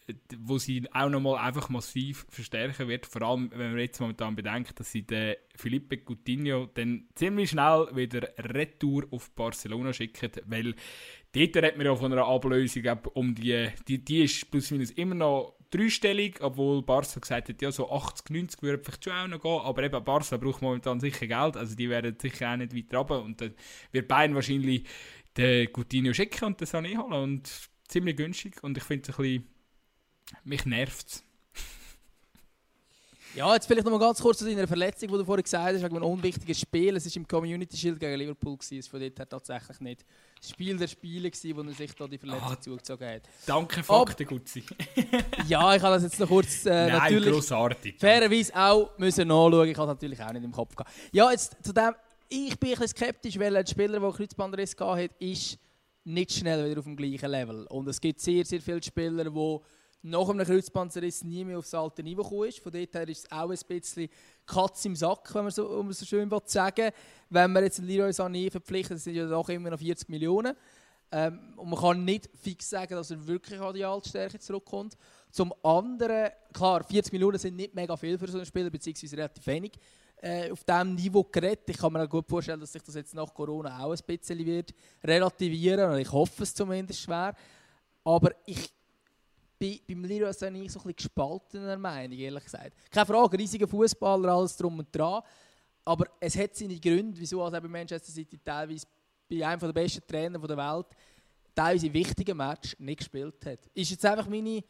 äh, 0.07 0.13
wo 0.37 0.57
sie 0.57 0.87
auch 0.93 1.09
nochmal 1.09 1.37
einfach 1.37 1.69
massiv 1.69 2.25
verstärken 2.29 2.87
wird, 2.87 3.05
vor 3.05 3.21
allem 3.21 3.51
wenn 3.51 3.71
man 3.71 3.79
jetzt 3.79 3.99
momentan 3.99 4.35
bedenkt, 4.35 4.79
dass 4.79 4.91
sie 4.91 5.03
den 5.03 5.35
Felipe 5.55 5.97
Coutinho 5.97 6.67
dann 6.73 7.07
ziemlich 7.15 7.51
schnell 7.51 7.87
wieder 7.93 8.29
Retour 8.37 9.05
auf 9.11 9.31
Barcelona 9.31 9.93
schicken, 9.93 10.31
weil 10.45 10.75
dort 11.33 11.55
hat 11.63 11.77
man 11.77 11.85
ja 11.85 11.95
von 11.95 12.11
einer 12.11 12.25
Ablösung 12.25 12.83
um 13.13 13.35
die, 13.35 13.69
die, 13.87 14.03
die 14.03 14.23
ist 14.23 14.49
plus 14.49 14.71
minus 14.71 14.91
immer 14.91 15.15
noch 15.15 15.54
dreistellig, 15.71 16.41
obwohl 16.41 16.81
Barca 16.81 17.19
gesagt 17.19 17.49
hat, 17.49 17.61
ja, 17.61 17.71
so 17.71 17.91
80, 17.91 18.29
90 18.29 18.61
würde 18.61 18.83
vielleicht 18.83 19.03
schon 19.03 19.13
auch 19.13 19.27
noch 19.27 19.41
gehen, 19.41 19.61
aber 19.61 19.83
eben 19.83 20.03
Barca 20.03 20.37
braucht 20.37 20.61
momentan 20.61 20.99
sicher 20.99 21.27
Geld, 21.27 21.57
also 21.57 21.75
die 21.75 21.89
werden 21.89 22.17
sicher 22.19 22.51
auch 22.51 22.57
nicht 22.57 22.75
weiter 22.75 22.97
runter 22.97 23.23
und 23.23 23.41
dann 23.41 23.53
wird 23.91 24.07
Bayern 24.07 24.35
wahrscheinlich 24.35 24.83
den 25.37 25.71
Coutinho 25.73 26.13
schicken 26.13 26.45
und 26.45 26.59
den 26.59 26.67
Sané 26.67 26.97
holen 26.97 27.13
und 27.13 27.69
ziemlich 27.87 28.15
günstig 28.15 28.63
und 28.63 28.77
ich 28.77 28.83
finde 28.83 29.11
es 29.11 29.17
ein 29.17 29.23
bisschen, 29.23 29.47
mich 30.43 30.65
nervt 30.65 31.07
es. 31.07 31.25
Ja, 33.35 33.53
jetzt 33.53 33.67
vielleicht 33.67 33.83
noch 33.85 33.91
mal 33.91 33.99
ganz 33.99 34.21
kurz 34.21 34.37
zu 34.39 34.45
deiner 34.45 34.65
Verletzung, 34.67 35.09
die 35.09 35.17
du 35.17 35.25
vorhin 35.25 35.43
gesagt 35.43 35.75
hast, 35.75 35.83
wegen 35.83 35.95
einem 35.97 36.05
unwichtigen 36.05 36.55
Spiel. 36.55 36.95
Es 36.95 37.05
war 37.05 37.15
im 37.17 37.27
Community 37.27 37.75
Shield 37.75 37.99
gegen 37.99 38.15
Liverpool, 38.17 38.55
gewesen. 38.57 38.77
es 38.79 38.85
war 38.85 38.99
von 38.99 39.01
dort 39.01 39.19
her 39.19 39.27
tatsächlich 39.29 39.79
nicht 39.81 40.05
das 40.39 40.49
Spiel 40.51 40.77
der 40.77 40.87
Spiele, 40.87 41.29
gewesen, 41.29 41.57
wo 41.57 41.61
er 41.61 41.73
sich 41.73 41.93
da 41.93 42.07
die 42.07 42.17
Verletzung 42.17 42.47
Ah. 42.51 42.61
zugezogen 42.61 43.07
hat. 43.09 43.21
Danke, 43.45 43.83
Fakten, 43.83 44.25
Gutzi. 44.25 44.63
Ja, 45.47 45.75
ich 45.75 45.81
habe 45.81 45.95
das 45.95 46.03
jetzt 46.03 46.19
noch 46.19 46.27
kurz 46.29 46.65
äh, 46.65 46.69
Nein, 46.69 46.91
natürlich 46.93 47.31
grossartig. 47.33 47.99
fairerweise 47.99 48.55
auch 48.55 48.97
müssen 48.97 49.27
nachschauen. 49.27 49.67
Ich 49.69 49.77
habe 49.77 49.91
es 49.91 49.95
natürlich 49.95 50.21
auch 50.23 50.31
nicht 50.31 50.43
im 50.45 50.51
Kopf 50.51 50.75
gehabt. 50.75 50.91
Ja, 51.11 51.29
jetzt 51.29 51.57
zu 51.61 51.73
dem, 51.73 51.91
ich 52.29 52.57
bin 52.57 52.69
ein 52.69 52.79
bisschen 52.79 52.87
skeptisch, 52.87 53.37
weil 53.37 53.55
ein 53.55 53.67
Spieler, 53.67 53.99
der 53.99 54.11
Kreuzbandriss 54.11 54.75
gehabt 54.77 55.01
hat, 55.01 55.11
ist 55.19 55.57
nicht 56.05 56.31
schnell 56.31 56.69
wieder 56.69 56.79
auf 56.79 56.85
dem 56.85 56.95
gleichen 56.95 57.29
Level. 57.29 57.65
Und 57.67 57.87
es 57.89 57.99
gibt 57.99 58.21
sehr, 58.21 58.45
sehr 58.45 58.61
viele 58.61 58.81
Spieler, 58.81 59.25
die 59.29 59.57
nach 60.05 60.29
einem 60.29 60.45
Kreuzbandriss 60.45 61.23
nie 61.23 61.43
mehr 61.43 61.57
aufs 61.57 61.73
alte 61.73 62.03
Niveau 62.03 62.21
gekommen 62.21 62.49
ist. 62.49 62.59
Von 62.59 62.71
dort 62.71 62.93
her 62.93 63.09
ist 63.09 63.25
es 63.25 63.31
auch 63.31 63.49
ein 63.49 63.57
bisschen 63.67 64.07
Katz 64.45 64.85
im 64.85 64.95
Sack, 64.95 65.33
wenn 65.33 65.43
man 65.43 65.51
so, 65.51 65.67
um 65.67 65.91
so 65.91 66.05
schön 66.05 66.31
sagen 66.45 66.91
Wenn 67.29 67.51
man 67.51 67.63
jetzt 67.63 67.79
einen 67.79 67.87
Leroy 67.87 68.11
Sané 68.11 68.51
verpflichtet, 68.51 68.99
sind 68.99 69.15
ja 69.15 69.27
doch 69.27 69.49
immer 69.49 69.71
noch 69.71 69.79
40 69.79 70.07
Millionen. 70.09 70.55
Ähm, 71.11 71.53
und 71.57 71.69
man 71.69 71.79
kann 71.79 72.05
nicht 72.05 72.29
fix 72.35 72.69
sagen, 72.69 72.95
dass 72.95 73.09
er 73.09 73.25
wirklich 73.25 73.59
an 73.59 73.73
die 73.73 73.83
Altstärke 73.83 74.37
zurückkommt. 74.37 74.95
Zum 75.31 75.53
anderen, 75.63 76.29
klar, 76.53 76.83
40 76.83 77.11
Minuten 77.13 77.39
sind 77.39 77.55
nicht 77.55 77.73
mega 77.73 77.97
viel 77.97 78.17
für 78.17 78.27
so 78.27 78.37
einen 78.37 78.45
Spieler, 78.45 78.69
beziehungsweise 78.69 79.17
relativ 79.17 79.45
wenig 79.47 79.73
äh, 80.17 80.51
auf 80.51 80.63
diesem 80.63 80.93
Niveau 80.93 81.23
geredet. 81.23 81.67
Ich 81.69 81.77
kann 81.77 81.93
mir 81.93 82.07
gut 82.07 82.27
vorstellen, 82.27 82.59
dass 82.59 82.73
sich 82.73 82.83
das 82.83 82.95
jetzt 82.95 83.15
nach 83.15 83.33
Corona 83.33 83.83
auch 83.83 83.91
ein 83.91 83.99
bisschen 84.05 84.45
wird 84.45 84.73
relativieren 85.03 85.91
und 85.91 85.99
ich 85.99 86.11
hoffe 86.11 86.43
es 86.43 86.53
zumindest 86.53 87.01
schwer. 87.01 87.35
Aber 88.03 88.31
ich 88.45 88.71
bin 89.57 89.79
beim 89.87 90.03
Leroy 90.03 90.31
Sané 90.31 90.69
so 90.69 90.79
ein 90.79 90.85
bisschen 90.85 90.95
gespaltener 90.95 91.77
Meinung, 91.77 92.17
ehrlich 92.17 92.43
gesagt. 92.43 92.73
Keine 92.91 93.05
Frage, 93.05 93.37
riesiger 93.37 93.67
Fußballer, 93.67 94.29
alles 94.29 94.57
drum 94.57 94.79
und 94.79 94.95
dran. 94.95 95.21
Aber 95.83 96.05
es 96.19 96.37
hat 96.37 96.55
seine 96.55 96.79
Gründe, 96.79 97.19
wieso 97.19 97.43
also 97.43 97.59
bei 97.61 97.67
Manchester 97.67 98.11
City 98.11 98.39
teilweise 98.43 98.87
bei 99.29 99.45
einem 99.45 99.59
der 99.59 99.73
besten 99.73 100.05
Trainer 100.07 100.39
der 100.39 100.57
Welt 100.57 100.87
teilweise 101.55 101.93
wichtige 101.93 102.35
Match 102.35 102.75
nicht 102.79 102.99
gespielt 102.99 103.45
hat. 103.45 103.59
Ist 103.73 103.91
jetzt 103.91 104.05
einfach 104.05 104.27
meine 104.27 104.61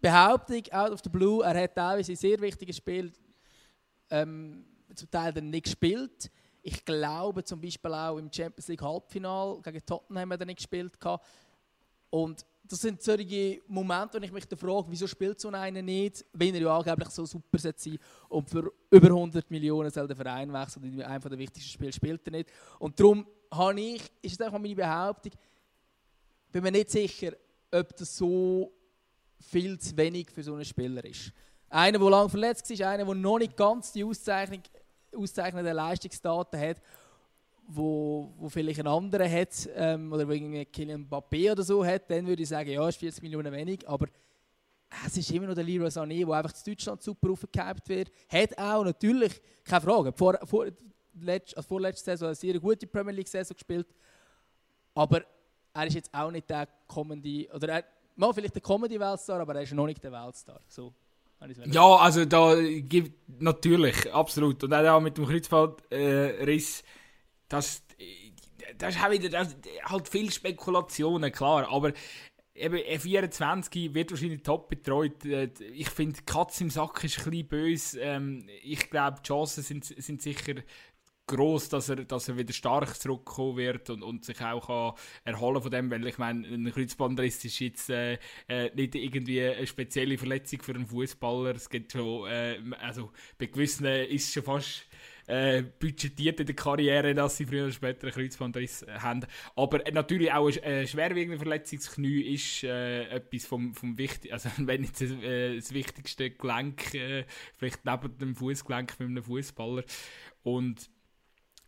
Behauptung, 0.00 0.62
out 0.70 0.92
of 0.92 1.00
the 1.02 1.10
blue, 1.10 1.44
er 1.44 1.62
hat 1.62 1.74
teilweise 1.74 2.14
sehr 2.14 2.40
wichtige 2.40 2.72
Spiel 2.72 3.12
ähm, 4.10 4.64
zum 4.94 5.10
Teil 5.10 5.32
dann 5.32 5.50
nicht 5.50 5.64
gespielt. 5.64 6.30
Ich 6.62 6.84
glaube 6.84 7.42
zum 7.42 7.60
Beispiel 7.60 7.92
auch 7.92 8.18
im 8.18 8.32
Champions 8.32 8.68
League 8.68 8.82
Halbfinale 8.82 9.60
gegen 9.62 9.84
Tottenham 9.84 10.32
hat 10.32 10.40
er 10.40 10.46
nicht 10.46 10.58
gespielt. 10.58 10.92
Und 12.10 12.44
das 12.64 12.80
sind 12.80 13.02
solche 13.02 13.60
Momente, 13.66 14.20
wo 14.20 14.24
ich 14.24 14.32
mich 14.32 14.44
frage, 14.44 14.86
wieso 14.88 15.06
spielt 15.06 15.40
so 15.40 15.48
einer 15.48 15.82
nicht, 15.82 16.24
wenn 16.32 16.54
er 16.54 16.62
ja 16.62 16.76
angeblich 16.76 17.08
so 17.10 17.26
super 17.26 17.58
sein 17.58 17.98
und 18.28 18.48
für 18.48 18.72
über 18.90 19.08
100 19.08 19.50
Millionen 19.50 19.90
soll 19.90 20.06
der 20.06 20.16
Verein 20.16 20.52
wechseln 20.52 20.84
und 20.84 20.92
in 20.94 21.02
einem 21.02 21.22
der 21.22 21.38
wichtigsten 21.38 21.70
Spiele 21.70 21.92
spielt 21.92 22.26
er 22.26 22.32
nicht. 22.32 22.50
Und 22.78 22.98
darum 22.98 23.26
habe 23.50 23.80
ich, 23.80 24.02
ist 24.22 24.40
es 24.40 24.40
einfach 24.40 24.58
meine 24.58 24.74
Behauptung, 24.74 25.32
bin 26.50 26.62
mir 26.62 26.72
nicht 26.72 26.90
sicher, 26.90 27.32
ob 27.70 27.96
das 27.96 28.16
so 28.16 28.72
viel 29.40 29.78
zu 29.78 29.96
wenig 29.96 30.30
für 30.30 30.42
so 30.42 30.54
einen 30.54 30.64
Spieler 30.64 31.04
ist. 31.04 31.32
Einer, 31.68 31.98
der 31.98 32.10
lange 32.10 32.28
verletzt 32.28 32.70
ist, 32.70 32.82
einer, 32.82 33.04
der 33.04 33.14
noch 33.14 33.38
nicht 33.38 33.56
ganz 33.56 33.92
die 33.92 34.04
auszeichnenden 34.04 35.74
Leistungsdaten 35.74 36.60
hat, 36.60 36.76
wo, 37.68 38.32
wo 38.38 38.48
vielleicht 38.48 38.80
ein 38.80 38.86
anderer 38.86 39.28
hat, 39.28 39.68
ähm, 39.74 40.12
oder 40.12 40.26
wo 40.26 40.32
irgendwie 40.32 40.64
Kylian 40.64 41.06
Mbappé 41.08 41.52
oder 41.52 41.62
so 41.62 41.84
hat, 41.84 42.10
dann 42.10 42.26
würde 42.26 42.42
ich 42.42 42.48
sagen, 42.48 42.70
ja, 42.70 42.88
ist 42.88 42.98
40 42.98 43.22
Millionen 43.22 43.52
wenig, 43.52 43.88
aber 43.88 44.08
es 45.06 45.16
ist 45.16 45.30
immer 45.30 45.46
noch 45.46 45.54
der 45.54 45.64
Leroy 45.64 45.88
Sané, 45.88 46.26
der 46.26 46.34
einfach 46.34 46.52
zu 46.52 46.70
Deutschland 46.70 47.02
super 47.02 47.30
aufgehypt 47.30 47.88
wird. 47.88 48.12
Hat 48.28 48.58
auch 48.58 48.84
natürlich, 48.84 49.40
keine 49.64 49.80
Frage, 49.80 50.12
vor, 50.12 50.38
vor, 50.44 50.66
letzt, 51.20 51.56
also 51.56 51.66
vorletzte 51.66 52.04
Saison 52.04 52.28
eine 52.28 52.34
sehr 52.34 52.58
gute 52.58 52.86
Premier 52.86 53.14
League-Saison 53.14 53.54
gespielt, 53.54 53.86
aber 54.94 55.22
er 55.74 55.86
ist 55.86 55.94
jetzt 55.94 56.12
auch 56.12 56.30
nicht 56.30 56.48
der 56.50 56.68
kommende, 56.86 57.48
oder 57.54 57.68
er, 57.68 57.84
mal 58.16 58.32
vielleicht 58.32 58.54
der 58.54 58.62
Comedy-Weltstar, 58.62 59.40
aber 59.40 59.54
er 59.54 59.62
ist 59.62 59.72
noch 59.72 59.86
nicht 59.86 60.02
der 60.02 60.12
Weltstar. 60.12 60.60
So. 60.68 60.92
Ja, 61.66 61.96
also 61.96 62.24
da 62.24 62.54
gibt 62.54 63.40
natürlich, 63.40 64.12
absolut. 64.12 64.62
Und 64.62 64.72
auch 64.72 65.00
mit 65.00 65.18
dem 65.18 65.26
Kreuzbandriss, 65.26 66.80
äh, 66.80 66.84
das, 67.52 67.84
das 68.78 68.96
ist 68.96 69.04
auch 69.04 69.10
wieder 69.10 69.28
das, 69.28 69.56
halt 69.84 70.08
viel 70.08 70.30
Spekulationen, 70.30 71.30
klar. 71.30 71.68
Aber 71.70 71.92
eben 72.54 73.00
24 73.00 73.94
wird 73.94 74.10
wahrscheinlich 74.10 74.42
top 74.42 74.68
betreut. 74.68 75.24
Äh, 75.24 75.50
ich 75.72 75.90
finde, 75.90 76.20
Katz 76.24 76.60
im 76.60 76.70
Sack 76.70 77.04
ist 77.04 77.18
ein 77.18 77.30
bisschen 77.30 77.48
böse. 77.48 78.00
Ähm, 78.00 78.48
ich 78.62 78.90
glaube, 78.90 79.18
die 79.22 79.28
Chancen 79.28 79.62
sind, 79.62 79.84
sind 79.84 80.22
sicher 80.22 80.54
groß, 81.26 81.68
dass 81.68 81.88
er, 81.88 81.96
dass 82.04 82.28
er 82.28 82.36
wieder 82.36 82.52
stark 82.52 83.00
zurückkommen 83.00 83.56
wird 83.56 83.90
und, 83.90 84.02
und 84.02 84.24
sich 84.24 84.40
auch 84.40 84.66
kann 84.66 84.94
erholen 85.24 85.62
von 85.62 85.70
dem, 85.70 85.90
weil 85.90 86.06
ich 86.06 86.18
meine, 86.18 86.46
ein 86.46 86.70
Kreuzbandriss 86.72 87.44
ist 87.44 87.60
jetzt 87.60 87.90
äh, 87.90 88.18
äh, 88.48 88.70
nicht 88.74 88.94
irgendwie 88.94 89.40
eine 89.40 89.66
spezielle 89.66 90.18
Verletzung 90.18 90.60
für 90.62 90.74
einen 90.74 90.86
Fußballer. 90.86 91.54
Es 91.54 91.70
gibt 91.70 91.92
schon, 91.92 92.28
äh, 92.28 92.58
also 92.80 93.12
bei 93.38 93.46
gewissen 93.46 93.86
ist 93.86 94.28
es 94.28 94.32
schon 94.32 94.42
fast 94.42 94.86
äh, 95.26 95.62
budgetiert 95.62 96.40
in 96.40 96.46
der 96.46 96.56
Karriere, 96.56 97.14
dass 97.14 97.36
sie 97.36 97.46
früher 97.46 97.64
oder 97.64 97.72
später 97.72 98.04
einen 98.04 98.12
Kreuzbandriss 98.12 98.84
haben. 98.88 99.24
Aber 99.56 99.78
natürlich 99.90 100.32
auch 100.32 100.50
eine 100.62 100.86
schwerwiegende 100.86 101.38
Verletzung, 101.38 101.78
Knie 101.78 102.34
ist 102.34 102.64
äh, 102.64 103.04
etwas 103.08 103.46
vom, 103.46 103.74
vom 103.74 103.96
Wichtigsten, 103.98 104.32
also 104.32 104.50
wenn 104.66 104.80
nicht 104.80 105.00
das, 105.00 105.10
äh, 105.10 105.56
das 105.56 105.72
wichtigste 105.72 106.30
Gelenk, 106.30 106.94
äh, 106.94 107.24
vielleicht 107.56 107.84
neben 107.84 108.18
dem 108.18 108.34
Fußgelenk 108.36 108.98
mit 108.98 109.08
einem 109.08 109.22
Fußballer. 109.22 109.84
Und 110.42 110.90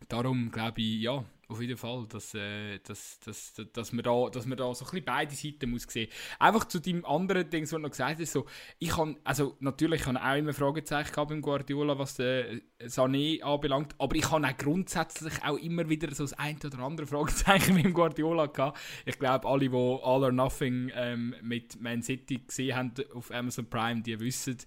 darum 0.07 0.51
glaube 0.51 0.81
ich, 0.81 1.01
ja, 1.01 1.25
auf 1.47 1.61
jeden 1.61 1.77
Fall, 1.77 2.05
dass, 2.07 2.33
äh, 2.33 2.79
dass, 2.79 3.19
dass, 3.19 3.53
dass, 3.73 3.91
man 3.91 4.03
da, 4.03 4.29
dass 4.29 4.45
man 4.45 4.57
da 4.57 4.73
so 4.73 4.85
ein 4.85 4.91
bisschen 4.91 5.05
beide 5.05 5.35
Seiten 5.35 5.69
muss 5.69 5.83
sehen. 5.83 6.09
Einfach 6.39 6.65
zu 6.65 6.79
deinem 6.79 7.05
anderen 7.05 7.49
Ding, 7.49 7.63
was 7.63 7.69
du 7.69 7.77
noch 7.77 7.89
gesagt 7.89 8.19
hast, 8.19 8.31
so, 8.31 8.45
ich 8.79 8.89
kann, 8.89 9.17
also 9.23 9.55
natürlich 9.59 10.05
habe 10.05 10.17
ich 10.17 10.23
auch 10.23 10.35
immer 10.35 10.53
Fragezeichen 10.53 11.11
gehabt 11.11 11.29
beim 11.29 11.41
Guardiola, 11.41 11.97
was 11.97 12.15
den 12.15 12.61
Sané 12.81 13.41
anbelangt, 13.41 13.95
aber 13.97 14.15
ich 14.15 14.29
habe 14.29 14.47
auch 14.47 14.57
grundsätzlich 14.57 15.43
auch 15.43 15.57
immer 15.57 15.87
wieder 15.89 16.13
so 16.13 16.23
das 16.23 16.33
ein 16.33 16.57
oder 16.63 16.79
andere 16.79 17.07
Fragezeichen 17.07 17.75
dem 17.81 17.93
Guardiola 17.93 18.47
gehabt. 18.47 18.79
Ich 19.05 19.19
glaube, 19.19 19.47
alle, 19.47 19.69
die 19.69 19.75
All 19.75 20.23
or 20.23 20.31
Nothing 20.31 20.91
ähm, 20.95 21.35
mit 21.41 21.79
Man 21.79 22.01
City 22.01 22.39
gesehen 22.39 22.75
haben 22.75 22.93
auf 23.13 23.31
Amazon 23.31 23.69
Prime, 23.69 24.01
die 24.01 24.19
wissen, 24.19 24.57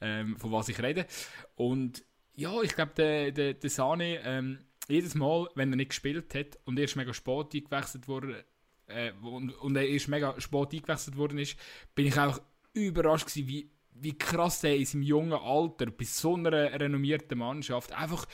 ähm, 0.00 0.36
von 0.36 0.52
was 0.52 0.68
ich 0.68 0.80
rede. 0.82 1.06
Und 1.54 2.04
ja, 2.34 2.60
ich 2.62 2.74
glaube, 2.74 2.92
der, 2.96 3.32
der, 3.32 3.54
der 3.54 3.70
Sané, 3.70 4.20
ähm, 4.24 4.58
jedes 4.88 5.14
Mal, 5.14 5.48
wenn 5.54 5.72
er 5.72 5.76
nicht 5.76 5.90
gespielt 5.90 6.34
hat 6.34 6.58
und 6.64 6.78
er 6.78 6.84
ist 6.84 6.96
mega 6.96 7.12
spät 7.12 7.54
eingewechselt 7.54 8.08
worden 8.08 8.36
äh, 8.86 9.12
und, 9.22 9.50
und 9.50 9.76
er 9.76 9.88
ist 9.88 10.08
mega 10.08 10.40
spät 10.40 10.72
eingewechselt 10.72 11.16
worden 11.16 11.38
ist, 11.38 11.56
bin 11.94 12.06
ich 12.06 12.18
auch 12.18 12.40
überrascht 12.72 13.26
gewesen, 13.26 13.48
wie, 13.48 13.70
wie 13.92 14.16
krass 14.16 14.62
er 14.64 14.76
in 14.76 14.84
seinem 14.84 15.02
jungen 15.02 15.32
Alter 15.32 15.86
bei 15.86 16.04
so 16.04 16.34
einer 16.34 16.52
renommierten 16.52 17.38
Mannschaft 17.38 17.92
einfach 17.92 18.26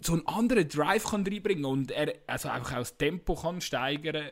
so 0.00 0.12
einen 0.14 0.26
anderen 0.26 0.68
Drive 0.68 1.04
kann 1.04 1.26
reinbringen 1.26 1.64
und 1.64 1.90
er 1.90 2.14
also 2.26 2.48
einfach 2.48 2.72
auch 2.72 2.78
das 2.78 2.96
Tempo 2.96 3.34
kann 3.34 3.60
steigern 3.60 4.30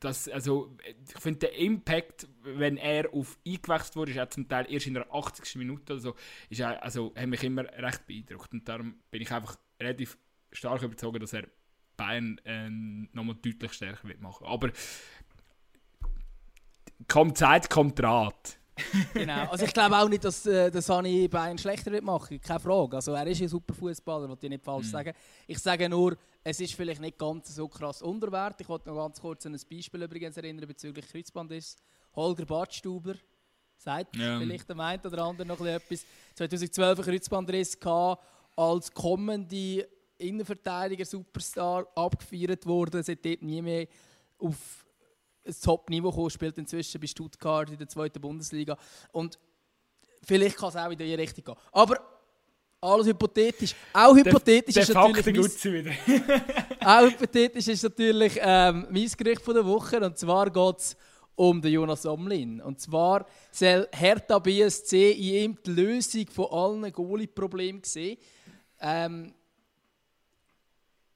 das, 0.00 0.28
also, 0.28 0.76
ich 0.84 1.20
finde 1.20 1.48
den 1.48 1.54
Impact, 1.54 2.28
wenn 2.42 2.76
er 2.76 3.12
auf 3.12 3.38
eingewechselt 3.46 3.96
wurde, 3.96 4.10
ist 4.12 4.16
er 4.16 4.30
zum 4.30 4.48
Teil 4.48 4.66
erst 4.70 4.86
in 4.86 4.94
der 4.94 5.12
80. 5.12 5.56
Minute 5.56 5.92
oder 5.94 6.02
so, 6.02 6.14
ist 6.48 6.60
er, 6.60 6.82
also, 6.82 7.12
hat 7.14 7.26
mich 7.26 7.42
immer 7.44 7.64
recht 7.64 8.06
beeindruckt 8.06 8.52
und 8.52 8.68
darum 8.68 8.96
bin 9.10 9.22
ich 9.22 9.30
einfach 9.30 9.56
relativ 9.80 10.18
stark 10.52 10.82
überzeugt, 10.82 11.22
dass 11.22 11.32
er 11.32 11.44
Bayern 11.96 12.38
äh, 12.44 12.68
nochmal 13.12 13.36
deutlich 13.42 13.72
stärker 13.72 14.08
wird 14.08 14.20
machen. 14.20 14.46
Aber 14.46 14.70
kommt 17.08 17.36
Zeit, 17.36 17.68
kommt 17.68 18.02
Rat. 18.02 18.58
genau. 19.14 19.48
Also 19.50 19.64
ich 19.64 19.72
glaube 19.72 19.96
auch 19.96 20.08
nicht, 20.08 20.24
dass 20.24 20.46
äh, 20.46 20.70
der 20.70 20.82
Sani 20.82 21.28
Bayern 21.28 21.58
schlechter 21.58 21.90
wird 21.90 22.04
machen. 22.04 22.40
Keine 22.40 22.60
Frage. 22.60 22.96
Also 22.96 23.12
er 23.12 23.26
ist 23.26 23.40
ein 23.42 23.48
super 23.48 23.74
Fußballer, 23.74 24.28
wollte 24.28 24.46
ich 24.46 24.50
nicht 24.50 24.64
falsch 24.64 24.86
mm. 24.86 24.90
sagen. 24.90 25.12
Ich 25.46 25.58
sage 25.58 25.88
nur, 25.88 26.16
es 26.44 26.60
ist 26.60 26.74
vielleicht 26.74 27.00
nicht 27.00 27.18
ganz 27.18 27.54
so 27.54 27.68
krass 27.68 28.02
unterwert. 28.02 28.60
Ich 28.60 28.68
wollte 28.68 28.88
noch 28.88 28.96
ganz 28.96 29.20
kurz 29.20 29.44
an 29.46 29.54
ein 29.54 29.60
Beispiel 29.70 30.02
übrigens 30.02 30.36
erinnern 30.36 30.66
bezüglich 30.66 31.08
Kreuzband 31.08 31.52
ist. 31.52 31.82
Holger 32.14 32.46
Badstuber 32.46 33.14
sagt 33.76 34.16
ja. 34.16 34.38
vielleicht 34.38 34.68
der 34.68 34.78
einen 34.78 35.02
oder 35.02 35.24
andere 35.24 35.46
noch 35.48 35.60
etwas. 35.60 36.04
2012 36.34 36.98
ein 36.98 37.04
Kreuzbandriss 37.04 37.78
gehabt, 37.78 38.24
als 38.56 38.92
kommende 38.92 39.88
Innenverteidiger-Superstar 40.18 41.86
abgefeiert 41.94 42.66
worden, 42.66 43.02
seitdem 43.02 43.38
nie 43.40 43.62
mehr 43.62 43.86
auf 44.38 44.84
ein 45.46 45.54
Top-Niveau 45.62 46.10
gekommen, 46.10 46.30
spielt 46.30 46.58
inzwischen 46.58 47.00
bei 47.00 47.06
Stuttgart 47.06 47.70
in 47.70 47.78
der 47.78 47.88
zweiten 47.88 48.20
Bundesliga. 48.20 48.76
Und 49.12 49.38
vielleicht 50.22 50.56
kann 50.56 50.68
es 50.68 50.76
auch 50.76 50.90
in 50.90 50.98
die 50.98 51.14
Richtung 51.14 51.44
gehen. 51.44 51.56
Aber 51.72 51.98
alles 52.80 53.08
hypothetisch. 53.08 53.74
Auch 53.92 54.14
hypothetisch 54.14 54.74
der, 54.74 54.84
der 54.84 55.08
ist 55.08 55.24
natürlich. 55.24 55.96
Mein, 56.06 56.32
auch 56.80 57.10
hypothetisch 57.10 57.68
ist 57.68 57.82
natürlich 57.82 58.38
ähm, 58.40 58.86
mein 58.90 59.10
Gericht 59.16 59.42
von 59.42 59.54
der 59.54 59.64
Woche. 59.66 60.00
Und 60.00 60.16
zwar 60.16 60.50
geht 60.50 60.78
es 60.78 60.96
um 61.34 61.60
den 61.60 61.72
Jonas 61.72 62.06
Omlin. 62.06 62.60
Und 62.60 62.80
zwar 62.80 63.26
soll 63.50 63.88
Hertha 63.92 64.38
BSC 64.38 65.12
in 65.12 65.22
ihm 65.22 65.58
die 65.64 65.70
Lösung 65.70 66.26
von 66.28 66.46
allen 66.50 66.92
Goalie-Problemen 66.92 67.82
sehen. 67.84 68.18
Ähm, 68.80 69.34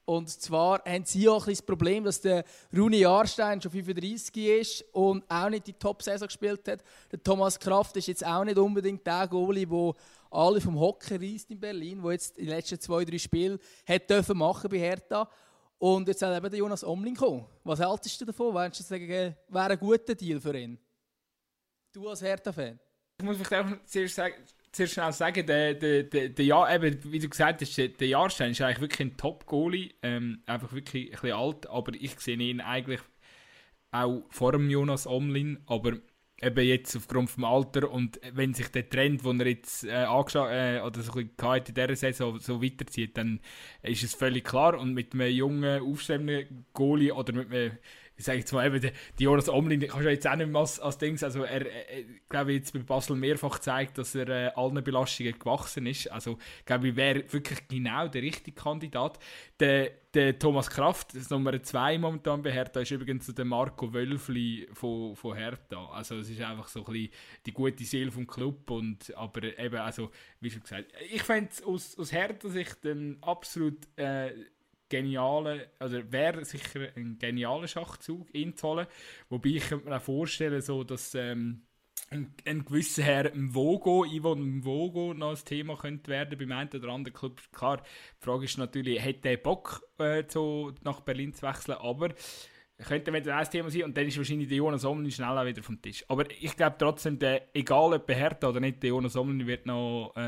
und 0.05 0.29
zwar 0.29 0.83
haben 0.85 1.05
sie 1.05 1.29
auch 1.29 1.47
ein 1.47 1.53
das 1.53 1.61
Problem, 1.61 2.03
dass 2.03 2.19
der 2.19 2.43
Runi 2.75 2.97
Jahrstein 2.97 3.61
schon 3.61 3.71
35 3.71 4.35
ist 4.35 4.85
und 4.91 5.23
auch 5.29 5.49
nicht 5.49 5.67
die 5.67 5.73
Top-Saison 5.73 6.27
gespielt 6.27 6.67
hat. 6.67 6.83
Der 7.11 7.23
Thomas 7.23 7.57
Kraft 7.57 7.95
ist 7.95 8.07
jetzt 8.07 8.25
auch 8.25 8.43
nicht 8.43 8.57
unbedingt 8.57 9.05
der 9.07 9.27
Goalie, 9.27 9.65
der 9.65 9.93
alle 10.29 10.59
vom 10.59 10.77
Hocker 10.77 11.21
reist 11.21 11.49
in 11.51 11.59
Berlin, 11.59 12.01
der 12.01 12.11
jetzt 12.11 12.37
die 12.37 12.45
letzten 12.45 12.79
zwei, 12.79 13.05
drei 13.05 13.17
Spiele 13.17 13.59
hat 13.87 14.09
dürfen 14.09 14.37
machen 14.37 14.69
bei 14.69 14.79
Hertha. 14.79 15.29
Und 15.77 16.07
jetzt 16.07 16.19
soll 16.19 16.35
eben 16.35 16.49
der 16.49 16.59
Jonas 16.59 16.83
Omling 16.83 17.15
kommen. 17.15 17.45
Was 17.63 17.79
hältst 17.79 18.19
du 18.19 18.25
davon? 18.25 18.53
Würdest 18.53 18.81
du 18.81 18.83
sagen, 18.83 19.07
wäre 19.07 19.35
ein 19.49 19.79
guter 19.79 20.15
Deal 20.15 20.39
für 20.39 20.57
ihn? 20.57 20.77
Du 21.93 22.09
als 22.09 22.21
Hertha-Fan? 22.21 22.79
Ich 23.19 23.25
muss 23.25 23.37
vielleicht 23.37 23.67
auch 23.67 23.85
zuerst 23.85 24.15
sagen, 24.15 24.35
zuerst 24.73 24.93
schnell 24.93 25.13
sagen, 25.13 25.45
der, 25.45 25.75
der, 25.75 26.03
der, 26.03 26.29
der 26.29 26.45
ja, 26.45 26.75
eben, 26.75 26.99
wie 27.05 27.19
du 27.19 27.29
gesagt 27.29 27.61
hast, 27.61 27.77
der 27.77 28.07
Jahrstein 28.07 28.51
ist 28.51 28.61
eigentlich 28.61 28.81
wirklich 28.81 29.07
ein 29.07 29.17
Top-Goalie. 29.17 29.91
Ähm, 30.01 30.41
einfach 30.45 30.73
wirklich 30.73 31.05
ein 31.05 31.11
bisschen 31.11 31.31
alt, 31.31 31.69
aber 31.69 31.93
ich 31.93 32.19
sehe 32.19 32.37
ihn 32.37 32.59
eigentlich 32.59 32.99
auch 33.91 34.23
vor 34.29 34.51
dem 34.51 34.69
Jonas 34.69 35.07
Omlin, 35.07 35.59
aber 35.67 35.93
eben 36.41 36.65
jetzt 36.65 36.95
aufgrund 36.95 37.29
vom 37.29 37.45
Alter 37.45 37.89
und 37.89 38.19
wenn 38.33 38.53
sich 38.53 38.67
der 38.67 38.89
Trend, 38.89 39.23
den 39.23 39.39
er 39.39 39.47
jetzt 39.47 39.85
äh, 39.85 39.91
angeschaut 39.93 40.49
äh, 40.51 40.81
oder 40.81 41.01
so 41.01 41.13
ein 41.13 41.29
bisschen 41.29 41.65
in 41.67 41.73
dieser 41.73 41.95
Saison 41.95 42.39
so 42.39 42.61
weiterzieht, 42.61 43.17
dann 43.17 43.39
ist 43.83 44.03
es 44.03 44.13
völlig 44.13 44.43
klar 44.43 44.77
und 44.77 44.93
mit 44.93 45.13
einem 45.13 45.31
jungen, 45.31 45.81
aufstrebenden 45.81 46.65
Goalie 46.73 47.13
oder 47.13 47.33
mit 47.33 47.53
einem 47.53 47.77
ich 48.15 48.25
sage 48.25 48.39
jetzt 48.39 48.53
mal 48.53 48.65
eben, 48.65 48.91
die 49.17 49.23
Jonas 49.23 49.49
Omlin 49.49 49.81
kannst 49.81 50.05
du 50.05 50.09
jetzt 50.09 50.27
auch 50.27 50.35
nicht 50.35 50.49
mehr 50.49 50.61
als, 50.61 50.79
als 50.79 50.97
Dings, 50.97 51.23
also 51.23 51.43
er, 51.43 51.65
er 51.65 52.03
glaube 52.29 52.53
jetzt 52.53 52.73
bei 52.73 52.79
Basel 52.79 53.15
mehrfach 53.15 53.59
zeigt, 53.59 53.97
dass 53.97 54.13
er 54.15 54.29
äh, 54.29 54.51
allen 54.55 54.83
Belastungen 54.83 55.37
gewachsen 55.37 55.85
ist, 55.85 56.11
also 56.11 56.37
glaube 56.65 56.89
ich, 56.89 56.95
wäre 56.95 57.23
wirklich 57.31 57.67
genau 57.67 58.07
der 58.07 58.21
richtige 58.21 58.55
Kandidat. 58.55 59.19
Der, 59.59 59.91
der 60.13 60.37
Thomas 60.37 60.69
Kraft, 60.69 61.15
das 61.15 61.29
Nummer 61.29 61.61
2 61.61 61.97
momentan 61.97 62.43
bei 62.43 62.51
Hertha, 62.51 62.81
ist 62.81 62.91
übrigens 62.91 63.33
der 63.33 63.45
Marco 63.45 63.91
Wölfli 63.93 64.67
von, 64.73 65.15
von 65.15 65.35
Hertha, 65.35 65.89
also 65.89 66.17
es 66.17 66.29
ist 66.29 66.41
einfach 66.41 66.67
so 66.67 66.85
ein 66.85 66.93
bisschen 66.93 67.11
die 67.45 67.53
gute 67.53 67.83
Seele 67.83 68.11
vom 68.11 68.27
Club 68.27 68.69
und, 68.69 69.15
aber 69.15 69.57
eben, 69.57 69.77
also, 69.77 70.11
wie 70.39 70.51
schon 70.51 70.61
gesagt, 70.61 70.85
ich 71.11 71.23
fände 71.23 71.49
es 71.51 71.63
aus, 71.63 71.97
aus 71.97 72.11
Hertha-Sicht 72.11 72.85
ein 72.85 73.17
absolut 73.21 73.77
äh, 73.97 74.31
genialen, 74.93 75.61
also 75.79 75.99
wäre 76.11 76.45
sicher 76.45 76.89
ein 76.95 77.17
genialer 77.17 77.67
Schachzug, 77.67 78.33
ihn. 78.33 78.53
Wobei 79.29 79.49
ich 79.49 79.71
mir 79.71 79.97
auch 79.97 80.01
vorstellen, 80.01 80.61
so, 80.61 80.83
dass 80.83 81.15
ähm, 81.15 81.63
ein, 82.11 82.31
ein 82.45 82.63
gewisser 82.63 83.01
Herr 83.01 83.35
Mvogo, 83.35 84.05
Ivo 84.05 84.35
Mvogo 84.35 85.15
noch 85.15 85.31
ein 85.31 85.45
Thema 85.45 85.75
könnte 85.75 86.11
werden 86.11 86.37
beim 86.37 86.51
einen 86.51 86.69
oder 86.69 86.89
anderen 86.89 87.17
Club. 87.17 87.41
Klar, 87.51 87.77
die 87.77 88.23
Frage 88.23 88.45
ist 88.45 88.59
natürlich, 88.59 89.03
hätte 89.03 89.29
er 89.29 89.37
Bock 89.37 89.81
äh, 89.97 90.27
zu, 90.27 90.73
nach 90.83 90.99
Berlin 91.01 91.33
zu 91.33 91.41
wechseln, 91.41 91.77
aber 91.79 92.09
könnte 92.77 93.11
wieder 93.13 93.35
ein 93.35 93.49
Thema 93.49 93.71
sein 93.71 93.83
und 93.83 93.97
dann 93.97 94.05
ist 94.05 94.17
wahrscheinlich 94.17 94.47
der 94.47 94.57
Jonas 94.57 94.85
Omlin 94.85 95.09
schnell 95.09 95.37
auch 95.37 95.45
wieder 95.45 95.63
vom 95.63 95.81
Tisch. 95.81 96.05
Aber 96.07 96.29
ich 96.29 96.55
glaube 96.55 96.75
trotzdem, 96.77 97.17
der, 97.17 97.55
egal 97.55 97.93
ob 97.93 98.09
er 98.09 98.15
Hertha 98.15 98.49
oder 98.49 98.59
nicht, 98.59 98.83
der 98.83 98.89
Jonas 98.89 99.15
Omlin 99.15 99.47
wird 99.47 99.65
noch 99.65 100.13
äh, 100.15 100.19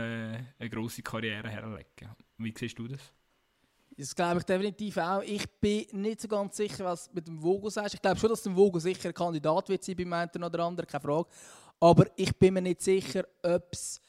eine 0.57 0.69
grosse 0.71 1.03
Karriere 1.03 1.49
herlegen. 1.49 2.15
Wie 2.37 2.53
siehst 2.57 2.79
du 2.79 2.87
das? 2.87 3.13
Das 3.97 4.13
glaube 4.13 4.39
ich 4.39 4.43
definitiv 4.43 4.97
auch. 4.97 5.21
Ich 5.21 5.49
bin 5.61 5.85
nicht 5.93 6.21
so 6.21 6.27
ganz 6.27 6.57
sicher, 6.57 6.83
was 6.83 7.11
mit 7.13 7.27
dem 7.27 7.41
Vogo 7.41 7.69
sagst. 7.69 7.93
Ich 7.93 8.01
glaube 8.01 8.19
schon, 8.19 8.29
dass 8.29 8.43
der 8.43 8.55
Vogo 8.55 8.77
sicher 8.77 9.09
ein 9.09 9.13
Kandidat 9.13 9.69
wird 9.69 9.83
sein 9.83 9.95
beim 9.95 10.11
einen 10.11 10.43
oder 10.43 10.63
anderen, 10.65 10.87
keine 10.87 11.01
Frage. 11.01 11.29
Aber 11.79 12.05
ich 12.15 12.35
bin 12.35 12.55
mir 12.55 12.61
nicht 12.61 12.81
sicher, 12.81 13.25
ob 13.41 13.67
es 13.71 14.01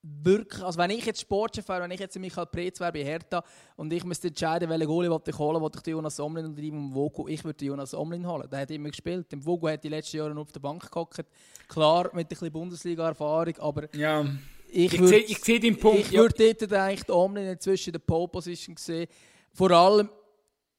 wirklich, 0.00 0.62
also 0.62 0.78
wenn 0.78 0.90
ich 0.90 1.04
jetzt 1.04 1.20
Sportchef 1.20 1.68
wäre, 1.68 1.82
wenn 1.82 1.90
ich 1.90 1.98
jetzt 1.98 2.16
Michael 2.18 2.46
Preetz 2.46 2.78
wäre 2.78 2.92
bei 2.92 3.04
Hertha 3.04 3.42
und 3.76 3.92
ich 3.92 4.04
müsste 4.04 4.28
entscheiden, 4.28 4.68
welchen 4.68 4.86
Goalie 4.86 5.10
ich 5.26 5.38
holen, 5.38 5.60
wollte 5.60 5.80
ich 5.80 5.86
Jonas 5.86 6.20
Omlin 6.20 6.46
oder 6.46 6.54
den 6.54 6.94
Vogo, 6.94 7.26
ich 7.26 7.44
würde 7.44 7.64
Jonas 7.64 7.94
Omlin 7.94 8.26
holen. 8.26 8.48
Der 8.48 8.60
hat 8.60 8.70
immer 8.70 8.90
gespielt. 8.90 9.30
Der 9.32 9.44
Vogo 9.44 9.68
hat 9.68 9.82
die 9.82 9.88
letzten 9.88 10.18
Jahre 10.18 10.32
nur 10.32 10.42
auf 10.42 10.52
der 10.52 10.60
Bank 10.60 10.88
gehockt. 10.88 11.26
Klar, 11.66 12.10
mit 12.14 12.26
ein 12.26 12.28
bisschen 12.28 12.52
Bundesliga-Erfahrung, 12.52 13.58
aber... 13.58 13.94
Ja. 13.96 14.24
Ich, 14.70 14.98
würd, 14.98 15.30
ich 15.30 15.38
sehe 15.38 15.60
den 15.60 15.78
Punkt. 15.78 16.00
Ich 16.00 16.10
ja. 16.10 16.20
würde 16.20 16.54
dort 16.54 16.72
eigentlich 16.72 17.04
die 17.04 17.12
Omlin 17.12 17.46
inzwischen 17.48 17.92
der 17.92 18.00
Pole 18.00 18.28
Position 18.28 18.76
sehen. 18.76 19.08
Vor 19.52 19.70
allem 19.70 20.08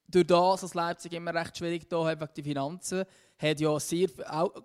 durch 0.08 0.28
das, 0.28 0.62
dass 0.62 0.74
Leipzig 0.74 1.14
immer 1.14 1.34
recht 1.34 1.58
schwierig 1.58 1.88
da 1.90 2.06
hat 2.06 2.20
wegen 2.20 2.32
die 2.36 2.44
Finanzen. 2.44 3.04
Hat 3.38 3.60
ja 3.60 3.80
sehr, 3.80 4.10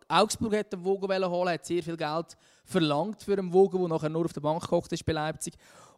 Augsburg 0.09 0.57
hat 0.57 0.72
den 0.72 0.85
Wogen 0.85 1.09
holen, 1.31 1.49
hat 1.49 1.64
sehr 1.64 1.83
viel 1.83 1.97
Geld 1.97 2.37
verlangt 2.64 3.22
für 3.22 3.35
einen 3.35 3.53
Wogen, 3.53 3.79
der 3.79 3.89
nachher 3.89 4.09
nur 4.09 4.25
auf 4.25 4.33
der 4.33 4.41
Bank 4.41 4.62
gekocht 4.62 4.93
ist 4.93 5.05
bei 5.05 5.12
Leipzig. 5.12 5.55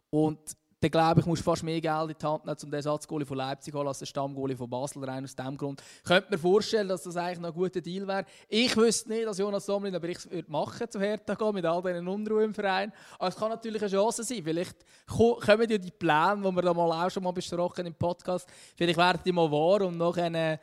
Und 0.09 0.39
dann 0.79 0.91
glaube 0.91 1.21
ich, 1.21 1.25
musst 1.25 1.41
du 1.41 1.43
fast 1.43 1.63
mehr 1.63 1.81
Geld 1.81 2.11
in 2.11 2.15
die 2.19 2.25
Hand 2.25 2.45
nehmen, 2.45 2.57
um 2.61 2.69
den 2.69 2.75
Ersatzgoalie 2.75 3.25
von 3.25 3.37
Leipzig 3.37 3.73
zu 3.73 3.79
holen, 3.79 3.87
als 3.87 3.97
den 3.97 4.05
Stammgoalie 4.05 4.55
von 4.55 4.69
Basel 4.69 5.03
rein 5.03 5.23
aus 5.23 5.35
diesem 5.35 5.57
Grund. 5.57 5.81
Ich 5.97 6.03
könnte 6.03 6.29
mir 6.29 6.37
vorstellen, 6.37 6.87
dass 6.87 7.01
das 7.01 7.17
eigentlich 7.17 7.39
noch 7.39 7.49
ein 7.49 7.55
guter 7.55 7.81
Deal 7.81 8.07
wäre. 8.07 8.25
Ich 8.47 8.77
wüsste 8.77 9.09
nicht, 9.09 9.25
dass 9.25 9.39
Jonas 9.39 9.65
Somlin, 9.65 9.95
aber 9.95 10.07
ich 10.07 10.29
würde 10.29 10.51
machen, 10.51 10.87
zu 10.87 10.99
Hertha 10.99 11.33
gehen, 11.33 11.53
mit 11.55 11.65
all 11.65 11.81
diesen 11.81 12.07
Unruhe 12.07 12.43
im 12.43 12.53
Verein. 12.53 12.93
Aber 13.17 13.29
es 13.29 13.35
kann 13.35 13.49
natürlich 13.49 13.81
eine 13.81 13.91
Chance 13.91 14.23
sein. 14.23 14.43
Vielleicht 14.43 14.77
kommen 15.07 15.69
ja 15.69 15.77
die 15.79 15.91
Pläne, 15.91 16.43
die 16.45 16.55
wir 16.55 16.61
da 16.61 16.73
mal 16.73 17.05
auch 17.05 17.09
schon 17.09 17.23
mal 17.23 17.31
besprochen 17.31 17.87
im 17.87 17.95
Podcast, 17.95 18.47
vielleicht 18.75 18.97
werden 18.97 19.21
die 19.25 19.31
mal 19.31 19.49
wahr 19.51 19.81
und 19.81 19.97
nachher 19.97 20.25
hat 20.31 20.61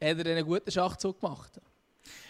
er 0.00 0.26
einen 0.26 0.44
guten 0.46 0.70
Schachzug 0.70 1.20
gemacht. 1.20 1.60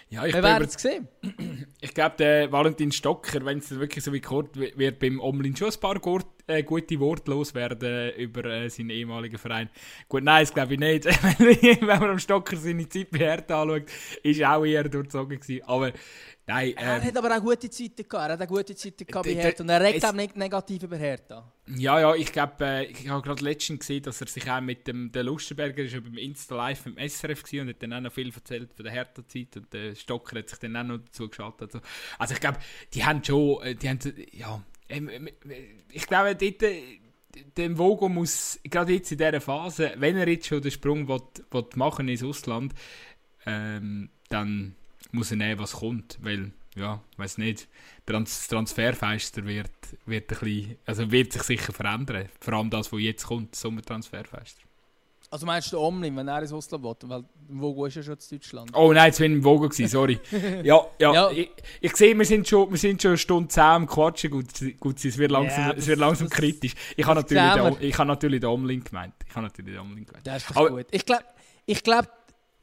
Ja, 0.09 0.25
ich 0.27 0.35
Wir 0.35 0.43
werden 0.43 0.69
es 0.69 0.75
sehen. 0.75 1.09
Ich 1.81 1.93
glaube, 1.93 2.17
der 2.17 2.51
Valentin 2.51 2.93
Stocker, 2.93 3.45
wenn 3.45 3.59
es 3.59 3.71
wirklich 3.79 4.03
so 4.03 4.11
wie 4.13 4.21
gehört, 4.21 4.57
wird 4.57 4.99
beim 4.99 5.21
Omlin 5.21 5.55
schon 5.55 5.69
ein 5.69 5.81
paar 5.81 5.99
Gurt, 5.99 6.27
äh, 6.47 6.63
gute 6.63 6.99
Worte 6.99 7.31
loswerden 7.31 8.15
über 8.17 8.45
äh, 8.47 8.71
seinen 8.71 8.89
ehemaligen 8.89 9.37
Verein. 9.37 9.69
Gut, 10.09 10.25
nein, 10.25 10.45
das 10.45 10.55
glaube 10.55 10.75
ich 10.75 10.81
nicht. 10.81 11.05
wenn 11.39 11.87
man 11.87 12.11
am 12.11 12.19
Stocker 12.19 12.57
seine 12.57 12.89
Zeit 12.89 13.11
bei 13.11 13.19
Hertha 13.19 13.63
anschaut, 13.63 13.85
ist 14.23 14.43
auch 14.43 14.65
eher 14.65 14.89
durchzogen 14.89 15.39
gewesen. 15.39 15.63
Aber 15.67 15.93
nein. 16.47 16.68
Ähm, 16.70 16.76
er 16.76 17.03
hat 17.03 17.16
aber 17.16 17.36
auch 17.36 17.40
gute 17.40 17.70
Zeiten 17.70 18.09
gehabt. 18.09 18.28
Er 18.28 18.32
hat 18.34 18.42
auch 18.42 18.47
gute 18.47 18.74
Zeiten 18.74 19.07
gehabt 19.07 19.26
bei 19.26 19.34
Hertha. 19.34 19.62
Und 19.62 19.68
er 19.68 19.80
redet 19.80 20.05
auch 20.05 20.12
nicht 20.12 20.36
negativ 20.36 20.82
über 20.82 20.97
Hertha. 20.97 21.51
Ja, 21.76 22.01
ja, 22.01 22.14
ich 22.14 22.32
glaube, 22.32 22.64
äh, 22.64 22.84
ich 22.84 23.09
habe 23.09 23.22
gerade 23.22 23.42
letztens 23.42 23.80
gesehen, 23.80 24.03
dass 24.03 24.20
er 24.20 24.26
sich 24.26 24.51
auch 24.51 24.61
mit 24.61 24.86
dem 24.86 25.11
der 25.12 25.22
Lustenberger 25.22 25.82
ist 25.82 25.95
beim 25.95 26.18
Insta 26.18 26.55
Live 26.57 26.86
im 26.86 26.97
SRF 26.97 27.42
gewesen 27.42 27.61
und 27.62 27.68
hat 27.70 27.82
dann 27.82 27.92
auch 27.95 28.01
noch 28.01 28.12
viel 28.12 28.32
erzählt 28.34 28.72
von 28.74 28.84
der 28.84 28.92
Hertha-Zeit 28.92 29.57
und 29.57 29.72
der 29.72 29.95
Stocker 29.95 30.38
hat 30.38 30.49
sich 30.51 30.59
dann 30.59 30.76
auch 30.76 30.84
noch 30.84 30.99
dazu 30.99 31.28
geschaltet. 31.28 31.74
Also, 31.74 31.80
also 32.18 32.34
ich 32.34 32.40
glaube, 32.40 32.59
die 32.92 33.05
haben 33.05 33.24
schon, 33.24 33.62
äh, 33.62 33.74
die 33.74 33.88
haben, 33.88 33.99
ja, 34.32 34.62
ähm, 34.88 35.28
ich 35.90 36.07
glaube, 36.07 36.36
dort, 36.36 36.62
äh, 36.62 36.82
der 37.57 37.76
Vogo 37.78 38.09
muss, 38.09 38.61
gerade 38.64 38.92
jetzt 38.92 39.11
in 39.12 39.18
dieser 39.18 39.40
Phase, 39.40 39.92
wenn 39.97 40.16
er 40.16 40.28
jetzt 40.28 40.47
schon 40.47 40.62
den 40.62 40.70
Sprung 40.70 41.09
will, 41.09 41.22
will 41.51 41.66
machen 41.74 42.09
ins 42.09 42.22
Ausland, 42.22 42.74
ähm, 43.47 44.11
dann 44.28 44.76
muss 45.15 45.31
er 45.31 45.37
nehmen, 45.37 45.61
was 45.61 45.73
kommt, 45.73 46.19
weil 46.23 46.53
ja, 46.77 47.01
weiß 47.17 47.39
nicht, 47.39 47.69
das 48.05 48.49
Transferfenster 48.49 49.45
wird, 49.45 49.71
wird, 50.07 50.33
ein 50.33 50.39
bisschen, 50.39 50.77
also 50.87 51.11
wird 51.11 51.33
sich 51.33 51.43
sicher 51.43 51.73
verändern. 51.73 52.29
Vor 52.41 52.55
allem 52.55 52.71
das, 52.71 52.93
was 52.93 53.01
jetzt 53.01 53.27
kommt, 53.27 53.53
das 53.53 53.61
Sommertransferfenster. 53.61 54.62
Also 55.31 55.47
meinst 55.47 55.73
du 55.73 55.79
Omlin, 55.81 56.17
wenn 56.17 56.29
er 56.29 56.43
ins 56.43 56.53
Ausland 56.53 56.85
will? 56.85 56.95
Weil 57.03 57.25
Vogo 57.49 57.87
ist 57.87 57.97
ja 57.97 58.03
schon 58.05 58.15
in 58.15 58.39
Deutschland. 58.39 58.71
Oh 58.73 58.93
nein, 58.93 59.07
jetzt 59.07 59.19
bin 59.19 59.33
ich 59.33 59.39
im 59.39 59.45
Vogo 59.45 59.69
gewesen, 59.69 59.89
sorry. 59.89 60.21
ja, 60.62 60.81
ja, 61.01 61.12
ja. 61.12 61.31
Ich, 61.31 61.51
ich, 61.81 61.97
sehe, 61.97 62.17
wir 62.17 62.25
sind 62.25 62.47
schon, 62.47 62.71
wir 62.71 62.79
sind 62.79 63.03
schon 63.03 63.12
eine 63.12 63.19
Stunde 63.19 63.49
zehn 63.49 63.62
am 63.65 63.87
Quatschen. 63.87 64.31
Gut, 64.31 64.47
gut 64.79 65.05
es 65.05 65.19
wird 65.19 65.33
langsam, 65.33 65.65
yeah, 65.65 65.75
es 65.77 65.89
wird 65.89 65.99
langsam 65.99 66.29
das, 66.29 66.39
kritisch. 66.39 66.75
Ich 66.97 67.05
habe 67.05 67.21
natürlich, 67.21 67.53
den, 67.53 67.77
ich 67.81 67.99
habe 67.99 68.09
natürlich 68.09 68.41
den 68.41 68.51
Omlin 68.51 68.85
gemeint. 68.85 69.15
Ich 69.27 69.35
habe 69.35 69.47
natürlich 69.47 69.75
den 69.75 69.81
Omlin 69.81 70.07
gemeint. 70.07 70.25
Das 70.25 70.37
ist 70.43 70.51
doch 70.51 70.57
Aber, 70.57 70.71
gut. 70.71 70.87
Ich 70.93 71.05
glaube, 71.05 71.25
ich 71.67 71.83
glaub, 71.83 72.07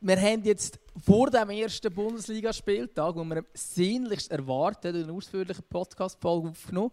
wir 0.01 0.19
haben 0.19 0.43
jetzt 0.43 0.79
vor 1.05 1.29
dem 1.29 1.49
ersten 1.51 1.93
Bundesligaspieltag, 1.93 3.15
wo 3.15 3.23
wir 3.23 3.45
sehnlichst 3.53 4.31
erwartet, 4.31 4.95
einen 4.95 5.11
ausführlichen 5.11 5.63
Podcast-Folge 5.69 6.49
aufgenommen. 6.49 6.91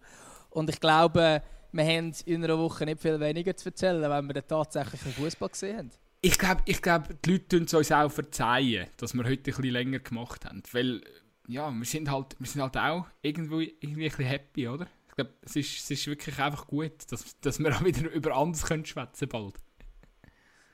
Und 0.50 0.68
ich 0.68 0.78
glaube, 0.78 1.42
wir 1.72 1.84
haben 1.84 2.12
in 2.26 2.44
einer 2.44 2.58
Woche 2.58 2.84
nicht 2.84 3.00
viel 3.00 3.18
weniger 3.18 3.56
zu 3.56 3.70
erzählen, 3.70 4.02
wenn 4.02 4.26
wir 4.26 4.34
dann 4.34 4.46
tatsächlich 4.46 5.02
einen 5.02 5.14
Fußball 5.14 5.48
gesehen 5.48 5.78
haben. 5.78 5.90
Ich 6.20 6.38
glaube, 6.38 6.62
ich 6.66 6.82
glaub, 6.82 7.08
die 7.22 7.32
Leute 7.32 7.48
tun 7.48 7.62
es 7.62 7.74
uns 7.74 7.92
auch 7.92 8.10
verzeihen, 8.10 8.88
dass 8.98 9.14
wir 9.14 9.24
heute 9.24 9.38
bisschen 9.38 9.64
länger 9.64 10.00
gemacht 10.00 10.44
haben. 10.44 10.62
Weil, 10.72 11.00
ja, 11.46 11.70
wir 11.70 11.86
sind 11.86 12.10
halt, 12.10 12.36
wir 12.38 12.46
sind 12.46 12.60
halt 12.60 12.76
auch 12.76 13.06
irgendwie, 13.22 13.74
irgendwie 13.80 14.10
ein 14.10 14.24
happy, 14.26 14.68
oder? 14.68 14.86
Ich 15.08 15.14
glaube, 15.14 15.32
es 15.42 15.56
ist, 15.56 15.78
es 15.78 15.90
ist 15.92 16.06
wirklich 16.06 16.38
einfach 16.38 16.66
gut, 16.66 17.10
dass, 17.10 17.40
dass 17.40 17.58
wir 17.58 17.74
auch 17.74 17.84
wieder 17.84 18.10
über 18.10 18.36
anderes 18.36 18.66
schwätzen 18.86 19.28
bald. 19.28 19.54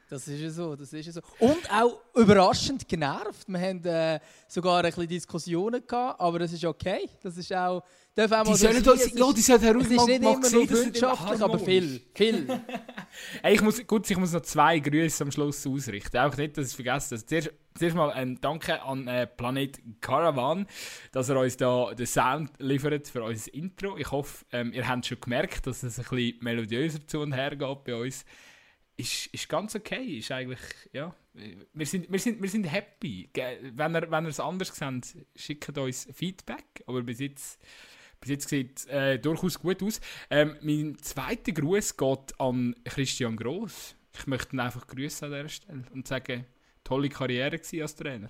Das 0.09 0.29
ist 0.29 0.41
ja 0.41 0.51
so, 0.51 0.77
das 0.77 0.93
ist 0.93 1.07
ja 1.07 1.13
so. 1.13 1.21
Und 1.39 1.71
auch 1.71 2.01
überraschend 2.15 2.87
genervt. 2.87 3.49
Wir 3.49 3.61
haben 3.61 3.85
äh, 3.85 4.21
sogar 4.47 4.79
ein 4.79 4.85
bisschen 4.85 5.09
Diskussionen 5.09 5.87
gehabt, 5.87 6.21
aber 6.21 6.39
das 6.39 6.53
ist 6.53 6.65
okay. 6.65 7.09
Das 7.23 7.37
ist 7.37 7.53
auch... 7.53 7.83
Darf 8.15 8.31
auch 8.31 8.45
die 8.45 8.55
sollen 8.55 8.81
das, 8.81 9.13
ja, 9.13 9.33
die 9.33 9.41
sollen 9.41 9.61
heraus, 9.61 9.87
es 9.87 9.91
ist 9.91 10.07
nicht 10.07 10.17
immer 10.19 10.39
nur 10.39 10.69
freundschaftlich, 10.69 11.43
aber 11.43 11.59
viel, 11.59 12.01
viel. 12.15 12.47
hey, 13.43 13.55
ich 13.55 13.61
muss, 13.61 13.85
gut, 13.85 14.09
ich 14.09 14.17
muss 14.17 14.33
noch 14.33 14.43
zwei 14.43 14.79
Grüße 14.79 15.25
am 15.25 15.33
Schluss 15.33 15.67
ausrichten. 15.67 16.17
Auch 16.19 16.37
nicht, 16.37 16.57
dass 16.57 16.69
ich 16.69 16.77
vergesse. 16.77 17.17
Also 17.17 17.27
zuerst, 17.27 17.51
zuerst 17.77 17.97
mal 17.97 18.13
ein 18.13 18.41
Danke 18.41 18.81
an 18.83 19.09
äh, 19.09 19.27
Planet 19.27 19.81
Caravan, 20.01 20.69
dass 21.11 21.29
er 21.29 21.41
uns 21.41 21.57
da 21.57 21.93
den 21.93 22.07
Sound 22.07 22.53
liefert 22.59 23.09
für 23.09 23.25
unser 23.25 23.53
Intro. 23.53 23.97
Ich 23.97 24.13
hoffe, 24.13 24.45
ähm, 24.53 24.73
ihr 24.73 24.87
habt 24.87 25.07
schon 25.07 25.21
gemerkt, 25.21 25.67
dass 25.67 25.83
es 25.83 25.99
ein 25.99 26.05
bisschen 26.09 26.39
melodiöser 26.41 27.05
zu 27.09 27.19
und 27.19 27.33
her 27.33 27.57
geht 27.57 27.85
bei 27.85 27.97
uns 27.97 28.25
ist, 28.97 29.27
ist 29.27 29.49
ganz 29.49 29.75
okay. 29.75 30.19
Ist 30.19 30.31
eigentlich, 30.31 30.61
ja, 30.93 31.15
wir 31.73 31.87
sind, 31.87 32.11
wir 32.11 32.19
sind, 32.19 32.41
wir 32.41 32.49
sind 32.49 32.65
happy. 32.65 33.29
Wenn 33.33 33.95
ihr, 33.95 34.11
wenn 34.11 34.25
ihr 34.25 34.31
es 34.31 34.41
anders 34.41 34.75
seht, 34.75 35.27
schickt 35.37 35.77
uns 35.77 36.09
Feedback. 36.13 36.85
Aber 36.87 37.03
bis 37.03 37.21
jetzt, 37.21 37.61
bis 38.21 38.31
jetzt 38.31 38.49
sieht 38.49 38.79
es 38.79 38.87
äh, 38.87 39.19
durchaus 39.19 39.59
gut 39.59 39.83
aus. 39.83 40.01
Ähm, 40.31 40.57
mein 40.63 40.97
zweiter 41.01 41.53
Gruß 41.53 41.97
geht 41.97 42.41
an 42.41 42.75
Christian 42.85 43.37
Gross. 43.37 43.95
Ich 44.17 44.27
möchte 44.27 44.55
ihn 44.55 44.61
einfach 44.61 44.87
grüßen 44.87 45.27
an 45.27 45.33
dieser 45.33 45.49
Stelle 45.49 45.85
und 45.93 46.07
sagen, 46.07 46.47
tolle 46.85 47.09
Karriere 47.09 47.61
als 47.81 47.97
Trainer. 47.97 48.29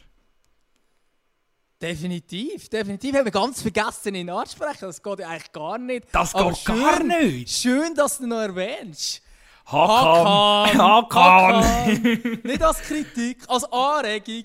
Definitiv, 1.82 2.70
definitiv. 2.70 3.14
Haben 3.14 3.26
wir 3.26 3.32
ganz 3.32 3.60
vergessen, 3.60 4.14
ihn 4.14 4.30
anzusprechen. 4.30 4.86
Das 4.86 5.02
geht 5.02 5.18
ja 5.18 5.28
eigentlich 5.28 5.52
gar 5.52 5.76
nicht. 5.76 6.06
Das 6.12 6.32
geht 6.32 6.56
schön, 6.56 6.74
gar 6.74 7.02
nicht. 7.02 7.50
Schön, 7.50 7.94
dass 7.94 8.18
du 8.18 8.26
noch 8.26 8.40
erwähnst. 8.40 9.23
Hakan! 9.66 10.78
Hakan! 10.78 11.64
Hakan! 11.64 12.40
Nicht 12.44 12.62
als 12.62 12.82
Kritik, 12.82 13.38
als 13.48 13.64
Anregung. 13.72 14.44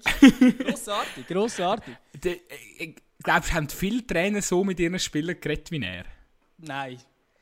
Grossartig, 0.60 1.28
grossartig. 1.28 1.96
De- 2.24 2.40
Ich 2.78 2.96
glaube, 3.24 3.54
haben 3.54 3.68
viele 3.70 4.06
Trainer 4.08 4.42
so 4.42 4.64
mit 4.64 4.80
ihren 4.80 4.98
Spielern 5.00 5.36
geredet 5.40 5.72
wie 5.72 5.84
er? 5.84 6.06
Nein. 6.58 6.98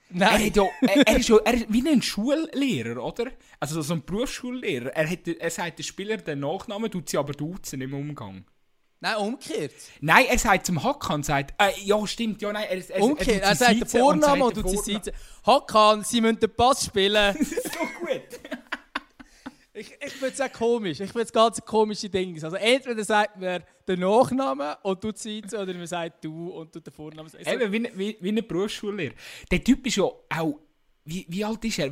Er, 0.10 0.18
Nein. 0.18 0.46
hat 0.48 0.56
ja, 0.56 0.64
er, 0.82 1.08
er 1.08 1.18
ist 1.18 1.30
ja 1.30 1.38
er 1.44 1.54
ist 1.54 1.66
wie 1.70 1.88
ein 1.88 2.02
Schullehrer, 2.02 3.04
oder? 3.04 3.26
Also 3.60 3.82
so 3.82 3.94
ein 3.94 4.04
Berufsschullehrer. 4.06 4.96
Er, 4.96 5.10
hat, 5.10 5.28
er 5.28 5.50
sagt 5.50 5.80
den 5.80 5.84
Spielern 5.84 6.24
den 6.24 6.40
Nachnamen, 6.40 6.90
tut 6.90 7.10
sie 7.10 7.18
aber 7.18 7.34
duzen 7.34 7.82
im 7.82 7.94
Umgang. 7.94 8.46
Nein, 9.00 9.16
umgekehrt. 9.18 9.74
Nein, 10.02 10.26
er 10.28 10.40
sagt 10.40 10.66
zum 10.66 10.84
Hakan, 10.84 11.22
sagt, 11.22 11.54
äh, 11.62 11.72
ja 11.84 12.06
stimmt, 12.08 12.42
ja 12.42 12.52
nein, 12.52 12.66
er, 12.68 12.90
er, 12.90 13.04
Umgekehrt. 13.04 13.44
Er 13.44 13.56
sie 13.56 13.64
sagt 13.64 13.82
den 13.82 13.88
Vornamen 13.88 14.42
und 14.42 14.56
tut 14.56 14.70
sie 14.70 14.94
sitzen. 14.94 15.12
Hakan, 15.46 16.04
sie 16.04 16.20
müssen 16.20 16.40
den 16.40 16.56
Pass 16.56 16.86
spielen. 16.86 17.36
so 17.44 17.80
gut. 18.00 18.40
Ich, 19.74 19.92
ich 19.92 20.14
finde 20.14 20.34
es 20.34 20.42
auch 20.42 20.52
komisch. 20.52 21.00
Ich 21.00 21.12
finde 21.12 21.22
es 21.22 21.32
ganz 21.32 21.62
komische 21.64 22.10
Dinge. 22.10 22.44
Also 22.44 22.56
entweder 22.56 23.04
sagt 23.04 23.40
man 23.40 23.62
den 23.88 24.00
Nachnamen 24.00 24.76
und 24.82 25.00
tut 25.00 25.20
sitzen 25.20 25.56
oder 25.56 25.72
man 25.76 25.86
sagt 25.86 26.26
du 26.26 26.50
und 26.50 26.74
tut 26.74 26.88
den 26.88 26.92
Vornamen. 26.92 27.32
Also, 27.32 27.52
Eben, 27.52 27.72
wie, 27.72 27.92
wie, 27.94 28.18
wie 28.20 28.30
ein 28.30 28.48
Berufsschullehrer. 28.48 29.14
Der 29.52 29.64
Typ 29.64 29.86
ist 29.86 29.98
ja 29.98 30.06
auch, 30.06 30.60
wie, 31.06 31.28
wie 31.30 31.46
alt 31.46 31.64
ist 31.64 31.78
er? 31.78 31.92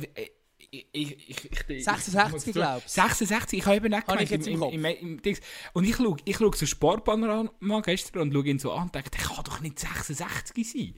Äh, 0.76 0.82
Ich, 0.92 1.28
ich, 1.28 1.50
ich, 1.50 1.70
ich, 1.70 1.84
66, 1.84 2.52
glaub 2.54 2.82
ich. 2.84 2.92
66, 2.92 3.58
ich 3.58 3.66
habe 3.66 3.76
eben 3.76 3.94
ich 3.94 4.04
gemeint, 4.06 4.46
im 4.46 4.62
im, 4.62 4.84
im, 4.84 5.18
im. 5.22 5.36
Und 5.72 5.84
ich 5.84 5.96
schaue 5.96 6.16
ich 6.24 6.36
so 6.36 6.66
Sportpanorama 6.66 7.80
gestern 7.80 8.22
und 8.22 8.32
schaue 8.32 8.46
ihn 8.46 8.58
so 8.58 8.72
an 8.72 8.84
und 8.84 8.94
denke, 8.94 9.10
der 9.10 9.20
kann 9.20 9.44
doch 9.44 9.60
nicht 9.60 9.78
66 9.78 10.70
sein. 10.70 10.94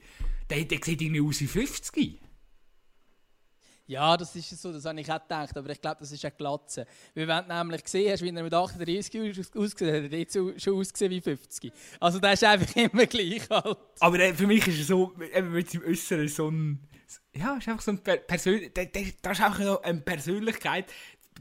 Der, 0.49 0.65
der 0.65 0.79
sieht 0.83 1.01
irgendwie 1.01 1.21
aus 1.21 1.41
wie 1.41 1.47
50. 1.47 2.19
Ja, 3.89 4.15
das 4.15 4.35
ist 4.35 4.49
so, 4.61 4.71
das 4.71 4.85
habe 4.85 5.01
ich 5.01 5.11
auch 5.11 5.19
gedacht, 5.19 5.57
aber 5.57 5.69
ich 5.71 5.81
glaube, 5.81 5.97
das 6.01 6.11
ist 6.11 6.23
eine 6.23 6.31
Glatze. 6.37 6.85
Weil 7.15 7.27
wenn 7.27 7.47
du 7.47 7.55
nämlich 7.55 7.83
gesehen 7.83 8.11
hast, 8.11 8.21
wie 8.21 8.29
er 8.29 8.43
mit 8.43 8.53
38 8.53 9.39
aus- 9.39 9.55
ausgesehen 9.55 9.95
hat, 9.95 10.03
hat 10.03 10.11
er 10.13 10.19
jetzt 10.19 10.37
schon 10.63 10.75
ausgesehen 10.79 11.11
wie 11.11 11.19
50. 11.21 11.73
Also 11.99 12.19
der 12.19 12.33
ist 12.33 12.43
einfach 12.43 12.75
immer 12.75 13.07
gleich 13.07 13.49
alt. 13.49 13.77
Aber 13.99 14.19
äh, 14.19 14.31
für 14.35 14.45
mich 14.45 14.67
ist 14.67 14.77
er 14.77 14.85
so, 14.85 15.13
eben 15.33 15.51
mit 15.51 15.71
seinem 15.71 15.85
Äußeren 15.85 16.27
so 16.27 16.49
ein. 16.51 16.87
Ja, 17.33 17.57
ist 17.57 17.67
einfach 17.67 17.81
so 17.81 17.89
ein 17.89 17.97
per 18.03 18.17
Persön 18.17 18.71
der, 18.75 18.85
der, 18.85 19.05
Das 19.23 19.39
ist 19.39 19.43
einfach 19.43 19.81
eine 19.83 20.01
Persönlichkeit. 20.01 20.85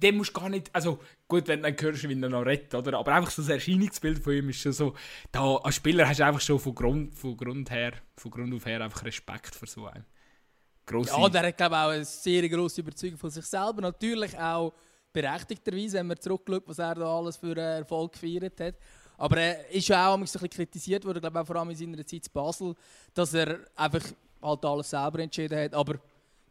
Dem 0.02 0.16
musst 0.16 0.34
du 0.34 0.40
gar 0.40 0.48
nicht. 0.48 0.74
Also, 0.74 1.00
gut, 1.26 1.48
wenn 1.48 1.62
du 1.62 1.70
dann 1.70 1.82
hörst, 1.82 2.08
wie 2.08 2.18
er 2.18 2.28
noch 2.30 2.46
redet, 2.46 2.74
oder? 2.74 2.96
Aber 2.98 3.12
einfach 3.12 3.30
so 3.30 3.42
das 3.42 3.50
Erscheinungsbild 3.50 4.20
von 4.24 4.32
ihm 4.32 4.48
ist 4.48 4.60
schon 4.62 4.72
so. 4.72 4.94
Da, 5.32 5.56
als 5.56 5.74
Spieler 5.74 6.08
hast 6.08 6.20
du 6.20 6.24
einfach 6.24 6.40
schon 6.40 6.58
von 6.58 6.74
Grund, 6.74 7.14
von 7.14 7.36
Grund 7.36 7.70
her, 7.70 7.92
von 8.16 8.30
Grund 8.30 8.54
auf 8.54 8.64
her 8.64 8.80
einfach 8.80 9.04
Respekt 9.04 9.54
für 9.54 9.66
so 9.66 9.86
einen. 9.86 10.06
Grosse. 10.88 11.10
Ja, 11.10 11.28
der 11.28 11.46
hat 11.48 11.56
glaube 11.56 11.76
auch 11.76 11.90
eine 11.90 12.04
sehr 12.04 12.48
grosse 12.48 12.80
Überzeugung 12.80 13.18
von 13.18 13.30
sich 13.30 13.44
selber. 13.44 13.82
Natürlich 13.82 14.36
auch 14.38 14.72
berechtigterweise, 15.12 15.98
wenn 15.98 16.06
man 16.06 16.20
zurückschaut, 16.20 16.62
was 16.66 16.78
er 16.78 16.94
da 16.94 17.18
alles 17.18 17.36
für 17.36 17.56
äh, 17.56 17.78
Erfolg 17.78 18.12
gefeiert 18.12 18.60
hat. 18.60 18.74
Aber 19.18 19.36
er 19.36 19.68
ist 19.70 19.88
ja 19.88 20.08
auch 20.08 20.14
ein 20.14 20.20
bisschen 20.20 20.48
kritisiert 20.48 21.04
worden, 21.04 21.20
glaube 21.20 21.40
auch 21.40 21.46
vor 21.46 21.56
allem 21.56 21.70
in 21.70 21.76
seiner 21.76 22.06
Zeit 22.06 22.26
in 22.26 22.32
Basel, 22.32 22.74
dass 23.12 23.34
er 23.34 23.58
einfach 23.74 24.02
halt 24.40 24.64
alles 24.64 24.90
selber 24.90 25.18
entschieden 25.18 25.58
hat. 25.58 25.74
Aber 25.74 25.98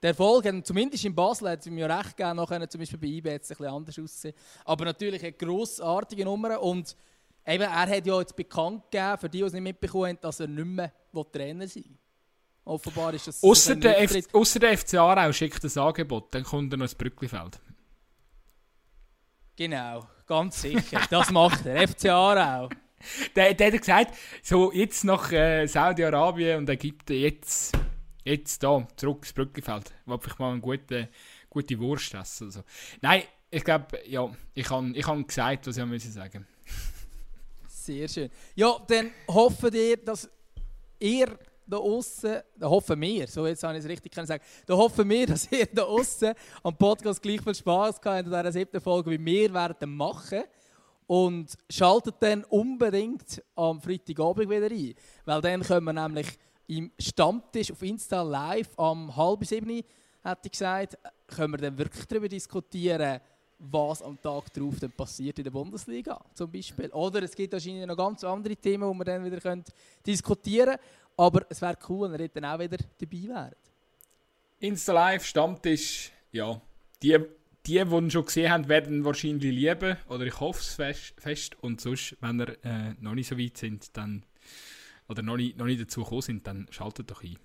der 0.02 0.10
Erfolg, 0.10 0.46
zumindest 0.66 1.06
in 1.06 1.16
Basel, 1.16 1.50
hat 1.50 1.62
es 1.62 1.68
ihm 1.68 1.78
ja 1.78 1.88
recht 1.88 2.16
gegeben, 2.16 2.36
nachher 2.36 2.70
zum 2.70 2.80
Beispiel 2.80 3.00
bei 3.00 3.08
IB 3.08 3.34
hat 3.34 3.42
es 3.42 3.52
ein 3.52 3.58
bisschen 3.58 3.74
anders 3.74 3.98
ausgesehen. 3.98 4.36
Aber 4.66 4.86
natürlich 4.86 5.24
eine 5.24 5.32
grossartige 5.32 6.26
Nummer 6.26 6.62
und 6.62 6.96
eben, 7.46 7.64
er 7.64 7.90
hat 7.90 8.06
ja 8.06 8.20
jetzt 8.20 8.36
bekannt 8.36 8.84
gegeben, 8.92 9.18
für 9.18 9.30
die, 9.30 9.38
die 9.40 9.44
es 9.46 9.54
nicht 9.54 9.64
mitbekommen 9.64 10.10
haben, 10.10 10.20
dass 10.22 10.40
er 10.40 10.48
nicht 10.48 10.66
mehr 10.66 10.92
Trainer 11.32 11.68
sein 11.68 11.86
will. 11.86 11.98
Offenbar 12.68 13.14
ist 13.14 13.28
das 13.28 13.42
ein 13.70 13.80
der. 13.80 14.02
F 14.02 14.28
ausser 14.34 14.60
der 14.60 14.78
FC 14.78 14.96
Aarau 14.96 15.32
schickt 15.32 15.64
ein 15.64 15.82
Angebot, 15.82 16.34
dann 16.34 16.44
kommt 16.44 16.74
er 16.74 16.78
noch 16.78 16.86
ins 16.86 16.96
Brücklifeld. 16.96 17.60
Genau, 19.56 20.06
ganz 20.26 20.62
sicher. 20.62 21.02
Das 21.10 21.32
macht 21.32 21.66
er. 21.66 21.88
FC 21.88 22.10
Aarau. 22.10 22.70
Der, 23.36 23.54
der 23.54 23.72
hat 23.72 23.80
gesagt, 23.80 24.18
so 24.44 24.74
jetzt 24.74 25.06
nach 25.06 25.32
äh, 25.32 25.66
Saudi-Arabien 25.66 26.58
und 26.58 26.70
Ägypten, 26.70 27.14
jetzt, 27.14 27.78
jetzt 28.26 28.62
da, 28.62 28.86
zurück 28.98 29.20
ins 29.20 29.34
Brückenfeld. 29.34 29.94
Will 30.06 30.20
ich 30.26 30.38
mal 30.38 30.52
eine 30.52 30.60
gute, 30.60 31.10
gute 31.50 31.80
Wurst 31.80 32.14
essen. 32.16 32.48
Also. 32.48 32.64
Nein, 33.02 33.24
ich 33.50 33.64
glaube, 33.64 34.00
ja, 34.08 34.30
ich 34.54 34.70
habe 34.70 34.92
ich 34.94 35.08
hab 35.08 35.28
gesagt, 35.28 35.68
was 35.68 35.78
ich 35.78 35.86
müssen 35.86 36.12
sagen 36.12 36.46
Sehr 37.68 38.10
schön. 38.10 38.30
Ja, 38.56 38.78
dann 38.88 39.12
hoffen 39.28 39.72
wir, 39.72 39.96
dass 39.98 40.30
ihr 41.00 41.38
da 41.68 41.78
außen, 41.78 42.42
da 42.56 42.70
hoffen 42.70 43.00
wir, 43.02 43.28
so 43.28 43.46
jetzt 43.46 43.64
habe 43.64 43.78
ich 43.78 43.84
es 43.84 43.90
richtig 43.90 44.14
können 44.14 44.28
sagen, 44.28 44.44
da 44.66 44.76
hoffen 44.76 45.10
wir, 45.10 45.28
dass 45.28 45.52
ihr 45.52 45.66
da 45.66 45.84
außen 45.84 46.34
am 46.64 46.76
Podcast 46.76 47.22
gleich 47.22 47.42
viel 47.42 47.56
Spaß 47.56 48.02
gehabt 48.02 48.18
habt 48.18 48.26
in 48.26 48.32
dieser 48.32 48.52
siebten 48.52 48.82
Folge, 48.82 49.12
wie 49.12 49.24
wir 49.24 49.54
werden 49.54 49.96
machen. 49.96 50.44
Und 51.06 51.54
schaltet 51.70 52.16
dann 52.20 52.44
unbedingt 52.46 53.42
am 53.56 53.80
Freitagabend 53.80 54.50
wieder 54.50 54.70
ein, 54.70 54.94
weil 55.24 55.42
dann 55.42 55.62
können 55.62 55.86
wir 55.86 55.94
nämlich 55.94 56.28
im 56.68 56.92
Stammtisch 57.00 57.72
auf 57.72 57.82
Insta 57.82 58.22
live 58.24 58.78
am 58.78 59.16
halb 59.16 59.46
sieben, 59.46 59.70
hätte 59.70 60.42
ich 60.44 60.52
gesagt, 60.52 60.98
können 61.28 61.54
wir 61.54 61.60
dann 61.60 61.78
wirklich 61.78 62.06
darüber 62.08 62.28
diskutieren, 62.28 63.22
was 63.60 64.04
am 64.04 64.22
Tag 64.22 64.54
darauf 64.54 64.80
dann 64.80 64.92
passiert 64.92 65.40
in 65.40 65.46
der 65.46 65.52
Bundesliga 65.52 66.20
zum 66.34 66.52
Beispiel. 66.52 66.90
Oder 66.92 67.24
es 67.24 67.36
gibt 67.36 67.54
wahrscheinlich 67.54 67.86
noch 67.86 67.98
ganz 67.98 68.24
andere 68.24 68.56
Themen, 68.56 68.92
die 68.92 68.98
wir 68.98 69.06
dann 69.06 69.26
wieder 69.26 69.64
diskutieren 70.06 70.76
können. 70.76 70.80
Aber 71.18 71.46
es 71.50 71.62
wäre 71.62 71.78
cool, 71.90 72.12
wenn 72.12 72.22
ihr 72.22 72.30
dann 72.30 72.46
auch 72.46 72.60
wieder 72.60 72.78
dabei 72.78 73.28
wärt. 73.28 73.58
Insta 74.60 74.94
Live, 74.94 75.26
Stammtisch, 75.26 76.12
ja. 76.32 76.62
Die, 77.02 77.18
die, 77.66 77.84
die 77.84 77.96
ihn 77.96 78.12
schon 78.12 78.26
gesehen 78.26 78.52
haben, 78.52 78.68
werden 78.68 78.98
ihn 78.98 79.06
wahrscheinlich 79.06 79.52
lieben. 79.52 79.98
Oder 80.10 80.26
ich 80.26 80.40
hoffe 80.40 80.62
es 80.62 80.76
fest, 80.76 81.14
fest. 81.18 81.56
Und 81.62 81.82
sonst, 81.82 82.16
wenn 82.22 82.40
ihr 82.40 82.58
äh, 82.64 82.94
noch 83.00 83.16
nicht 83.16 83.28
so 83.28 83.38
weit 83.38 83.58
sind, 83.58 83.96
dann, 83.98 84.24
oder 85.10 85.24
noch 85.24 85.38
nicht, 85.38 85.58
noch 85.58 85.66
nicht 85.66 85.82
dazu 85.82 86.04
gekommen 86.04 86.22
sind, 86.22 86.48
dann 86.48 86.68
schaltet 86.70 87.10
doch 87.10 87.24
ein. 87.24 87.38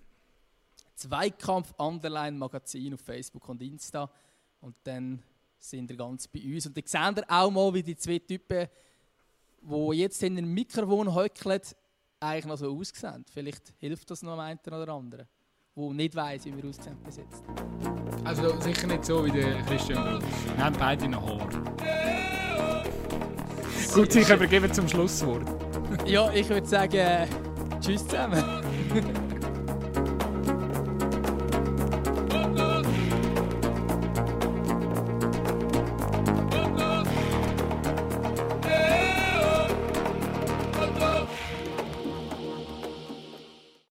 Zweikampf 0.94 1.72
Underline 1.78 2.36
Magazin 2.36 2.94
auf 2.94 3.00
Facebook 3.00 3.48
und 3.48 3.62
Insta. 3.62 4.10
Und 4.60 4.76
dann 4.84 5.22
sind 5.58 5.90
ihr 5.90 5.96
ganz 5.96 6.28
bei 6.28 6.40
uns. 6.40 6.66
Und 6.66 6.76
dann 6.76 6.84
seht 6.86 7.18
ihr 7.18 7.30
auch 7.30 7.50
mal, 7.50 7.72
wie 7.74 7.82
die 7.82 7.96
zwei 7.96 8.18
Typen, 8.18 8.68
die 9.62 9.96
jetzt 9.96 10.22
in 10.22 10.38
einem 10.38 10.52
Mikrofon 10.52 11.14
heuckeln, 11.14 11.60
eigentlich 12.22 12.46
noch 12.46 12.56
so 12.56 12.76
aussehen. 12.78 13.24
Vielleicht 13.32 13.74
hilft 13.78 14.10
das 14.10 14.22
noch 14.22 14.38
einem 14.38 14.58
oder 14.66 14.88
anderen, 14.92 15.26
der 15.76 15.90
nicht 15.92 16.14
weiss, 16.14 16.44
wie 16.44 16.56
wir 16.56 16.68
aussehen 16.68 16.96
bis 17.04 17.16
jetzt. 17.16 17.42
Also 18.24 18.58
sicher 18.60 18.86
nicht 18.86 19.04
so 19.04 19.24
wie 19.24 19.30
der 19.30 19.62
Christian. 19.62 20.20
Wir 20.56 20.64
haben 20.64 20.76
beide 20.78 21.08
noch 21.08 21.26
Haar. 21.26 21.48
Gut, 23.94 24.12
sicher 24.12 24.36
übergeben 24.36 24.72
zum 24.72 24.88
Schlusswort. 24.88 25.46
Ja, 26.06 26.32
ich 26.32 26.48
würde 26.48 26.66
sagen, 26.66 27.28
tschüss 27.80 28.06
zusammen. 28.06 28.42